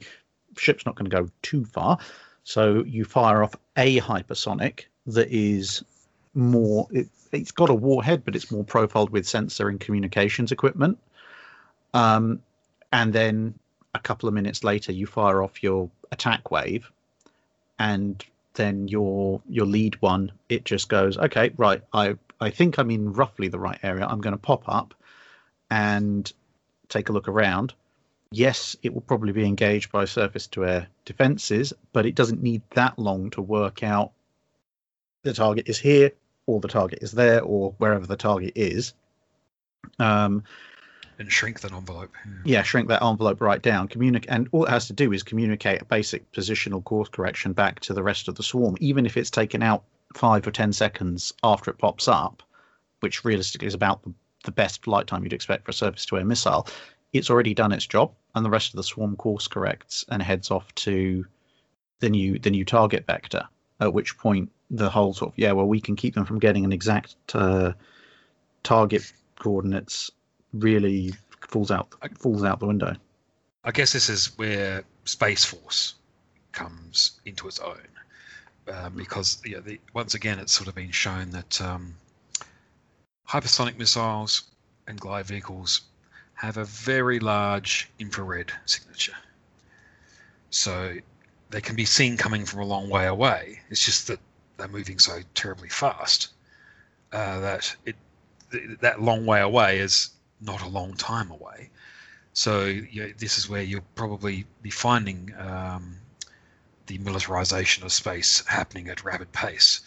ship's 0.57 0.85
not 0.85 0.95
going 0.95 1.09
to 1.09 1.15
go 1.15 1.29
too 1.41 1.65
far. 1.65 1.97
So 2.43 2.83
you 2.85 3.05
fire 3.05 3.43
off 3.43 3.55
a 3.77 3.99
hypersonic 3.99 4.85
that 5.05 5.27
is 5.29 5.83
more. 6.33 6.87
It, 6.91 7.07
it's 7.31 7.51
got 7.51 7.69
a 7.69 7.73
warhead, 7.73 8.23
but 8.25 8.35
it's 8.35 8.51
more 8.51 8.63
profiled 8.63 9.09
with 9.09 9.27
sensor 9.27 9.69
and 9.69 9.79
communications 9.79 10.51
equipment. 10.51 10.97
Um, 11.93 12.41
and 12.91 13.13
then 13.13 13.53
a 13.93 13.99
couple 13.99 14.27
of 14.27 14.35
minutes 14.35 14.63
later, 14.63 14.91
you 14.91 15.05
fire 15.05 15.43
off 15.43 15.63
your 15.63 15.89
attack 16.11 16.51
wave, 16.51 16.91
and 17.77 18.23
then 18.53 18.87
your 18.87 19.41
your 19.47 19.65
lead 19.65 20.01
one, 20.01 20.31
it 20.49 20.65
just 20.65 20.89
goes, 20.89 21.17
okay, 21.17 21.51
right. 21.57 21.81
I 21.93 22.15
I 22.41 22.49
think 22.49 22.77
I'm 22.77 22.91
in 22.91 23.13
roughly 23.13 23.47
the 23.47 23.59
right 23.59 23.79
area. 23.83 24.05
I'm 24.05 24.21
going 24.21 24.35
to 24.35 24.37
pop 24.37 24.63
up 24.67 24.93
and 25.69 26.31
take 26.87 27.09
a 27.09 27.11
look 27.11 27.27
around. 27.27 27.73
Yes, 28.31 28.75
it 28.83 28.93
will 28.93 29.01
probably 29.01 29.33
be 29.33 29.45
engaged 29.45 29.91
by 29.91 30.05
surface 30.05 30.47
to 30.47 30.65
air 30.65 30.87
defenses, 31.05 31.73
but 31.93 32.05
it 32.05 32.15
doesn't 32.15 32.43
need 32.43 32.61
that 32.71 32.97
long 32.99 33.31
to 33.31 33.41
work 33.41 33.83
out 33.83 34.11
the 35.23 35.33
target 35.33 35.67
is 35.69 35.77
here 35.77 36.11
or 36.45 36.59
the 36.59 36.67
target 36.67 36.99
is 37.01 37.11
there 37.11 37.41
or 37.41 37.73
wherever 37.77 38.07
the 38.07 38.15
target 38.15 38.53
is. 38.55 38.93
Um, 39.99 40.43
And 41.17 41.31
shrink 41.31 41.59
that 41.61 41.73
envelope. 41.73 42.13
Yeah. 42.45 42.63
shrink 42.63 42.87
that 42.87 43.03
envelope 43.03 43.41
right 43.41 43.61
down. 43.61 43.87
Communicate, 43.87 44.29
and 44.31 44.47
all 44.51 44.65
it 44.65 44.69
has 44.69 44.87
to 44.87 44.93
do 44.93 45.11
is 45.11 45.21
communicate 45.23 45.81
a 45.81 45.85
basic 45.85 46.31
positional 46.31 46.83
course 46.83 47.09
correction 47.09 47.53
back 47.53 47.79
to 47.81 47.93
the 47.93 48.03
rest 48.03 48.27
of 48.27 48.35
the 48.35 48.43
swarm, 48.43 48.77
even 48.79 49.05
if 49.05 49.17
it's 49.17 49.29
taken 49.29 49.61
out 49.61 49.83
five 50.15 50.47
or 50.47 50.51
ten 50.51 50.73
seconds 50.73 51.33
after 51.43 51.69
it 51.69 51.77
pops 51.77 52.07
up, 52.07 52.41
which 53.01 53.23
realistically 53.25 53.67
is 53.67 53.73
about 53.73 54.01
the, 54.03 54.13
the 54.45 54.51
best 54.51 54.83
flight 54.83 55.07
time 55.07 55.23
you'd 55.23 55.33
expect 55.33 55.65
for 55.65 55.71
a 55.71 55.73
surface-to-air 55.73 56.25
missile. 56.25 56.67
It's 57.13 57.29
already 57.29 57.53
done 57.53 57.71
its 57.73 57.85
job, 57.85 58.13
and 58.33 58.45
the 58.45 58.49
rest 58.49 58.69
of 58.69 58.77
the 58.77 58.83
swarm 58.83 59.15
course 59.17 59.47
corrects 59.47 60.05
and 60.09 60.21
heads 60.21 60.49
off 60.51 60.73
to 60.75 61.25
the 61.99 62.09
new 62.09 62.39
the 62.39 62.51
new 62.51 62.63
target 62.63 63.05
vector. 63.05 63.47
At 63.81 63.93
which 63.93 64.17
point, 64.17 64.51
the 64.69 64.89
whole 64.89 65.13
sort 65.13 65.33
of 65.33 65.37
yeah, 65.37 65.51
well, 65.51 65.67
we 65.67 65.81
can 65.81 65.95
keep 65.95 66.15
them 66.15 66.25
from 66.25 66.39
getting 66.39 66.65
an 66.65 66.71
exact 66.71 67.15
uh, 67.33 67.73
target 68.63 69.11
coordinates 69.37 70.11
really 70.53 71.13
falls 71.41 71.71
out 71.71 71.93
falls 72.17 72.43
out 72.43 72.59
the 72.59 72.67
window. 72.67 72.95
I 73.63 73.71
guess 73.71 73.93
this 73.93 74.09
is 74.09 74.37
where 74.37 74.83
Space 75.05 75.45
Force 75.45 75.95
comes 76.51 77.19
into 77.25 77.47
its 77.47 77.59
own, 77.59 77.87
um, 78.71 78.93
because 78.95 79.41
you 79.45 79.55
know, 79.55 79.61
the, 79.61 79.79
once 79.93 80.13
again 80.13 80.39
it's 80.39 80.53
sort 80.53 80.67
of 80.67 80.75
been 80.75 80.91
shown 80.91 81.31
that 81.31 81.61
um, 81.61 81.95
hypersonic 83.27 83.77
missiles 83.77 84.43
and 84.87 84.99
glide 84.99 85.25
vehicles 85.25 85.81
have 86.33 86.57
a 86.57 86.65
very 86.65 87.19
large 87.19 87.89
infrared 87.99 88.51
signature. 88.65 89.13
So 90.51 90.95
they 91.49 91.61
can 91.61 91.75
be 91.75 91.85
seen 91.85 92.17
coming 92.17 92.45
from 92.45 92.61
a 92.61 92.65
long 92.65 92.89
way 92.89 93.07
away. 93.07 93.59
It's 93.69 93.83
just 93.83 94.07
that 94.07 94.19
they're 94.59 94.67
moving 94.67 94.99
so 94.99 95.21
terribly 95.33 95.69
fast 95.69 96.29
uh, 97.11 97.39
that 97.39 97.75
it 97.85 97.95
that 98.81 99.01
long 99.01 99.25
way 99.25 99.41
away 99.41 99.79
is 99.79 100.09
not 100.41 100.61
a 100.61 100.67
long 100.67 100.93
time 100.93 101.31
away. 101.31 101.69
So 102.33 102.65
you 102.65 103.03
know, 103.03 103.13
this 103.17 103.37
is 103.37 103.49
where 103.49 103.61
you'll 103.61 103.83
probably 103.95 104.45
be 104.61 104.69
finding 104.69 105.33
um, 105.37 105.97
the 106.87 106.97
militarization 106.99 107.83
of 107.83 107.91
space 107.91 108.45
happening 108.45 108.87
at 108.89 109.03
rapid 109.03 109.31
pace. 109.31 109.81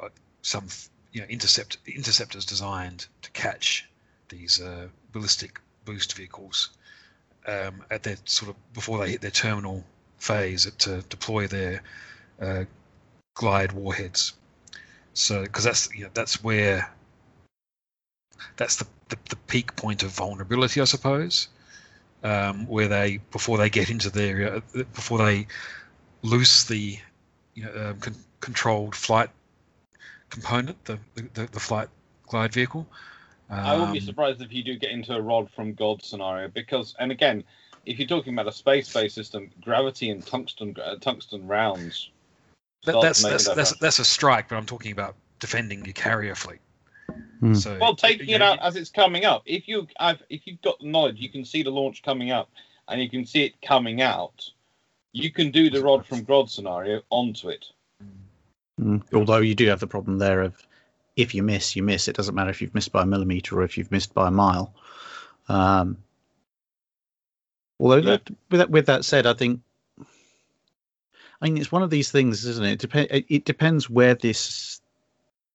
Uh, 0.00 0.08
some 0.42 0.68
you 1.12 1.20
know 1.20 1.26
intercept 1.28 1.78
interceptors 1.86 2.44
designed 2.44 3.06
to 3.22 3.30
catch 3.30 3.88
these 4.28 4.60
uh, 4.60 4.88
ballistic 5.12 5.60
boost 5.84 6.14
vehicles 6.16 6.70
um, 7.46 7.82
at 7.90 8.02
their 8.02 8.16
sort 8.24 8.50
of 8.50 8.72
before 8.72 8.98
they 8.98 9.10
hit 9.12 9.20
their 9.20 9.30
terminal 9.30 9.84
phase 10.18 10.70
to 10.78 11.02
deploy 11.02 11.46
their 11.46 11.82
uh, 12.40 12.64
glide 13.34 13.72
warheads. 13.72 14.34
So 15.12 15.42
because 15.42 15.64
that's 15.64 15.94
you 15.94 16.04
know, 16.04 16.10
that's 16.14 16.42
where 16.42 16.92
that's 18.56 18.76
the, 18.76 18.86
the, 19.08 19.16
the 19.30 19.36
peak 19.36 19.76
point 19.76 20.02
of 20.02 20.10
vulnerability, 20.10 20.80
I 20.80 20.84
suppose, 20.84 21.48
um, 22.22 22.66
where 22.66 22.88
they 22.88 23.18
before 23.30 23.58
they 23.58 23.70
get 23.70 23.90
into 23.90 24.10
their 24.10 24.56
uh, 24.56 24.60
before 24.94 25.18
they 25.18 25.46
loose 26.22 26.64
the 26.64 26.98
you 27.54 27.64
know, 27.64 27.90
um, 27.90 28.00
con- 28.00 28.14
controlled 28.40 28.94
flight 28.94 29.30
component, 30.30 30.84
the, 30.84 30.98
the, 31.14 31.46
the 31.46 31.60
flight 31.60 31.88
glide 32.26 32.52
vehicle. 32.52 32.86
Um, 33.50 33.58
I 33.58 33.74
wouldn't 33.74 33.92
be 33.92 34.00
Um, 34.00 34.06
surprised 34.06 34.40
if 34.40 34.52
you 34.52 34.64
do 34.64 34.76
get 34.76 34.90
into 34.90 35.14
a 35.14 35.20
rod 35.20 35.50
from 35.50 35.74
God 35.74 36.02
scenario 36.02 36.48
because, 36.48 36.94
and 36.98 37.12
again, 37.12 37.44
if 37.86 37.98
you're 37.98 38.08
talking 38.08 38.32
about 38.32 38.48
a 38.48 38.52
space-based 38.52 39.14
system, 39.14 39.50
gravity 39.60 40.10
and 40.10 40.26
tungsten 40.26 40.74
uh, 40.82 40.96
tungsten 40.96 41.46
rounds. 41.46 42.10
That, 42.84 42.92
start 42.92 43.02
to 43.02 43.06
that's 43.06 43.24
a 43.24 43.28
that's, 43.28 43.44
that's 43.54 43.78
that's 43.78 43.98
a 43.98 44.04
strike, 44.04 44.48
but 44.48 44.56
I'm 44.56 44.66
talking 44.66 44.92
about 44.92 45.16
defending 45.40 45.84
your 45.84 45.94
carrier 45.94 46.34
fleet. 46.34 46.60
Hmm. 47.40 47.54
So 47.54 47.78
Well, 47.80 47.94
taking 47.94 48.28
you 48.28 48.36
it 48.36 48.42
out 48.42 48.58
as 48.60 48.76
it's 48.76 48.90
coming 48.90 49.24
up. 49.24 49.42
If 49.46 49.68
you 49.68 49.86
have, 49.98 50.22
if 50.28 50.46
you've 50.46 50.62
got 50.62 50.78
the 50.80 50.86
knowledge, 50.86 51.18
you 51.18 51.28
can 51.28 51.44
see 51.44 51.62
the 51.62 51.70
launch 51.70 52.02
coming 52.02 52.30
up, 52.30 52.50
and 52.88 53.00
you 53.00 53.08
can 53.08 53.24
see 53.26 53.44
it 53.44 53.60
coming 53.62 54.02
out. 54.02 54.50
You 55.12 55.30
can 55.30 55.50
do 55.50 55.70
the 55.70 55.82
rod 55.82 56.04
from 56.06 56.24
Grod 56.24 56.50
scenario 56.50 57.02
onto 57.10 57.48
it. 57.48 57.66
Mm. 58.80 59.02
Although 59.12 59.38
you 59.38 59.54
do 59.54 59.68
have 59.68 59.80
the 59.80 59.86
problem 59.86 60.18
there 60.18 60.42
of 60.42 60.66
if 61.16 61.34
you 61.34 61.42
miss, 61.42 61.76
you 61.76 61.82
miss. 61.82 62.08
It 62.08 62.16
doesn't 62.16 62.34
matter 62.34 62.50
if 62.50 62.60
you've 62.60 62.74
missed 62.74 62.92
by 62.92 63.02
a 63.02 63.06
millimeter 63.06 63.60
or 63.60 63.62
if 63.62 63.78
you've 63.78 63.92
missed 63.92 64.12
by 64.14 64.28
a 64.28 64.32
mile. 64.32 64.74
Um, 65.48 65.96
although 67.78 67.96
Yeah. 67.96 68.16
that, 68.16 68.30
with 68.50 68.58
that 68.58 68.70
with 68.70 68.86
that 68.86 69.04
said, 69.04 69.26
I 69.26 69.34
think 69.34 69.60
I 71.44 71.48
mean 71.50 71.58
it's 71.58 71.70
one 71.70 71.82
of 71.82 71.90
these 71.90 72.10
things, 72.10 72.46
isn't 72.46 72.64
it? 72.64 72.72
It, 72.72 72.90
dep- 72.90 73.10
it, 73.10 73.26
it 73.28 73.44
depends 73.44 73.90
where 73.90 74.14
this 74.14 74.80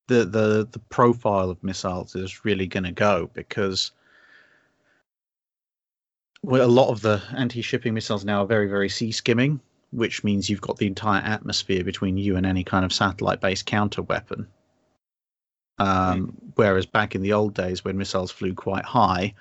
the 0.05 0.23
the 0.23 0.67
the 0.71 0.79
profile 0.89 1.49
of 1.49 1.63
missiles 1.63 2.15
is 2.15 2.45
really 2.45 2.67
going 2.67 2.83
to 2.83 2.91
go 2.91 3.31
because 3.33 3.91
well, 6.43 6.63
a 6.63 6.69
lot 6.69 6.89
of 6.89 7.01
the 7.01 7.21
anti-shipping 7.35 7.95
missiles 7.95 8.23
now 8.23 8.43
are 8.43 8.45
very 8.45 8.67
very 8.67 8.87
sea 8.87 9.11
skimming 9.11 9.59
which 9.91 10.23
means 10.23 10.47
you've 10.47 10.61
got 10.61 10.77
the 10.77 10.85
entire 10.85 11.23
atmosphere 11.23 11.83
between 11.83 12.17
you 12.17 12.35
and 12.35 12.45
any 12.45 12.63
kind 12.63 12.85
of 12.85 12.93
satellite-based 12.93 13.65
counter 13.65 14.03
weapon. 14.03 14.47
Um, 15.79 16.37
Whereas 16.53 16.85
back 16.85 17.15
in 17.15 17.23
the 17.23 17.33
old 17.33 17.55
days, 17.55 17.83
when 17.83 17.97
missiles 17.97 18.29
flew 18.29 18.53
quite 18.53 18.85
high, 18.85 19.33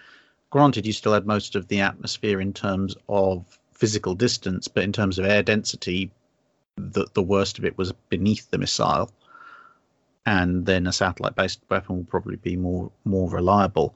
granted 0.48 0.86
you 0.86 0.94
still 0.94 1.12
had 1.12 1.26
most 1.26 1.54
of 1.54 1.68
the 1.68 1.80
atmosphere 1.82 2.40
in 2.40 2.54
terms 2.54 2.96
of 3.10 3.58
physical 3.74 4.14
distance, 4.14 4.68
but 4.68 4.84
in 4.84 4.92
terms 4.92 5.18
of 5.18 5.26
air 5.26 5.42
density, 5.42 6.10
the 6.78 7.06
the 7.14 7.22
worst 7.22 7.58
of 7.58 7.64
it 7.64 7.76
was 7.76 7.92
beneath 8.08 8.50
the 8.50 8.58
missile, 8.58 9.10
and 10.26 10.66
then 10.66 10.86
a 10.86 10.92
satellite-based 10.92 11.60
weapon 11.68 11.96
will 11.96 12.04
probably 12.04 12.36
be 12.36 12.56
more 12.56 12.90
more 13.04 13.30
reliable. 13.30 13.94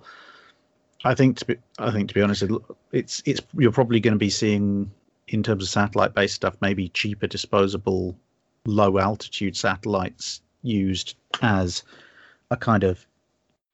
I 1.04 1.14
think 1.14 1.38
to 1.38 1.44
be 1.44 1.56
I 1.78 1.90
think 1.90 2.08
to 2.08 2.14
be 2.14 2.22
honest, 2.22 2.44
it's 2.92 3.22
it's 3.24 3.40
you're 3.56 3.72
probably 3.72 4.00
going 4.00 4.14
to 4.14 4.18
be 4.18 4.30
seeing 4.30 4.90
in 5.28 5.42
terms 5.42 5.64
of 5.64 5.68
satellite 5.68 6.14
based 6.14 6.34
stuff, 6.34 6.56
maybe 6.60 6.88
cheaper 6.88 7.26
disposable 7.26 8.16
low 8.66 8.98
altitude 8.98 9.56
satellites 9.56 10.40
used 10.62 11.16
as 11.40 11.82
a 12.50 12.56
kind 12.56 12.84
of 12.84 13.04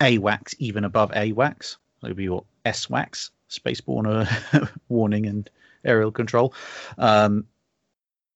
AWACS, 0.00 0.54
even 0.59 0.84
above 0.84 1.11
AWACS. 1.11 1.76
Maybe 2.02 2.24
your 2.24 2.44
SWACS, 2.64 3.30
spaceborne 3.50 4.70
warning 4.88 5.26
and 5.26 5.50
aerial 5.84 6.12
control. 6.12 6.54
Um, 6.96 7.46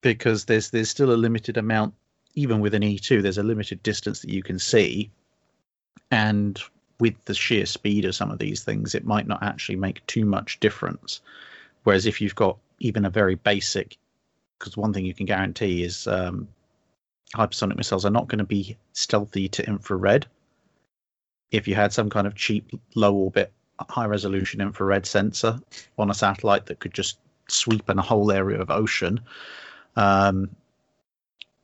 because 0.03 0.45
there's 0.45 0.71
there's 0.71 0.91
still 0.91 1.13
a 1.13 1.17
limited 1.17 1.57
amount, 1.57 1.95
even 2.35 2.61
with 2.61 2.75
an 2.75 2.83
E2, 2.83 3.23
there's 3.23 3.39
a 3.39 3.43
limited 3.43 3.83
distance 3.83 4.21
that 4.21 4.31
you 4.31 4.43
can 4.43 4.59
see. 4.59 5.11
And 6.11 6.61
with 7.01 7.15
the 7.25 7.35
sheer 7.35 7.65
speed 7.65 8.05
of 8.05 8.15
some 8.15 8.31
of 8.31 8.39
these 8.39 8.63
things, 8.63 8.95
it 8.95 9.07
might 9.07 9.27
not 9.27 9.43
actually 9.43 9.77
make 9.77 10.07
too 10.07 10.25
much 10.25 10.61
difference. 10.61 11.21
Whereas 11.85 12.07
if 12.07 12.21
you've 12.21 12.35
got 12.35 12.59
even 12.81 13.05
a 13.05 13.11
very 13.11 13.37
basic, 13.37 13.97
because 14.59 14.77
one 14.77 14.93
thing 14.93 15.07
you 15.07 15.15
can 15.15 15.27
guarantee 15.27 15.83
is 15.83 16.07
um, 16.07 16.47
hypersonic 17.35 17.77
missiles 17.77 18.05
are 18.05 18.11
not 18.11 18.29
going 18.29 18.39
to 18.39 18.45
be 18.45 18.77
stealthy 18.93 19.49
to 19.49 19.67
infrared. 19.67 20.27
If 21.51 21.67
you 21.67 21.75
had 21.75 21.93
some 21.93 22.11
kind 22.11 22.27
of 22.27 22.35
cheap, 22.35 22.71
low 22.95 23.15
orbit, 23.15 23.53
high 23.89 24.07
resolution 24.07 24.61
infrared 24.61 25.07
sensor 25.07 25.61
on 25.99 26.11
a 26.11 26.15
satellite 26.15 26.67
that 26.67 26.79
could 26.79 26.95
just 26.95 27.19
sweep 27.49 27.91
in 27.91 27.99
a 27.99 28.03
whole 28.03 28.31
area 28.31 28.61
of 28.61 28.71
ocean, 28.71 29.21
um, 29.97 30.51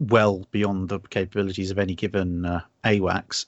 well 0.00 0.46
beyond 0.50 0.88
the 0.88 1.00
capabilities 1.00 1.70
of 1.70 1.78
any 1.78 1.94
given 1.94 2.44
uh, 2.44 2.60
AWACS, 2.84 3.46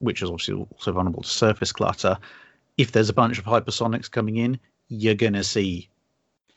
which 0.00 0.22
is 0.22 0.28
obviously 0.28 0.54
also 0.54 0.92
vulnerable 0.92 1.22
to 1.22 1.28
surface 1.28 1.72
clutter. 1.72 2.18
If 2.76 2.92
there's 2.92 3.08
a 3.08 3.14
bunch 3.14 3.38
of 3.38 3.44
hypersonics 3.44 4.10
coming 4.10 4.36
in, 4.36 4.58
you're 4.88 5.14
going 5.14 5.32
to 5.34 5.44
see 5.44 5.88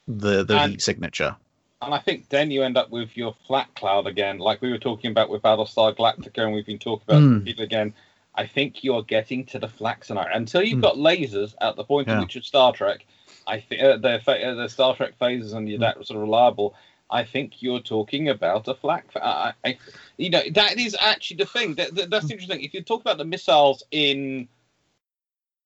the 0.08 0.44
the 0.44 0.58
And- 0.58 0.72
heat 0.74 0.82
signature. 0.82 1.36
And 1.82 1.94
I 1.94 2.00
think 2.00 2.28
then 2.28 2.52
you 2.52 2.64
end 2.64 2.76
up 2.76 2.90
with 2.90 3.16
your 3.16 3.34
flak 3.48 3.74
cloud 3.76 4.06
again, 4.06 4.38
like 4.38 4.62
we 4.62 4.70
were 4.70 4.78
talking 4.78 5.12
about 5.12 5.30
with 5.30 5.42
Battlestar 5.44 5.96
Galactica, 5.96 6.44
and 6.44 6.54
we've 6.54 6.66
been 6.66 6.78
talking 6.78 7.06
about 7.08 7.22
Mm. 7.22 7.48
it 7.48 7.58
again. 7.62 7.94
I 8.36 8.46
think 8.48 8.84
you're 8.84 9.02
getting 9.02 9.46
to 9.46 9.60
the 9.60 9.70
flak 9.70 10.04
scenario 10.04 10.36
until 10.36 10.62
you've 10.62 10.80
Mm. 10.80 10.82
got 10.82 10.96
lasers 10.96 11.56
at 11.62 11.78
the 11.78 11.86
point 11.86 12.10
Yeah. 12.10 12.16
in 12.16 12.22
which 12.22 12.36
of 12.36 12.46
Star 12.46 12.74
Trek. 12.74 13.06
I 13.48 13.62
think 13.62 13.82
uh, 13.82 13.96
the 13.96 14.16
uh, 14.16 14.54
the 14.56 14.68
Star 14.68 14.94
Trek 14.94 15.14
phasers 15.22 15.54
and 15.54 15.70
you're 15.70 15.78
Mm. 15.78 15.82
that 15.82 16.06
sort 16.06 16.18
of 16.18 16.22
reliable. 16.24 16.76
I 17.12 17.24
think 17.24 17.62
you're 17.62 17.80
talking 17.80 18.30
about 18.30 18.68
a 18.68 18.76
flak. 18.76 19.06
I, 19.16 19.54
I, 19.66 19.78
you 20.18 20.30
know, 20.30 20.42
that 20.54 20.78
is 20.78 20.96
actually 21.00 21.38
the 21.38 21.46
thing. 21.46 21.76
That, 21.76 21.96
that- 21.96 22.10
that's 22.10 22.30
interesting. 22.30 22.62
If 22.62 22.74
you 22.74 22.82
talk 22.84 23.02
about 23.02 23.18
the 23.18 23.26
missiles 23.26 23.84
in 23.92 24.48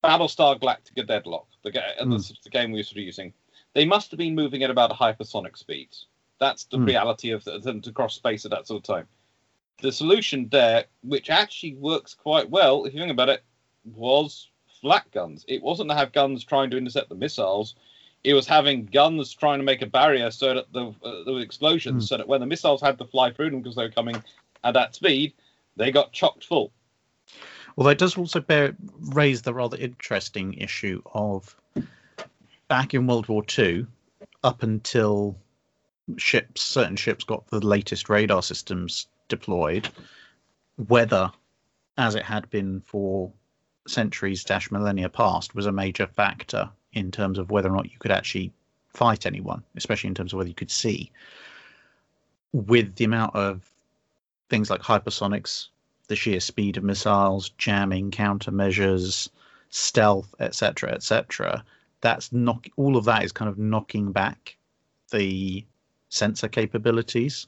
Battlestar 0.03 0.59
Galactica 0.59 1.05
Deadlock, 1.07 1.47
the, 1.63 1.69
uh, 1.69 2.05
the, 2.05 2.15
Mm. 2.15 2.43
the 2.43 2.49
game 2.49 2.71
we 2.71 2.79
were 2.79 2.83
sort 2.83 2.97
of 2.97 3.03
using, 3.03 3.33
they 3.73 3.85
must 3.85 4.11
have 4.11 4.17
been 4.17 4.35
moving 4.35 4.63
at 4.63 4.69
about 4.69 4.91
hypersonic 4.91 5.57
speeds. 5.57 6.07
That's 6.39 6.65
the 6.65 6.77
Mm. 6.77 6.87
reality 6.87 7.31
of 7.31 7.43
the, 7.43 7.59
them 7.59 7.81
to 7.81 7.91
cross 7.91 8.15
space 8.15 8.45
at 8.45 8.51
that 8.51 8.67
sort 8.67 8.79
of 8.79 8.95
time. 8.95 9.07
The 9.81 9.91
solution 9.91 10.49
there, 10.49 10.85
which 11.03 11.29
actually 11.29 11.75
works 11.75 12.13
quite 12.13 12.49
well, 12.49 12.85
if 12.85 12.93
you 12.93 12.99
think 12.99 13.11
about 13.11 13.29
it, 13.29 13.43
was 13.85 14.49
flak 14.81 15.09
guns. 15.11 15.45
It 15.47 15.61
wasn't 15.61 15.89
to 15.89 15.95
have 15.95 16.11
guns 16.11 16.43
trying 16.43 16.69
to 16.71 16.77
intercept 16.77 17.09
the 17.09 17.15
missiles. 17.15 17.75
It 18.23 18.33
was 18.33 18.47
having 18.47 18.85
guns 18.85 19.33
trying 19.33 19.59
to 19.59 19.65
make 19.65 19.81
a 19.81 19.85
barrier 19.85 20.31
so 20.31 20.53
that 20.53 20.71
the 20.71 20.93
uh, 21.03 21.23
there 21.25 21.33
were 21.33 21.41
explosions, 21.41 22.05
Mm. 22.05 22.07
so 22.07 22.17
that 22.17 22.27
when 22.27 22.39
the 22.39 22.45
missiles 22.45 22.81
had 22.81 22.97
to 22.99 23.05
fly 23.05 23.31
through 23.31 23.49
them 23.51 23.61
because 23.61 23.75
they 23.75 23.83
were 23.83 23.91
coming 23.91 24.21
at 24.63 24.73
that 24.73 24.95
speed, 24.95 25.33
they 25.75 25.91
got 25.91 26.13
chocked 26.13 26.45
full. 26.45 26.71
Although 27.77 27.89
it 27.89 27.97
does 27.97 28.17
also 28.17 28.39
bear, 28.39 28.75
raise 28.99 29.41
the 29.41 29.53
rather 29.53 29.77
interesting 29.77 30.53
issue 30.53 31.01
of 31.13 31.55
back 32.67 32.93
in 32.93 33.07
World 33.07 33.27
War 33.27 33.43
II, 33.57 33.87
up 34.43 34.63
until 34.63 35.35
ships, 36.17 36.61
certain 36.61 36.95
ships 36.95 37.23
got 37.23 37.47
the 37.47 37.65
latest 37.65 38.09
radar 38.09 38.43
systems 38.43 39.07
deployed, 39.27 39.89
weather, 40.77 41.31
as 41.97 42.15
it 42.15 42.23
had 42.23 42.49
been 42.49 42.81
for 42.81 43.31
centuries 43.87 44.43
dash 44.43 44.71
millennia 44.71 45.09
past, 45.09 45.55
was 45.55 45.65
a 45.65 45.71
major 45.71 46.07
factor 46.07 46.69
in 46.93 47.11
terms 47.11 47.37
of 47.37 47.51
whether 47.51 47.69
or 47.69 47.75
not 47.75 47.91
you 47.91 47.97
could 47.99 48.11
actually 48.11 48.51
fight 48.87 49.25
anyone, 49.25 49.63
especially 49.75 50.07
in 50.07 50.15
terms 50.15 50.33
of 50.33 50.37
whether 50.37 50.49
you 50.49 50.55
could 50.55 50.71
see. 50.71 51.11
With 52.51 52.95
the 52.95 53.05
amount 53.05 53.35
of 53.35 53.69
things 54.49 54.69
like 54.69 54.81
hypersonics, 54.81 55.69
the 56.07 56.15
sheer 56.15 56.39
speed 56.39 56.77
of 56.77 56.83
missiles, 56.83 57.49
jamming, 57.57 58.11
countermeasures, 58.11 59.29
stealth, 59.69 60.33
etc., 60.39 60.91
etc., 60.91 61.63
that's 62.01 62.31
knock 62.31 62.67
all 62.75 62.97
of 62.97 63.05
that 63.05 63.23
is 63.23 63.31
kind 63.31 63.49
of 63.49 63.57
knocking 63.57 64.11
back 64.11 64.57
the 65.11 65.65
sensor 66.09 66.49
capabilities 66.49 67.47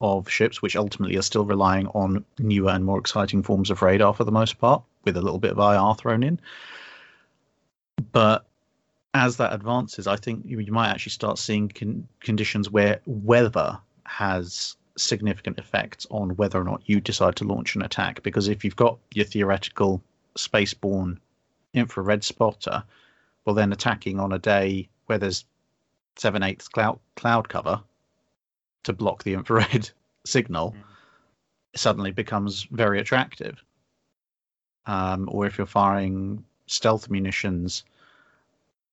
of 0.00 0.28
ships, 0.28 0.62
which 0.62 0.74
ultimately 0.74 1.16
are 1.16 1.22
still 1.22 1.44
relying 1.44 1.86
on 1.88 2.24
newer 2.38 2.70
and 2.70 2.84
more 2.84 2.98
exciting 2.98 3.42
forms 3.42 3.70
of 3.70 3.82
radar 3.82 4.12
for 4.14 4.24
the 4.24 4.32
most 4.32 4.58
part, 4.58 4.82
with 5.04 5.16
a 5.16 5.22
little 5.22 5.38
bit 5.38 5.52
of 5.56 5.58
IR 5.58 5.94
thrown 5.96 6.22
in. 6.22 6.40
But 8.10 8.46
as 9.14 9.36
that 9.36 9.52
advances, 9.52 10.06
I 10.06 10.16
think 10.16 10.44
you, 10.44 10.58
you 10.58 10.72
might 10.72 10.90
actually 10.90 11.12
start 11.12 11.38
seeing 11.38 11.68
con- 11.68 12.06
conditions 12.20 12.70
where 12.70 13.00
weather 13.06 13.78
has 14.04 14.76
significant 14.96 15.58
effects 15.58 16.06
on 16.10 16.36
whether 16.36 16.60
or 16.60 16.64
not 16.64 16.82
you 16.86 17.00
decide 17.00 17.36
to 17.36 17.44
launch 17.44 17.76
an 17.76 17.82
attack. 17.82 18.22
Because 18.22 18.48
if 18.48 18.64
you've 18.64 18.76
got 18.76 18.98
your 19.12 19.24
theoretical 19.24 20.02
spaceborne 20.36 21.18
infrared 21.72 22.24
spotter, 22.24 22.82
well, 23.44 23.54
then 23.54 23.72
attacking 23.72 24.18
on 24.18 24.32
a 24.32 24.38
day 24.38 24.88
where 25.06 25.18
there's 25.18 25.44
seven 26.16 26.42
eighths 26.42 26.68
cloud 26.68 26.98
cloud 27.16 27.48
cover 27.48 27.80
to 28.84 28.92
block 28.92 29.22
the 29.24 29.34
infrared 29.34 29.90
signal 30.24 30.72
Mm. 30.76 30.82
suddenly 31.78 32.12
becomes 32.12 32.64
very 32.70 33.00
attractive. 33.00 33.62
Um, 34.86 35.28
or 35.30 35.46
if 35.46 35.58
you're 35.58 35.66
firing 35.66 36.44
stealth 36.66 37.10
munitions 37.10 37.84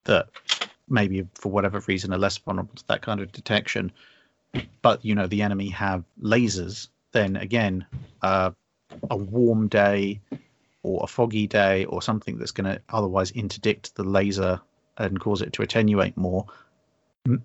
that 0.06 0.28
maybe 0.90 1.26
for 1.36 1.52
whatever 1.52 1.82
reason 1.88 2.14
are 2.14 2.18
less 2.18 2.38
vulnerable 2.38 2.76
to 2.76 2.88
that 2.88 3.02
kind 3.02 3.22
of 3.22 3.32
detection, 3.32 3.92
but 4.82 5.04
you 5.06 5.16
know 5.16 5.28
the 5.28 5.42
enemy 5.42 5.70
have 5.70 6.04
lasers, 6.22 6.90
then 7.12 7.36
again, 7.36 7.86
uh, 8.22 8.52
a 9.10 9.18
warm 9.18 9.68
day 9.68 10.20
or 10.84 11.04
a 11.04 11.08
foggy 11.08 11.48
day 11.48 11.86
or 11.86 12.02
something 12.02 12.38
that's 12.38 12.52
going 12.52 12.70
to 12.70 12.82
otherwise 12.90 13.32
interdict 13.32 13.96
the 13.96 14.04
laser 14.04 14.60
and 14.98 15.20
cause 15.20 15.42
it 15.42 15.54
to 15.54 15.62
attenuate 15.62 16.18
more 16.18 16.46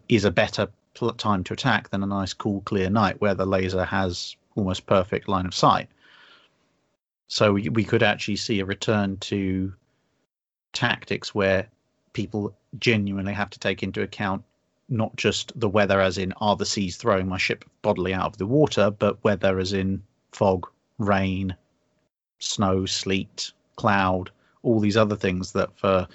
is 0.08 0.24
a 0.24 0.30
better 0.30 0.68
pl- 0.94 1.12
time 1.12 1.44
to 1.44 1.52
attack 1.52 1.90
than 1.90 2.02
a 2.02 2.06
nice 2.06 2.32
cool 2.32 2.62
clear 2.62 2.90
night 2.90 3.20
where 3.20 3.34
the 3.34 3.46
laser 3.46 3.84
has 3.84 4.36
almost 4.54 4.86
perfect 4.86 5.28
line 5.28 5.46
of 5.46 5.54
sight. 5.54 5.88
So 7.28 7.52
we, 7.52 7.68
we 7.68 7.84
could 7.84 8.02
actually 8.02 8.36
see 8.36 8.60
a 8.60 8.64
return 8.64 9.18
to 9.18 9.72
tactics 10.72 11.34
where 11.34 11.68
people 12.16 12.56
genuinely 12.78 13.34
have 13.34 13.50
to 13.50 13.58
take 13.58 13.82
into 13.82 14.00
account 14.00 14.42
not 14.88 15.14
just 15.16 15.52
the 15.60 15.68
weather 15.68 16.00
as 16.00 16.16
in 16.16 16.32
are 16.38 16.56
the 16.56 16.64
seas 16.64 16.96
throwing 16.96 17.28
my 17.28 17.36
ship 17.36 17.62
bodily 17.82 18.14
out 18.14 18.24
of 18.24 18.38
the 18.38 18.46
water 18.46 18.90
but 18.90 19.22
weather 19.22 19.58
as 19.58 19.74
in 19.74 20.02
fog 20.32 20.66
rain 20.96 21.54
snow 22.38 22.86
sleet 22.86 23.52
cloud 23.76 24.30
all 24.62 24.80
these 24.80 24.96
other 24.96 25.14
things 25.14 25.52
that 25.52 25.68
for 25.78 26.08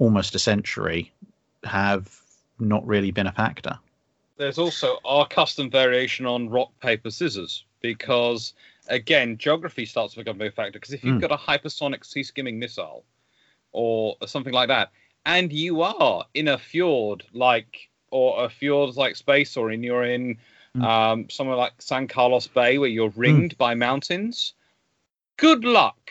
almost 0.00 0.34
a 0.34 0.38
century 0.40 1.12
have 1.62 2.20
not 2.58 2.84
really 2.84 3.12
been 3.12 3.28
a 3.28 3.32
factor 3.32 3.78
There's 4.36 4.58
also 4.58 4.98
our 5.04 5.28
custom 5.28 5.70
variation 5.70 6.26
on 6.26 6.48
rock, 6.48 6.72
paper, 6.80 7.10
scissors 7.10 7.64
because, 7.80 8.54
again, 8.88 9.38
geography 9.38 9.86
starts 9.86 10.14
to 10.14 10.20
become 10.20 10.40
a 10.40 10.50
factor. 10.50 10.80
Because 10.80 10.92
if 10.92 11.04
you've 11.04 11.18
Mm. 11.18 11.28
got 11.28 11.38
a 11.38 11.42
hypersonic 11.50 12.04
sea 12.04 12.24
skimming 12.24 12.58
missile 12.58 13.04
or 13.70 14.16
something 14.26 14.52
like 14.52 14.68
that, 14.68 14.90
and 15.26 15.52
you 15.52 15.82
are 15.82 16.24
in 16.34 16.48
a 16.48 16.58
fjord 16.58 17.24
like, 17.32 17.88
or 18.10 18.44
a 18.44 18.48
fjord 18.48 18.96
like 18.96 19.16
space, 19.16 19.56
or 19.56 19.70
in 19.70 19.82
you're 19.82 20.04
in 20.04 20.38
Mm. 20.76 20.82
um, 20.84 21.30
somewhere 21.30 21.56
like 21.56 21.80
San 21.80 22.08
Carlos 22.08 22.48
Bay 22.48 22.78
where 22.78 22.88
you're 22.88 23.10
ringed 23.10 23.56
by 23.56 23.76
mountains, 23.76 24.54
good 25.36 25.64
luck 25.64 26.10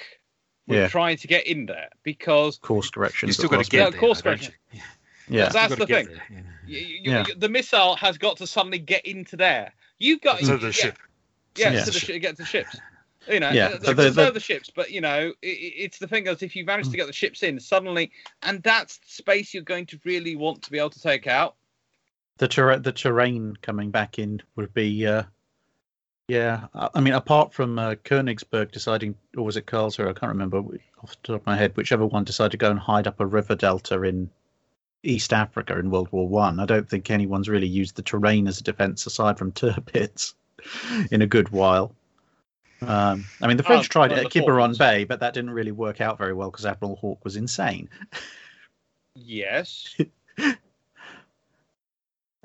with 0.68 0.78
Yeah. 0.80 0.88
trying 0.88 1.18
to 1.18 1.28
get 1.28 1.46
in 1.48 1.66
there 1.66 1.90
because 2.04 2.60
course 2.60 2.90
correction 2.90 3.28
You 3.28 3.34
still 3.34 3.50
got 3.50 3.62
to 3.66 3.70
get 3.70 3.78
Yeah, 3.80 3.90
there. 3.90 4.00
course 4.00 4.22
though, 4.22 4.30
don't 4.32 4.40
correction. 4.40 4.54
you? 4.72 4.80
yeah 5.28 5.50
That's 5.50 5.74
the 5.74 5.76
got 5.76 5.88
to 5.88 5.94
get 5.94 6.06
thing. 6.08 6.16
there, 6.16 6.24
yeah. 6.30 6.42
you, 6.66 6.80
you, 6.80 7.12
Yeah. 7.12 7.26
you- 7.28 7.36
the 7.36 7.50
missile 7.50 7.98
has 7.98 8.18
got 8.18 8.38
to 8.38 8.48
suddenly 8.48 8.80
get 8.80 9.06
into 9.06 9.36
there. 9.36 9.74
You've 10.00 10.22
got 10.22 10.40
So 10.40 10.54
yeah, 10.54 10.58
the 10.60 10.72
ship. 10.72 10.98
Yeah, 11.58 11.72
Yeah. 11.74 11.84
to 11.84 11.92
the 11.92 12.00
shi- 12.00 12.20
get 12.20 12.38
to 12.38 12.44
the 12.44 12.46
ships. 12.46 12.78
You 13.30 13.40
know, 13.40 13.52
Yeah, 13.52 13.78
the- 13.78 14.32
the, 14.34 14.40
ships, 14.40 14.70
but 14.76 14.92
you 14.92 15.00
know, 15.02 15.10
i 15.44 15.48
i- 15.48 15.74
it's 15.78 15.98
the 15.98 16.08
thing 16.08 16.28
is 16.28 16.44
if 16.44 16.56
you 16.56 16.66
manage 16.66 16.90
to 16.90 16.98
get 16.98 17.08
the 17.08 17.14
ships 17.14 17.42
in 17.44 17.60
suddenly, 17.60 18.12
and 18.42 18.62
that's 18.64 19.00
space 19.06 19.54
you're 19.54 19.64
going 19.64 19.86
to 19.88 20.00
really 20.04 20.36
want 20.36 20.62
to 20.64 20.72
be 20.72 20.78
able 20.78 20.90
to 20.90 21.02
take 21.02 21.26
out. 21.28 21.56
the 22.38 22.48
ter- 22.48 22.80
the 22.80 22.92
terrain 22.92 23.56
coming 23.62 23.92
back 23.92 24.18
in 24.20 24.42
would 24.56 24.74
be 24.74 25.06
uh 25.08 25.24
yeah 26.28 26.68
I 26.74 26.90
I 26.96 27.00
mean 27.02 27.14
apart 27.14 27.54
from 27.54 27.78
uh, 27.80 27.96
Königsberg 28.04 28.72
deciding 28.72 29.16
or 29.38 29.46
was 29.46 29.56
it 29.56 29.68
Karlsruhe 29.68 30.10
I 30.10 30.14
can't 30.14 30.32
remember 30.32 30.58
off 30.58 31.12
the 31.22 31.28
top 31.34 31.42
of 31.42 31.46
my 31.46 31.56
head 31.56 31.78
whichever 31.78 32.06
one 32.06 32.24
decided 32.24 32.52
to 32.52 32.58
go 32.58 32.72
and 32.72 32.80
hide 32.80 33.08
up 33.08 33.20
a 33.20 33.26
river 33.26 33.56
delta 33.56 34.02
in 34.04 34.30
East 35.04 35.32
Africa 35.34 35.78
in 35.78 35.92
World 35.92 36.10
War 36.12 36.28
One 36.28 36.60
I. 36.60 36.64
I 36.64 36.66
don't 36.66 36.90
think 36.90 37.10
anyone's 37.12 37.50
really 37.50 37.68
used 37.68 37.96
the 37.96 38.02
terrain 38.02 38.48
as 38.48 38.60
a 38.60 38.64
defense 38.64 39.06
aside 39.06 39.38
from 39.38 39.52
Tirpitz 39.60 40.34
in 41.12 41.22
a 41.22 41.28
good 41.28 41.50
while 41.50 41.94
um, 42.88 43.26
I 43.42 43.48
mean 43.48 43.58
the 43.58 43.64
French 43.64 43.86
Oh, 43.86 43.90
tried 43.90 44.12
well, 44.12 44.20
it 44.20 44.26
at 44.26 44.32
the 44.32 44.40
Quiberon 44.42 44.78
Bay 44.78 45.04
but 45.04 45.20
that 45.20 45.34
didn't 45.34 45.52
really 45.52 45.72
work 45.72 46.02
out 46.02 46.18
very 46.18 46.34
well 46.34 46.50
because 46.52 46.66
Admiral 46.66 46.96
Hawke 46.96 47.24
was 47.24 47.36
insane 47.36 47.90
Yes. 49.16 49.96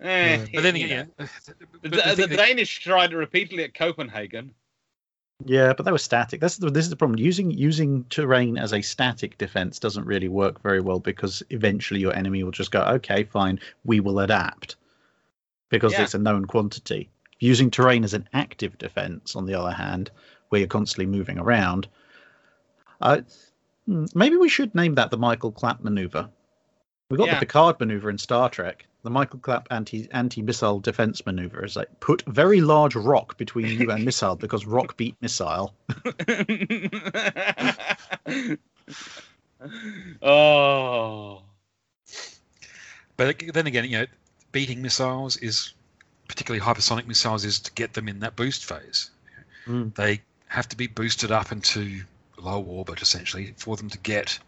Eh, 0.00 0.46
But 0.54 0.62
then 0.62 0.76
again, 0.76 1.10
yeah, 1.18 1.26
the, 1.82 1.88
but 1.88 1.90
the 1.90 2.14
the 2.14 2.28
thing 2.28 2.36
Danish 2.36 2.78
tried 2.80 3.12
it 3.12 3.16
repeatedly 3.16 3.64
at 3.64 3.74
Copenhagen. 3.74 4.54
Yeah, 5.44 5.72
but 5.72 5.84
they 5.84 5.92
were 5.92 5.98
static. 5.98 6.40
That's 6.40 6.56
the, 6.56 6.70
this 6.70 6.84
is 6.84 6.90
the 6.90 6.96
problem. 6.96 7.18
Using 7.18 7.50
using 7.50 8.04
terrain 8.04 8.58
as 8.58 8.72
a 8.72 8.82
static 8.82 9.38
defense 9.38 9.78
doesn't 9.78 10.04
really 10.04 10.28
work 10.28 10.62
very 10.62 10.80
well 10.80 11.00
because 11.00 11.42
eventually 11.50 12.00
your 12.00 12.14
enemy 12.14 12.42
will 12.44 12.52
just 12.52 12.70
go, 12.70 12.82
okay, 12.82 13.24
fine, 13.24 13.58
we 13.84 14.00
will 14.00 14.20
adapt 14.20 14.76
because 15.68 15.92
Yeah. 15.92 16.02
it's 16.04 16.14
a 16.14 16.18
known 16.18 16.44
quantity. 16.44 17.08
Using 17.40 17.70
terrain 17.70 18.04
as 18.04 18.14
an 18.14 18.28
active 18.32 18.76
defense, 18.78 19.36
on 19.36 19.46
the 19.46 19.54
other 19.54 19.72
hand, 19.72 20.10
where 20.48 20.60
you're 20.60 20.68
constantly 20.68 21.06
moving 21.06 21.38
around, 21.38 21.88
uh, 23.00 23.20
hmm, 23.86 24.06
maybe 24.14 24.36
we 24.36 24.48
should 24.48 24.74
name 24.74 24.94
that 24.96 25.10
the 25.10 25.16
Michael 25.18 25.52
Clapp 25.52 25.82
maneuver. 25.84 26.28
We 27.10 27.16
got 27.16 27.28
Yeah. 27.28 27.34
the 27.34 27.46
Picard 27.46 27.78
maneuver 27.80 28.10
in 28.10 28.18
Star 28.18 28.50
Trek. 28.50 28.86
The 29.04 29.10
Michael 29.10 29.38
Clapp 29.38 29.68
anti 29.70 30.08
anti 30.10 30.42
missile 30.42 30.80
defense 30.80 31.24
maneuver 31.24 31.64
is 31.64 31.76
like 31.76 32.00
put 32.00 32.22
very 32.26 32.60
large 32.60 32.96
rock 32.96 33.38
between 33.38 33.80
you 33.80 33.90
and 33.90 34.04
missile 34.04 34.34
because 34.44 34.66
rock 34.66 34.96
beat 34.96 35.14
missile. 35.22 35.72
oh. 40.22 41.42
But 43.16 43.42
then 43.52 43.66
again, 43.66 43.84
you 43.84 43.98
know, 44.00 44.06
beating 44.52 44.82
missiles 44.82 45.36
is 45.36 45.74
particularly 46.28 46.64
hypersonic 46.64 47.06
missiles 47.06 47.44
is 47.44 47.58
to 47.60 47.72
get 47.72 47.94
them 47.94 48.08
in 48.08 48.20
that 48.20 48.36
boost 48.36 48.64
phase. 48.64 49.10
Mm. 49.66 49.94
They 49.94 50.20
have 50.46 50.68
to 50.68 50.76
be 50.76 50.86
boosted 50.86 51.30
up 51.30 51.52
into 51.52 52.02
low 52.38 52.62
orbit 52.62 53.02
essentially 53.02 53.54
for 53.56 53.76
them 53.76 53.90
to 53.90 53.98
get 53.98 54.38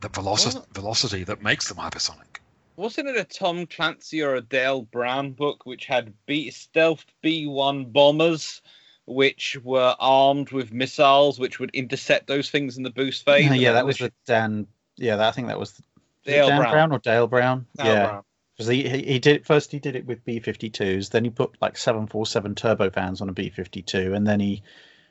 the 0.00 0.08
veloci- 0.08 0.54
Well- 0.54 0.66
velocity 0.72 1.24
that 1.24 1.42
makes 1.42 1.68
them 1.68 1.78
hypersonic. 1.78 2.38
Wasn't 2.76 3.06
it 3.08 3.16
a 3.16 3.24
Tom 3.24 3.66
Clancy 3.66 4.22
or 4.22 4.34
a 4.34 4.40
Dale 4.40 4.82
Brown 4.82 5.32
book 5.32 5.66
which 5.66 5.84
had 5.86 6.14
B- 6.26 6.50
stealth 6.50 7.04
B 7.20 7.46
1 7.46 7.86
bombers 7.86 8.62
which 9.04 9.56
were 9.62 9.94
armed 9.98 10.52
with 10.52 10.72
missiles 10.72 11.38
which 11.38 11.58
would 11.58 11.70
intercept 11.74 12.28
those 12.28 12.48
things 12.50 12.76
in 12.76 12.82
the 12.82 12.90
boost 12.90 13.24
phase? 13.24 13.44
Yeah, 13.50 13.54
yeah, 13.54 13.72
that 13.72 13.84
was 13.86 13.98
they 13.98 14.06
the 14.06 14.12
Dan. 14.26 14.66
Yeah, 14.96 15.16
that, 15.16 15.28
I 15.28 15.32
think 15.32 15.48
that 15.48 15.58
was 15.58 15.72
the, 15.72 15.82
Dale 16.24 16.48
Dan 16.48 16.60
Brown. 16.60 16.72
Brown. 16.72 16.92
or 16.92 16.98
Dale 16.98 17.26
Brown. 17.26 17.66
Dale 17.76 17.86
yeah, 17.86 18.06
Brown. 18.06 18.22
Because 18.62 18.68
he, 18.68 18.88
he 18.88 19.12
he 19.12 19.18
did 19.18 19.46
first 19.46 19.72
he 19.72 19.78
did 19.78 19.96
it 19.96 20.06
with 20.06 20.24
B52s, 20.24 21.10
then 21.10 21.24
he 21.24 21.30
put 21.30 21.56
like 21.60 21.76
747 21.76 22.54
turbofans 22.54 23.20
on 23.20 23.28
a 23.28 23.32
B52, 23.32 24.14
and 24.14 24.26
then 24.26 24.40
he 24.40 24.62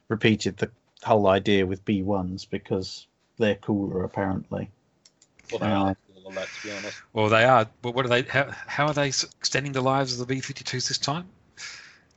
repeated 0.07 0.57
the 0.57 0.71
whole 1.03 1.27
idea 1.27 1.65
with 1.65 1.83
B1s 1.85 2.49
because 2.49 3.07
they're 3.37 3.55
cooler 3.55 4.03
apparently. 4.03 4.69
Well, 5.51 5.59
they 5.59 5.67
are 5.67 5.95
cool 6.13 6.27
on 6.27 6.35
that, 6.35 6.47
to 6.47 6.67
be 6.67 6.73
honest. 6.73 7.01
Well, 7.13 7.29
they 7.29 7.43
are. 7.43 7.67
But 7.81 7.95
what 7.95 8.05
are 8.05 8.09
they? 8.09 8.21
How, 8.23 8.51
how 8.67 8.87
are 8.87 8.93
they 8.93 9.07
extending 9.07 9.73
the 9.73 9.81
lives 9.81 10.13
of 10.13 10.19
the 10.19 10.25
B-52s 10.25 10.87
this 10.87 10.97
time? 10.97 11.27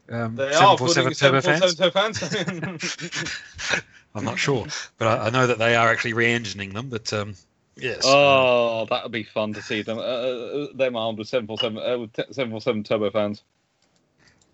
Um, 0.08 0.36
They 0.36 0.52
are 0.54 0.76
putting 0.76 1.14
747 1.14 1.76
turbofans? 1.76 2.20
747 2.28 2.60
turbofans. 2.60 3.82
I'm 4.14 4.24
not 4.24 4.38
sure, 4.38 4.66
but 4.98 5.08
I, 5.08 5.26
I 5.26 5.30
know 5.30 5.48
that 5.48 5.58
they 5.58 5.74
are 5.74 5.88
actually 5.88 6.12
re-engineing 6.12 6.72
them. 6.72 6.88
But 6.88 7.12
um, 7.12 7.34
yes, 7.76 8.16
oh, 8.16 8.86
that 8.90 9.02
would 9.02 9.12
be 9.12 9.24
fun 9.24 9.54
to 9.54 9.62
see 9.62 9.82
them. 9.82 9.98
Uh, 9.98 10.02
Uh, 10.02 10.66
them 10.74 10.96
armed 10.96 11.18
with 11.18 11.28
747, 11.28 11.78
uh, 11.78 11.98
with 11.98 12.12
t- 12.12 12.32
747 12.32 12.82
turbofans. 12.84 13.42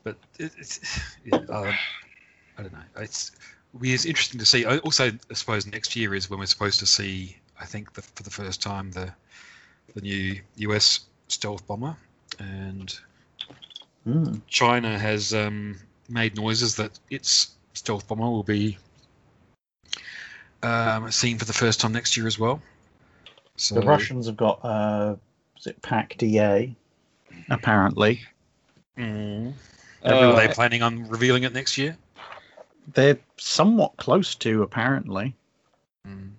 but 0.05 0.17
it, 0.39 0.53
it's 0.59 0.81
yeah, 1.25 1.39
um, 1.49 1.79
I 2.59 2.63
don't 2.63 2.73
know. 2.73 2.79
It's 2.99 3.33
we 3.73 3.93
it's 3.93 4.05
interesting 4.05 4.39
to 4.41 4.47
see. 4.47 4.65
I 4.65 4.79
Also, 4.79 5.11
I 5.31 5.35
suppose 5.35 5.67
next 5.67 5.97
year 5.97 6.15
is 6.15 6.31
when 6.31 6.39
we're 6.41 6.47
supposed 6.47 6.79
to 6.81 6.87
see. 6.87 7.37
I 7.61 7.67
think 7.67 7.93
the, 7.93 8.03
for 8.03 8.23
the 8.23 8.31
first 8.31 8.63
time 8.63 8.91
the 8.93 9.13
the 9.95 10.01
new 10.01 10.41
US 10.57 11.01
stealth 11.29 11.67
bomber, 11.67 11.97
and 12.39 12.99
Mm. 14.07 14.41
China 14.49 14.99
has 14.99 15.35
um, 15.35 15.79
made 16.09 16.35
noises 16.37 16.75
that 16.77 16.99
its 17.11 17.51
stealth 17.75 18.09
bomber 18.09 18.31
will 18.31 18.43
be 18.43 18.79
um, 20.63 21.11
seen 21.11 21.39
for 21.39 21.45
the 21.45 21.53
first 21.53 21.81
time 21.81 21.93
next 21.93 22.17
year 22.17 22.27
as 22.27 22.39
well. 22.39 22.63
So 23.57 23.75
The 23.75 23.83
Russians 23.83 24.27
have 24.27 24.37
got 24.37 24.65
uh, 24.65 25.17
is 25.59 25.67
it 25.67 25.81
PAK 25.83 26.17
DA? 26.19 26.75
Apparently, 27.51 28.21
Mm. 28.99 29.53
Uh, 30.05 30.09
are 30.09 30.37
they 30.37 30.49
planning 30.53 30.83
on 30.83 31.09
revealing 31.09 31.45
it 31.45 31.53
next 31.53 31.79
year? 31.79 31.97
they're 32.95 33.19
somewhat 33.37 33.97
close 33.99 34.35
to. 34.35 34.63
Apparently, 34.63 35.35
Mm. 36.07 36.31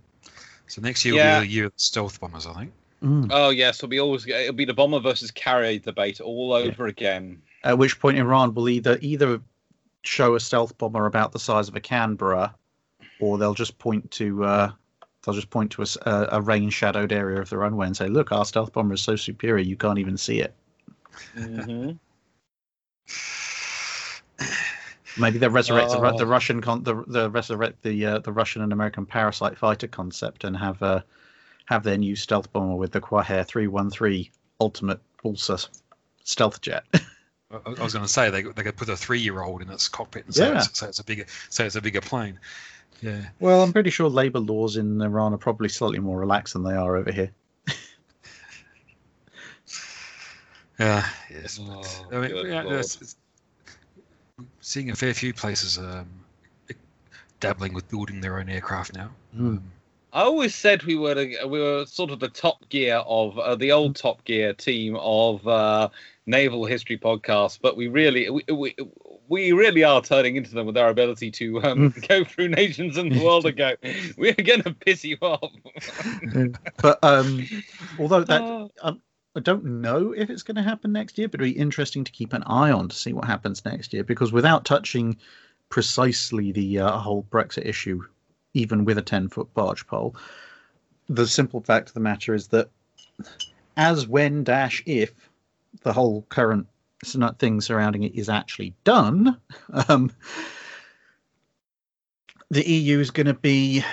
So 0.68 0.82
next 0.82 1.06
year 1.06 1.16
Yeah. 1.16 1.36
will 1.36 1.42
be 1.42 1.48
the 1.48 1.54
year 1.54 1.66
of 1.68 1.74
stealth 1.78 2.20
bombers, 2.20 2.46
I 2.46 2.54
think. 2.54 2.74
Mm. 3.04 3.28
Oh 3.32 3.50
yes, 3.50 3.78
it'll 3.78 3.88
be 3.90 4.00
always 4.00 4.28
it'll 4.28 4.54
be 4.54 4.66
the 4.66 4.74
bomber 4.74 5.00
versus 5.00 5.32
carrier 5.32 5.80
debate 5.80 6.20
all 6.22 6.54
over 6.54 6.88
again. 6.88 7.42
At 7.64 7.78
which 7.78 8.00
point, 8.00 8.18
Iran 8.18 8.54
will 8.54 8.70
either 8.70 8.98
either 9.02 9.40
show 10.04 10.36
a 10.36 10.40
stealth 10.40 10.78
bomber 10.78 11.06
about 11.06 11.32
the 11.32 11.40
size 11.40 11.68
of 11.68 11.76
a 11.76 11.80
Canberra, 11.80 12.54
or 13.20 13.38
they'll 13.38 13.54
just 13.54 13.78
point 13.78 14.10
to 14.12 14.44
uh, 14.44 14.72
they'll 15.24 15.36
just 15.36 15.50
point 15.50 15.72
to 15.74 15.84
a, 16.06 16.28
a 16.34 16.42
rain 16.42 16.70
shadowed 16.70 17.12
area 17.12 17.40
of 17.42 17.50
the 17.50 17.58
runway 17.58 17.88
and 17.88 17.96
say, 17.98 18.08
"Look, 18.08 18.32
our 18.32 18.46
stealth 18.46 18.74
bomber 18.74 18.94
is 18.96 19.02
so 19.02 19.16
superior, 19.16 19.64
you 19.64 19.76
can't 19.78 20.00
even 20.00 20.18
see 20.18 20.40
it." 20.40 20.54
Mhm. 21.36 21.98
Maybe 25.18 25.38
they'll 25.40 25.50
resurrect 25.50 25.92
the, 25.92 26.00
Ru- 26.00 26.10
Oh. 26.14 26.18
the 26.18 26.26
Russian 26.26 26.62
con- 26.62 26.84
the 26.84 27.04
the 27.06 27.30
resurrect 27.30 27.84
the 27.84 28.06
uh, 28.06 28.20
the 28.20 28.32
Russian 28.32 28.62
and 28.62 28.72
American 28.72 29.06
parasite 29.06 29.58
fighter 29.58 29.88
concept 29.88 30.46
and 30.46 30.56
have 30.56 30.82
uh, 30.82 31.02
have 31.66 31.84
their 31.84 31.98
new 31.98 32.16
stealth 32.16 32.52
bomber 32.54 32.76
with 32.76 32.92
the 32.94 33.02
Qaher 33.02 33.46
three 33.46 33.68
one 33.68 33.90
three 33.90 34.32
ultimate 34.62 35.02
Pulsar 35.24 35.68
stealth 36.24 36.62
jet. 36.62 36.86
I, 37.52 37.58
I 37.78 37.84
was 37.84 37.92
going 37.94 38.06
to 38.06 38.12
say 38.12 38.30
they 38.30 38.42
they 38.44 38.64
could 38.64 38.78
put 38.78 38.88
a 38.88 38.96
three-year-old 38.96 39.62
in 39.62 39.70
its 39.70 39.90
cockpit 39.90 40.26
and 40.26 40.34
say, 40.34 40.48
Yeah. 40.48 40.60
it's, 40.60 40.80
say 40.80 40.88
it's 40.88 41.00
a 41.00 41.04
bigger 41.04 41.26
say 41.50 41.66
it's 41.66 41.76
a 41.76 41.82
bigger 41.82 42.02
plane. 42.02 42.40
Yeah. 43.02 43.22
well, 43.40 43.64
I'm 43.64 43.74
pretty 43.74 43.90
sure 43.90 44.10
labour 44.10 44.40
laws 44.40 44.78
in 44.78 45.02
Iran 45.02 45.34
are 45.34 45.38
probably 45.38 45.70
slightly 45.70 46.00
more 46.00 46.20
relaxed 46.20 46.54
than 46.54 46.64
they 46.64 46.74
are 46.74 46.96
over 46.96 47.12
here. 47.12 47.32
Yeah. 50.80 51.08
Yes. 51.30 51.60
Oh, 51.62 51.84
I 52.12 52.28
mean, 52.28 52.48
yeah, 52.48 52.64
it's, 52.68 53.00
it's, 53.00 53.16
seeing 54.62 54.90
a 54.90 54.96
fair 54.96 55.14
few 55.14 55.32
places 55.32 55.78
um, 55.78 56.08
dabbling 57.40 57.74
with 57.74 57.88
building 57.90 58.20
their 58.20 58.40
own 58.40 58.50
aircraft 58.50 58.96
now. 58.96 59.12
Um, 59.38 59.62
I 60.14 60.24
always 60.24 60.56
said 60.56 60.84
we 60.84 60.96
were 60.96 61.16
we 61.48 61.60
were 61.60 61.86
sort 61.86 62.12
of 62.12 62.20
the 62.20 62.30
Top 62.30 62.68
Gear 62.70 62.98
of 62.98 63.38
uh, 63.38 63.56
the 63.56 63.72
old 63.72 63.96
Top 63.96 64.24
Gear 64.26 64.54
team 64.54 64.98
of 65.00 65.48
uh, 65.48 65.90
naval 66.26 66.66
history 66.66 66.98
podcasts, 66.98 67.60
but 67.62 67.78
we 67.78 67.88
really 67.88 68.30
we, 68.30 68.44
we 68.52 68.76
we 69.32 69.54
really 69.54 69.82
are 69.82 70.02
turning 70.02 70.36
into 70.36 70.54
them 70.54 70.66
with 70.66 70.78
our 70.78 70.90
ability 70.90 71.32
to 71.32 71.64
um, 71.64 71.94
go 72.10 72.26
through 72.26 72.50
nations 72.50 72.98
and 72.98 73.14
the 73.14 73.24
world 73.24 73.46
and 73.46 73.56
go, 73.56 73.74
we're 74.18 74.34
going 74.34 74.62
to 74.64 74.74
piss 74.74 75.06
you 75.06 75.18
off. 75.22 75.50
But 76.82 77.00
um, 77.02 77.48
although 77.98 78.26
that 78.26 78.42
Oh. 78.42 78.70
um, 78.82 79.02
I 79.34 79.40
don't 79.40 79.64
know 79.64 80.12
if 80.12 80.30
it's 80.30 80.44
going 80.44 80.58
to 80.58 80.62
happen 80.62 80.92
next 80.92 81.18
year, 81.18 81.30
but 81.30 81.40
it'll 81.40 81.54
be 81.54 81.58
interesting 81.58 82.04
to 82.04 82.12
keep 82.12 82.34
an 82.34 82.44
eye 82.44 82.72
on 82.72 82.90
to 82.90 82.96
see 82.96 83.14
what 83.14 83.24
happens 83.24 83.64
next 83.64 83.94
year. 83.94 84.04
Because 84.04 84.34
without 84.34 84.66
touching 84.66 85.16
precisely 85.70 86.52
the 86.52 86.80
uh, 86.80 86.98
whole 86.98 87.26
Brexit 87.32 87.66
issue, 87.66 88.04
even 88.54 88.84
with 88.84 88.98
a 88.98 89.02
ten 89.02 89.30
foot 89.30 89.52
barge 89.54 89.88
pole, 89.88 90.14
the 91.08 91.26
simple 91.26 91.62
fact 91.62 91.88
of 91.88 91.94
the 91.94 92.02
matter 92.02 92.34
is 92.34 92.50
that 92.50 92.70
as 93.78 94.08
when 94.08 94.44
dash 94.44 94.84
if 94.86 95.14
the 95.84 95.94
whole 95.94 96.24
current 96.28 96.68
thing 97.40 97.62
surrounding 97.62 98.04
it 98.04 98.16
is 98.16 98.30
actually 98.30 98.76
done, 98.84 99.38
um, 99.88 100.12
the 102.50 102.68
EU 102.68 103.00
is 103.00 103.12
going 103.12 103.28
to 103.28 103.34
be 103.34 103.84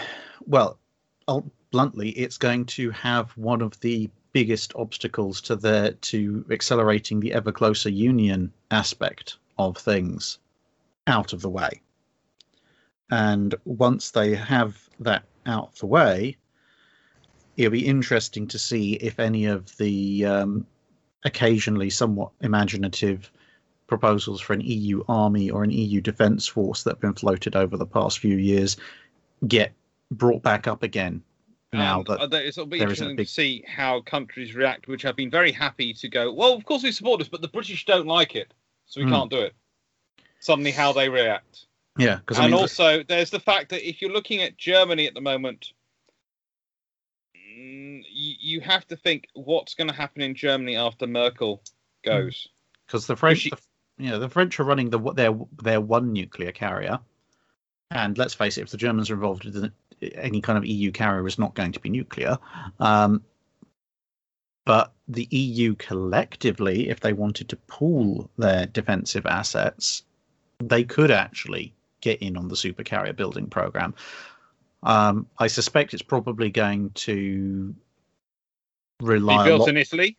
well. 0.47 0.79
Bluntly, 1.71 2.09
it's 2.11 2.39
going 2.39 2.65
to 2.65 2.91
have 2.93 3.31
one 3.37 3.61
of 3.61 3.79
the 3.81 4.09
biggest 4.33 4.73
obstacles 4.75 5.43
to 5.43 5.57
the 5.57 5.97
to 6.01 6.45
accelerating 6.51 7.21
the 7.21 7.35
ever 7.35 7.53
closer 7.53 7.91
union 7.91 8.53
aspect 8.71 9.37
of 9.59 9.77
things 9.77 10.39
out 11.07 11.35
of 11.35 11.43
the 11.43 11.51
way. 11.51 11.83
And 13.11 13.55
once 13.65 14.11
they 14.11 14.35
have 14.35 14.89
that 15.01 15.25
out 15.45 15.69
of 15.73 15.79
the 15.79 15.87
way, 15.87 16.37
it'll 17.57 17.73
be 17.73 17.87
interesting 17.87 18.47
to 18.49 18.59
see 18.59 18.95
if 18.95 19.19
any 19.19 19.47
of 19.47 19.77
the 19.77 20.25
um, 20.25 20.67
occasionally 21.25 21.91
somewhat 21.91 22.31
imaginative 22.41 23.31
proposals 23.87 24.41
for 24.41 24.53
an 24.53 24.61
EU 24.61 25.03
army 25.09 25.51
or 25.51 25.65
an 25.65 25.71
EU 25.71 26.01
defence 26.01 26.47
force 26.47 26.83
that 26.83 26.91
have 26.91 27.01
been 27.01 27.15
floated 27.15 27.57
over 27.57 27.77
the 27.77 27.87
past 27.87 28.19
few 28.19 28.37
years 28.37 28.77
get 29.47 29.73
brought 30.11 30.43
back 30.43 30.67
up 30.67 30.83
again 30.83 31.23
now 31.73 31.99
And, 31.99 32.07
that 32.07 32.21
uh, 32.35 32.37
it'll 32.39 32.67
be 32.67 32.79
there 32.79 32.91
isn't 32.91 33.07
a 33.07 33.11
interesting 33.11 33.17
big- 33.17 33.27
to 33.27 33.33
see 33.33 33.65
how 33.67 34.01
countries 34.01 34.55
react, 34.55 34.89
which 34.89 35.03
have 35.03 35.17
been 35.17 35.31
very 35.31 35.53
happy 35.53 35.93
to 35.95 36.09
go. 36.09 36.33
Well, 36.33 36.55
of 36.55 36.65
course 36.65 36.83
we 36.83 36.93
support 36.93 37.19
this, 37.19 37.29
but 37.29 37.43
the 37.43 37.49
British 37.49 37.85
don't 37.85 38.07
like 38.07 38.35
it, 38.35 38.53
so 38.87 39.01
we 39.01 39.07
Hmm. 39.07 39.13
can't 39.13 39.31
do 39.31 39.39
it. 39.41 39.55
Suddenly, 40.41 40.71
how 40.71 40.93
they 40.93 41.09
react. 41.09 41.67
yeah 41.99 42.17
because 42.17 42.39
and 42.39 42.47
I 42.47 42.49
mean 42.51 42.55
also, 42.61 43.03
there's 43.03 43.31
the 43.31 43.41
fact 43.41 43.71
that 43.71 43.87
if 43.87 44.01
you're 44.01 44.13
looking 44.13 44.41
at 44.41 44.57
Germany 44.57 45.07
at 45.09 45.15
the 45.15 45.21
moment, 45.21 45.61
mm, 45.61 45.73
you, 47.59 48.35
you 48.41 48.61
have 48.61 48.87
to 48.89 48.97
think 48.97 49.29
what's 49.35 49.75
going 49.75 49.89
to 49.89 49.95
happen 49.95 50.23
in 50.23 50.35
Germany 50.35 50.77
after 50.77 51.07
Merkel 51.07 51.63
goes. 52.05 52.49
because 52.87 53.07
the 53.07 53.17
French, 53.17 53.39
she- 53.39 53.51
the, 53.51 53.59
you 53.99 54.11
know, 54.11 54.19
the 54.19 54.29
French 54.29 54.59
are 54.61 54.65
running 54.65 54.91
the 54.91 54.99
their 55.13 55.37
their 55.63 55.81
one 55.81 56.13
nuclear 56.13 56.53
carrier, 56.53 57.01
and 57.91 58.17
let's 58.19 58.35
face 58.35 58.59
it, 58.59 58.63
if 58.63 58.71
the 58.71 58.77
Germans 58.77 59.11
are 59.11 59.15
involved 59.15 59.45
in 59.47 59.73
any 60.15 60.41
kind 60.41 60.57
of 60.57 60.65
EU 60.65 60.93
carrier 60.93 61.27
is 61.27 61.39
not 61.39 61.55
going 61.55 61.73
to 61.73 61.81
be 61.81 61.89
nuclear. 61.89 62.39
Um, 62.79 63.23
but 64.65 64.93
the 65.09 65.27
EU 65.31 65.75
collectively, 65.77 66.91
if 66.91 67.01
they 67.01 67.13
wanted 67.15 67.49
to 67.49 67.57
pool 67.57 68.31
their 68.37 68.67
defensive 68.67 69.25
assets, 69.27 70.03
they 70.63 70.85
could 70.85 71.11
actually 71.11 71.75
get 72.01 72.21
in 72.21 72.37
on 72.37 72.49
the 72.49 72.55
supercarrier 72.55 73.17
building 73.17 73.47
program. 73.49 73.95
Um, 74.83 75.27
I 75.39 75.49
suspect 75.49 75.93
it's 75.93 76.03
probably 76.03 76.51
going 76.51 76.91
to 76.91 77.75
Be 79.01 79.07
rely 79.07 79.45
a 79.45 79.45
built 79.45 79.61
lot 79.61 79.69
in 79.69 79.77
Italy. 79.77 80.17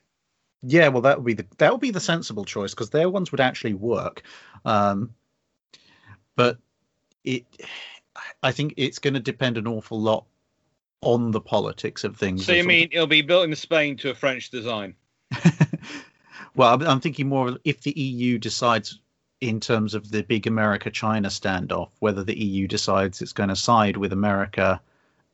yeah, 0.61 0.89
well, 0.89 1.01
that 1.03 1.17
would 1.17 1.25
be 1.25 1.33
the 1.33 1.45
that 1.57 1.71
would 1.71 1.81
be 1.81 1.91
the 1.91 1.99
sensible 1.99 2.45
choice 2.45 2.73
because 2.73 2.89
their 2.89 3.09
ones 3.09 3.31
would 3.31 3.41
actually 3.41 3.73
work. 3.73 4.23
Um, 4.65 5.13
but 6.35 6.57
it, 7.23 7.45
I 8.43 8.51
think 8.51 8.73
it's 8.77 8.99
going 8.99 9.13
to 9.13 9.19
depend 9.19 9.57
an 9.57 9.67
awful 9.67 9.99
lot 9.99 10.25
on 11.01 11.31
the 11.31 11.41
politics 11.41 12.03
of 12.03 12.17
things. 12.17 12.45
So 12.45 12.53
you 12.53 12.63
mean 12.63 12.89
it'll 12.91 13.07
be 13.07 13.21
built 13.21 13.47
in 13.47 13.55
Spain 13.55 13.95
to 13.97 14.09
a 14.09 14.15
French 14.15 14.49
design? 14.49 14.95
well, 16.55 16.73
I'm, 16.73 16.81
I'm 16.81 16.99
thinking 16.99 17.29
more 17.29 17.49
of 17.49 17.57
if 17.63 17.81
the 17.81 17.91
EU 17.91 18.37
decides 18.37 18.99
in 19.41 19.59
terms 19.59 19.93
of 19.93 20.11
the 20.11 20.23
big 20.23 20.47
America-China 20.47 21.29
standoff, 21.29 21.89
whether 21.99 22.23
the 22.23 22.37
EU 22.37 22.67
decides 22.67 23.21
it's 23.21 23.33
going 23.33 23.49
to 23.49 23.55
side 23.55 23.97
with 23.97 24.11
America 24.11 24.81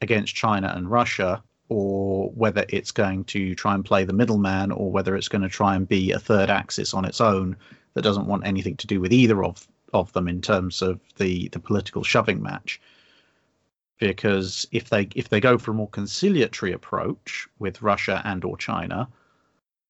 against 0.01 0.35
China 0.35 0.71
and 0.75 0.91
Russia, 0.91 1.41
or 1.69 2.29
whether 2.31 2.65
it's 2.69 2.91
going 2.91 3.23
to 3.23 3.55
try 3.55 3.73
and 3.73 3.83
play 3.83 4.03
the 4.03 4.13
middleman, 4.13 4.71
or 4.71 4.91
whether 4.91 5.15
it's 5.15 5.27
going 5.27 5.41
to 5.41 5.49
try 5.49 5.75
and 5.75 5.87
be 5.87 6.11
a 6.11 6.19
third 6.19 6.49
axis 6.49 6.93
on 6.93 7.05
its 7.05 7.19
own 7.19 7.55
that 7.95 8.03
doesn't 8.03 8.27
want 8.27 8.45
anything 8.45 8.77
to 8.77 8.87
do 8.87 8.99
with 8.99 9.11
either 9.11 9.43
of 9.43 9.67
of 9.93 10.11
them 10.13 10.27
in 10.27 10.41
terms 10.41 10.81
of 10.81 10.99
the 11.17 11.47
the 11.49 11.59
political 11.59 12.03
shoving 12.03 12.41
match. 12.41 12.79
Because 13.99 14.67
if 14.71 14.89
they 14.89 15.07
if 15.15 15.29
they 15.29 15.39
go 15.39 15.57
for 15.57 15.71
a 15.71 15.73
more 15.73 15.89
conciliatory 15.89 16.73
approach 16.73 17.47
with 17.59 17.81
Russia 17.81 18.21
and 18.25 18.43
or 18.43 18.57
China, 18.57 19.07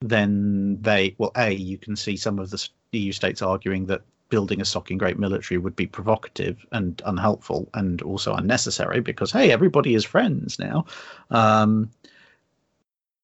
then 0.02 0.78
they 0.82 1.16
well 1.18 1.32
a 1.36 1.52
you 1.52 1.78
can 1.78 1.96
see 1.96 2.16
some 2.16 2.40
of 2.40 2.52
the 2.52 2.70
EU 2.96 3.12
states 3.12 3.42
arguing 3.42 3.86
that 3.88 4.02
building 4.30 4.60
a 4.60 4.66
stocking 4.66 4.98
great 4.98 5.20
military 5.20 5.58
would 5.58 5.76
be 5.76 5.86
provocative 5.86 6.66
and 6.72 7.02
unhelpful 7.06 7.70
and 7.74 8.02
also 8.02 8.34
unnecessary 8.34 9.00
because 9.00 9.32
hey 9.32 9.52
everybody 9.52 9.94
is 9.94 10.04
friends 10.04 10.58
now. 10.60 10.86
Um, 11.30 11.92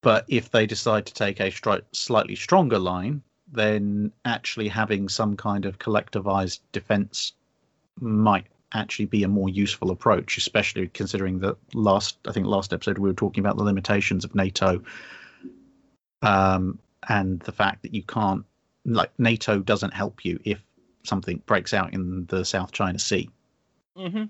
but 0.02 0.26
if 0.28 0.50
they 0.50 0.66
decide 0.66 1.06
to 1.06 1.14
take 1.14 1.40
a 1.40 1.52
stri- 1.52 1.84
slightly 1.92 2.36
stronger 2.36 2.80
line 2.80 3.22
then 3.52 4.12
actually 4.24 4.68
having 4.68 5.10
some 5.10 5.36
kind 5.36 5.66
of 5.66 5.78
collectivized 5.78 6.60
defense 6.72 7.34
might 8.00 8.46
actually 8.74 9.06
be 9.06 9.24
a 9.24 9.28
more 9.28 9.50
useful 9.50 9.92
approach 9.92 10.38
especially 10.38 10.88
considering 10.88 11.40
that 11.40 11.58
last 11.74 12.18
i 12.28 12.32
think 12.32 12.46
last 12.46 12.72
episode 12.72 12.98
we 12.98 13.10
were 13.10 13.14
talking 13.14 13.44
about 13.44 13.58
the 13.58 13.64
limitations 13.64 14.24
of 14.24 14.34
nato 14.34 14.82
um, 16.22 16.80
and 17.10 17.40
the 17.42 17.52
fact 17.52 17.82
that 17.82 17.94
you 17.94 18.04
can't 18.04 18.46
like 18.86 19.12
NATO 19.18 19.60
doesn't 19.60 19.94
help 19.94 20.26
you 20.26 20.40
if 20.44 20.62
something 21.04 21.42
breaks 21.46 21.74
out 21.74 21.94
in 21.94 22.26
the 22.28 22.46
South 22.46 22.72
China 22.72 23.00
Sea. 23.00 23.30
Mm-hmm. 23.98 24.24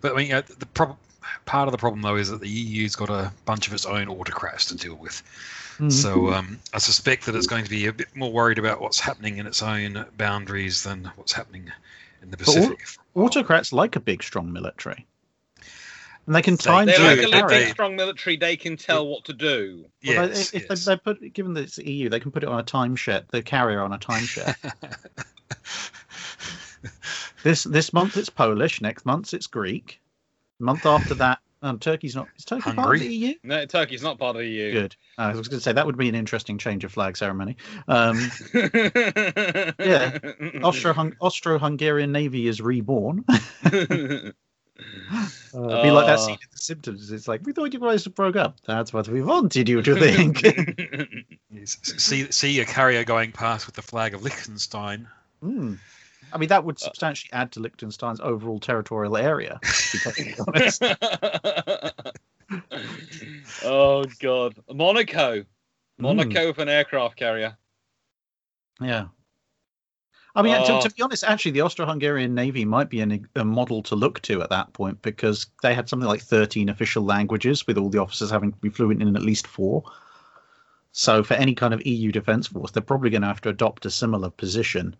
But 0.00 0.12
I 0.12 0.16
mean, 0.16 0.26
you 0.26 0.32
know, 0.34 0.40
the 0.42 0.66
prob- 0.66 0.98
part 1.46 1.68
of 1.68 1.72
the 1.72 1.78
problem 1.78 2.02
though 2.02 2.16
is 2.16 2.30
that 2.30 2.40
the 2.40 2.48
EU's 2.48 2.96
got 2.96 3.10
a 3.10 3.32
bunch 3.44 3.66
of 3.66 3.72
its 3.72 3.86
own 3.86 4.08
autocrats 4.08 4.66
to 4.66 4.76
deal 4.76 4.94
with. 4.96 5.22
So 5.88 6.32
um, 6.32 6.60
I 6.72 6.78
suspect 6.78 7.26
that 7.26 7.34
it's 7.34 7.48
going 7.48 7.64
to 7.64 7.70
be 7.70 7.86
a 7.86 7.92
bit 7.92 8.14
more 8.14 8.30
worried 8.30 8.58
about 8.60 8.80
what's 8.80 9.00
happening 9.00 9.38
in 9.38 9.46
its 9.46 9.60
own 9.60 10.06
boundaries 10.16 10.84
than 10.84 11.10
what's 11.16 11.32
happening 11.32 11.72
in 12.22 12.30
the 12.30 12.36
all- 12.36 12.44
Pacific. 12.44 12.86
autocrats 13.16 13.72
like 13.72 13.96
a 13.96 14.00
big, 14.00 14.22
strong 14.22 14.52
military. 14.52 15.04
And 16.26 16.34
they 16.34 16.42
can 16.42 16.54
They 16.54 16.64
time 16.64 16.86
They're 16.86 16.98
like 17.00 17.18
a 17.18 17.22
the 17.22 17.26
they- 17.26 17.30
carrier. 17.40 17.60
big, 17.64 17.72
strong 17.72 17.96
military. 17.96 18.36
They 18.36 18.56
can 18.56 18.76
tell 18.76 19.06
what 19.06 19.24
to 19.26 19.32
do. 19.32 19.84
Well, 20.06 20.28
Yes, 20.28 20.54
if 20.54 20.66
yes. 20.70 20.84
They, 20.84 20.94
they 20.94 20.98
put, 20.98 21.32
given 21.34 21.54
that 21.54 21.62
it's 21.64 21.76
the 21.76 21.90
EU, 21.90 22.08
they 22.08 22.20
can 22.20 22.30
put 22.30 22.42
it 22.42 22.48
on 22.48 22.58
a 22.58 22.64
timeshare, 22.64 23.26
the 23.28 23.42
carrier 23.42 23.82
on 23.82 23.92
a 23.92 23.98
timeshare. 23.98 24.54
this 27.42 27.64
this 27.64 27.92
month 27.92 28.16
it's 28.16 28.30
Polish, 28.30 28.80
next 28.80 29.04
month 29.04 29.34
it's 29.34 29.46
Greek. 29.46 30.00
The 30.60 30.66
month 30.66 30.86
after 30.86 31.14
that, 31.14 31.38
um, 31.62 31.78
Turkey's 31.78 32.14
not. 32.14 32.28
Is 32.38 32.44
Turkey 32.44 32.72
part 32.72 32.94
of 32.96 33.00
the 33.00 33.14
EU? 33.14 33.34
No, 33.42 33.66
Turkey's 33.66 34.02
not 34.02 34.18
part 34.18 34.36
of 34.36 34.42
the 34.42 34.48
EU. 34.48 34.72
Good. 34.72 34.96
I 35.18 35.32
was 35.34 35.48
going 35.48 35.58
to 35.58 35.62
say 35.62 35.72
that 35.72 35.84
would 35.86 35.96
be 35.98 36.08
an 36.08 36.14
interesting 36.14 36.58
change 36.58 36.84
of 36.84 36.92
flag 36.92 37.16
ceremony. 37.16 37.56
Um, 37.88 38.30
yeah. 39.78 40.18
Austro-Hungarian 40.62 42.12
Navy 42.12 42.46
is 42.48 42.60
reborn. 42.60 43.24
Uh, 45.54 45.82
be 45.84 45.90
like 45.92 46.06
that 46.06 46.18
Oh. 46.18 46.26
scene 46.26 46.34
in 46.34 46.48
The 46.50 46.58
Simpsons. 46.58 47.12
It's 47.12 47.28
like 47.28 47.42
we 47.44 47.52
thought 47.52 47.72
you 47.72 47.78
guys 47.78 48.04
broke 48.08 48.34
up. 48.34 48.58
That's 48.66 48.92
what 48.92 49.08
we 49.08 49.22
wanted 49.22 49.68
you 49.68 49.80
to 49.82 49.94
think. 49.94 50.44
See, 51.64 52.30
see 52.32 52.58
a 52.60 52.64
carrier 52.64 53.04
going 53.04 53.30
past 53.30 53.66
with 53.66 53.76
the 53.76 53.82
flag 53.82 54.14
of 54.14 54.22
Liechtenstein. 54.24 55.06
Hmm. 55.40 55.74
I 56.32 56.38
mean, 56.38 56.48
that 56.48 56.64
would 56.64 56.80
substantially 56.80 57.30
add 57.32 57.52
to 57.52 57.60
Liechtenstein's 57.60 58.18
overall 58.20 58.58
territorial 58.58 59.16
area. 59.16 59.60
To 59.62 59.92
be 59.92 60.34
perfectly 60.34 60.34
honest. 60.48 60.82
oh 63.64 64.04
God, 64.20 64.54
Monaco, 64.72 65.44
Monaco 65.98 66.40
Hmm. 66.42 66.46
with 66.48 66.58
an 66.58 66.68
aircraft 66.68 67.14
carrier. 67.16 67.56
Yeah. 68.80 69.06
I 70.36 70.42
mean, 70.42 70.54
to, 70.66 70.72
Oh. 70.74 70.80
to 70.80 70.90
be 70.90 71.02
honest, 71.02 71.22
actually, 71.24 71.52
the 71.52 71.60
Austro-Hungarian 71.60 72.34
Navy 72.34 72.64
might 72.64 72.90
be 72.90 73.00
an, 73.00 73.28
a 73.36 73.44
model 73.44 73.82
to 73.84 73.94
look 73.94 74.20
to 74.22 74.42
at 74.42 74.50
that 74.50 74.72
point 74.72 75.00
because 75.02 75.46
they 75.62 75.74
had 75.74 75.88
something 75.88 76.08
like 76.08 76.22
13 76.22 76.68
official 76.68 77.04
languages, 77.04 77.66
with 77.66 77.78
all 77.78 77.88
the 77.88 77.98
officers 78.00 78.30
having 78.30 78.52
to 78.52 78.58
be 78.58 78.68
fluent 78.68 79.00
in 79.00 79.14
at 79.16 79.22
least 79.22 79.46
four. 79.46 79.84
So, 80.92 81.22
for 81.22 81.34
any 81.34 81.54
kind 81.54 81.72
of 81.74 81.84
EU 81.86 82.10
defence 82.12 82.48
force, 82.48 82.70
they're 82.72 82.82
probably 82.82 83.10
going 83.10 83.22
to 83.22 83.28
have 83.28 83.40
to 83.42 83.48
adopt 83.48 83.86
a 83.86 83.90
similar 83.90 84.30
position. 84.30 84.96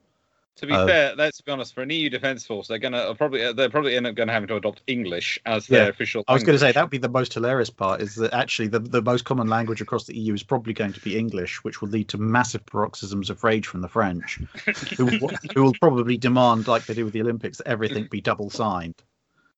To 0.58 0.66
be 0.66 0.72
Uh, 0.72 0.86
fair, 0.86 1.16
let's 1.16 1.40
be 1.40 1.50
honest. 1.50 1.74
For 1.74 1.82
an 1.82 1.90
EU 1.90 2.08
defence 2.08 2.46
force, 2.46 2.68
they're 2.68 2.78
gonna 2.78 2.98
uh, 2.98 3.14
probably 3.14 3.52
they're 3.52 3.68
probably 3.68 3.96
end 3.96 4.06
up 4.06 4.14
going 4.14 4.28
to 4.28 4.32
having 4.32 4.46
to 4.48 4.56
adopt 4.56 4.82
English 4.86 5.36
as 5.44 5.66
their 5.66 5.82
Yeah. 5.84 5.88
official. 5.88 6.22
I 6.28 6.32
was 6.32 6.44
going 6.44 6.54
to 6.54 6.60
say 6.60 6.70
that 6.70 6.80
would 6.80 6.90
be 6.90 6.98
the 6.98 7.08
most 7.08 7.34
hilarious 7.34 7.70
part 7.70 8.00
is 8.00 8.14
that 8.16 8.32
actually 8.32 8.68
the, 8.68 8.78
the 8.78 9.02
most 9.02 9.24
common 9.24 9.48
language 9.48 9.80
across 9.80 10.04
the 10.04 10.16
EU 10.16 10.32
is 10.32 10.44
probably 10.44 10.72
going 10.72 10.92
to 10.92 11.00
be 11.00 11.18
English, 11.18 11.64
which 11.64 11.80
will 11.82 11.88
lead 11.88 12.08
to 12.10 12.18
massive 12.18 12.64
paroxysms 12.66 13.30
of 13.30 13.42
rage 13.42 13.66
from 13.66 13.80
the 13.80 13.88
French, 13.88 14.38
who, 14.96 15.06
will- 15.06 15.32
who 15.56 15.62
will 15.64 15.74
probably 15.74 16.16
demand, 16.16 16.68
like 16.68 16.86
they 16.86 16.94
do 16.94 17.04
with 17.04 17.14
the 17.14 17.20
Olympics, 17.22 17.58
that 17.58 17.66
everything 17.66 18.06
be 18.10 18.20
double 18.20 18.48
signed. 18.50 18.94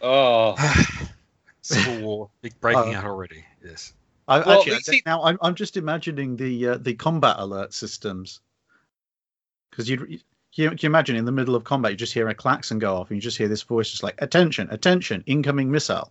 Oh, 0.00 0.54
Civil 1.62 1.96
War, 2.00 2.30
big 2.42 2.58
breaking 2.60 2.94
Uh, 2.94 2.98
out 2.98 3.04
already. 3.04 3.44
Yes. 3.64 3.92
I, 4.28 4.40
Well, 4.40 4.60
actually, 4.60 4.80
see- 4.80 5.02
now 5.06 5.22
I'm, 5.22 5.38
I'm 5.40 5.54
just 5.54 5.76
imagining 5.76 6.36
the 6.36 6.68
uh, 6.68 6.76
the 6.78 6.94
combat 6.94 7.36
alert 7.38 7.72
systems 7.72 8.40
because 9.76 9.90
you 9.90 10.06
you 10.08 10.70
can 10.70 10.78
you 10.80 10.86
imagine 10.86 11.16
in 11.16 11.26
the 11.26 11.32
middle 11.32 11.54
of 11.54 11.64
combat 11.64 11.90
you 11.90 11.96
just 11.96 12.14
hear 12.14 12.28
a 12.28 12.34
klaxon 12.34 12.78
go 12.78 12.96
off 12.96 13.10
and 13.10 13.16
you 13.16 13.20
just 13.20 13.36
hear 13.36 13.48
this 13.48 13.62
voice 13.62 13.90
just 13.90 14.02
like 14.02 14.14
attention 14.22 14.68
attention 14.70 15.22
incoming 15.26 15.70
missile 15.70 16.10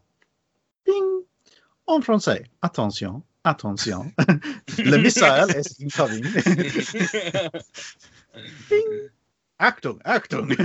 ding 0.86 1.24
en 1.88 2.02
français 2.02 2.46
attention 2.62 3.24
attention 3.44 4.14
le 4.78 4.98
missile 4.98 5.50
est 5.50 5.82
incoming 5.82 6.22
ding 8.70 9.10
Achtung, 9.58 10.02
Achtung. 10.04 10.50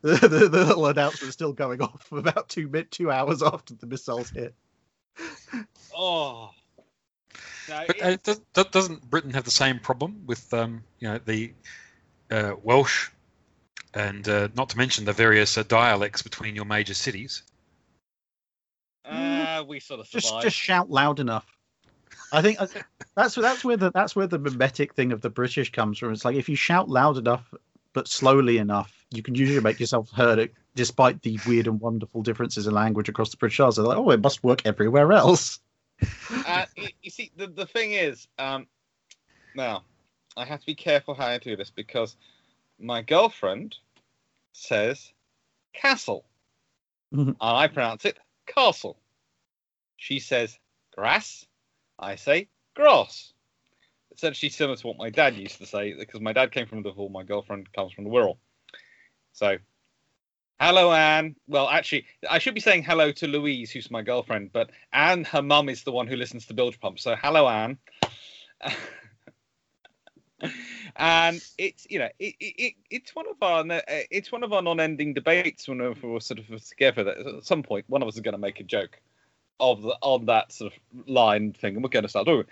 the, 0.00 0.18
the, 0.22 0.48
the 0.48 0.64
little 0.64 0.86
announcement 0.86 1.34
still 1.34 1.52
going 1.52 1.82
off 1.82 2.02
for 2.04 2.18
about 2.18 2.48
two 2.48 2.66
two 2.90 3.10
hours 3.10 3.42
after 3.42 3.74
the 3.74 3.84
missiles 3.84 4.30
hit. 4.30 4.54
oh. 5.94 6.50
No, 7.68 7.84
But 7.86 7.96
it- 7.96 8.02
uh, 8.02 8.16
does, 8.22 8.40
does- 8.54 8.66
doesn't 8.66 9.10
Britain 9.10 9.30
have 9.32 9.44
the 9.44 9.50
same 9.50 9.78
problem 9.78 10.22
with 10.26 10.52
um, 10.54 10.82
you 10.98 11.08
know 11.08 11.18
the 11.24 11.52
uh, 12.30 12.54
Welsh, 12.62 13.08
and 13.94 14.26
uh, 14.28 14.48
not 14.54 14.68
to 14.70 14.78
mention 14.78 15.04
the 15.04 15.12
various 15.12 15.56
uh, 15.58 15.62
dialects 15.64 16.22
between 16.22 16.54
your 16.56 16.64
major 16.64 16.94
cities? 16.94 17.42
uh, 19.04 19.64
we 19.66 19.80
sort 19.80 20.00
of 20.00 20.08
Just 20.08 20.32
just 20.42 20.56
shout 20.56 20.90
loud 20.90 21.20
enough. 21.20 21.46
I 22.32 22.40
think 22.40 22.60
I 22.60 22.66
think 22.66 22.86
that's 23.14 23.34
that's 23.34 23.64
where 23.64 23.76
the 23.76 23.90
that's 23.90 24.16
where 24.16 24.26
the 24.26 24.38
mimetic 24.38 24.94
thing 24.94 25.12
of 25.12 25.20
the 25.20 25.30
British 25.30 25.70
comes 25.72 25.98
from. 25.98 26.12
It's 26.12 26.24
like 26.24 26.36
if 26.36 26.48
you 26.48 26.56
shout 26.56 26.88
loud 26.88 27.18
enough 27.18 27.52
but 27.92 28.08
slowly 28.08 28.56
enough, 28.56 29.04
you 29.10 29.22
can 29.22 29.34
usually 29.34 29.60
make 29.60 29.78
yourself 29.78 30.10
heard, 30.12 30.50
despite 30.74 31.20
the 31.20 31.38
weird 31.46 31.66
and 31.66 31.78
wonderful 31.78 32.22
differences 32.22 32.66
in 32.66 32.72
language 32.72 33.10
across 33.10 33.28
the 33.30 33.36
British 33.36 33.60
Isles. 33.60 33.76
They're 33.76 33.84
like, 33.84 33.98
oh, 33.98 34.10
it 34.12 34.22
must 34.22 34.42
work 34.42 34.62
everywhere 34.64 35.12
else. 35.12 35.60
Uh, 36.46 36.64
you, 36.76 36.88
you 37.02 37.10
see, 37.10 37.30
the, 37.36 37.46
the 37.46 37.66
thing 37.66 37.92
is, 37.92 38.26
um, 38.38 38.66
now 39.54 39.84
I 40.36 40.44
have 40.44 40.60
to 40.60 40.66
be 40.66 40.74
careful 40.74 41.14
how 41.14 41.26
I 41.26 41.38
do 41.38 41.56
this 41.56 41.70
because 41.70 42.16
my 42.78 43.02
girlfriend 43.02 43.76
says 44.52 45.12
castle, 45.72 46.24
Mhm. 47.12 47.28
and 47.28 47.36
I 47.40 47.68
pronounce 47.68 48.04
it 48.04 48.18
castle. 48.46 48.98
She 49.96 50.18
says 50.18 50.58
grass, 50.96 51.46
I 51.98 52.16
say 52.16 52.48
grass. 52.74 53.32
Essentially 54.14 54.50
similar 54.50 54.76
to 54.76 54.86
what 54.86 54.98
my 54.98 55.10
dad 55.10 55.36
used 55.36 55.58
to 55.58 55.66
say 55.66 55.94
because 55.94 56.20
my 56.20 56.32
dad 56.32 56.52
came 56.52 56.66
from 56.66 56.82
the 56.82 56.88
Liverpool, 56.88 57.08
my 57.08 57.22
girlfriend 57.22 57.72
comes 57.72 57.92
from 57.92 58.04
the 58.04 58.10
Wirral. 58.10 58.36
So, 59.32 59.56
hello, 60.62 60.92
Anne. 60.92 61.34
Well, 61.48 61.68
actually, 61.68 62.06
I 62.30 62.38
should 62.38 62.54
be 62.54 62.60
saying 62.60 62.84
hello 62.84 63.10
to 63.12 63.26
Louise, 63.26 63.72
who's 63.72 63.90
my 63.90 64.02
girlfriend, 64.02 64.52
but 64.52 64.70
Anne, 64.92 65.24
her 65.24 65.42
mum, 65.42 65.68
is 65.68 65.82
the 65.82 65.90
one 65.90 66.06
who 66.06 66.14
listens 66.14 66.46
to 66.46 66.54
Bilgepump. 66.54 67.00
So, 67.00 67.16
hello, 67.20 67.48
Anne. 67.48 67.78
and 70.96 71.44
it's 71.56 71.86
you 71.88 71.98
know 71.98 72.08
it, 72.18 72.34
it, 72.40 72.54
it 72.58 72.74
it's 72.90 73.14
one 73.14 73.26
of 73.28 73.36
our 73.42 73.60
uh, 73.70 73.80
it's 74.10 74.32
one 74.32 74.42
of 74.42 74.52
our 74.52 74.60
non-ending 74.60 75.14
debates 75.14 75.68
whenever 75.68 76.08
we're 76.08 76.20
sort 76.20 76.40
of 76.40 76.68
together 76.68 77.04
that 77.04 77.18
at 77.18 77.44
some 77.44 77.62
point 77.62 77.84
one 77.88 78.02
of 78.02 78.08
us 78.08 78.14
is 78.14 78.20
going 78.20 78.32
to 78.32 78.38
make 78.38 78.58
a 78.58 78.64
joke 78.64 79.00
of 79.60 79.82
the 79.82 79.96
on 80.00 80.26
that 80.26 80.52
sort 80.52 80.72
of 80.72 81.08
line 81.08 81.52
thing 81.52 81.74
and 81.74 81.84
we're 81.84 81.88
going 81.88 82.02
to 82.02 82.08
start 82.08 82.26
it 82.26 82.46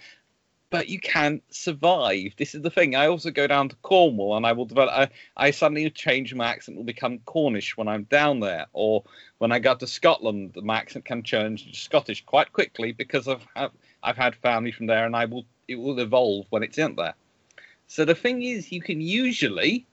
but 0.70 0.88
you 0.88 0.98
can 0.98 1.40
survive 1.50 2.32
this 2.38 2.54
is 2.54 2.62
the 2.62 2.70
thing 2.70 2.94
i 2.96 3.06
also 3.06 3.30
go 3.30 3.46
down 3.46 3.68
to 3.68 3.76
cornwall 3.76 4.36
and 4.36 4.46
i 4.46 4.52
will 4.52 4.64
develop 4.64 4.92
i, 4.94 5.08
I 5.36 5.50
suddenly 5.50 5.88
change 5.90 6.34
my 6.34 6.46
accent 6.46 6.76
will 6.76 6.84
become 6.84 7.18
cornish 7.20 7.76
when 7.76 7.88
i'm 7.88 8.04
down 8.04 8.40
there 8.40 8.66
or 8.72 9.04
when 9.38 9.52
i 9.52 9.58
go 9.58 9.74
to 9.74 9.86
scotland 9.86 10.56
my 10.62 10.78
accent 10.78 11.04
can 11.04 11.22
change 11.22 11.70
to 11.70 11.76
scottish 11.76 12.24
quite 12.24 12.52
quickly 12.52 12.92
because 12.92 13.28
i've 13.28 13.46
have, 13.54 13.72
i've 14.02 14.16
had 14.16 14.34
family 14.36 14.72
from 14.72 14.86
there 14.86 15.06
and 15.06 15.16
i 15.16 15.24
will 15.24 15.44
it 15.68 15.76
will 15.76 15.98
evolve 16.00 16.46
when 16.50 16.62
it's 16.62 16.78
in 16.78 16.96
there 16.96 17.14
so 17.90 18.04
the 18.04 18.14
thing 18.14 18.44
is, 18.44 18.70
you 18.70 18.80
can 18.80 19.00
usually 19.00 19.84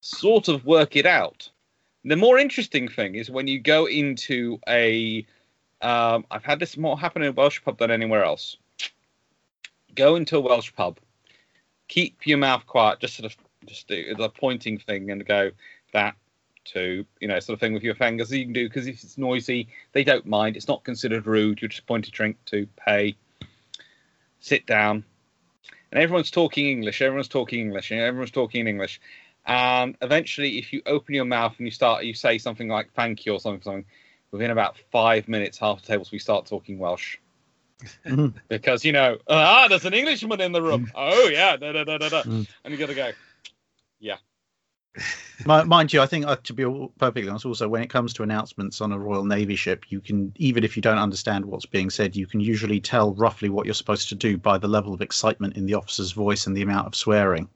sort 0.00 0.48
of 0.48 0.64
work 0.64 0.96
it 0.96 1.06
out. 1.06 1.48
The 2.04 2.16
more 2.16 2.36
interesting 2.36 2.88
thing 2.88 3.14
is 3.14 3.30
when 3.30 3.46
you 3.46 3.60
go 3.60 3.86
into 3.86 4.58
a. 4.68 5.24
Um, 5.82 6.26
I've 6.32 6.42
had 6.42 6.58
this 6.58 6.76
more 6.76 6.98
happen 6.98 7.22
in 7.22 7.28
a 7.28 7.32
Welsh 7.32 7.62
pub 7.62 7.78
than 7.78 7.92
anywhere 7.92 8.24
else. 8.24 8.56
Go 9.96 10.16
into 10.16 10.36
a 10.36 10.40
Welsh 10.40 10.72
pub, 10.74 10.98
keep 11.88 12.26
your 12.26 12.38
mouth 12.38 12.66
quiet, 12.66 13.00
just 13.00 13.16
sort 13.16 13.32
of 13.32 13.36
just 13.66 13.88
do 13.88 14.14
the 14.14 14.28
pointing 14.28 14.78
thing 14.78 15.10
and 15.10 15.26
go 15.26 15.50
that 15.92 16.14
to 16.66 17.04
you 17.20 17.28
know 17.28 17.38
sort 17.40 17.54
of 17.54 17.60
thing 17.60 17.74
with 17.74 17.82
your 17.82 17.94
fingers. 17.94 18.30
You 18.30 18.44
can 18.44 18.52
do 18.52 18.68
because 18.68 18.86
if 18.86 19.02
it's 19.02 19.18
noisy 19.18 19.68
they 19.92 20.04
don't 20.04 20.26
mind. 20.26 20.56
It's 20.56 20.68
not 20.68 20.84
considered 20.84 21.26
rude. 21.26 21.62
You 21.62 21.68
just 21.68 21.86
point 21.86 22.06
a 22.06 22.10
drink 22.10 22.36
to 22.46 22.66
pay. 22.76 23.16
Sit 24.40 24.66
down. 24.66 25.04
And 25.90 26.02
everyone's 26.02 26.30
talking 26.30 26.66
English, 26.66 27.00
everyone's 27.00 27.28
talking 27.28 27.60
English, 27.60 27.90
and 27.90 28.00
everyone's 28.00 28.32
talking 28.32 28.62
in 28.62 28.68
English. 28.68 29.00
And 29.46 29.96
eventually, 30.02 30.58
if 30.58 30.72
you 30.72 30.82
open 30.86 31.14
your 31.14 31.24
mouth 31.24 31.54
and 31.58 31.66
you 31.66 31.70
start, 31.70 32.04
you 32.04 32.14
say 32.14 32.38
something 32.38 32.68
like 32.68 32.92
"thank 32.92 33.24
you" 33.24 33.32
or 33.32 33.40
something, 33.40 33.62
something 33.62 33.84
within 34.32 34.50
about 34.50 34.76
five 34.90 35.28
minutes, 35.28 35.58
half 35.58 35.80
the 35.80 35.86
tables 35.86 36.10
we 36.10 36.18
start 36.18 36.46
talking 36.46 36.78
Welsh. 36.78 37.16
Mhm. 38.04 38.34
because 38.48 38.84
you 38.84 38.92
know, 38.92 39.18
ah, 39.28 39.66
there's 39.68 39.84
an 39.84 39.94
Englishman 39.94 40.40
in 40.40 40.52
the 40.52 40.62
room. 40.62 40.90
Oh 40.94 41.28
yeah, 41.28 41.56
da, 41.56 41.72
da, 41.72 41.84
da, 41.84 41.98
da, 41.98 42.08
da. 42.08 42.22
Mm. 42.22 42.46
and 42.64 42.72
you 42.72 42.78
got 42.78 42.86
to 42.88 42.94
go. 42.94 43.12
yeah. 44.00 44.16
Mind 45.46 45.92
you, 45.92 46.00
I 46.00 46.06
think 46.06 46.26
uh, 46.26 46.36
to 46.36 46.54
be 46.54 46.64
perfectly 46.98 47.28
honest, 47.28 47.44
also 47.44 47.68
when 47.68 47.82
it 47.82 47.90
comes 47.90 48.14
to 48.14 48.22
announcements 48.22 48.80
on 48.80 48.92
a 48.92 48.98
Royal 48.98 49.24
Navy 49.24 49.54
ship, 49.54 49.84
you 49.90 50.00
can 50.00 50.32
even 50.36 50.64
if 50.64 50.74
you 50.76 50.80
don't 50.80 50.98
understand 50.98 51.44
what's 51.44 51.66
being 51.66 51.90
said, 51.90 52.16
you 52.16 52.26
can 52.26 52.40
usually 52.40 52.80
tell 52.80 53.12
roughly 53.14 53.50
what 53.50 53.66
you're 53.66 53.74
supposed 53.74 54.08
to 54.08 54.14
do 54.14 54.38
by 54.38 54.56
the 54.56 54.68
level 54.68 54.94
of 54.94 55.02
excitement 55.02 55.56
in 55.56 55.66
the 55.66 55.74
officer's 55.74 56.12
voice 56.12 56.46
and 56.46 56.56
the 56.56 56.62
amount 56.62 56.86
of 56.86 56.94
swearing. 56.94 57.48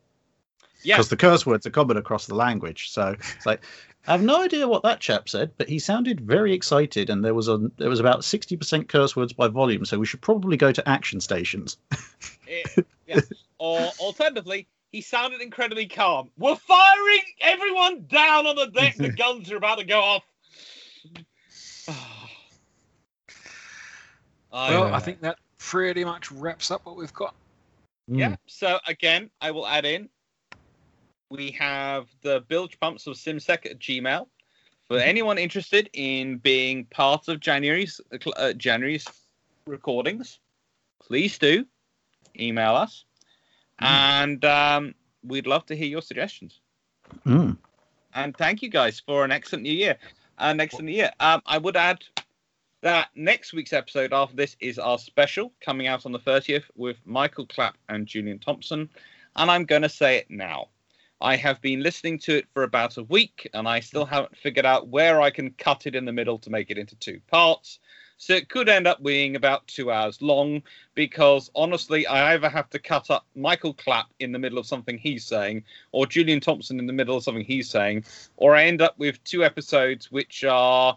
Yeah, 0.83 0.97
Because 0.97 1.09
the 1.09 1.17
curse 1.17 1.45
words 1.45 1.67
are 1.67 1.71
common 1.71 1.97
across 1.97 2.27
the 2.27 2.35
language. 2.35 2.91
So 2.91 3.15
it's 3.19 3.47
like 3.47 3.63
I 4.07 4.13
have 4.13 4.23
no 4.23 4.43
idea 4.43 4.67
what 4.67 4.83
that 4.85 5.01
chap 5.01 5.29
said, 5.29 5.53
but 5.59 5.69
he 5.69 5.79
sounded 5.79 6.21
very 6.21 6.55
excited, 6.55 7.11
and 7.11 7.25
there 7.25 7.35
was 7.35 7.49
a 7.49 7.59
there 7.77 7.91
was 7.91 8.01
about 8.01 8.25
sixty 8.25 8.57
percent 8.57 8.89
curse 8.89 9.15
words 9.15 9.33
by 9.33 9.49
volume. 9.49 9.85
So 9.85 9.99
we 9.99 10.07
should 10.07 10.23
probably 10.23 10.57
go 10.57 10.73
to 10.73 10.89
action 10.89 11.21
stations. 11.21 11.77
It- 12.47 12.67
eh, 12.79 12.83
yeah. 13.07 13.21
Or 13.59 13.79
alternatively, 13.99 14.67
he 14.91 15.03
sounded 15.03 15.43
incredibly 15.43 15.87
calm. 15.87 16.31
We're 16.39 16.57
firing 16.57 17.21
everyone 17.43 18.07
down 18.07 18.47
on 18.47 18.57
the 18.57 18.69
deck. 18.69 18.97
the 18.97 19.11
guns 19.11 19.53
are 19.53 19.57
about 19.57 19.79
to 19.79 19.85
go 19.85 20.01
off. 20.01 20.23
I 24.53 24.71
Well. 24.71 24.95
I 24.95 24.99
think 24.99 25.21
that 25.21 25.39
pretty 25.59 26.05
much 26.05 26.33
wraps 26.33 26.71
up 26.71 26.87
what 26.87 26.97
we've 26.97 27.13
got. 27.13 27.35
Yeah. 28.09 28.37
So 28.47 28.79
again, 28.87 29.31
I 29.41 29.51
will 29.51 29.67
add 29.67 29.85
in. 29.85 30.09
We 31.31 31.53
have 31.53 32.09
the 32.23 32.43
bilgepumpsofcimsec 32.43 33.67
at 33.67 33.79
Gmail. 33.79 34.27
For 34.89 34.99
anyone 34.99 35.39
interested 35.39 35.89
in 35.93 36.39
being 36.39 36.85
part 36.87 37.29
of 37.29 37.39
January's 37.39 38.01
uh, 38.37 38.53
January's 38.55 39.07
recordings, 39.65 40.41
please 41.01 41.39
do 41.39 41.65
email 42.39 42.75
us, 42.75 43.05
and 43.79 44.45
um, 44.45 44.95
we'd 45.23 45.47
love 45.47 45.65
to 45.67 45.77
hear 45.77 45.87
your 45.87 46.03
suggestions. 46.03 46.61
Mm. 47.25 47.57
And 48.15 48.37
thank 48.37 48.63
you 48.63 48.69
guys 48.69 48.99
for 48.99 49.25
an 49.25 49.31
excellent 49.31 49.63
new 49.63 49.73
year. 49.73 49.97
An 50.39 50.61
excellent 50.61 50.87
new 50.87 50.97
year. 50.97 51.13
Um, 51.21 51.41
I 51.47 51.59
would 51.59 51.77
add 51.77 52.03
that 52.81 53.09
next 53.15 53.53
week's 53.53 53.73
episode 53.73 54.13
after 54.13 54.35
this 54.35 54.57
is 54.59 54.79
our 54.79 54.99
special 54.99 55.53
coming 55.61 55.87
out 55.87 56.07
on 56.07 56.13
the 56.13 56.19
30th 56.19 56.65
with 56.75 56.97
Michael 57.05 57.47
Clapp 57.47 57.77
and 57.89 58.07
Julian 58.07 58.39
Thompson. 58.39 58.89
And 59.37 59.51
I'm 59.51 59.65
going 59.65 59.83
to 59.83 59.89
say 59.89 60.17
it 60.17 60.31
now. 60.31 60.69
I 61.23 61.37
have 61.37 61.61
been 61.61 61.83
listening 61.83 62.19
to 62.21 62.39
it 62.39 62.47
for 62.55 62.63
about 62.63 62.97
a 62.97 63.03
week 63.03 63.49
and 63.53 63.69
I 63.69 63.81
still 63.81 64.07
haven't 64.07 64.39
figured 64.39 64.65
out 64.65 64.89
where 64.89 65.21
I 65.21 65.29
can 65.29 65.51
cut 65.51 65.87
it 65.87 65.95
in 65.95 66.07
the 66.07 66.13
middle 66.13 66.39
to 66.39 66.51
make 66.51 66.71
it 66.71 66.79
into 66.79 66.97
two 66.97 67.21
parts. 67.27 67.79
So 68.17 68.33
it 68.35 68.49
could 68.49 68.71
end 68.71 68.87
up 68.87 69.03
being 69.03 69.37
about 69.37 69.67
two 69.67 69.93
hours 69.93 70.23
long 70.23 70.63
because 70.95 71.51
honestly, 71.55 72.07
I 72.07 72.33
either 72.33 72.49
have 72.49 72.71
to 72.71 72.79
cut 72.79 73.11
up 73.11 73.27
Michael 73.35 73.75
Clapp 73.75 74.07
in 74.19 74.33
the 74.33 74.39
middle 74.39 74.59
of 74.59 74.67
something 74.67 74.97
he's 74.97 75.25
saying 75.25 75.65
or 75.93 76.07
Julian 76.07 76.41
Thompson 76.41 76.79
in 76.79 76.87
the 76.87 76.93
middle 76.93 77.19
of 77.19 77.23
something 77.23 77.45
he's 77.45 77.69
saying, 77.69 78.05
or 78.37 78.57
I 78.57 78.65
end 78.65 78.81
up 78.81 78.99
with 78.99 79.23
two 79.25 79.45
episodes 79.45 80.11
which 80.11 80.43
are 80.45 80.97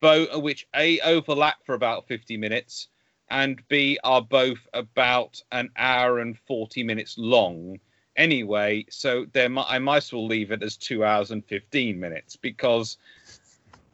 both 0.00 0.42
which 0.42 0.66
a 0.74 1.00
overlap 1.00 1.64
for 1.64 1.74
about 1.74 2.06
50 2.06 2.36
minutes 2.36 2.88
and 3.30 3.66
b 3.68 3.98
are 4.04 4.22
both 4.22 4.66
about 4.72 5.42
an 5.52 5.70
hour 5.76 6.18
and 6.18 6.38
40 6.46 6.82
minutes 6.82 7.16
long 7.18 7.78
anyway 8.18 8.84
so 8.90 9.24
there 9.32 9.48
mi- 9.48 9.64
i 9.68 9.78
might 9.78 9.98
as 9.98 10.12
well 10.12 10.26
leave 10.26 10.50
it 10.50 10.62
as 10.62 10.76
two 10.76 11.04
hours 11.04 11.30
and 11.30 11.44
15 11.46 11.98
minutes 11.98 12.36
because 12.36 12.98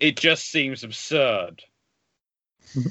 it 0.00 0.16
just 0.16 0.50
seems 0.50 0.84
absurd. 0.84 1.62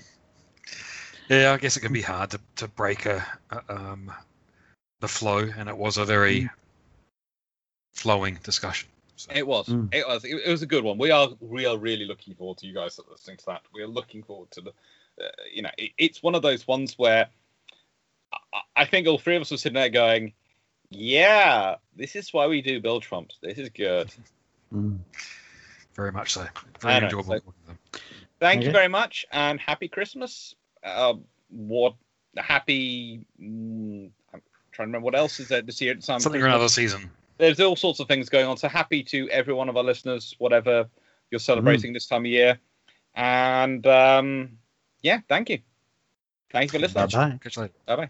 Yeah, 1.29 1.53
I 1.53 1.57
guess 1.57 1.77
it 1.77 1.79
can 1.79 1.93
be 1.93 2.01
hard 2.01 2.31
to, 2.31 2.39
to 2.57 2.67
break 2.67 3.05
a, 3.05 3.25
a 3.49 3.73
um, 3.73 4.11
the 4.99 5.07
flow, 5.07 5.37
and 5.57 5.69
it 5.69 5.75
was 5.75 5.97
a 5.97 6.03
very 6.03 6.49
flowing 7.93 8.37
discussion. 8.43 8.89
So, 9.15 9.31
it 9.33 9.47
was. 9.47 9.67
Mm. 9.67 9.87
it 9.93 10.05
was. 10.05 10.25
It, 10.25 10.35
it 10.45 10.51
was 10.51 10.63
a 10.63 10.67
good 10.67 10.83
one. 10.83 10.97
We 10.97 11.11
are 11.11 11.29
we 11.39 11.65
are 11.65 11.77
really 11.77 12.05
looking 12.05 12.35
forward 12.35 12.57
to 12.57 12.67
you 12.67 12.73
guys 12.73 12.99
listening 13.09 13.37
to 13.37 13.45
that. 13.47 13.61
We 13.73 13.81
are 13.81 13.87
looking 13.87 14.21
forward 14.21 14.51
to 14.51 14.61
the 14.61 14.71
uh, 14.71 15.29
you 15.51 15.61
know 15.61 15.69
it, 15.77 15.91
it's 15.97 16.21
one 16.21 16.35
of 16.35 16.41
those 16.41 16.67
ones 16.67 16.99
where 16.99 17.29
I, 18.53 18.59
I 18.75 18.85
think 18.85 19.07
all 19.07 19.17
three 19.17 19.37
of 19.37 19.43
us 19.43 19.51
were 19.51 19.57
sitting 19.57 19.75
there 19.75 19.89
going 19.89 20.33
yeah 20.95 21.75
this 21.95 22.15
is 22.15 22.31
why 22.33 22.47
we 22.47 22.61
do 22.61 22.81
Bilgepumps 22.81 23.39
this 23.41 23.57
is 23.57 23.69
good 23.69 24.11
Mm. 24.73 24.97
very 25.95 26.11
much 26.11 26.33
so. 26.33 26.47
Very 26.81 26.99
know, 26.99 27.05
enjoyable. 27.05 27.23
so- 27.25 27.29
working 27.33 27.43
with 27.45 27.67
them. 27.67 27.77
Thank 28.39 28.63
you 28.63 28.71
very 28.71 28.87
much 28.87 29.25
and 29.31 29.59
happy 29.59 29.87
Christmas. 29.87 30.55
Uh, 30.83 31.13
what 31.49 31.93
happy? 32.35 33.25
Mm, 33.39 34.09
I'm 34.33 34.41
trying 34.71 34.87
to 34.87 34.89
remember 34.89 35.05
what 35.05 35.15
else 35.15 35.39
is 35.39 35.47
there 35.49 35.61
this 35.61 35.79
year. 35.79 35.91
at 35.93 36.03
some 36.03 36.19
Something 36.19 36.41
or 36.41 36.45
Christmas. 36.45 36.55
another 36.55 36.69
season. 36.69 37.11
There's 37.37 37.59
all 37.59 37.75
sorts 37.75 37.99
of 37.99 38.07
things 38.07 38.29
going 38.29 38.47
on. 38.47 38.57
So 38.57 38.67
happy 38.67 39.03
to 39.03 39.29
every 39.29 39.53
one 39.53 39.69
of 39.69 39.77
our 39.77 39.83
listeners, 39.83 40.35
whatever 40.39 40.89
you're 41.29 41.39
celebrating 41.39 41.93
this 41.93 42.07
time 42.07 42.23
of 42.23 42.31
year. 42.31 42.59
And 43.13 43.85
um, 43.85 44.57
yeah, 45.03 45.19
thank 45.29 45.49
you. 45.51 45.59
Thank 46.51 46.73
you 46.73 46.79
for 46.79 46.81
listening. 46.81 47.07
Bye 47.07 47.29
bye. 47.29 47.39
Catch 47.41 47.57
you 47.57 47.61
later. 47.63 47.73
Bye 47.85 47.95
bye. 47.95 48.09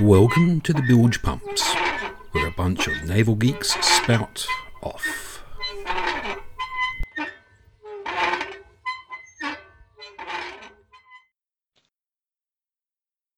Welcome 0.00 0.60
to 0.60 0.72
the 0.72 0.82
Bilgepumps, 0.82 1.74
where 2.30 2.46
a 2.46 2.52
bunch 2.52 2.86
of 2.86 3.02
naval 3.02 3.34
geeks 3.34 3.74
spout 3.84 4.46
off. 4.80 5.42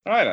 Right 0.05 0.25
then. 0.25 0.29